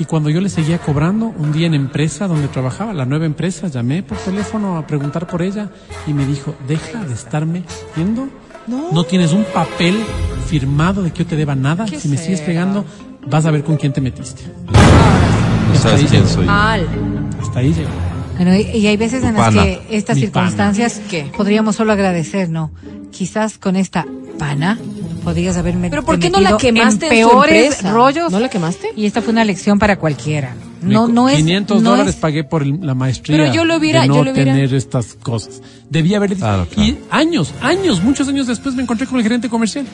y 0.00 0.06
cuando 0.06 0.30
yo 0.30 0.40
le 0.40 0.48
seguía 0.48 0.78
cobrando, 0.78 1.26
un 1.26 1.52
día 1.52 1.66
en 1.66 1.74
empresa 1.74 2.26
donde 2.26 2.48
trabajaba, 2.48 2.94
la 2.94 3.04
nueva 3.04 3.26
empresa, 3.26 3.68
llamé 3.68 4.02
por 4.02 4.16
teléfono 4.16 4.78
a 4.78 4.86
preguntar 4.86 5.26
por 5.26 5.42
ella 5.42 5.68
y 6.06 6.14
me 6.14 6.24
dijo, 6.24 6.54
deja 6.66 7.04
de 7.04 7.12
estarme 7.12 7.64
viendo. 7.94 8.26
No, 8.66 9.04
tienes 9.04 9.34
un 9.34 9.44
papel 9.44 9.94
firmado 10.46 11.02
de 11.02 11.10
que 11.10 11.18
yo 11.18 11.26
te 11.26 11.36
deba 11.36 11.54
nada. 11.54 11.84
¿Qué 11.84 12.00
Si 12.00 12.08
me 12.08 12.16
sigues 12.16 12.40
pegando, 12.40 12.86
vas 13.26 13.44
a 13.44 13.50
ver 13.50 13.62
con 13.62 13.76
quién 13.76 13.92
te 13.92 14.00
metiste. 14.00 14.44
No 14.72 15.78
sabes 15.78 16.10
quién 16.10 16.26
soy. 16.26 16.46
Mal. 16.46 16.86
Hasta 17.42 17.58
ahí 17.58 17.74
llegó. 17.74 17.90
Bueno, 18.36 18.56
y, 18.56 18.78
y 18.78 18.86
hay 18.86 18.96
veces 18.96 19.22
en 19.22 19.34
las 19.34 19.48
Pana. 19.48 19.62
que 19.62 19.82
estas 19.90 20.16
Mi 20.16 20.22
circunstancias 20.22 21.02
¿Qué? 21.10 21.30
podríamos 21.36 21.76
solo 21.76 21.92
agradecer, 21.92 22.48
¿no? 22.48 22.70
Quizás 23.10 23.58
con 23.58 23.76
esta 23.76 24.06
pana 24.38 24.78
podrías 25.20 25.56
haberme 25.56 25.90
Pero 25.90 26.02
¿por 26.04 26.18
qué 26.18 26.30
no 26.30 26.40
la 26.40 26.56
quemaste 26.56 27.06
en, 27.06 27.12
en 27.12 27.22
su 27.24 27.30
peores 27.30 27.64
empresa? 27.74 27.92
rollos? 27.92 28.32
¿No 28.32 28.40
la 28.40 28.48
quemaste? 28.48 28.88
Y 28.96 29.06
esta 29.06 29.22
fue 29.22 29.32
una 29.32 29.44
lección 29.44 29.78
para 29.78 29.96
cualquiera. 29.98 30.54
No, 30.82 31.06
Me- 31.06 31.12
no 31.12 31.28
es 31.28 31.36
500 31.36 31.82
no 31.82 31.90
dólares 31.90 32.14
es- 32.14 32.20
pagué 32.20 32.42
por 32.44 32.66
la 32.66 32.94
maestría. 32.94 33.36
Pero 33.36 33.52
yo 33.52 33.64
lo 33.64 33.76
hubiera- 33.76 34.02
de 34.02 34.08
no 34.08 34.16
yo 34.16 34.24
lo 34.24 34.32
hubiera- 34.32 34.52
tener 34.52 34.74
estas 34.74 35.14
cosas. 35.14 35.60
Debía 35.90 36.16
haber 36.16 36.36
Claro, 36.36 36.66
claro. 36.70 36.88
Y 36.88 36.98
años, 37.10 37.52
años, 37.60 38.02
muchos 38.02 38.26
años 38.28 38.46
después 38.46 38.74
me 38.74 38.82
encontré 38.82 39.06
con 39.06 39.18
el 39.18 39.22
gerente 39.22 39.48
comercial. 39.48 39.86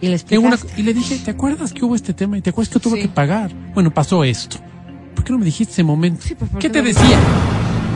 y 0.00 0.08
le 0.08 0.20
En 0.30 0.44
una- 0.44 0.58
y 0.76 0.82
le 0.82 0.92
dije, 0.92 1.18
¿te 1.24 1.30
acuerdas 1.30 1.72
que 1.72 1.82
hubo 1.82 1.94
este 1.94 2.12
tema? 2.12 2.36
¿Y 2.36 2.42
te 2.42 2.50
acuerdas 2.50 2.70
que 2.74 2.78
tuve 2.78 2.96
Sí. 2.96 3.02
que 3.02 3.08
pagar? 3.08 3.52
Bueno, 3.72 3.94
pasó 3.94 4.22
esto. 4.22 4.58
¿Por 5.14 5.24
qué 5.24 5.32
no 5.32 5.38
me 5.38 5.46
dijiste 5.46 5.72
ese 5.72 5.82
momento? 5.82 6.20
Sí, 6.22 6.34
pues, 6.34 6.50
¿por 6.50 6.60
¿Qué 6.60 6.68
te 6.68 6.80
no? 6.82 6.88
decía? 6.88 7.18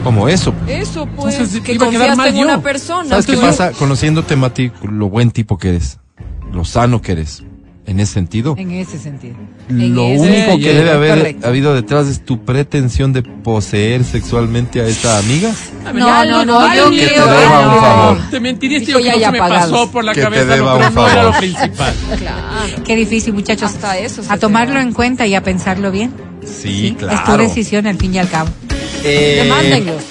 Como 0.04 0.26
eso. 0.28 0.54
Eso, 0.68 1.06
pues, 1.16 1.34
Entonces, 1.34 1.60
que 1.60 1.74
iba 1.74 1.86
a 1.86 1.90
quedar 1.90 2.06
confiaste 2.08 2.16
mal 2.16 2.28
en 2.28 2.34
yo. 2.36 2.42
una 2.54 2.62
persona. 2.62 3.08
¿Sabes 3.10 3.26
qué 3.26 3.36
pasa? 3.36 3.72
Conociéndote, 3.72 4.36
Mati, 4.36 4.70
lo 4.90 5.10
buen 5.10 5.32
tipo 5.32 5.58
que 5.58 5.70
eres, 5.70 5.98
lo 6.52 6.64
sano 6.64 7.00
que 7.02 7.12
eres, 7.12 7.42
en 7.86 8.00
ese 8.00 8.12
sentido. 8.14 8.54
En 8.58 8.70
ese 8.72 8.98
sentido. 8.98 9.36
en 9.68 9.94
Lo 9.94 10.06
ese- 10.08 10.20
único 10.22 10.52
Sí, 10.56 10.62
que 10.62 10.70
sí, 10.70 10.76
debe 10.76 10.90
haber 10.90 11.18
correcto. 11.18 11.48
habido 11.48 11.74
detrás 11.74 12.06
es 12.08 12.24
tu 12.24 12.44
pretensión 12.44 13.12
de 13.12 13.22
poseer 13.22 14.04
sexualmente 14.04 14.80
a 14.80 14.86
esta 14.86 15.18
amiga. 15.18 15.50
No, 15.94 16.24
no, 16.24 16.44
no, 16.44 16.74
yo 16.74 16.90
Que 16.90 17.06
te 17.06 17.06
creo 17.14 17.26
deba 17.26 17.60
un 17.60 17.66
no. 17.74 17.80
favor. 17.80 18.18
Te 18.30 18.40
mentiría 18.40 18.78
si 18.80 18.86
Dijo 18.86 18.98
yo 18.98 19.04
ya, 19.06 19.10
creo 19.12 19.20
ya 19.22 19.26
que 19.32 19.40
me 19.42 19.48
pasó 19.48 19.90
por 19.90 20.04
la 20.04 20.12
Que 20.14 20.20
te 20.20 20.24
cabeza, 20.24 20.44
deba 20.46 20.72
no, 20.72 20.76
pero 20.78 20.88
un 20.88 20.94
no 20.94 21.06
era 21.06 21.14
favor. 21.22 21.32
lo 21.34 21.38
principal. 21.38 21.94
Claro. 22.18 22.82
Qué 22.84 22.96
difícil, 22.96 23.32
muchachos. 23.34 23.70
Hasta 23.74 23.98
eso 23.98 24.22
a 24.28 24.36
tomarlo 24.38 24.74
te 24.74 24.78
da. 24.80 24.82
en 24.82 24.92
cuenta 24.92 25.26
y 25.26 25.34
a 25.34 25.42
pensarlo 25.42 25.90
bien. 25.90 26.12
Sí, 26.44 26.88
Es 26.88 26.96
tu 26.98 27.06
claro. 27.06 27.36
decisión 27.42 27.86
al 27.86 27.96
fin 27.96 28.14
y 28.14 28.18
al 28.18 28.28
cabo. 28.28 28.48
Eh, 29.04 29.40
Demándenlos. 29.44 30.02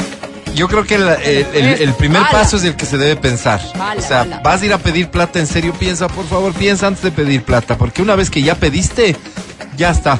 Yo 0.57 0.67
creo 0.67 0.83
que 0.85 0.95
el, 0.95 1.03
el- 1.07 1.45
el- 1.53 1.81
el 1.83 1.93
primer 1.93 2.21
paso 2.31 2.57
es 2.57 2.63
el 2.63 2.75
que 2.75 2.85
se 2.85 2.97
debe 2.97 3.15
pensar. 3.15 3.61
O 3.99 4.01
sea, 4.01 4.23
vas 4.43 4.61
a 4.61 4.65
ir 4.65 4.73
a 4.73 4.77
pedir 4.79 5.09
plata, 5.09 5.39
en 5.39 5.47
serio, 5.47 5.73
piensa, 5.73 6.07
por 6.07 6.25
favor, 6.27 6.51
piensa 6.53 6.87
antes 6.87 7.03
de 7.03 7.11
pedir 7.11 7.43
plata, 7.43 7.77
porque 7.77 8.01
una 8.01 8.15
vez 8.15 8.29
que 8.29 8.41
ya 8.41 8.55
pediste, 8.55 9.15
ya 9.77 9.91
está. 9.91 10.17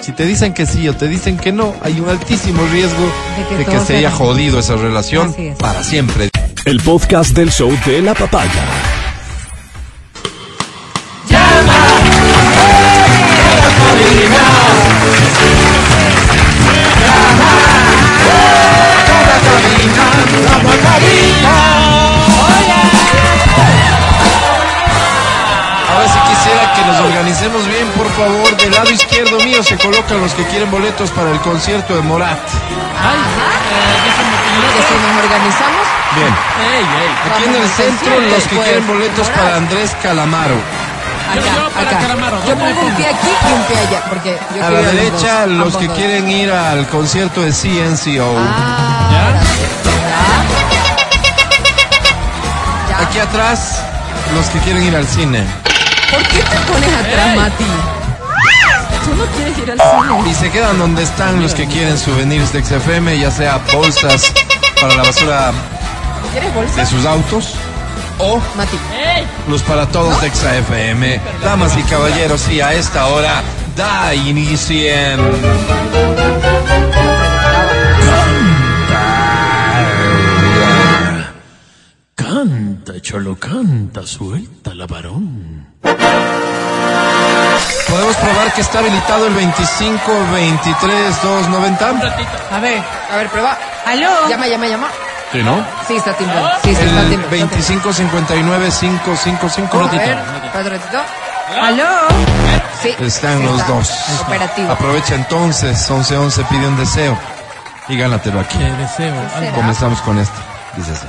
Si 0.00 0.12
te 0.12 0.26
dicen 0.26 0.52
que 0.52 0.66
sí 0.66 0.86
o 0.88 0.94
te 0.94 1.08
dicen 1.08 1.38
que 1.38 1.50
no, 1.52 1.74
hay 1.82 1.98
un 2.00 2.08
altísimo 2.10 2.62
riesgo 2.72 3.10
De 3.38 3.48
que 3.48 3.56
de 3.56 3.64
que 3.64 3.80
se 3.86 3.96
haya 3.96 4.10
jodido 4.10 4.58
esa 4.58 4.76
relación 4.76 5.34
para 5.58 5.82
siempre. 5.82 6.28
El 6.66 6.80
podcast 6.80 7.30
del 7.34 7.50
show 7.50 7.72
de 7.86 8.02
la 8.02 8.12
papaya. 8.14 8.50
Ahora 25.90 26.08
sí 26.08 26.18
quisiera 26.28 26.72
que 26.74 26.82
nos 26.86 27.00
organicemos 27.00 27.66
bien, 27.68 27.86
por 27.96 28.08
favor. 28.12 28.56
Del 28.56 28.72
lado 28.72 28.90
izquierdo 28.90 29.38
mío 29.40 29.62
se 29.62 29.76
colocan 29.78 30.20
los 30.20 30.34
que 30.34 30.44
quieren 30.46 30.70
boletos 30.70 31.10
para 31.10 31.30
el 31.30 31.40
concierto 31.40 31.94
de 31.94 32.02
Morat. 32.02 32.38
Ay, 32.38 33.18
eh, 33.18 34.04
Que 34.74 34.82
si 34.82 34.94
nos 35.02 35.24
organizamos, 35.24 35.86
Bien. 36.16 36.34
Aquí 37.32 37.44
en 37.44 37.54
el 37.62 37.68
centro 37.70 38.20
los 38.20 38.42
que 38.44 38.54
pues, 38.56 38.66
quieren 38.66 38.86
boletos 38.86 39.28
Morat. 39.28 39.42
para 39.42 39.56
Andrés 39.56 39.96
Calamaro. 40.02 40.56
Yo- 41.34 41.40
acá, 41.40 41.80
acá. 41.80 42.00
Yo 42.46 42.54
¿dónde 42.54 42.64
me 42.64 42.74
pongo 42.74 42.86
un 42.88 42.94
pie 42.94 43.06
aquí 43.06 43.28
y 43.28 43.52
un 43.52 43.62
pie 43.64 43.76
allá, 43.78 44.02
porque 44.08 44.38
yo 44.56 44.64
A 44.64 44.70
la 44.70 44.80
los 44.82 44.92
derecha 44.92 45.46
los 45.46 45.66
ambos 45.66 45.76
que 45.78 45.86
dos. 45.88 45.96
quieren 45.96 46.28
ir 46.30 46.50
al 46.52 46.86
concierto 46.88 47.40
de 47.42 47.52
CNCO. 47.52 48.34
Ah, 48.38 49.08
¿Ya? 49.10 49.40
Ya. 52.90 53.06
Aquí 53.06 53.18
atrás 53.18 53.78
los 54.34 54.46
que 54.46 54.58
quieren 54.60 54.82
ir 54.84 54.96
al 54.96 55.06
cine. 55.06 55.44
¿Por 56.10 56.22
qué 56.28 56.38
te 56.38 56.56
pones 56.72 56.88
atrás. 56.94 57.36
Mati? 57.36 57.64
Tú 59.04 59.14
no 59.16 59.24
quieres 59.36 59.58
ir 59.58 59.70
al 59.72 59.78
cine. 59.78 60.30
Y 60.30 60.34
se 60.34 60.50
quedan 60.50 60.78
donde 60.78 61.02
están 61.02 61.42
los 61.42 61.54
que 61.54 61.66
quieren 61.66 61.98
souvenirs 61.98 62.52
de 62.52 62.62
XFM, 62.64 63.18
ya 63.18 63.30
sea 63.30 63.58
bolsas 63.72 64.32
para 64.80 64.94
la 64.94 65.02
basura 65.02 65.52
¿Quieres 66.32 66.54
bolsa? 66.54 66.76
de 66.80 66.86
sus 66.86 67.04
autos 67.04 67.54
o 68.18 68.40
Mati. 68.56 68.78
los 69.48 69.62
para 69.62 69.86
todos 69.86 70.20
de 70.20 70.30
XFM. 70.30 71.20
Damas 71.42 71.76
y 71.76 71.82
caballeros, 71.84 72.48
y 72.48 72.60
a 72.60 72.72
esta 72.74 73.06
hora 73.06 73.42
da 73.76 74.14
inicio. 74.14 74.90
Canta, 82.14 83.00
cholo, 83.00 83.36
canta, 83.36 84.06
suelta 84.06 84.74
la 84.74 84.86
varón. 84.86 85.66
Podemos 87.88 88.16
probar 88.16 88.52
que 88.54 88.60
está 88.60 88.78
habilitado 88.80 89.26
el 89.26 89.34
25 89.34 90.12
23 90.32 91.22
290. 91.22 91.88
A 92.50 92.60
ver, 92.60 92.82
A 93.10 93.16
ver, 93.16 93.28
prueba. 93.28 93.58
aló. 93.86 94.28
Llama, 94.28 94.46
llama, 94.46 94.66
llama. 94.66 94.88
Sí, 95.34 95.42
¿no? 95.42 95.64
Sí, 95.88 95.96
está 95.96 96.12
timbrando. 96.16 96.48
Sí, 96.62 96.74
sí, 96.76 96.82
está 96.84 97.00
El 97.02 97.08
timbrando. 97.10 97.28
25 97.30 97.92
59 97.92 98.68
555. 98.80 99.76
A 99.78 99.82
ver, 99.90 99.94
espera 100.00 100.22
un 100.54 100.70
ratito. 100.70 100.98
Aló. 101.60 101.84
Sí. 102.80 102.90
Están 103.00 103.38
sí 103.38 103.44
los 103.44 103.60
está. 103.60 103.72
dos. 103.72 103.90
Operativo. 104.26 104.70
Aprovecha 104.72 105.14
entonces, 105.16 105.90
11 105.90 106.16
11 106.16 106.44
pide 106.44 106.68
un 106.68 106.76
deseo 106.76 107.18
y 107.88 107.96
gánatelo 107.98 108.38
aquí. 108.40 108.58
Qué 108.58 108.64
deseo. 108.72 109.14
será? 109.38 109.52
Comenzamos 109.52 110.00
con 110.02 110.18
este. 110.18 110.38
Dice 110.76 110.92
así. 110.92 111.06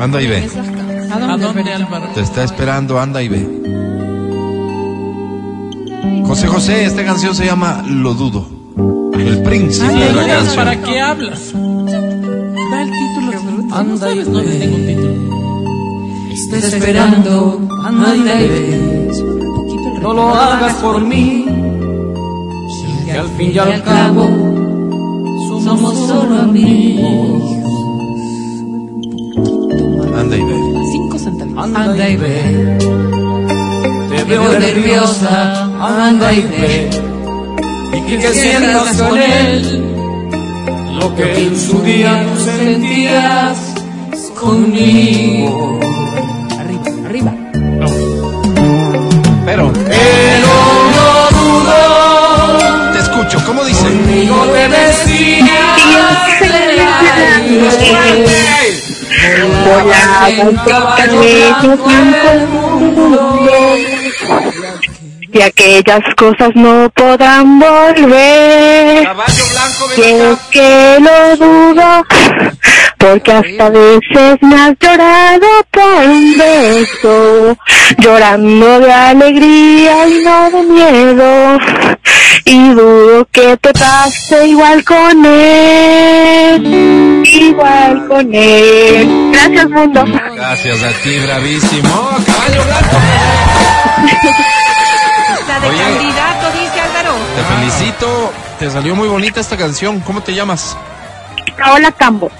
Anda 0.00 0.20
y 0.20 0.26
ve. 0.26 0.48
¿A 1.10 1.14
¿A 1.14 1.18
dónde? 1.18 1.46
dónde, 1.46 1.72
Álvaro? 1.74 2.06
Te 2.14 2.20
está 2.20 2.42
esperando, 2.44 3.00
anda 3.00 3.22
y 3.22 3.28
ve. 3.28 3.48
José 6.26 6.46
José, 6.48 6.84
esta 6.84 7.04
canción 7.04 7.34
se 7.34 7.46
llama 7.46 7.82
Lo 7.86 8.12
Dudo. 8.14 8.46
El 9.16 9.42
príncipe 9.42 9.86
de 9.86 10.12
la 10.12 10.22
Digas, 10.22 10.38
canción. 10.38 10.56
¿Para 10.56 10.82
qué 10.82 11.00
hablas? 11.00 11.52
Da 11.52 12.82
el 12.82 12.90
título. 12.90 13.74
Anda 13.74 14.12
y 14.12 14.16
no 14.18 14.40
tengo 14.42 14.76
un 14.76 14.86
título. 14.86 15.34
Estoy 16.32 16.58
esperando, 16.58 17.60
anda 17.84 18.14
y 18.14 18.48
ve. 18.48 19.10
No 20.02 20.12
lo 20.12 20.34
hagas 20.34 20.74
por 20.74 21.00
mí. 21.00 21.46
Que 23.06 23.12
al 23.12 23.28
fin 23.36 23.52
y 23.54 23.58
al 23.58 23.82
cabo 23.84 24.26
somos 25.64 26.08
solo 26.08 26.40
amigos. 26.40 27.42
Anda 30.18 30.36
y 30.36 30.42
ve. 30.42 30.54
Cinco 30.92 31.18
centavitos. 31.18 31.64
Anda 31.64 32.10
y 32.10 32.16
ve. 32.16 32.78
Te 34.10 34.24
veo 34.24 34.58
nerviosa, 34.58 35.64
anda 35.80 36.32
y 36.32 36.42
ve 36.42 37.03
y 37.94 38.18
que 38.18 38.34
sientas 38.34 39.00
con 39.00 39.18
él 39.18 39.94
lo 40.98 41.14
que 41.14 41.46
en 41.46 41.58
su 41.58 41.80
día 41.82 42.24
tú 42.24 42.40
sentías 42.40 43.74
conmigo. 44.40 45.80
Arriba, 46.58 46.82
arriba. 47.06 47.30
No. 47.80 47.86
Pero. 49.44 49.72
Pero 49.72 50.52
no 50.94 51.08
dudo. 51.38 52.92
Te 52.92 52.98
escucho, 52.98 53.44
¿cómo 53.46 53.64
dice? 53.64 53.84
Conmigo 53.84 54.44
te 54.52 54.68
decías. 54.68 55.64
Hola, 59.66 60.28
y 65.34 65.42
aquellas 65.42 66.02
cosas 66.16 66.50
no 66.54 66.88
podrán 66.90 67.58
volver. 67.58 69.08
Quiero 69.96 70.38
que 70.52 70.98
lo 71.00 71.36
dudo, 71.36 72.06
porque 72.98 73.32
hasta 73.32 73.68
veces 73.68 74.38
me 74.42 74.54
has 74.54 74.74
llorado 74.78 75.46
por 75.72 76.08
un 76.08 76.38
beso, 76.38 77.58
llorando 77.98 78.80
de 78.80 78.92
alegría 78.92 80.08
y 80.08 80.22
no 80.22 80.50
de 80.50 80.62
miedo. 80.62 81.58
Y 82.44 82.68
dudo 82.70 83.26
que 83.32 83.56
te 83.56 83.72
pase 83.72 84.46
igual 84.46 84.84
con 84.84 85.24
él, 85.26 87.22
igual 87.24 88.06
con 88.06 88.32
él. 88.32 89.32
Gracias, 89.32 89.68
mundo. 89.68 90.04
Gracias 90.36 90.82
a 90.82 90.92
ti, 91.02 91.18
bravísimo. 91.18 92.10
Caballo 92.24 92.64
blanco. 92.64 92.96
De 95.60 95.68
Oye. 95.68 95.78
candidato, 95.82 96.46
dice 96.52 96.80
Álvaro. 96.80 97.14
Te 97.36 97.42
felicito. 97.54 98.32
Te 98.58 98.70
salió 98.70 98.94
muy 98.94 99.08
bonita 99.08 99.40
esta 99.40 99.56
canción. 99.56 100.00
¿Cómo 100.00 100.20
te 100.20 100.34
llamas? 100.34 100.76
Paola 101.58 101.92
Cambo, 101.92 102.30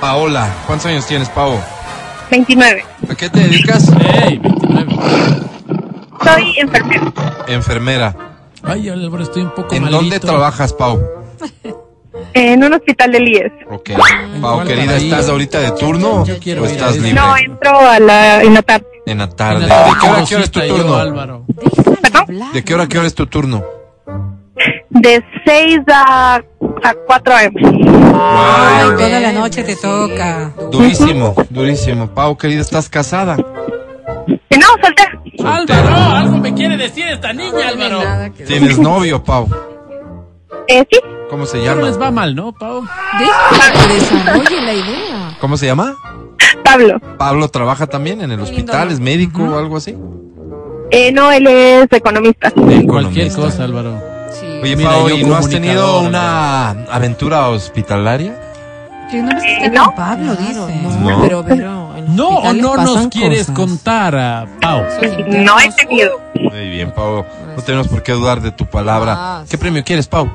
Paola. 0.00 0.48
¿Cuántos 0.66 0.86
años 0.86 1.06
tienes, 1.06 1.28
Pao? 1.28 1.60
29. 2.30 2.84
¿A 3.10 3.14
qué 3.14 3.28
te 3.28 3.40
dedicas? 3.40 3.88
Ey, 4.24 4.38
29. 4.38 4.96
Soy 6.24 6.58
enfermera. 6.58 7.12
Enfermera. 7.46 8.16
Ay, 8.64 8.88
Álvaro, 8.88 9.22
estoy 9.24 9.42
un 9.42 9.50
poco 9.54 9.74
¿En 9.74 9.82
malito. 9.82 10.00
dónde 10.00 10.20
trabajas, 10.20 10.72
Pau? 10.72 11.00
En 12.34 12.64
un 12.64 12.72
hospital 12.72 13.12
del 13.12 13.28
IES. 13.28 13.52
Ok. 13.70 13.90
Pau, 14.40 14.54
cuál 14.56 14.66
querida? 14.66 14.96
¿estás 14.96 15.28
ahorita 15.28 15.58
de 15.60 15.70
turno 15.72 16.24
Yo 16.24 16.38
quiero 16.38 16.62
o 16.62 16.66
estás 16.66 16.94
libre? 16.96 17.12
No, 17.12 17.36
entro 17.36 17.78
a 17.78 17.98
la, 17.98 18.42
en 18.42 18.54
la 18.54 18.62
tarde. 18.62 18.86
En 19.06 19.18
la 19.18 19.28
tarde. 19.28 19.64
En 19.64 19.68
¿De 19.68 19.74
qué 20.00 20.06
hora 20.08 20.20
a 20.22 20.24
qué 20.26 20.34
hora 20.36 20.44
es 20.44 20.50
tu 20.50 20.60
turno? 20.60 21.46
¿De 22.52 22.64
qué 22.64 22.74
hora 22.74 22.82
a 22.84 22.88
qué 22.88 22.98
hora 22.98 23.06
es 23.06 23.14
tu 23.14 23.26
turno? 23.26 23.64
De 24.90 25.24
6 25.44 25.78
a, 25.92 26.34
a 26.36 26.94
4 27.06 27.34
a.m. 27.34 27.60
Ay, 28.14 28.84
Wow. 28.88 28.96
toda 28.98 29.20
la 29.20 29.32
noche 29.32 29.64
te 29.64 29.74
toca. 29.76 30.52
Durísimo, 30.70 31.34
durísimo. 31.50 32.06
Pau, 32.08 32.36
querida, 32.36 32.60
¿estás 32.60 32.88
casada? 32.88 33.36
Y 34.26 34.56
no, 34.58 34.66
soltera. 34.82 35.18
Álvaro, 35.44 35.96
algo 36.16 36.36
me 36.38 36.54
quiere 36.54 36.76
decir 36.76 37.06
esta 37.08 37.32
niña, 37.32 37.68
Álvaro. 37.68 38.00
¿Tienes 38.46 38.78
novio, 38.78 39.22
Pau? 39.24 39.48
Eh, 40.68 40.84
sí, 40.90 41.00
¿Cómo 41.30 41.46
se 41.46 41.58
No 41.58 41.64
llama? 41.64 41.82
les 41.82 42.00
va 42.00 42.10
mal, 42.10 42.34
¿no, 42.36 42.52
Pau? 42.52 42.82
Deja 43.18 43.72
que 43.72 43.94
desarrolle 43.94 44.60
la 44.60 44.72
idea. 44.74 45.36
¿Cómo 45.40 45.56
se 45.56 45.66
llama? 45.66 45.94
Pablo. 46.72 47.00
Pablo 47.18 47.48
trabaja 47.48 47.86
también 47.86 48.20
en 48.22 48.32
el 48.32 48.40
hospital, 48.40 48.90
es 48.90 49.00
médico 49.00 49.42
o 49.42 49.58
algo 49.58 49.76
así. 49.76 49.96
Eh, 50.90 51.10
no, 51.12 51.30
él 51.32 51.46
es 51.46 51.86
economista. 51.90 52.50
Cualquier 52.50 52.82
Economista. 52.82 53.40
cosa, 53.40 53.64
Álvaro. 53.64 54.02
Sí. 54.32 54.46
Oye, 54.62 54.76
Mira, 54.76 54.90
Pau, 54.90 55.08
yo 55.08 55.16
¿y 55.16 55.24
no 55.24 55.36
has 55.36 55.48
tenido 55.48 56.00
una 56.00 56.70
aventura 56.90 57.48
hospitalaria? 57.48 58.38
Que 59.10 59.22
no 59.22 59.30
Eh, 59.42 59.70
no. 59.72 59.84
con 59.86 59.94
Pablo, 59.94 60.34
dice. 60.36 60.54
No, 60.82 61.10
No. 61.10 61.22
pero, 61.22 61.44
pero 61.46 61.96
en 61.96 62.16
¿No 62.16 62.28
o 62.28 62.52
no 62.52 62.76
nos 62.76 63.08
quieres 63.08 63.40
cosas. 63.46 63.54
contar 63.56 64.16
a 64.16 64.46
Pau? 64.60 64.82
No 65.28 65.60
he 65.60 65.70
tenido. 65.72 66.20
Muy 66.34 66.68
bien, 66.70 66.92
Pau. 66.92 67.24
No 67.56 67.62
tenemos 67.62 67.88
por 67.88 68.02
qué 68.02 68.12
dudar 68.12 68.40
de 68.42 68.50
tu 68.52 68.66
palabra. 68.66 69.14
Ah, 69.16 69.40
¿Qué 69.44 69.52
sí. 69.52 69.56
premio 69.58 69.82
quieres, 69.84 70.08
Pau? 70.08 70.30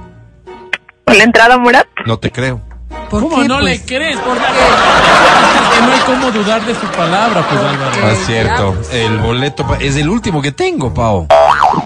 Con 1.06 1.18
la 1.18 1.24
entrada 1.24 1.56
a 1.56 1.58
Murat. 1.58 1.86
No 2.06 2.18
te 2.20 2.32
creo. 2.32 2.62
¿Por 3.10 3.24
¿Cómo 3.24 3.42
qué, 3.42 3.48
no 3.48 3.60
pues? 3.60 3.80
le 3.80 3.86
crees? 3.86 4.18
¿Por 4.18 4.38
qué? 4.38 4.44
Que 4.44 5.82
no 5.86 5.92
hay 5.94 6.00
cómo 6.06 6.32
dudar 6.32 6.66
de 6.66 6.76
su 6.76 6.86
palabra, 6.88 7.46
pues, 7.48 7.62
Álvaro. 7.62 7.92
Ah, 8.04 8.12
es 8.12 8.26
cierto. 8.26 8.76
El 8.92 9.18
boleto 9.20 9.66
es 9.80 9.96
el 9.96 10.10
último 10.10 10.42
que 10.42 10.52
tengo, 10.52 10.94
Pau. 10.94 11.28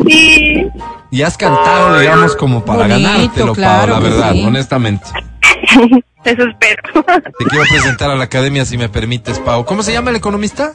Sí. 0.08 0.68
Y 1.12 1.22
has 1.22 1.38
cantado, 1.38 2.00
digamos, 2.00 2.36
como 2.36 2.64
para 2.66 2.88
Bonito, 2.88 3.10
ganártelo, 3.10 3.46
Pau, 3.48 3.56
claro 3.56 3.94
la 3.94 4.00
que 4.00 4.04
verdad, 4.10 4.32
sí. 4.34 4.44
honestamente. 4.46 5.06
Eso 6.24 6.44
espero. 6.44 7.04
Te 7.38 7.46
quiero 7.46 7.66
presentar 7.70 8.10
a 8.12 8.16
la 8.16 8.24
academia, 8.26 8.66
si 8.66 8.78
me 8.78 8.90
permites, 8.90 9.40
Pau. 9.40 9.66
¿Cómo 9.66 9.84
se 9.84 9.92
llama 9.94 10.10
el 10.12 10.16
economista? 10.18 10.74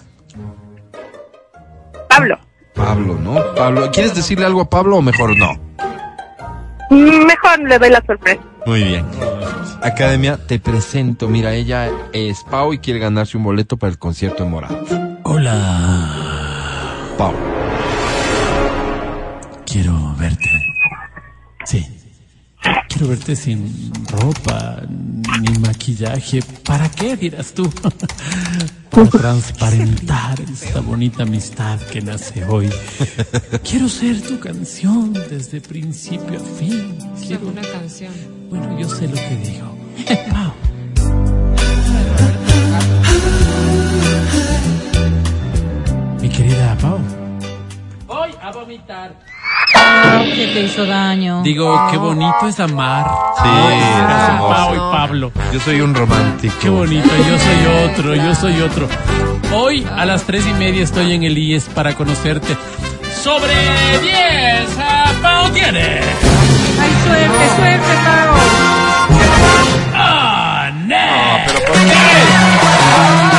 Pablo. 2.08 2.38
Pablo, 2.74 3.14
¿no? 3.14 3.54
Pablo. 3.54 3.90
¿Quieres 3.90 4.14
decirle 4.14 4.46
algo 4.46 4.60
a 4.60 4.70
Pablo 4.70 4.96
o 4.98 5.02
mejor 5.02 5.36
no? 5.36 5.52
Mejor 6.90 7.58
le 7.66 7.78
doy 7.78 7.90
la 7.90 8.02
sorpresa. 8.06 8.40
Muy 8.66 8.82
bien. 8.84 9.06
Academia, 9.82 10.36
te 10.36 10.58
presento. 10.58 11.28
Mira, 11.28 11.54
ella 11.54 11.90
es 12.12 12.44
Pau 12.44 12.72
y 12.72 12.78
quiere 12.78 13.00
ganarse 13.00 13.36
un 13.36 13.44
boleto 13.44 13.76
para 13.76 13.90
el 13.90 13.98
concierto 13.98 14.44
de 14.44 14.50
Morat. 14.50 14.72
Hola, 15.24 16.12
Pau. 17.18 17.32
quiero 19.64 20.14
verte. 20.18 20.50
Sí. 21.64 21.95
Quiero 22.88 23.08
verte 23.08 23.36
sin 23.36 23.92
ropa 24.08 24.82
ni 25.40 25.58
maquillaje. 25.58 26.40
¿Para 26.64 26.90
qué 26.90 27.16
dirás 27.16 27.52
tú? 27.52 27.70
Para 28.90 29.10
transparentar 29.10 30.40
esta 30.40 30.80
bonita 30.80 31.24
amistad 31.24 31.78
que 31.80 32.00
nace 32.00 32.44
hoy. 32.46 32.70
Quiero 33.62 33.88
ser 33.88 34.22
tu 34.22 34.38
canción 34.40 35.12
desde 35.12 35.60
principio 35.60 36.40
a 36.40 36.58
fin. 36.58 36.96
Quiero 37.26 37.48
Una 37.48 37.62
canción. 37.62 38.12
Bueno, 38.48 38.78
yo 38.80 38.88
sé 38.88 39.06
lo 39.06 39.14
que 39.14 39.36
digo. 39.36 39.76
Pau. 40.32 40.52
Mi 46.22 46.28
querida 46.30 46.76
Pau. 46.80 46.98
Voy 48.06 48.30
a 48.40 48.50
vomitar. 48.52 49.35
¿Qué 50.34 50.50
te 50.52 50.60
hizo 50.62 50.84
daño? 50.86 51.42
Digo, 51.42 51.88
qué 51.90 51.96
bonito 51.96 52.48
es 52.48 52.60
amar. 52.60 53.06
Sí, 53.42 53.48
es 53.48 54.28
hermoso. 54.28 54.74
Y 54.74 54.78
Pablo. 54.78 55.32
Yo 55.52 55.60
soy 55.60 55.80
un 55.80 55.94
romántico. 55.94 56.54
Qué 56.60 56.68
bonito, 56.68 57.08
yo 57.08 57.38
soy 57.38 57.90
otro, 57.90 58.14
yo 58.14 58.34
soy 58.34 58.60
otro. 58.60 58.88
Hoy 59.54 59.86
a 59.96 60.04
las 60.04 60.24
tres 60.24 60.46
y 60.46 60.52
media 60.54 60.82
estoy 60.82 61.12
en 61.12 61.22
el 61.22 61.38
IES 61.38 61.68
para 61.74 61.94
conocerte. 61.94 62.56
Sobre 63.22 63.54
10 64.02 64.78
a 64.78 65.12
Pau 65.22 65.50
tiene. 65.50 66.00
Ay, 66.80 66.90
suerte, 67.04 67.56
suerte, 67.56 67.94
Pau. 68.04 68.36
¡Ah, 69.94 70.70
no! 70.86 71.46
¿Pero 71.46 71.58
por 71.66 71.76
qué? 71.76 73.35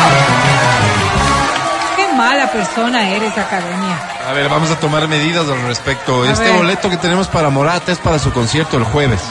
Mala 2.28 2.52
persona 2.52 3.10
eres, 3.12 3.38
Academia. 3.38 3.98
A 4.28 4.34
ver, 4.34 4.50
vamos 4.50 4.70
a 4.70 4.78
tomar 4.78 5.08
medidas 5.08 5.48
al 5.48 5.62
respecto. 5.62 6.24
A 6.24 6.32
este 6.34 6.44
ver. 6.44 6.58
boleto 6.58 6.90
que 6.90 6.98
tenemos 6.98 7.30
para 7.30 7.50
Morata 7.50 7.94
es 7.94 8.00
para 8.00 8.20
su 8.20 8.34
concierto 8.34 8.76
el 8.76 8.84
jueves. 8.84 9.22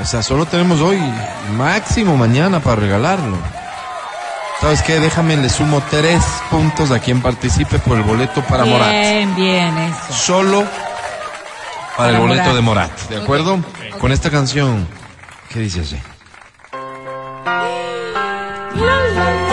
O 0.00 0.06
sea, 0.06 0.22
solo 0.22 0.46
tenemos 0.46 0.80
hoy, 0.80 0.98
máximo 1.54 2.16
mañana 2.16 2.60
para 2.60 2.76
regalarlo. 2.76 3.36
¿Sabes 4.62 4.80
qué? 4.80 4.98
Déjame, 5.00 5.36
le 5.36 5.50
sumo 5.50 5.82
tres 5.90 6.24
puntos 6.50 6.90
a 6.90 6.98
quien 6.98 7.20
participe 7.20 7.78
por 7.78 7.98
el 7.98 8.04
boleto 8.04 8.40
para 8.44 8.64
Morat. 8.64 8.88
Bien, 8.88 9.34
bien, 9.34 9.76
eso. 9.76 10.14
Solo 10.14 10.64
para 11.94 12.12
el 12.12 12.20
boleto 12.20 12.40
Morat. 12.44 12.54
de 12.54 12.62
Morat. 12.62 13.00
¿De 13.10 13.22
acuerdo? 13.22 13.58
Con 14.00 14.12
esta 14.12 14.30
canción. 14.30 14.88
¿Qué 15.50 15.58
dice 15.58 15.82
así? 15.82 16.00
Que 18.74 18.80
viva 18.80 19.43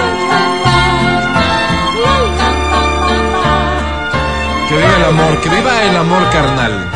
el 5.01 5.07
amor, 5.07 5.41
que 5.41 5.49
viva 5.49 5.83
el 5.83 5.97
amor 5.97 6.29
carnal. 6.31 6.89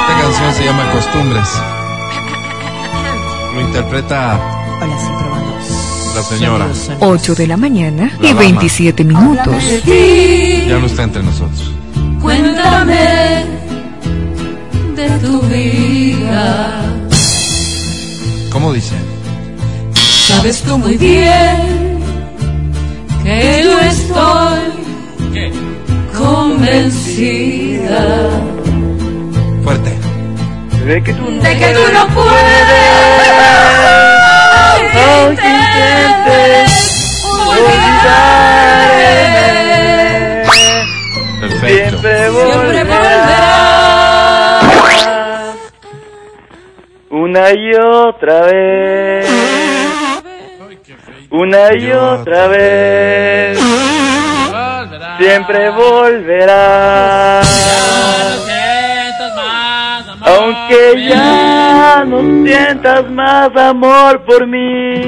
Esta 0.00 0.20
canción 0.22 0.54
se 0.54 0.64
llama 0.64 0.90
Costumbres. 0.92 1.48
Lo 3.54 3.60
interpreta 3.60 4.38
Hola, 4.80 4.98
sí, 4.98 5.06
probando. 5.18 5.52
la 6.14 6.22
señora. 6.22 6.66
8 7.00 7.34
de 7.34 7.46
la 7.46 7.56
mañana 7.56 8.10
La 8.20 8.26
y 8.28 8.28
dama. 8.30 8.40
27 8.40 9.04
minutos. 9.04 9.54
Ya 10.68 10.78
no 10.78 10.86
está 10.86 11.02
entre 11.04 11.22
nosotros. 11.22 11.72
Cuéntame 12.20 13.44
de 14.96 15.08
tu 15.20 15.40
vida. 15.42 16.80
¿Cómo 18.52 18.72
dice? 18.72 18.94
Sabes 20.28 20.62
tú 20.62 20.78
muy 20.78 20.96
bien 20.96 21.98
que 23.22 23.62
yo 23.64 23.80
estoy 23.80 24.63
convencida 26.64 28.00
Fuerte. 29.62 29.90
de 30.86 31.02
que 31.02 31.12
tú 31.12 31.22
no 31.92 32.06
puedes 32.08 32.34
olvidarme. 35.26 36.64
Perfecto. 41.40 41.98
Siempre 41.98 42.30
volverás. 42.30 43.04
Una 47.10 47.52
y 47.52 47.74
otra 47.74 48.40
vez. 48.46 49.26
Una 51.30 51.74
y 51.74 51.92
otra 51.92 52.48
vez. 52.48 53.83
Siempre 55.18 55.70
volverá. 55.70 57.40
Aunque 60.26 61.06
ya 61.08 62.04
no 62.06 62.20
sientas 62.44 63.10
más 63.10 63.54
amor 63.56 64.22
por 64.24 64.46
mí, 64.46 65.02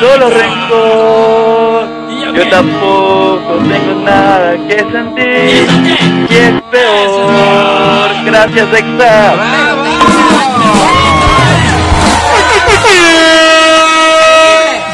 solo 0.00 0.30
rencor. 0.30 1.98
Yo 2.34 2.48
tampoco 2.48 3.58
tengo 3.68 4.00
nada 4.04 4.56
que 4.68 4.78
sentir. 4.92 5.68
Y 6.30 6.34
es 6.34 6.62
peor. 6.70 8.10
Gracias, 8.24 8.68
Exa. 8.74 9.34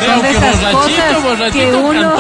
Son 0.06 0.23
de 0.23 0.31
esas 0.31 0.56
cosas 1.23 1.52
que 1.52 1.74
uno, 1.74 2.12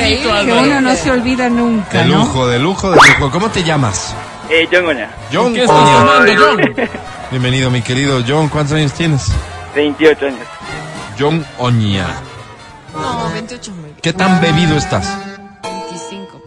que 0.00 0.52
uno 0.52 0.80
no 0.80 0.94
se 0.96 1.10
olvida 1.10 1.48
nunca, 1.48 1.98
De 1.98 2.04
¿no? 2.06 2.18
lujo, 2.18 2.46
de 2.46 2.58
lujo, 2.58 2.90
de 2.90 2.96
lujo. 2.96 3.30
¿Cómo 3.30 3.48
te 3.50 3.62
llamas? 3.62 4.14
Eh, 4.48 4.68
John 4.70 4.86
Oña. 4.86 5.10
John. 5.32 5.54
¿Qué 5.54 5.62
estás 5.62 5.76
Oña. 5.78 5.98
tomando, 5.98 6.32
John? 6.76 6.88
Bienvenido, 7.30 7.70
mi 7.70 7.82
querido 7.82 8.22
John. 8.26 8.48
¿Cuántos 8.48 8.74
años 8.76 8.92
tienes? 8.92 9.28
28 9.74 10.26
años. 10.26 10.38
John 11.18 11.44
Oña. 11.58 12.06
No, 12.94 13.30
28 13.32 13.72
muy 13.72 13.90
¿Qué 14.02 14.12
tan 14.12 14.40
bebido 14.40 14.76
estás? 14.76 15.06
25, 15.62 16.42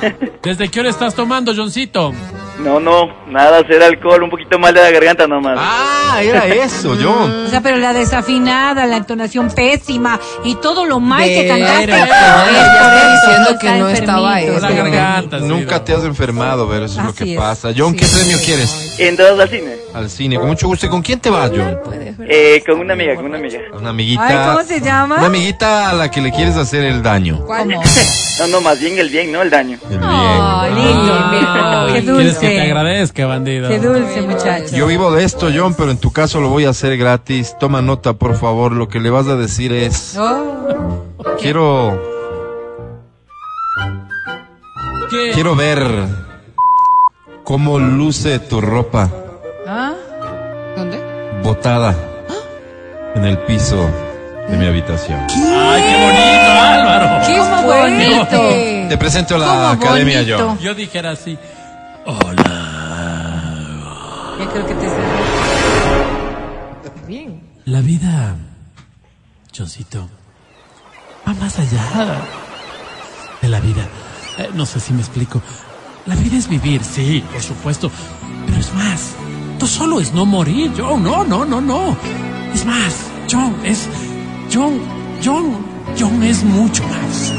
pues. 0.00 0.14
¿Desde 0.42 0.68
qué 0.70 0.80
hora 0.80 0.90
estás 0.90 1.14
tomando, 1.14 1.52
Johncito? 1.56 2.12
No, 2.58 2.78
no, 2.78 3.08
nada, 3.28 3.66
ser 3.66 3.82
alcohol, 3.82 4.22
un 4.22 4.30
poquito 4.30 4.58
mal 4.58 4.72
de 4.74 4.82
la 4.82 4.90
garganta 4.90 5.26
nomás. 5.26 5.56
Ah, 5.58 6.20
era 6.22 6.46
eso, 6.46 6.96
John. 7.00 7.46
O 7.46 7.48
sea, 7.48 7.60
pero 7.60 7.78
la 7.78 7.92
desafinada, 7.92 8.86
la 8.86 8.98
entonación 8.98 9.50
pésima 9.50 10.20
y 10.44 10.54
todo 10.56 10.84
lo 10.84 11.00
mal 11.00 11.24
que 11.24 11.48
cantaste. 11.48 11.92
Eso, 11.92 13.10
diciendo 13.12 13.58
que 13.60 13.70
no 13.78 13.88
estaba 13.88 14.40
enfermito. 14.40 14.68
La 14.68 14.74
garganta. 14.74 15.38
sí, 15.38 15.44
Nunca 15.44 15.84
te 15.84 15.94
has 15.94 16.04
enfermado, 16.04 16.68
pero 16.68 16.84
eso 16.84 17.00
es 17.00 17.06
lo 17.06 17.14
que 17.14 17.32
es. 17.32 17.38
pasa. 17.38 17.70
John, 17.76 17.94
¿qué 17.94 18.06
premio 18.06 18.38
quieres? 18.44 18.96
Entradas 18.98 19.40
al 19.40 19.48
cine. 19.48 19.81
Al 19.94 20.08
cine, 20.08 20.36
con 20.38 20.48
mucho 20.48 20.66
gusto. 20.66 20.86
¿Y 20.86 20.88
con 20.88 21.02
quién 21.02 21.20
te 21.20 21.28
vas, 21.28 21.50
John? 21.50 21.78
Eh, 22.26 22.62
con 22.66 22.80
una 22.80 22.94
amiga, 22.94 23.14
con 23.14 23.26
una 23.26 23.36
amiga. 23.36 23.60
Una 23.74 23.90
amiguita. 23.90 24.26
Ay, 24.26 24.56
¿cómo 24.56 24.66
se 24.66 24.80
llama? 24.80 25.16
Una 25.16 25.26
amiguita 25.26 25.90
a 25.90 25.92
la 25.92 26.10
que 26.10 26.20
le 26.20 26.30
quieres 26.32 26.56
hacer 26.56 26.84
el 26.84 27.02
daño. 27.02 27.44
¿Cómo? 27.46 27.82
No, 28.40 28.46
no, 28.46 28.60
más 28.62 28.80
bien 28.80 28.98
el 28.98 29.10
bien, 29.10 29.30
no 29.30 29.42
el 29.42 29.50
daño. 29.50 29.78
El 29.84 29.98
bien. 29.98 30.00
Ay, 30.02 30.74
lindo. 30.74 31.86
Qué 31.92 32.02
¿Quieres 32.02 32.38
que 32.38 32.46
te 32.46 32.52
dulce. 32.54 32.60
agradezca, 32.62 33.26
bandido? 33.26 33.68
Qué 33.68 33.78
dulce, 33.78 34.22
muchacho. 34.22 34.74
Yo 34.74 34.86
vivo 34.86 35.12
de 35.12 35.22
esto, 35.22 35.50
John, 35.54 35.74
pero 35.74 35.90
en 35.90 35.98
tu 35.98 36.12
caso 36.12 36.40
lo 36.40 36.48
voy 36.48 36.64
a 36.64 36.70
hacer 36.70 36.96
gratis. 36.96 37.54
Toma 37.60 37.82
nota, 37.82 38.14
por 38.14 38.34
favor. 38.36 38.72
Lo 38.72 38.88
que 38.88 39.00
le 39.00 39.10
vas 39.10 39.28
a 39.28 39.36
decir 39.36 39.72
es... 39.72 40.16
Oh, 40.18 41.04
Quiero... 41.38 42.02
¿Qué? 45.10 45.32
Quiero 45.34 45.54
ver 45.54 46.06
cómo 47.44 47.78
luce 47.78 48.38
tu 48.38 48.62
ropa 48.62 49.10
¿ah? 49.72 49.94
¿Dónde? 50.76 51.12
botada 51.42 51.94
en 53.14 53.24
el 53.24 53.38
piso 53.38 53.90
de 54.48 54.56
mi 54.56 54.66
habitación. 54.66 55.20
¡Ay, 55.20 55.82
qué 55.82 56.04
bonito, 56.04 56.50
Álvaro! 56.50 57.26
¡Qué 57.26 57.36
¿Cómo 57.36 57.62
fuerte! 57.62 58.86
Te 58.88 58.96
presento 58.98 59.34
a 59.36 59.38
la 59.38 59.46
¿Cómo 59.46 59.68
academia, 59.68 60.18
bonito? 60.18 60.38
John. 60.38 60.58
Yo 60.58 60.74
dijera 60.74 61.10
así. 61.10 61.38
Ya 64.38 64.50
creo 64.50 64.66
que 64.66 64.74
te 64.74 64.86
Bien. 67.06 67.42
La 67.64 67.80
vida, 67.80 68.36
Johncito, 69.56 70.08
va 71.26 71.34
más 71.34 71.58
allá 71.58 72.22
de 73.40 73.48
la 73.48 73.60
vida. 73.60 73.88
Eh, 74.38 74.50
no 74.54 74.66
sé 74.66 74.80
si 74.80 74.92
me 74.92 75.00
explico. 75.00 75.40
La 76.06 76.14
vida 76.16 76.36
es 76.36 76.48
vivir, 76.48 76.82
sí, 76.82 77.22
por 77.32 77.42
supuesto. 77.42 77.90
Pero 78.46 78.58
es 78.58 78.74
más. 78.74 79.14
Solo 79.66 80.00
es 80.00 80.12
no 80.12 80.26
morir, 80.26 80.72
John. 80.76 81.02
No, 81.02 81.24
no, 81.24 81.44
no, 81.44 81.60
no. 81.60 81.96
Es 82.52 82.64
más, 82.66 82.94
John, 83.30 83.54
es. 83.64 83.88
John, 84.52 84.80
John, 85.24 85.56
John 85.98 86.22
es 86.22 86.42
mucho 86.44 86.82
más. 86.84 87.32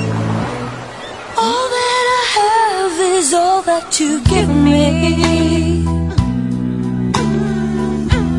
All 1.38 1.70
that 1.70 2.06
I 2.10 2.24
have 2.40 3.20
is 3.20 3.34
all 3.34 3.62
that 3.64 4.00
you 4.00 4.22
give 4.26 4.48
me. 4.48 5.86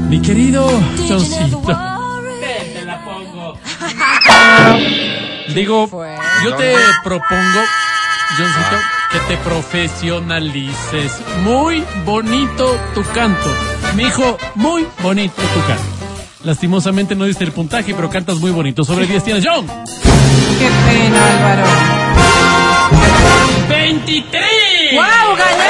Mi 0.09 0.21
querido 0.21 0.67
Johncito. 1.09 1.61
Te 1.61 2.85
la 2.85 3.05
pongo. 3.05 3.59
Digo, 5.55 5.89
yo 6.45 6.57
te 6.57 6.75
propongo, 7.05 7.61
Johncito, 8.39 8.77
que 9.15 9.21
te 9.21 9.37
profesionalices. 9.37 11.21
Muy 11.45 11.85
bonito 12.05 12.77
tu 12.95 13.05
canto. 13.15 13.49
Mi 13.95 14.03
hijo, 14.05 14.37
muy 14.57 14.89
bonito 15.03 15.37
tu 15.37 15.61
canto. 15.69 15.85
Lastimosamente 16.43 17.15
no 17.15 17.25
diste 17.25 17.45
el 17.45 17.53
puntaje, 17.53 17.95
pero 17.95 18.11
cantas 18.11 18.41
muy 18.41 18.51
bonito. 18.51 18.83
Sobre 18.83 19.07
10 19.07 19.23
tienes, 19.23 19.47
John. 19.47 19.67
Qué 19.67 20.69
pena, 20.89 21.31
Álvaro. 21.31 21.63
23. 23.69 24.43
¡Wow, 24.95 25.37
gané! 25.37 25.65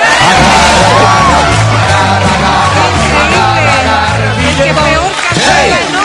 Increíble. 4.49 4.49
El 4.49 4.57
que 4.57 4.73
peor 4.73 5.13
cantaba, 5.35 5.79
¿no? 5.93 6.05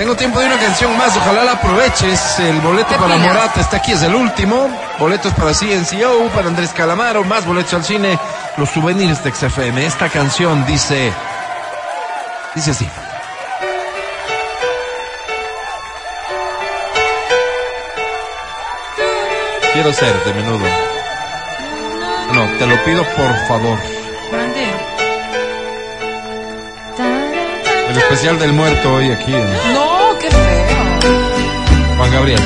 Tengo 0.00 0.16
tiempo 0.16 0.40
de 0.40 0.46
una 0.46 0.58
canción 0.58 0.96
más, 0.96 1.14
ojalá 1.14 1.44
la 1.44 1.52
aproveches. 1.52 2.38
El 2.38 2.58
boleto 2.62 2.88
para 2.96 3.16
pilas. 3.16 3.20
Morata 3.20 3.60
está 3.60 3.76
aquí, 3.76 3.92
es 3.92 4.00
el 4.00 4.14
último. 4.14 4.74
Boletos 4.98 5.30
para 5.34 5.52
CNCO, 5.52 6.30
para 6.34 6.48
Andrés 6.48 6.72
Calamaro, 6.72 7.22
más 7.22 7.44
boletos 7.44 7.74
al 7.74 7.84
cine, 7.84 8.18
los 8.56 8.70
souvenirs 8.70 9.22
de 9.22 9.30
XFM. 9.30 9.84
Esta 9.84 10.08
canción 10.08 10.64
dice. 10.64 11.12
Dice 12.54 12.70
así. 12.70 12.88
Quiero 19.74 19.92
ser 19.92 20.24
de 20.24 20.32
menudo. 20.32 20.66
No, 22.32 22.46
te 22.56 22.66
lo 22.66 22.84
pido 22.84 23.04
por 23.04 23.36
favor. 23.46 23.99
Especial 28.02 28.38
del 28.38 28.52
muerto 28.52 28.94
hoy 28.94 29.10
aquí 29.10 29.32
en 29.32 29.44
No, 29.74 30.18
qué 30.20 30.28
feo. 30.30 31.96
Juan 31.96 32.12
Gabriel. 32.12 32.40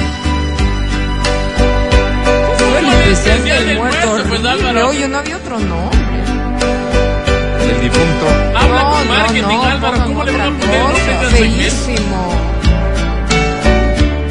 Fue 2.59 2.79
el 2.79 2.87
especial 2.87 3.37
especial 3.39 3.59
del 3.59 3.67
del 3.69 3.79
muerto. 3.79 4.07
muerto, 4.09 4.29
pues. 4.29 4.45
Álvaro. 4.45 4.89
Oye, 4.89 5.09
no 5.09 5.19
había 5.19 5.37
otro, 5.37 5.59
¿no? 5.59 5.91
El 7.61 7.81
difunto. 7.81 8.27
Habla 8.59 8.83
no, 8.83 8.91
con 8.91 9.09
marketing, 9.09 9.43
no, 9.43 9.53
no, 9.53 9.63
Álvaro. 9.65 10.05
¿Cómo 10.05 10.25
le 10.25 10.33
van 10.33 10.41
a 10.41 10.59
poner 10.59 10.81
al 10.81 10.97
segmento? 10.97 11.37
Feísimo. 11.37 12.33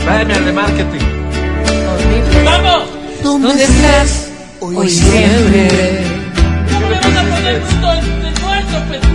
Tráeme 0.03 0.33
al 0.33 0.45
de 0.45 0.51
marketing. 0.53 1.05
Horrible. 1.93 2.43
¡Vamos! 2.45 2.83
¿Dónde 3.23 3.63
estás? 3.63 4.29
Hoy 4.59 4.89
siempre. 4.89 6.03
¿Cómo 6.73 6.89
le 6.89 6.99
van 6.99 7.17
a 7.17 7.35
poner 7.35 7.61
gusto 7.61 7.87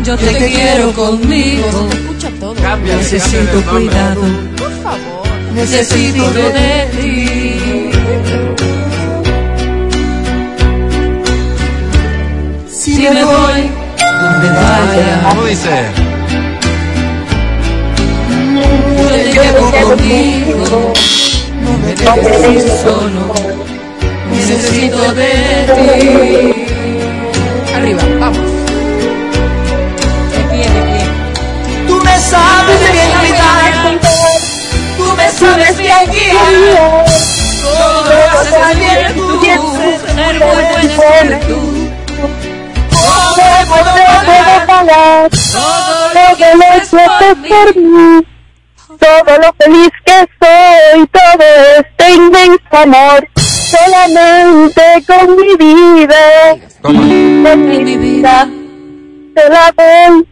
Yo 0.04 0.16
te, 0.16 0.26
Te 0.26 0.50
quiero 0.50 0.92
conmigo. 0.92 1.70
Se 1.70 1.96
te 1.96 2.02
escucha 2.02 2.30
todo. 2.40 2.54
Necesito 2.84 3.62
cuidado. 3.70 4.22
Por 4.56 4.72
favor. 4.82 5.26
Necesito 5.54 6.30
de 6.32 6.88
ti. 7.00 7.90
Si 12.70 12.92
me 13.08 13.24
voy, 13.24 13.70
donde 13.98 14.48
vaya, 14.48 15.28
¿Cómo 15.28 15.44
dice? 15.44 15.70
yo 18.96 19.08
te 19.08 19.32
llevo 19.32 19.70
conmigo. 19.70 20.92
No 21.62 21.70
me 21.78 21.94
dejes 21.94 22.80
solo. 22.82 23.34
Necesito 24.30 25.12
de 25.14 25.30
ti. 25.74 26.66
Arriba, 27.74 28.02
vamos. 28.20 28.47
Ser 40.98 41.40
tú. 41.46 41.88
¿Cómo 43.68 43.76
puedo 44.24 44.66
pagar 44.66 45.30
todo 45.30 46.08
lo 46.14 46.36
que 46.36 46.44
haces 46.44 47.08
por 47.48 47.76
mí? 47.76 48.26
Todo 48.98 49.38
lo 49.38 49.52
feliz 49.58 49.90
que 50.04 50.18
soy, 50.40 51.06
todo 51.06 51.46
este 51.78 52.14
inmenso 52.14 52.58
amor. 52.72 53.28
solamente 53.70 54.82
con 55.06 55.36
mi 55.36 55.54
vida, 55.56 56.56
con 56.82 57.68
mi 57.68 57.96
vida, 57.96 58.48
te 59.34 59.48
la 59.48 59.72
doy. 59.76 60.26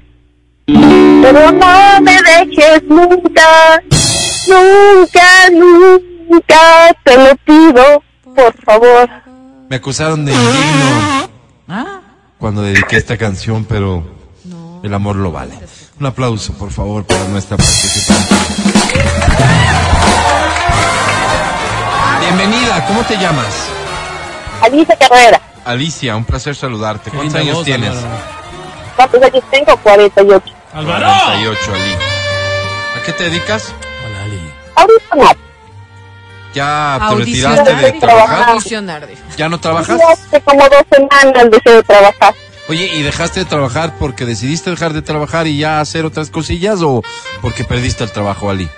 Pero 0.66 1.52
no 1.52 2.01
me 2.01 2.16
dejes 2.22 2.82
nunca, 2.84 3.82
nunca, 4.48 5.51
nunca, 5.52 6.93
te 7.05 7.16
lo 7.16 7.36
pido, 7.44 8.02
por 8.34 8.55
favor. 8.64 9.26
Me 9.68 9.76
acusaron 9.76 10.24
de 10.24 10.32
indigno 10.32 11.28
cuando 12.38 12.62
dediqué 12.62 12.97
esta 12.97 13.16
canción, 13.16 13.64
pero 13.64 14.05
el 14.82 14.94
amor 14.94 15.16
lo 15.16 15.32
vale. 15.32 15.59
Un 15.98 16.06
aplauso, 16.06 16.52
por 16.52 16.70
favor, 16.70 17.05
para 17.05 17.24
nuestra 17.28 17.56
participante. 17.56 18.34
Bienvenida, 22.20 22.86
¿cómo 22.86 23.02
te 23.05 23.16
llamas? 23.16 23.68
Alicia 24.62 24.97
Carrera, 24.97 25.40
Alicia, 25.64 26.16
un 26.16 26.24
placer 26.24 26.55
saludarte. 26.55 27.10
¿Cuántos 27.10 27.34
años 27.34 27.56
voz, 27.56 27.64
tienes? 27.64 27.90
Álvaro. 27.90 28.16
¿cuántos 28.97 29.22
años 29.22 29.44
tengo? 29.51 29.76
48. 29.78 30.55
¡Álvaro! 30.74 31.06
48, 31.24 31.72
Ali. 31.74 31.93
¿A 31.93 33.05
qué 33.05 33.12
te 33.12 33.24
dedicas? 33.24 33.74
Hola, 34.06 34.22
Ali. 34.22 34.40
Ahorita 34.76 35.16
no, 35.16 35.45
¿Ya 36.57 36.99
te 37.11 37.15
retiraste 37.16 37.74
de 37.74 37.93
trabajar? 38.01 38.57
¿Ya 39.37 39.49
no 39.51 39.61
trabajas? 39.61 40.01
hace 40.11 40.41
como 40.41 40.62
dos 40.62 40.85
semanas 40.91 41.51
dejé 41.51 41.70
de 41.70 41.83
trabajar. 41.83 42.35
Oye, 42.70 42.91
¿y 42.95 43.03
dejaste 43.03 43.41
de 43.41 43.47
trabajar 43.47 43.93
porque 43.99 44.24
decidiste 44.24 44.70
dejar 44.70 44.95
de 44.95 45.03
trabajar 45.03 45.47
y 45.47 45.59
ya 45.59 45.81
hacer 45.81 46.07
otras 46.07 46.31
cosillas 46.31 46.81
o 46.81 47.03
porque 47.43 47.62
perdiste 47.65 48.05
el 48.05 48.11
trabajo, 48.11 48.49
Ali? 48.49 48.70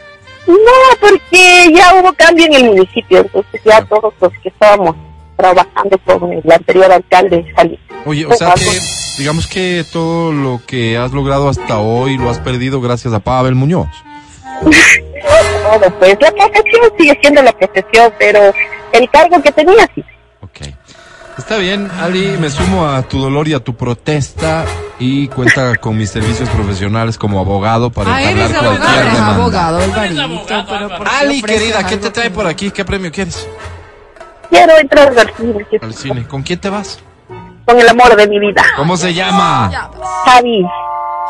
No, 0.48 0.56
porque 1.00 1.72
ya 1.72 1.94
hubo 1.94 2.12
cambio 2.14 2.46
en 2.46 2.54
el 2.54 2.64
municipio, 2.64 3.20
entonces 3.20 3.60
ya 3.64 3.84
todos 3.84 4.12
los 4.20 4.32
que 4.42 4.48
estábamos 4.48 4.96
trabajando 5.36 5.96
con 5.98 6.32
el 6.32 6.52
anterior 6.52 6.90
alcalde 6.90 7.46
salimos. 7.54 7.80
Oye, 8.06 8.26
o 8.26 8.34
sea 8.34 8.54
que, 8.54 8.80
digamos 9.18 9.46
que 9.46 9.84
todo 9.92 10.32
lo 10.32 10.60
que 10.66 10.98
has 10.98 11.12
logrado 11.12 11.48
hasta 11.48 11.78
hoy 11.78 12.18
lo 12.18 12.28
has 12.28 12.40
perdido 12.40 12.80
gracias 12.80 13.14
a 13.14 13.20
Pavel 13.20 13.54
Muñoz. 13.54 13.88
Todo, 14.62 15.90
pues 15.98 16.16
la 16.20 16.30
profesión 16.32 16.82
sigue 16.98 17.18
siendo 17.20 17.42
la 17.42 17.52
profesión, 17.52 18.12
pero 18.18 18.52
el 18.92 19.10
cargo 19.10 19.40
que 19.42 19.52
tenía 19.52 19.88
sí. 19.94 20.04
Está 21.36 21.56
bien, 21.56 21.88
Ali, 22.00 22.36
me 22.40 22.50
sumo 22.50 22.84
a 22.88 23.00
tu 23.02 23.20
dolor 23.20 23.46
y 23.46 23.54
a 23.54 23.60
tu 23.60 23.72
protesta 23.76 24.64
y 24.98 25.28
cuenta 25.28 25.76
con 25.76 25.96
mis 25.96 26.10
servicios 26.10 26.48
profesionales 26.48 27.16
como 27.16 27.38
abogado 27.38 27.90
para 27.90 28.12
Ah, 28.16 28.22
entablar 28.22 28.50
eres 28.50 28.58
cualquier 28.58 28.82
abogado, 28.82 29.00
eres 29.00 29.12
demanda. 29.14 29.34
abogado, 29.36 29.78
Alvarito, 29.78 30.64
pero 30.68 30.88
¿por 30.88 31.08
qué 31.08 31.16
Ali, 31.20 31.42
querida, 31.42 31.86
¿qué 31.86 31.96
te 31.96 32.10
trae 32.10 32.26
que- 32.28 32.34
por 32.34 32.46
aquí? 32.48 32.72
¿Qué 32.72 32.84
premio 32.84 33.12
quieres? 33.12 33.48
Quiero 34.50 34.76
entrar 34.78 35.16
al 35.16 35.32
cine, 35.36 35.66
Al 35.80 35.94
cine. 35.94 36.26
¿Con 36.26 36.42
quién 36.42 36.58
te 36.58 36.70
vas? 36.70 36.98
con 37.64 37.78
el 37.78 37.88
amor 37.88 38.16
de 38.16 38.26
mi 38.26 38.40
vida. 38.40 38.64
¿Cómo 38.76 38.96
se 38.96 39.14
llama? 39.14 39.70
Javi, 40.24 40.64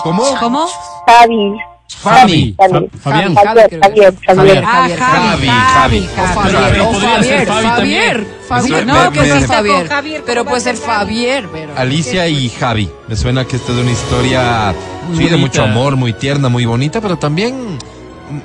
¿Cómo? 0.05 0.25
¿Cómo? 0.41 0.67
Javi. 1.07 1.53
Fabi. 1.89 2.55
Javi. 2.59 2.89
Fabián. 3.01 3.35
Javier, 3.35 3.81
Javier, 3.81 4.15
Javier. 4.27 4.65
Ah, 4.67 4.89
Javi, 4.99 5.49
Javi. 5.49 6.09
O 6.09 6.11
Pero- 6.15 6.35
Fabier, 6.35 6.71
pero 6.71 6.85
o 6.85 6.93
podría 6.93 7.23
ser 7.23 7.47
Fabier, 7.47 7.47
Fabi 7.47 7.67
Fabier, 7.67 7.77
también. 7.77 8.29
Fabier, 8.49 8.87
Me 8.87 8.93
no, 8.93 9.13
que 9.13 9.19
Con 9.19 9.89
Javier, 9.89 10.23
pero 10.25 10.41
¿cómo 10.41 10.51
puede 10.51 10.63
ser 10.63 10.77
Fabi? 10.77 11.27
Pero... 11.53 11.73
Alicia 11.77 12.29
y 12.29 12.49
Javi. 12.51 12.91
Me 13.09 13.17
suena 13.17 13.45
que 13.47 13.57
esta 13.57 13.73
es 13.73 13.79
una 13.79 13.91
historia 13.91 14.75
sí, 15.17 15.29
de 15.29 15.37
mucho 15.37 15.63
amor, 15.63 15.97
muy 15.97 16.13
tierna, 16.13 16.49
muy 16.49 16.67
bonita, 16.67 17.01
pero 17.01 17.17
también 17.17 17.79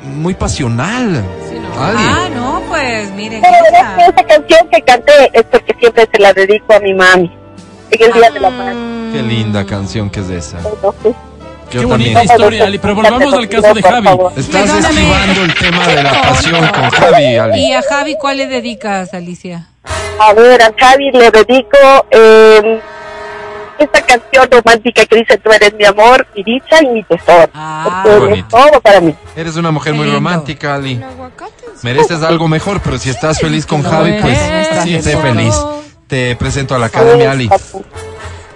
muy 0.06 0.34
pasional. 0.34 1.24
Ah, 1.78 2.30
no, 2.34 2.61
pues 2.70 3.11
miren. 3.11 3.41
Pero 3.41 3.56
esa. 4.03 4.24
canción 4.24 4.70
que 4.72 4.82
canté 4.82 5.32
es 5.34 5.44
porque 5.52 5.76
siempre 5.80 6.07
se 6.11 6.20
la 6.20 6.34
dedico 6.34 6.74
a 6.74 6.80
mi 6.80 6.94
mami. 6.94 7.32
En 7.91 8.02
el 8.02 8.14
Día 8.14 8.32
de 8.32 8.40
la 8.40 8.49
Madre. 8.49 8.76
Qué 9.14 9.22
linda 9.22 9.65
canción 9.65 10.10
que 10.10 10.22
es 10.22 10.30
esa. 10.30 10.57
Entonces, 10.57 11.14
Yo 11.74 11.82
Qué 11.82 11.88
también. 11.88 12.14
bonita 12.14 12.34
historia, 12.34 12.66
Ali. 12.66 12.78
Pero 12.78 12.95
volvamos 12.95 13.34
al 13.34 13.50
caso 13.50 13.74
de 13.74 13.82
Javi. 13.82 14.08
Estás 14.38 14.62
Perdóname. 14.62 14.90
esquivando 15.02 15.44
el 15.44 15.54
tema 15.56 15.88
de 15.88 16.04
la 16.04 16.22
pasión 16.22 16.68
con 16.68 16.90
Javi, 16.91 17.36
Ali. 17.38 17.60
¿Y 17.62 17.74
a 17.74 17.82
Javi 17.82 18.16
cuál 18.20 18.38
le 18.38 18.48
dedicas, 18.48 19.14
Alicia? 19.14 19.68
a 20.20 20.34
ver, 20.34 20.62
a 20.62 20.72
Javi 20.78 21.12
le 21.12 21.32
dedico 21.32 21.78
eh, 22.12 22.80
esta 23.80 24.02
canción 24.02 24.48
romántica 24.52 25.06
que 25.08 25.16
dice 25.18 25.38
Tú 25.40 25.52
eres 25.52 25.74
mi 25.74 25.84
amor, 25.86 26.26
mi 26.36 26.44
dicha 26.44 26.82
y 26.84 26.88
mi 26.90 27.04
tesoro. 27.04 27.50
Ah, 27.56 28.04
es 28.06 28.20
bonito. 28.20 28.48
todo 28.50 28.80
para 28.82 29.02
mí. 29.02 29.16
Eres 29.36 29.56
una 29.56 29.72
mujer 29.72 29.95
muy 29.95 30.10
romántica, 30.12 30.76
Ali. 30.76 31.02
Mereces 31.82 32.22
algo 32.22 32.48
mejor, 32.48 32.82
pero 32.82 33.00
si 33.00 33.10
estás 33.10 33.40
feliz 33.40 33.66
con 33.66 33.82
Javi, 33.82 34.14
pues 34.22 34.38
es, 34.40 34.84
sí, 34.84 35.02
sé 35.02 35.18
feliz. 35.18 35.56
Te 36.08 36.36
presento 36.36 36.76
a 36.76 36.78
la 36.80 36.86
academia, 36.86 37.32
Ali. 37.32 37.50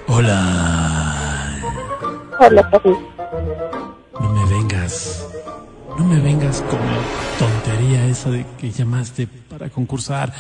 Hola. 0.08 1.17
Hola, 2.40 2.64
Javi. 2.72 2.96
No 4.22 4.30
me 4.34 4.46
vengas. 4.46 5.26
No 5.98 6.06
me 6.06 6.20
vengas 6.20 6.62
con 6.70 6.80
la 6.80 6.98
tontería 7.40 8.06
esa 8.06 8.30
de 8.30 8.46
que 8.60 8.72
llamaste 8.72 9.28
para 9.28 9.70
concursar. 9.70 10.34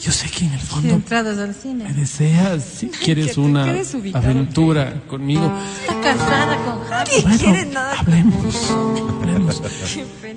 Yo 0.00 0.10
sé 0.10 0.30
que 0.30 0.46
en 0.46 0.54
el 0.54 0.58
fondo 0.60 0.94
entradas 0.94 1.38
al 1.38 1.54
cine. 1.54 1.84
me 1.84 1.92
deseas, 1.92 2.64
si 2.64 2.88
quieres 3.04 3.36
una 3.36 3.64
quieres 3.64 3.92
ubicar, 3.94 4.24
aventura 4.24 5.02
conmigo. 5.06 5.52
Está 5.82 6.00
casada 6.00 6.56
con 6.64 6.82
Javi. 6.84 7.10
Bueno, 7.22 7.80
hablemos, 7.98 8.70
hablemos. 9.20 9.62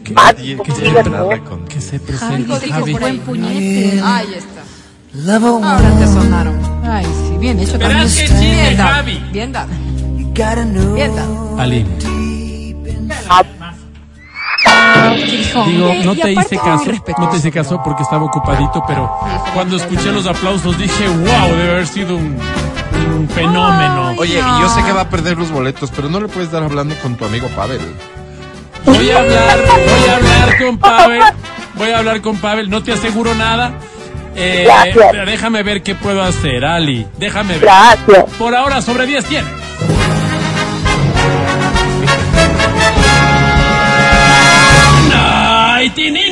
Que, 0.04 0.14
Nadie 0.14 0.58
quiere 0.58 1.04
nada 1.10 1.40
con- 1.44 1.66
que 1.66 1.82
se 1.82 2.00
Javi, 2.00 2.06
presente 2.08 2.66
dijo 2.66 2.80
Javi. 2.80 2.94
buen 2.94 3.20
puñete. 3.20 4.02
Ahí 4.04 4.34
está. 4.36 5.40
Ahora 5.46 5.98
te 6.00 6.08
sonaron. 6.08 6.60
Ay, 6.86 7.06
sí, 7.06 7.38
bien 7.38 7.60
hecho 7.60 7.78
Verás 7.78 8.16
también. 8.16 8.28
que 8.40 8.40
chiste. 8.40 8.76
Javi. 8.78 9.24
Bien 9.32 9.52
dado. 9.52 9.70
Ali, 11.57 11.86
digo, 15.66 15.94
no 16.03 16.16
te 16.16 16.32
hice 16.34 16.57
caso, 16.57 16.86
no 17.18 17.30
te 17.30 17.38
hice 17.38 17.52
caso 17.52 17.82
porque 17.84 18.03
estaba 18.03 18.24
ocupadito, 18.24 18.84
pero 18.88 19.11
cuando 19.53 19.78
escuché 19.78 20.11
los 20.11 20.26
aplausos 20.28 20.78
dije, 20.78 21.07
wow, 21.07 21.56
debe 21.56 21.72
haber 21.72 21.88
sido 21.88 22.16
un, 22.16 22.38
un 23.18 23.30
fenómeno. 23.30 24.14
Oye, 24.18 24.40
y 24.40 24.61
yo 24.61 24.70
sé 24.70 24.84
que 24.84 24.91
va 24.91 25.02
a 25.02 25.10
perder 25.10 25.38
los 25.38 25.52
boletos, 25.52 25.91
pero 25.95 26.10
no 26.10 26.20
le 26.20 26.28
puedes 26.28 26.52
dar 26.52 26.64
hablando 26.64 26.95
con 27.02 27.16
tu 27.16 27.26
amigo 27.26 27.48
Pavel. 27.49 27.82
Voy 28.86 29.10
a 29.11 29.20
hablar, 29.20 29.60
voy 29.68 30.10
a 30.10 30.16
hablar 30.16 30.57
con 30.64 30.78
Pavel, 30.78 31.22
voy 31.76 31.90
a 31.91 31.98
hablar 31.99 32.22
con 32.22 32.38
Pavel, 32.38 32.70
no 32.70 32.84
te 32.84 32.94
aseguro 32.94 33.36
nada. 33.36 33.74
Eh, 34.36 34.64
Gracias. 34.66 35.26
déjame 35.26 35.64
ver 35.64 35.84
qué 35.84 35.95
puedo 35.95 36.24
hacer, 36.24 36.64
Ali. 36.64 37.06
Déjame 37.18 37.53
ver. 37.53 37.61
Gracias. 37.61 38.26
Por 38.38 38.56
ahora 38.56 38.82
sobre 38.82 39.06
10 39.06 39.26
tiene. 45.91 46.30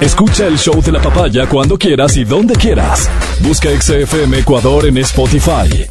Escucha 0.00 0.46
el 0.46 0.58
show 0.58 0.82
de 0.82 0.92
la 0.92 1.00
papaya 1.00 1.46
cuando 1.46 1.78
quieras 1.78 2.16
y 2.16 2.24
donde 2.24 2.54
quieras. 2.54 3.08
Busca 3.40 3.68
XFM 3.70 4.40
Ecuador 4.40 4.86
en 4.86 4.98
Spotify. 4.98 5.86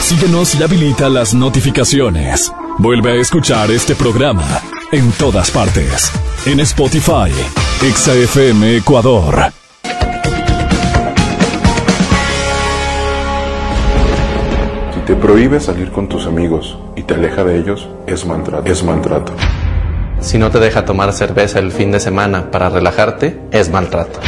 Síguenos 0.00 0.54
y 0.54 0.62
habilita 0.62 1.08
las 1.08 1.34
notificaciones. 1.34 2.50
Vuelve 2.78 3.12
a 3.12 3.14
escuchar 3.14 3.70
este 3.70 3.94
programa 3.94 4.44
en 4.90 5.12
todas 5.12 5.50
partes. 5.52 6.10
En 6.44 6.58
Spotify, 6.58 7.30
XFM 7.80 8.78
Ecuador. 8.78 9.36
Si 14.92 15.00
te 15.06 15.14
prohíbe 15.14 15.60
salir 15.60 15.92
con 15.92 16.08
tus 16.08 16.26
amigos 16.26 16.76
y 16.96 17.02
te 17.02 17.14
aleja 17.14 17.44
de 17.44 17.58
ellos, 17.58 17.88
es 18.08 18.26
maltrato. 18.26 18.70
Es 18.70 18.82
maltrato. 18.82 19.32
Si 20.18 20.38
no 20.38 20.50
te 20.50 20.58
deja 20.58 20.84
tomar 20.84 21.12
cerveza 21.12 21.60
el 21.60 21.70
fin 21.70 21.92
de 21.92 22.00
semana 22.00 22.50
para 22.50 22.70
relajarte, 22.70 23.40
es 23.52 23.70
maltrato. 23.70 24.18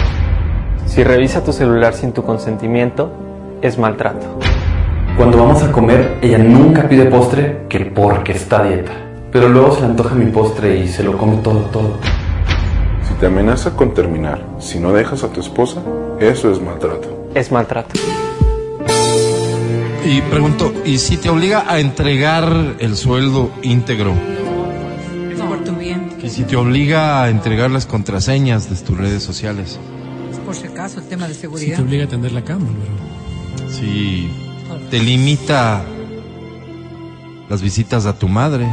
Si 0.86 1.02
revisa 1.02 1.42
tu 1.42 1.52
celular 1.52 1.94
sin 1.94 2.12
tu 2.12 2.22
consentimiento, 2.22 3.12
es 3.60 3.76
maltrato. 3.76 4.38
Cuando 5.16 5.38
vamos 5.38 5.62
a 5.62 5.72
comer, 5.72 6.18
ella 6.20 6.38
nunca 6.38 6.88
pide 6.88 7.06
postre 7.06 7.62
que 7.70 7.80
porque 7.86 8.32
está 8.32 8.60
a 8.60 8.64
dieta. 8.68 8.92
Pero 9.32 9.48
luego 9.48 9.74
se 9.74 9.80
le 9.80 9.86
antoja 9.86 10.14
mi 10.14 10.30
postre 10.30 10.78
y 10.78 10.88
se 10.88 11.02
lo 11.02 11.16
come 11.16 11.36
todo, 11.38 11.60
todo. 11.72 11.98
Si 13.08 13.14
te 13.14 13.26
amenaza 13.26 13.74
con 13.74 13.94
terminar, 13.94 14.44
si 14.60 14.78
no 14.78 14.92
dejas 14.92 15.24
a 15.24 15.28
tu 15.32 15.40
esposa, 15.40 15.82
eso 16.20 16.52
es 16.52 16.60
maltrato. 16.60 17.30
Es 17.34 17.50
maltrato. 17.50 17.94
Y 20.04 20.20
pregunto, 20.22 20.72
¿y 20.84 20.98
si 20.98 21.16
te 21.16 21.30
obliga 21.30 21.64
a 21.66 21.80
entregar 21.80 22.76
el 22.78 22.94
sueldo 22.96 23.50
íntegro? 23.62 24.12
Por 25.48 25.64
tu 25.64 25.72
bien. 25.72 26.10
¿Y 26.22 26.28
si 26.28 26.44
te 26.44 26.56
obliga 26.56 27.22
a 27.22 27.30
entregar 27.30 27.70
las 27.70 27.86
contraseñas 27.86 28.68
de 28.68 28.76
tus 28.84 28.96
redes 28.98 29.22
sociales? 29.22 29.78
Por 30.44 30.54
si 30.54 30.66
acaso, 30.66 31.00
el 31.00 31.06
tema 31.06 31.26
de 31.26 31.34
Si 31.34 31.40
seguridad. 31.40 31.76
te 31.76 31.82
obliga 31.82 32.04
a 32.04 32.08
tender 32.08 32.32
la 32.32 32.42
cama, 32.44 32.66
pero... 32.78 33.70
Si 33.72 34.30
te 34.90 35.00
limita 35.00 35.84
las 37.48 37.62
visitas 37.62 38.06
a 38.06 38.18
tu 38.18 38.28
madre. 38.28 38.66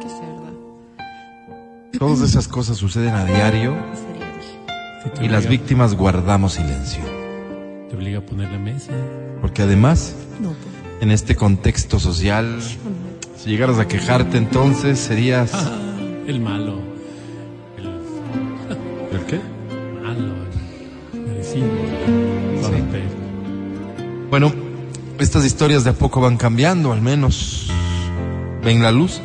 Qué 0.00 0.08
cerda. 0.08 0.52
Todas 1.98 2.20
esas 2.20 2.48
cosas 2.48 2.76
suceden 2.76 3.14
a 3.14 3.24
diario 3.24 3.76
y 5.20 5.28
las 5.28 5.48
víctimas 5.48 5.94
guardamos 5.94 6.54
silencio. 6.54 7.02
Te 7.90 7.96
obliga 7.96 8.18
a 8.18 8.22
poner 8.22 8.50
la 8.50 8.58
mesa. 8.58 8.92
Porque 9.40 9.62
además, 9.62 10.14
No, 10.40 10.52
en 11.00 11.10
este 11.10 11.36
contexto 11.36 11.98
social, 11.98 12.60
si 13.36 13.50
llegaras 13.50 13.78
a 13.78 13.88
quejarte 13.88 14.36
entonces 14.36 14.98
serías... 14.98 15.52
El 16.26 16.40
malo. 16.40 16.78
¿El 19.12 19.20
qué? 19.26 19.40
Malo. 20.02 20.34
El. 21.14 22.60
Torpe. 22.60 23.02
Bueno, 24.28 24.67
estas 25.18 25.44
historias 25.44 25.84
de 25.84 25.90
a 25.90 25.92
poco 25.94 26.20
van 26.20 26.36
cambiando, 26.36 26.92
al 26.92 27.02
menos 27.02 27.66
ven 28.64 28.82
la 28.82 28.92
luz. 28.92 29.20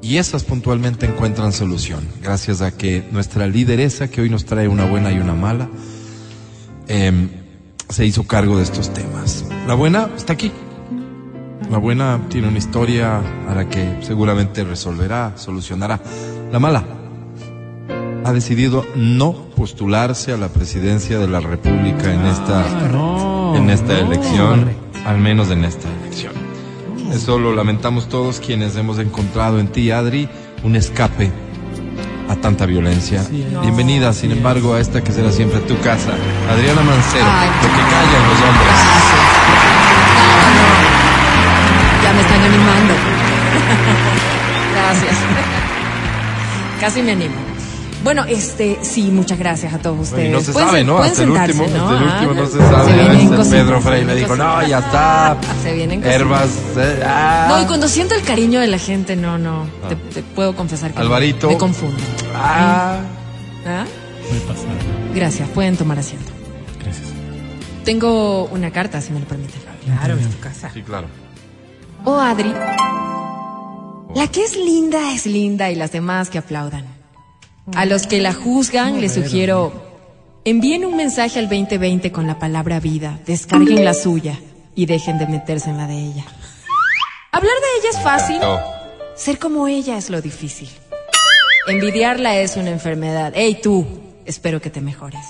Y 0.00 0.18
esas 0.18 0.44
puntualmente 0.44 1.06
encuentran 1.06 1.52
solución, 1.52 2.06
gracias 2.22 2.62
a 2.62 2.70
que 2.76 3.04
nuestra 3.10 3.46
lideresa, 3.48 4.08
que 4.08 4.20
hoy 4.20 4.30
nos 4.30 4.44
trae 4.44 4.68
una 4.68 4.84
buena 4.84 5.10
y 5.10 5.18
una 5.18 5.34
mala, 5.34 5.68
em, 6.86 7.28
se 7.88 8.06
hizo 8.06 8.22
cargo 8.24 8.58
de 8.58 8.62
estos 8.62 8.92
temas. 8.94 9.44
La 9.66 9.74
buena 9.74 10.08
está 10.16 10.34
aquí. 10.34 10.52
La 11.68 11.78
buena 11.78 12.20
tiene 12.28 12.48
una 12.48 12.58
historia 12.58 13.20
a 13.48 13.54
la 13.54 13.68
que 13.68 13.98
seguramente 14.02 14.62
resolverá, 14.62 15.32
solucionará. 15.36 16.00
La 16.52 16.60
mala 16.60 16.84
ha 18.24 18.32
decidido 18.32 18.86
no 18.94 19.32
postularse 19.56 20.32
a 20.32 20.36
la 20.36 20.48
presidencia 20.48 21.18
de 21.18 21.28
la 21.28 21.40
República 21.40 22.12
en 22.12 22.24
esta, 22.26 22.64
en 23.58 23.70
esta 23.70 23.98
elección, 23.98 24.70
al 25.04 25.18
menos 25.18 25.50
en 25.50 25.64
esta 25.64 25.88
elección. 26.00 26.32
Eso 27.12 27.38
lo 27.38 27.54
lamentamos 27.54 28.08
todos 28.08 28.38
quienes 28.38 28.76
hemos 28.76 28.98
encontrado 29.00 29.58
en 29.58 29.66
ti, 29.68 29.90
Adri, 29.90 30.28
un 30.62 30.76
escape 30.76 31.32
a 32.28 32.36
tanta 32.36 32.66
violencia. 32.66 33.24
Bienvenida, 33.30 34.12
sin 34.12 34.30
embargo, 34.30 34.74
a 34.74 34.80
esta 34.80 35.02
que 35.02 35.10
será 35.10 35.32
siempre 35.32 35.58
tu 35.60 35.76
casa. 35.80 36.12
Adriana 36.48 36.82
Mancero, 36.82 37.24
Ay, 37.26 37.48
lo 37.48 37.68
que 37.68 37.82
callan 37.90 38.28
los 38.28 38.40
hombres. 38.46 38.76
Ya 42.04 42.12
me 42.12 42.20
están 42.20 42.42
animando. 42.42 42.94
gracias. 44.74 45.16
Casi 46.80 47.02
me 47.02 47.12
animo. 47.12 47.47
Bueno, 48.04 48.24
este, 48.26 48.78
sí, 48.82 49.10
muchas 49.10 49.38
gracias 49.38 49.74
a 49.74 49.78
todos 49.78 49.98
ustedes. 50.00 50.28
Y 50.28 50.32
no 50.32 50.40
se 50.40 50.52
Pueden- 50.52 50.68
sabe, 50.68 50.84
¿no? 50.84 50.98
Hasta 50.98 51.22
el 51.22 51.28
sentarse, 51.28 51.60
último, 51.62 51.76
¿no? 51.78 51.88
hasta 51.88 51.98
el 52.04 52.08
Ah, 52.08 52.14
último 52.14 52.34
no 52.34 52.46
se 52.46 52.52
se 52.52 52.58
sabe. 52.58 52.90
Ya 52.90 52.96
vienen 52.96 53.18
ves, 53.30 53.38
cositas, 53.38 53.48
Pedro 53.64 53.80
Frey 53.80 54.00
se 54.00 54.06
le 54.06 54.14
dijo, 54.14 54.34
vienen 54.34 54.46
no, 54.46 54.66
ya 54.68 54.78
está. 54.78 55.36
Se 55.62 55.72
vienen. 55.74 56.04
Herbas. 56.04 56.48
eh, 56.76 57.02
ah. 57.04 57.46
No, 57.48 57.62
y 57.62 57.64
cuando 57.66 57.88
siento 57.88 58.14
el 58.14 58.22
cariño 58.22 58.60
de 58.60 58.66
la 58.68 58.78
gente, 58.78 59.16
no, 59.16 59.36
no. 59.36 59.66
Te, 59.88 59.96
te 59.96 60.22
puedo 60.22 60.54
confesar 60.54 60.92
que 60.92 61.00
Alvarito. 61.00 61.48
me 61.48 61.58
confundo. 61.58 62.02
Ah. 62.34 63.00
¿Ah? 63.66 63.84
Pasar. 64.46 64.66
Gracias, 65.14 65.48
pueden 65.48 65.76
tomar 65.76 65.98
asiento. 65.98 66.30
Gracias. 66.82 67.06
Tengo 67.84 68.44
una 68.44 68.70
carta, 68.70 69.00
si 69.00 69.12
me 69.12 69.20
lo 69.20 69.26
permiten. 69.26 69.60
Claro, 69.84 70.14
es 70.14 70.28
tu 70.28 70.38
casa. 70.38 70.70
Sí, 70.72 70.82
claro. 70.82 71.08
Oh, 72.04 72.18
Adri. 72.20 72.52
La 74.14 74.26
que 74.28 74.44
es 74.44 74.56
linda 74.56 75.12
es 75.12 75.26
linda 75.26 75.70
y 75.70 75.74
las 75.74 75.90
demás 75.92 76.30
que 76.30 76.38
aplaudan. 76.38 76.84
A 77.74 77.86
los 77.86 78.06
que 78.06 78.20
la 78.20 78.32
juzgan 78.32 79.00
les 79.00 79.14
sugiero, 79.14 79.72
envíen 80.44 80.84
un 80.84 80.96
mensaje 80.96 81.38
al 81.38 81.48
2020 81.48 82.10
con 82.12 82.26
la 82.26 82.38
palabra 82.38 82.80
vida, 82.80 83.18
descarguen 83.26 83.84
la 83.84 83.94
suya 83.94 84.38
y 84.74 84.86
dejen 84.86 85.18
de 85.18 85.26
meterse 85.26 85.70
en 85.70 85.76
la 85.76 85.86
de 85.86 85.94
ella. 85.94 86.24
Hablar 87.32 87.54
de 87.54 87.78
ella 87.78 87.90
es 87.90 88.02
fácil, 88.02 88.40
ser 89.16 89.38
como 89.38 89.68
ella 89.68 89.96
es 89.96 90.10
lo 90.10 90.20
difícil. 90.20 90.68
Envidiarla 91.66 92.38
es 92.38 92.56
una 92.56 92.70
enfermedad. 92.70 93.32
Hey 93.34 93.60
tú, 93.62 93.86
espero 94.24 94.60
que 94.60 94.70
te 94.70 94.80
mejores. 94.80 95.20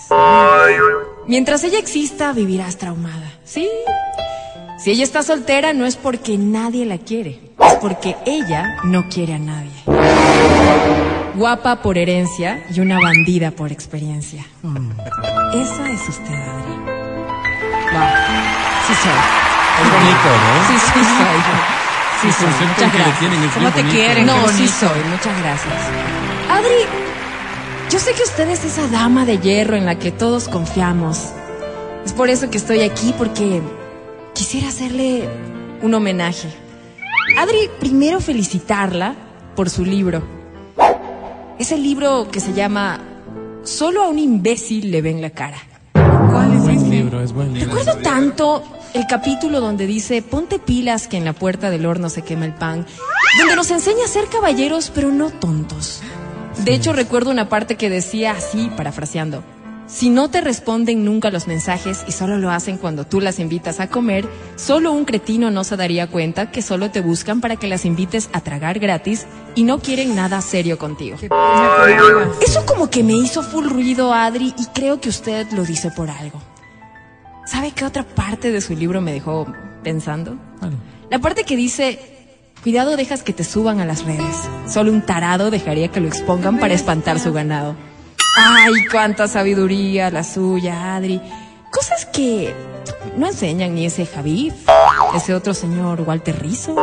Mientras 1.27 1.65
ella 1.65 1.79
exista, 1.79 2.33
vivirás 2.33 2.79
traumada. 2.79 3.33
Sí. 3.45 3.69
Si 4.79 4.91
ella 4.93 5.03
está 5.05 5.23
soltera, 5.23 5.73
no 5.73 5.87
es 5.87 5.97
porque 5.97 6.39
nadie 6.39 6.87
la 6.87 6.99
quiere, 6.99 7.41
es 7.67 7.75
porque 7.81 8.17
ella 8.27 8.77
no 8.85 9.09
quiere 9.09 9.35
a 9.35 9.39
nadie. 9.39 9.73
Guapa 11.35 11.83
por 11.83 11.99
herencia 11.99 12.65
y 12.71 12.81
una 12.81 13.01
bandida 13.01 13.51
por 13.51 13.73
experiencia. 13.73 14.45
Esa 15.55 15.91
es 15.91 16.09
usted, 16.09 16.35
Adri. 16.35 16.77
Wow. 17.93 18.09
Sí 18.87 18.95
soy. 19.03 19.19
Es 19.81 19.93
bonito, 19.93 20.29
¿no? 20.45 20.69
Sí, 20.69 20.75
sí 20.79 21.05
soy. 21.19 21.41
Sí 22.21 22.27
El 22.29 22.33
soy. 22.33 22.67
Muchas 22.69 22.93
gracias. 22.95 23.19
tienen 23.19 23.51
¿Cómo 23.51 23.71
te 23.71 23.81
bonito. 23.83 23.95
quieren? 23.97 24.27
No, 24.27 24.49
sí 24.49 24.69
soy. 24.69 25.01
Muchas 25.11 25.39
gracias. 25.41 25.75
Adri, 26.51 26.87
yo 27.91 27.99
sé 27.99 28.13
que 28.15 28.23
usted 28.23 28.49
es 28.51 28.65
esa 28.65 28.87
dama 28.89 29.25
de 29.25 29.39
hierro 29.39 29.77
en 29.77 29.87
la 29.87 29.99
que 29.99 30.11
todos 30.13 30.49
confiamos. 30.49 31.31
Es 32.05 32.13
por 32.13 32.31
eso 32.31 32.51
que 32.51 32.59
estoy 32.59 32.81
aquí, 32.83 33.15
porque 33.17 33.61
quisiera 34.39 34.69
hacerle 34.69 35.29
un 35.83 35.93
homenaje. 35.95 36.49
Adri, 37.37 37.69
primero 37.81 38.21
felicitarla 38.21 39.17
por 39.57 39.69
su 39.69 39.85
libro. 39.85 40.23
Es 41.59 41.73
el 41.73 41.83
libro 41.83 42.29
que 42.31 42.39
se 42.39 42.53
llama 42.53 43.01
Solo 43.65 44.05
a 44.05 44.09
un 44.09 44.21
imbécil 44.21 44.93
le 44.93 45.03
ven 45.03 45.21
la 45.21 45.31
cara. 45.31 45.59
¿Cuál 45.93 46.53
es 46.55 46.63
Buen 46.63 46.77
ese? 46.79 46.87
libro, 46.87 47.21
es 47.21 47.33
buen 47.33 47.53
libro. 47.53 47.75
Recuerdo 47.75 48.01
tanto 48.01 48.63
el 48.95 49.09
capítulo 49.09 49.61
donde 49.61 49.89
dice, 49.89 50.23
ponte 50.23 50.61
pilas 50.61 51.09
que 51.09 51.17
en 51.17 51.25
la 51.25 51.33
puerta 51.33 51.69
del 51.69 51.85
horno 51.85 52.09
se 52.09 52.23
quema 52.23 52.45
el 52.45 52.55
pan, 52.55 52.87
donde 53.41 53.57
nos 53.57 53.73
enseña 53.73 54.05
a 54.05 54.09
ser 54.09 54.27
caballeros 54.27 54.93
pero 54.95 55.11
no 55.11 55.31
tontos. 55.31 56.01
De 56.65 56.75
hecho, 56.75 56.93
recuerdo 56.93 57.33
una 57.33 57.49
parte 57.49 57.75
que 57.75 57.91
decía 57.91 58.33
así, 58.33 58.71
parafraseando, 58.77 59.43
si 59.89 60.11
no 60.11 60.29
te 60.29 60.43
responden 60.43 61.03
nunca 61.03 61.31
los 61.31 61.47
mensajes 61.47 62.05
y 62.07 62.13
solo 62.13 62.37
lo 62.37 62.51
hacen 62.51 62.77
cuando 62.77 63.07
tú 63.07 63.21
las 63.21 63.39
invitas 63.39 63.81
a 63.81 63.89
comer, 63.89 64.29
solo 64.57 64.93
un 64.93 65.07
cretino 65.07 65.51
no 65.51 65.65
se 65.65 65.79
daría 65.79 66.07
cuenta 66.07 66.51
que 66.51 66.61
solo 66.61 66.91
te 66.91 67.01
buscan 67.01 67.41
para 67.41 67.57
que 67.57 67.69
las 67.69 67.87
invites 67.87 68.29
a 68.35 68.43
tragar 68.43 68.79
gratis 68.79 69.27
y 69.55 69.63
no 69.63 69.79
quieren 69.79 70.15
nada 70.15 70.43
serio 70.43 70.77
contigo. 70.77 71.17
Eso 72.47 72.67
como 72.67 72.91
que 72.91 73.03
me 73.03 73.15
hizo 73.15 73.43
full 73.43 73.67
ruido, 73.67 74.13
Adri, 74.13 74.55
y 74.59 74.67
creo 74.75 75.01
que 75.01 75.09
usted 75.09 75.51
lo 75.53 75.65
dice 75.65 75.91
por 75.91 76.11
algo. 76.11 76.39
¿Sabe 77.47 77.73
qué 77.73 77.87
otra 77.87 78.03
parte 78.03 78.53
de 78.53 78.61
su 78.61 78.77
libro 78.77 79.01
me 79.01 79.15
dejó 79.15 79.47
pensando? 79.83 80.37
La 81.11 81.19
parte 81.19 81.45
que 81.45 81.57
dice, 81.57 81.99
cuidado 82.63 82.95
dejas 82.95 83.23
que 83.23 83.33
te 83.33 83.43
suban 83.43 83.81
a 83.81 83.87
las 83.87 84.05
redes. 84.05 84.37
Solo 84.69 84.93
un 84.93 85.01
tarado 85.01 85.51
dejaría 85.51 85.89
que 85.89 86.01
lo 86.01 86.09
expongan 86.09 86.59
para 86.59 86.75
espantar 86.75 87.19
su 87.19 87.33
ganado. 87.33 87.88
Ay, 88.37 88.73
cuánta 88.91 89.29
sabiduría 89.29 90.11
la 90.11 90.25
suya, 90.25 90.97
Adri. 90.97 91.21
Cosas 91.71 92.07
que 92.07 92.55
no 93.17 93.27
enseñan 93.27 93.75
ni 93.75 93.87
ese 93.87 94.07
Javif, 94.07 94.55
ese 95.15 95.35
otro 95.35 95.55
señor 95.55 96.03
Walter 96.03 96.41
Rizzo. 96.41 96.77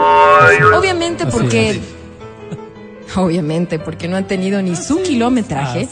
Obviamente 0.76 1.26
porque... 1.26 1.82
Obviamente 3.16 3.80
porque 3.80 4.08
no 4.08 4.18
han 4.18 4.26
tenido 4.26 4.62
ni 4.62 4.76
su 4.76 5.02
kilometraje, 5.02 5.88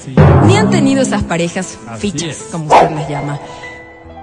ni 0.46 0.58
han 0.58 0.70
tenido 0.70 1.04
esas 1.04 1.24
parejas 1.24 1.78
fichas, 1.98 2.48
como 2.52 2.66
usted 2.66 2.92
las 2.92 3.08
llama. 3.08 3.40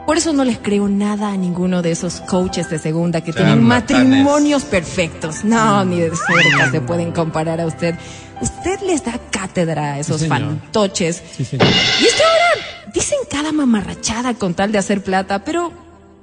Por 0.06 0.16
eso 0.16 0.32
no 0.32 0.44
les 0.44 0.58
creo 0.58 0.88
nada 0.88 1.30
a 1.30 1.36
ninguno 1.36 1.82
de 1.82 1.92
esos 1.92 2.20
coaches 2.20 2.68
de 2.68 2.80
segunda 2.80 3.20
que 3.20 3.32
tienen 3.32 3.62
matrimonios 3.62 4.64
perfectos. 4.64 5.44
No, 5.44 5.84
ni 5.84 6.00
de 6.00 6.10
cerca 6.10 6.70
se 6.70 6.80
pueden 6.80 7.12
comparar 7.12 7.60
a 7.60 7.66
usted. 7.66 7.94
Usted 8.40 8.80
les 8.80 9.04
da 9.04 9.18
cátedra 9.30 9.94
a 9.94 9.98
esos 9.98 10.26
fantoches. 10.26 11.22
Sí. 11.36 11.42
Y 11.42 12.04
es 12.04 12.14
que 12.14 12.22
ahora 12.22 12.92
dicen 12.94 13.18
cada 13.30 13.52
mamarrachada 13.52 14.34
con 14.34 14.54
tal 14.54 14.72
de 14.72 14.78
hacer 14.78 15.02
plata, 15.02 15.44
pero 15.44 15.72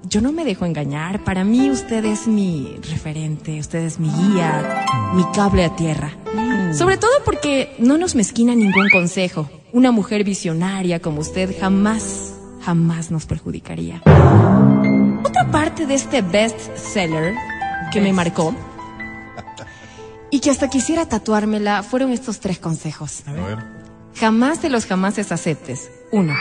yo 0.04 0.22
no 0.22 0.32
me 0.32 0.46
dejo 0.46 0.66
engañar. 0.66 1.24
Para 1.24 1.44
mí 1.44 1.70
usted 1.70 2.06
es 2.06 2.28
mi 2.28 2.78
referente, 2.90 3.60
usted 3.60 3.80
es 3.80 4.00
mi 4.00 4.10
guía, 4.10 4.86
mi 5.14 5.24
cable 5.34 5.66
a 5.66 5.76
tierra. 5.76 6.12
Sobre 6.74 6.98
todo 6.98 7.12
porque 7.24 7.76
no 7.80 7.98
nos 7.98 8.16
mezquina 8.16 8.56
ningún 8.56 8.90
consejo. 8.90 9.50
Una 9.72 9.92
mujer 9.92 10.24
visionaria 10.24 11.00
como 11.00 11.22
usted 11.22 11.56
jamás, 11.60 12.34
jamás 12.62 13.12
nos 13.12 13.26
perjudicaría. 13.26 14.02
Otra 15.24 15.52
parte 15.52 15.86
de 15.86 15.96
este 15.96 16.22
best 16.22 16.60
seller 16.76 17.34
que 17.92 18.02
me 18.02 18.14
marcó 18.14 18.56
y 20.32 20.40
que 20.40 20.50
hasta 20.50 20.70
quisiera 20.70 21.08
tatuármela 21.08 21.84
fueron 21.84 22.12
estos 22.12 22.40
tres 22.40 22.60
consejos. 22.60 23.24
A 23.28 23.32
ver. 23.32 23.58
Jamás 24.16 24.62
de 24.62 24.70
los 24.70 24.86
jamases 24.86 25.32
aceptes. 25.32 25.92
Uno, 26.12 26.34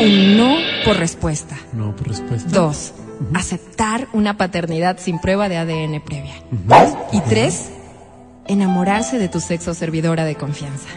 un 0.00 0.36
no 0.36 0.56
por 0.84 0.96
respuesta. 0.96 1.56
No, 1.72 1.94
por 1.94 2.08
respuesta. 2.08 2.48
Dos, 2.50 2.94
aceptar 3.34 4.08
una 4.12 4.36
paternidad 4.36 4.98
sin 4.98 5.18
prueba 5.18 5.48
de 5.48 5.56
ADN 5.58 6.00
previa. 6.02 6.34
Y 7.12 7.20
tres, 7.22 7.70
enamorarse 8.46 9.18
de 9.18 9.28
tu 9.28 9.40
sexo 9.40 9.74
servidora 9.74 10.24
de 10.24 10.36
confianza. 10.36 10.88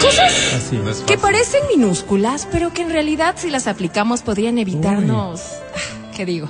Cosas 0.00 0.54
Así. 0.54 0.78
que 1.06 1.18
parecen 1.18 1.60
minúsculas, 1.74 2.48
pero 2.50 2.72
que 2.72 2.82
en 2.82 2.90
realidad 2.90 3.34
si 3.36 3.50
las 3.50 3.66
aplicamos 3.66 4.22
podrían 4.22 4.58
evitarnos, 4.58 5.42
¿qué 6.16 6.24
digo? 6.24 6.48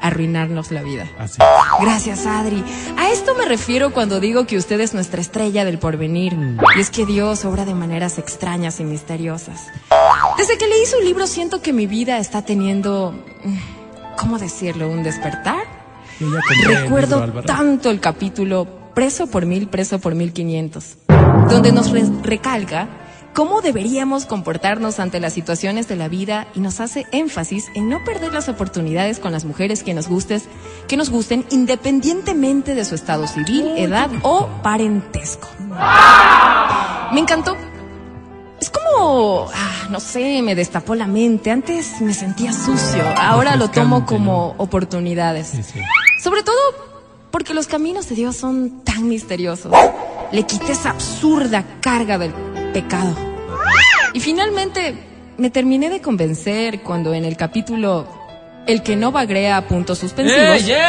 Arruinarnos 0.00 0.70
la 0.70 0.82
vida. 0.82 1.06
Así. 1.18 1.38
Gracias, 1.80 2.24
Adri. 2.26 2.62
A 2.96 3.10
esto 3.10 3.34
me 3.34 3.44
refiero 3.44 3.92
cuando 3.92 4.20
digo 4.20 4.46
que 4.46 4.56
usted 4.56 4.80
es 4.80 4.94
nuestra 4.94 5.20
estrella 5.20 5.64
del 5.64 5.78
porvenir. 5.78 6.36
Y 6.76 6.80
es 6.80 6.90
que 6.90 7.04
Dios 7.04 7.44
obra 7.44 7.64
de 7.64 7.74
maneras 7.74 8.18
extrañas 8.18 8.78
y 8.80 8.84
misteriosas. 8.84 9.66
Desde 10.36 10.56
que 10.56 10.66
leí 10.68 10.86
su 10.86 11.00
libro 11.00 11.26
siento 11.26 11.60
que 11.62 11.72
mi 11.72 11.86
vida 11.86 12.18
está 12.18 12.42
teniendo, 12.42 13.12
mm, 13.44 14.16
¿cómo 14.16 14.38
decirlo? 14.38 14.88
¿Un 14.88 15.02
despertar? 15.02 15.62
El 16.20 16.32
Recuerdo 16.82 17.24
libro, 17.26 17.42
tanto 17.42 17.90
el 17.90 18.00
capítulo 18.00 18.66
Preso 18.94 19.28
por 19.28 19.46
mil, 19.46 19.68
preso 19.68 20.00
por 20.00 20.16
mil 20.16 20.32
quinientos, 20.32 20.96
donde 21.48 21.70
nos 21.70 21.90
re- 21.92 22.02
recalca 22.24 22.88
cómo 23.34 23.60
deberíamos 23.60 24.26
comportarnos 24.26 24.98
ante 25.00 25.20
las 25.20 25.32
situaciones 25.32 25.88
de 25.88 25.96
la 25.96 26.08
vida 26.08 26.48
y 26.54 26.60
nos 26.60 26.80
hace 26.80 27.06
énfasis 27.12 27.66
en 27.74 27.88
no 27.88 28.02
perder 28.04 28.32
las 28.32 28.48
oportunidades 28.48 29.18
con 29.18 29.32
las 29.32 29.44
mujeres 29.44 29.82
que 29.82 29.94
nos 29.94 30.08
gustes, 30.08 30.44
que 30.88 30.96
nos 30.96 31.10
gusten 31.10 31.44
independientemente 31.50 32.74
de 32.74 32.84
su 32.84 32.94
estado 32.94 33.26
civil, 33.26 33.72
edad 33.76 34.10
o 34.22 34.48
parentesco. 34.62 35.48
Me 37.12 37.20
encantó. 37.20 37.56
Es 38.60 38.70
como, 38.70 39.48
ah, 39.54 39.86
no 39.88 40.00
sé, 40.00 40.42
me 40.42 40.56
destapó 40.56 40.96
la 40.96 41.06
mente. 41.06 41.50
Antes 41.50 42.00
me 42.00 42.12
sentía 42.12 42.52
sucio, 42.52 43.04
ahora 43.16 43.54
lo 43.54 43.68
tomo 43.68 44.04
como 44.04 44.54
oportunidades. 44.58 45.52
Sobre 46.20 46.42
todo 46.42 46.56
porque 47.30 47.54
los 47.54 47.68
caminos 47.68 48.08
de 48.08 48.16
Dios 48.16 48.36
son 48.36 48.82
tan 48.84 49.08
misteriosos. 49.08 49.72
Le 50.32 50.42
quité 50.42 50.72
esa 50.72 50.90
absurda 50.90 51.64
carga 51.80 52.18
del 52.18 52.32
pecado. 52.82 53.14
Y 54.12 54.20
finalmente 54.20 54.94
me 55.36 55.50
terminé 55.50 55.90
de 55.90 56.00
convencer 56.00 56.80
cuando 56.82 57.12
en 57.12 57.24
el 57.24 57.36
capítulo 57.36 58.06
El 58.66 58.82
que 58.82 58.96
no 58.96 59.10
bagrea 59.12 59.66
puntos 59.66 59.98
suspensivos 59.98 60.62
¡Ey, 60.62 60.70
ey! 60.70 60.86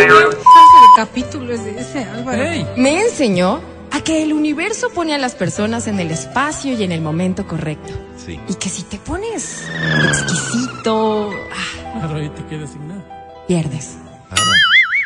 ¿Qué 0.00 0.06
clase 0.16 0.76
de 0.82 0.90
capítulo 0.96 1.52
es 1.54 1.60
ese, 1.60 2.04
Álvaro? 2.04 2.42
Me 2.76 3.02
enseñó 3.02 3.60
a 3.92 4.00
que 4.02 4.22
el 4.22 4.32
universo 4.32 4.88
pone 4.90 5.14
a 5.14 5.18
las 5.18 5.34
personas 5.34 5.86
en 5.86 6.00
el 6.00 6.10
espacio 6.10 6.72
y 6.74 6.82
en 6.82 6.92
el 6.92 7.00
momento 7.00 7.46
correcto. 7.46 7.92
Sí. 8.24 8.38
Y 8.48 8.54
que 8.54 8.68
si 8.68 8.82
te 8.84 8.98
pones 8.98 9.64
exquisito, 10.08 11.30
ah, 11.52 11.98
Claro, 11.98 12.16
ahí 12.16 12.28
te 12.30 12.44
quedas 12.46 12.70
sin 12.70 12.88
nada. 12.88 13.04
pierdes. 13.46 13.96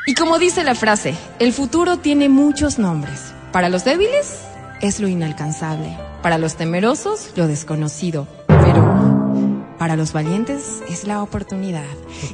Y 0.06 0.14
como 0.14 0.38
dice 0.38 0.64
la 0.64 0.74
frase, 0.74 1.14
el 1.38 1.52
futuro 1.54 1.96
tiene 1.98 2.28
muchos 2.28 2.78
nombres. 2.78 3.32
Para 3.52 3.68
los 3.70 3.84
débiles 3.84 4.38
es 4.84 5.00
lo 5.00 5.08
inalcanzable. 5.08 5.96
Para 6.22 6.38
los 6.38 6.56
temerosos, 6.56 7.32
lo 7.36 7.46
desconocido. 7.46 8.26
Pero 8.46 9.74
para 9.78 9.96
los 9.96 10.12
valientes 10.12 10.82
es 10.88 11.04
la 11.04 11.22
oportunidad. 11.22 11.84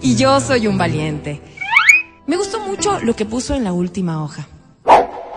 Y 0.00 0.16
yo 0.16 0.40
soy 0.40 0.66
un 0.66 0.76
valiente. 0.78 1.40
Me 2.26 2.36
gustó 2.36 2.60
mucho 2.60 3.00
lo 3.00 3.14
que 3.16 3.24
puso 3.24 3.54
en 3.54 3.64
la 3.64 3.72
última 3.72 4.22
hoja. 4.22 4.46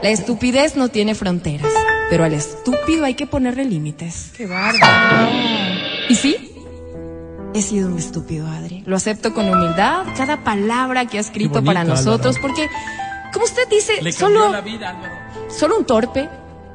La 0.01 0.09
estupidez 0.09 0.75
no 0.75 0.89
tiene 0.89 1.15
fronteras, 1.15 1.71
pero 2.09 2.23
al 2.25 2.33
estúpido 2.33 3.05
hay 3.05 3.13
que 3.13 3.25
ponerle 3.25 3.63
límites. 3.65 4.31
Qué 4.35 4.45
bárbaro. 4.45 5.29
¿Y 6.09 6.15
sí? 6.15 6.49
He 7.53 7.61
sido 7.61 7.87
un 7.87 7.97
estúpido, 7.97 8.47
Adri. 8.47 8.83
Lo 8.85 8.95
acepto 8.97 9.33
con 9.33 9.47
humildad, 9.47 10.05
cada 10.17 10.43
palabra 10.43 11.05
que 11.05 11.19
ha 11.19 11.21
escrito 11.21 11.53
bonito, 11.61 11.67
para 11.67 11.83
nosotros, 11.83 12.35
Álvaro. 12.37 12.53
porque, 12.55 12.69
como 13.31 13.45
usted 13.45 13.67
dice, 13.69 14.01
Le 14.01 14.11
solo, 14.11 14.51
la 14.51 14.61
vida, 14.61 14.89
Álvaro. 14.89 15.13
solo 15.49 15.77
un 15.77 15.85
torpe, 15.85 16.27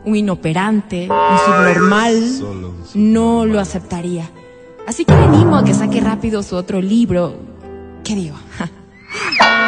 un 0.08 0.16
inoperante, 0.16 1.08
un 1.10 1.38
subnormal, 1.38 2.74
no 2.94 3.44
lo 3.44 3.60
aceptaría. 3.60 4.30
Así 4.86 5.04
que 5.04 5.12
le 5.12 5.24
animo 5.24 5.56
a 5.56 5.64
que 5.64 5.74
saque 5.74 6.00
rápido 6.00 6.42
su 6.42 6.56
otro 6.56 6.80
libro. 6.80 7.34
¿Qué 8.02 8.14
digo? 8.14 8.36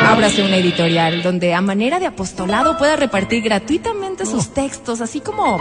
Ábrase 0.02 0.42
una 0.42 0.56
editorial 0.56 1.22
donde 1.22 1.52
a 1.54 1.60
manera 1.60 2.00
de 2.00 2.06
apostolado 2.06 2.78
pueda 2.78 2.96
repartir 2.96 3.42
gratuitamente 3.42 4.24
sus 4.24 4.48
textos, 4.48 5.00
así 5.02 5.20
como, 5.20 5.58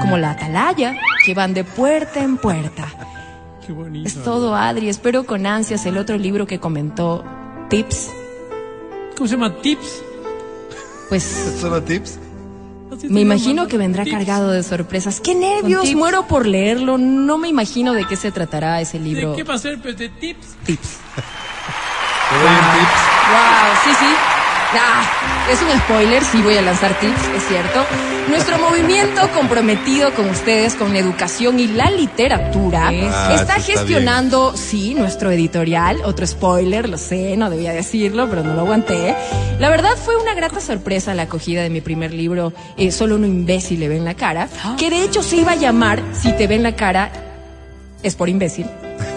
como 0.00 0.18
la 0.18 0.32
atalaya, 0.32 0.96
que 1.24 1.34
van 1.34 1.54
de 1.54 1.64
puerta 1.64 2.22
en 2.22 2.36
puerta. 2.36 2.86
Qué 3.66 3.72
bonito. 3.72 4.06
Es 4.06 4.22
todo, 4.22 4.54
Adri. 4.54 4.88
Espero 4.88 5.24
con 5.24 5.46
ansias 5.46 5.84
el 5.86 5.96
otro 5.96 6.16
libro 6.18 6.46
que 6.46 6.58
comentó, 6.58 7.24
Tips. 7.70 8.10
¿Cómo 9.16 9.26
se 9.26 9.34
llama? 9.34 9.56
Tips. 9.60 10.02
Pues 11.08 11.22
¿Solo 11.60 11.82
tips? 11.82 12.18
Me 13.04 13.20
imagino 13.20 13.62
¿no? 13.64 13.68
que 13.68 13.78
vendrá 13.78 14.04
Tips. 14.04 14.16
cargado 14.16 14.50
de 14.50 14.62
sorpresas. 14.62 15.20
¡Qué 15.20 15.34
nervios! 15.34 15.92
Muero 15.94 16.26
por 16.26 16.46
leerlo. 16.46 16.98
No 16.98 17.38
me 17.38 17.48
imagino 17.48 17.92
de 17.92 18.04
qué 18.06 18.16
se 18.16 18.30
tratará 18.32 18.80
ese 18.80 18.98
libro. 18.98 19.30
¿De 19.30 19.36
qué 19.36 19.42
va 19.44 19.54
a 19.54 19.58
ser? 19.58 19.80
Pues 19.80 19.96
de 19.96 20.08
tips. 20.08 20.56
Tips. 20.64 20.98
¿Te 22.30 22.34
doy 22.38 22.48
un 22.48 22.78
tips? 22.78 23.00
Wow, 23.30 23.76
sí, 23.84 23.90
sí. 23.98 24.14
Ah, 24.74 25.02
es 25.50 25.60
un 25.62 25.70
spoiler, 25.80 26.22
sí 26.24 26.42
voy 26.42 26.56
a 26.58 26.62
lanzar 26.62 26.92
tips, 27.00 27.28
es 27.36 27.42
cierto. 27.48 27.84
Nuestro 28.28 28.58
movimiento 28.58 29.22
comprometido 29.34 30.12
con 30.12 30.28
ustedes, 30.28 30.74
con 30.74 30.92
la 30.92 30.98
educación 30.98 31.58
y 31.58 31.66
la 31.68 31.90
literatura, 31.90 32.88
Ah, 32.92 33.34
está 33.34 33.54
gestionando, 33.54 34.54
sí, 34.56 34.94
nuestro 34.94 35.30
editorial. 35.30 35.98
Otro 36.04 36.26
spoiler, 36.26 36.86
lo 36.88 36.98
sé, 36.98 37.36
no 37.38 37.48
debía 37.48 37.72
decirlo, 37.72 38.28
pero 38.28 38.42
no 38.44 38.52
lo 38.54 38.60
aguanté. 38.60 39.16
La 39.58 39.70
verdad 39.70 39.96
fue 39.96 40.16
una 40.16 40.34
grata 40.34 40.60
sorpresa 40.60 41.14
la 41.14 41.22
acogida 41.22 41.62
de 41.62 41.70
mi 41.70 41.80
primer 41.80 42.12
libro, 42.12 42.52
eh, 42.76 42.92
Solo 42.92 43.14
un 43.14 43.24
imbécil 43.24 43.80
le 43.80 43.88
ve 43.88 43.96
en 43.96 44.04
la 44.04 44.14
cara, 44.14 44.48
que 44.76 44.90
de 44.90 45.02
hecho 45.02 45.22
se 45.22 45.36
iba 45.36 45.52
a 45.52 45.56
llamar 45.56 46.02
Si 46.12 46.32
te 46.32 46.46
ve 46.46 46.56
en 46.56 46.62
la 46.62 46.76
cara, 46.76 47.10
es 48.02 48.14
por 48.14 48.28
imbécil, 48.28 48.66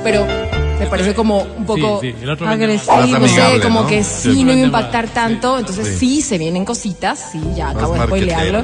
pero 0.03 0.25
me 0.81 0.87
pareció 0.87 1.15
como 1.15 1.41
un 1.41 1.65
poco 1.65 1.99
Sí, 2.01 2.13
sí, 2.19 2.25
agresivo. 2.45 2.93
Amigable, 2.93 3.55
sé, 3.55 3.61
como 3.61 3.81
¿no? 3.81 3.87
que 3.87 4.03
Sí, 4.03 4.33
sí, 4.33 4.43
no 4.43 4.51
iba 4.51 4.61
a 4.61 4.65
impactar 4.65 5.07
tanto, 5.09 5.59
entonces 5.59 5.87
Sí. 5.99 6.17
sí. 6.17 6.21
se 6.21 6.37
vienen 6.37 6.65
cositas, 6.65 7.29
sí, 7.31 7.39
ya 7.55 7.67
Más 7.67 7.75
acabo 7.77 7.93
de 7.93 8.03
spoilearlo. 8.05 8.63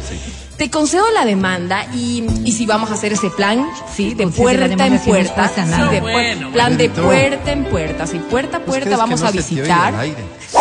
Te 0.57 0.71
concedo 0.71 1.05
la 1.11 1.23
demanda 1.23 1.85
y, 1.93 2.25
y 2.43 2.51
si 2.53 2.65
vamos 2.65 2.89
a 2.89 2.95
hacer 2.95 3.13
ese 3.13 3.29
plan, 3.29 3.63
sí, 3.95 4.15
de 4.15 4.25
puerta 4.27 4.65
en 4.65 4.99
puerta, 4.99 5.35
pasa 5.35 5.63
sí, 5.65 5.69
nada. 5.69 5.91
de 5.91 6.01
Bueno, 6.01 6.17
bueno. 6.17 6.51
plan 6.51 6.77
de 6.77 6.89
puerta 6.89 7.51
en 7.51 7.63
puerta, 7.65 8.07
sí, 8.07 8.17
puerta 8.17 8.57
a 8.57 8.59
¿Pues 8.61 8.79
puerta 8.79 8.97
vamos 8.97 9.21
no 9.21 9.27
a 9.27 9.31
visitar. 9.31 9.93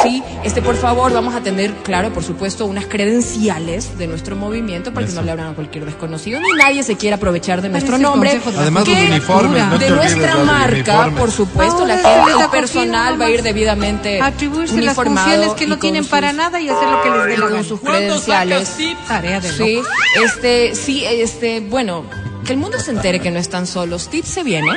Sí, 0.03 0.23
este, 0.43 0.61
por 0.61 0.77
favor, 0.77 1.13
vamos 1.13 1.35
a 1.35 1.41
tener, 1.41 1.73
claro, 1.77 2.13
por 2.13 2.25
supuesto, 2.25 2.67
unas 2.67 2.87
credenciales 2.87 3.97
de 3.97 4.07
nuestro 4.07 4.37
movimiento 4.37 4.93
para 4.93 5.07
que 5.07 5.13
no 5.13 5.23
le 5.23 5.31
abran 5.31 5.49
a 5.49 5.55
cualquier 5.55 5.85
desconocido 5.87 6.41
ni 6.41 6.53
nadie 6.53 6.83
se 6.83 6.97
quiera 6.97 7.17
aprovechar 7.17 7.63
de 7.63 7.69
nuestro 7.69 7.97
nombre. 7.97 8.39
Además, 8.59 8.87
los 8.87 8.99
uniformes, 8.99 9.67
no 9.67 9.79
de 9.79 9.91
nuestra 9.91 10.37
marca, 10.45 11.11
por 11.17 11.31
supuesto, 11.31 11.83
Ahora 11.83 11.97
la 11.97 11.99
gente, 11.99 12.49
personal 12.51 13.21
va 13.21 13.27
a 13.27 13.31
ir 13.31 13.43
debidamente 13.43 14.21
Atribuirse 14.21 14.81
las 14.83 14.97
funciones 14.97 15.53
que 15.53 15.67
no 15.67 15.79
tienen 15.79 16.05
para 16.05 16.33
nada 16.33 16.61
y 16.61 16.69
hacer 16.69 16.89
lo 16.89 17.03
que 17.03 17.11
les 17.11 17.27
dé 17.27 17.39
la 17.39 17.49
con 17.49 17.65
sus 17.65 17.81
¿Cuándo 17.81 17.99
credenciales. 17.99 18.77
Tarea 19.09 19.41
de 19.41 19.53
Sí. 19.53 19.83
Este, 20.25 20.75
sí, 20.75 21.05
este, 21.05 21.61
bueno, 21.61 22.05
que 22.45 22.53
el 22.53 22.59
mundo 22.59 22.79
se 22.79 22.91
entere 22.93 23.21
que 23.21 23.31
no 23.31 23.39
están 23.39 23.67
solos. 23.67 24.09
Tips 24.09 24.29
se 24.29 24.43
viene 24.43 24.73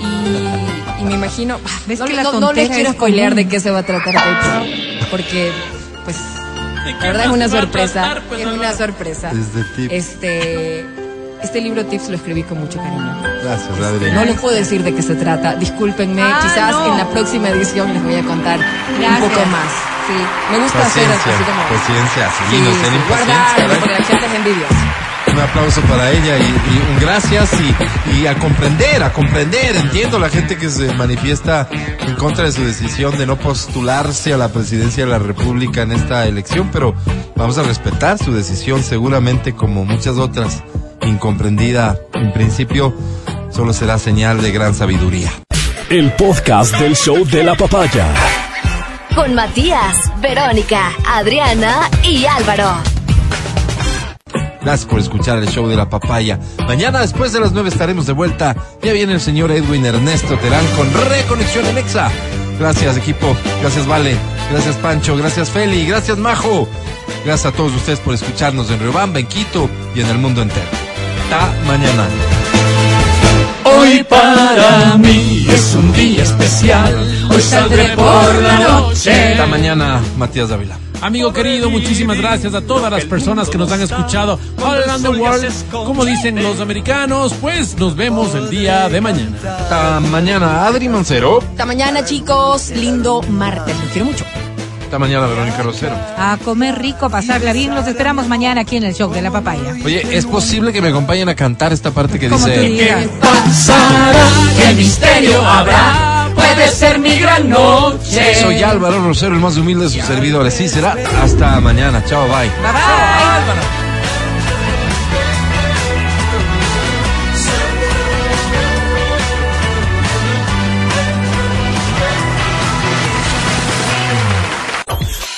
y, 0.00 1.02
y 1.02 1.04
me 1.04 1.14
imagino, 1.14 1.58
ah, 1.64 1.70
¿Ves 1.86 1.98
no, 2.00 2.06
que 2.06 2.12
la 2.14 2.22
no- 2.24 2.40
no 2.40 2.52
les 2.52 2.68
quiero 2.70 2.92
spoilear 2.92 3.34
de 3.34 3.48
qué 3.48 3.60
se 3.60 3.70
va 3.70 3.78
a 3.80 3.82
tratar 3.82 4.12
Tips, 4.14 5.08
porque, 5.10 5.50
pues, 6.04 6.16
¿De 6.84 6.92
la 6.92 6.98
verdad 7.00 7.24
es 7.26 7.30
una 7.32 7.44
a 7.46 7.48
sorpresa, 7.48 7.92
tratar, 8.02 8.22
pues, 8.28 8.40
es 8.40 8.46
una 8.46 8.72
sorpresa. 8.74 9.32
Este, 9.90 10.84
este 11.42 11.60
libro 11.60 11.84
Tips 11.86 12.08
lo 12.08 12.16
escribí 12.16 12.42
con 12.44 12.58
mucho 12.60 12.78
cariño. 12.78 13.22
Gracias, 13.42 13.70
Adri. 13.80 14.10
No 14.12 14.24
les 14.24 14.38
puedo 14.38 14.54
decir 14.54 14.82
de 14.82 14.94
qué 14.94 15.02
se 15.02 15.14
trata. 15.16 15.54
Discúlpenme, 15.56 16.22
Ah, 16.22 16.40
quizás 16.42 16.70
no. 16.72 16.92
en 16.92 16.98
la 16.98 17.08
próxima 17.10 17.48
edición 17.50 17.92
les 17.92 18.02
voy 18.04 18.14
a 18.14 18.22
contar 18.22 18.58
Gracias. 18.98 19.22
un 19.22 19.28
poco 19.30 19.46
más. 19.46 19.72
Sí, 20.06 20.12
me 20.52 20.58
gusta 20.60 20.78
hacer 20.82 21.04
Paciencia, 21.04 21.34
así 21.34 21.44
como 21.44 21.62
paciencia, 21.68 22.30
sí, 22.50 22.58
no 22.60 22.70
sean 22.80 23.08
guardarlo, 23.08 23.74
impacientes, 23.74 23.78
porque 23.78 23.92
la 23.92 24.04
gente 24.04 24.26
es 24.26 24.34
envidiosa. 24.34 25.06
Un 25.32 25.40
aplauso 25.40 25.80
para 25.82 26.10
ella 26.12 26.38
y, 26.38 26.42
y 26.42 26.92
un 26.92 27.00
gracias 27.00 27.50
y, 27.54 28.20
y 28.20 28.26
a 28.28 28.38
comprender, 28.38 29.02
a 29.02 29.12
comprender. 29.12 29.74
Entiendo 29.76 30.18
la 30.20 30.28
gente 30.28 30.56
que 30.56 30.70
se 30.70 30.94
manifiesta 30.94 31.68
en 32.06 32.14
contra 32.14 32.44
de 32.44 32.52
su 32.52 32.64
decisión 32.64 33.18
de 33.18 33.26
no 33.26 33.36
postularse 33.36 34.32
a 34.32 34.36
la 34.36 34.48
presidencia 34.48 35.04
de 35.04 35.10
la 35.10 35.18
República 35.18 35.82
en 35.82 35.90
esta 35.92 36.26
elección, 36.26 36.70
pero 36.72 36.94
vamos 37.34 37.58
a 37.58 37.64
respetar 37.64 38.16
su 38.18 38.32
decisión 38.32 38.84
seguramente 38.84 39.54
como 39.54 39.84
muchas 39.84 40.16
otras, 40.16 40.62
incomprendida 41.02 41.98
en 42.14 42.32
principio, 42.32 42.96
solo 43.50 43.72
será 43.72 43.98
señal 43.98 44.40
de 44.40 44.52
gran 44.52 44.74
sabiduría. 44.74 45.32
El 45.90 46.12
podcast 46.12 46.78
del 46.78 46.94
show 46.94 47.26
de 47.26 47.42
la 47.42 47.56
papaya. 47.56 48.06
Con 49.16 49.34
Matías, 49.34 50.12
Verónica, 50.20 50.92
Adriana 51.08 51.90
y 52.04 52.26
Álvaro. 52.26 52.70
Gracias 54.60 54.84
por 54.84 55.00
escuchar 55.00 55.38
el 55.38 55.48
show 55.48 55.66
de 55.66 55.74
la 55.74 55.88
papaya. 55.88 56.38
Mañana 56.68 57.00
después 57.00 57.32
de 57.32 57.40
las 57.40 57.52
nueve 57.52 57.70
estaremos 57.70 58.06
de 58.06 58.12
vuelta. 58.12 58.54
Ya 58.82 58.92
viene 58.92 59.14
el 59.14 59.20
señor 59.20 59.50
Edwin 59.52 59.86
Ernesto 59.86 60.36
Terán 60.36 60.66
con 60.76 60.92
Reconexión 61.08 61.64
en 61.66 61.78
Exa. 61.78 62.10
Gracias 62.58 62.98
equipo, 62.98 63.34
gracias 63.62 63.86
Vale, 63.86 64.16
gracias 64.50 64.76
Pancho, 64.76 65.16
gracias 65.16 65.48
Feli, 65.48 65.86
gracias 65.86 66.18
Majo. 66.18 66.68
Gracias 67.24 67.54
a 67.54 67.56
todos 67.56 67.74
ustedes 67.74 68.00
por 68.00 68.12
escucharnos 68.12 68.70
en 68.70 68.80
Riobamba, 68.80 69.18
en 69.18 69.26
Quito 69.26 69.70
y 69.94 70.00
en 70.00 70.08
el 70.08 70.18
mundo 70.18 70.42
entero. 70.42 70.68
Hasta 71.30 71.66
mañana. 71.66 72.35
Hoy 73.66 74.04
para 74.04 74.96
mí 74.96 75.46
es 75.50 75.74
un 75.74 75.92
día 75.92 76.22
especial. 76.22 76.94
Hoy 77.30 77.42
saldré 77.42 77.88
por 77.96 78.34
la 78.42 78.60
noche. 78.60 79.32
Hasta 79.32 79.46
mañana, 79.46 80.00
Matías 80.16 80.48
Dávila. 80.48 80.78
Amigo 81.00 81.32
querido, 81.32 81.68
muchísimas 81.68 82.16
gracias 82.16 82.54
a 82.54 82.60
todas 82.60 82.90
las 82.90 83.04
personas 83.04 83.48
que 83.50 83.58
nos 83.58 83.70
han 83.72 83.82
escuchado 83.82 84.38
all 84.62 84.82
around 84.82 85.02
the 85.02 85.10
world. 85.10 85.52
Como 85.70 86.04
dicen 86.04 86.42
los 86.42 86.60
americanos, 86.60 87.34
pues 87.40 87.76
nos 87.76 87.96
vemos 87.96 88.34
el 88.34 88.48
día 88.50 88.88
de 88.88 89.00
mañana. 89.00 89.36
Hasta 89.58 90.00
mañana, 90.00 90.66
Adri 90.66 90.88
Mancero. 90.88 91.38
Hasta 91.38 91.66
mañana, 91.66 92.04
chicos. 92.04 92.70
Lindo 92.70 93.20
martes. 93.22 93.76
Los 93.78 93.90
quiero 93.90 94.06
mucho. 94.06 94.24
Hasta 94.86 95.00
mañana, 95.00 95.26
Verónica 95.26 95.64
Rosero. 95.64 95.96
A 96.16 96.38
comer 96.44 96.78
rico, 96.78 97.10
pasarla 97.10 97.52
bien. 97.52 97.74
Los 97.74 97.88
esperamos 97.88 98.28
mañana 98.28 98.60
aquí 98.60 98.76
en 98.76 98.84
el 98.84 98.94
show 98.94 99.10
de 99.12 99.20
la 99.20 99.32
papaya. 99.32 99.74
Oye, 99.84 100.16
¿es 100.16 100.24
posible 100.26 100.72
que 100.72 100.80
me 100.80 100.90
acompañen 100.90 101.28
a 101.28 101.34
cantar 101.34 101.72
esta 101.72 101.90
parte 101.90 102.20
que 102.20 102.28
dice... 102.28 102.60
digas. 102.60 103.08
Pasará, 103.20 104.28
qué 104.56 104.74
misterio 104.74 105.44
habrá. 105.44 106.30
Puede 106.36 106.68
ser 106.68 107.00
mi 107.00 107.18
gran 107.18 107.50
noche. 107.50 108.36
Soy 108.40 108.62
Álvaro 108.62 109.02
Rosero, 109.02 109.34
el 109.34 109.40
más 109.40 109.56
humilde 109.56 109.86
de 109.86 109.90
sus 109.90 110.04
servidores. 110.04 110.54
Sí, 110.54 110.68
será 110.68 110.96
hasta 111.20 111.60
mañana. 111.60 112.04
Chao, 112.04 112.28
bye. 112.28 112.48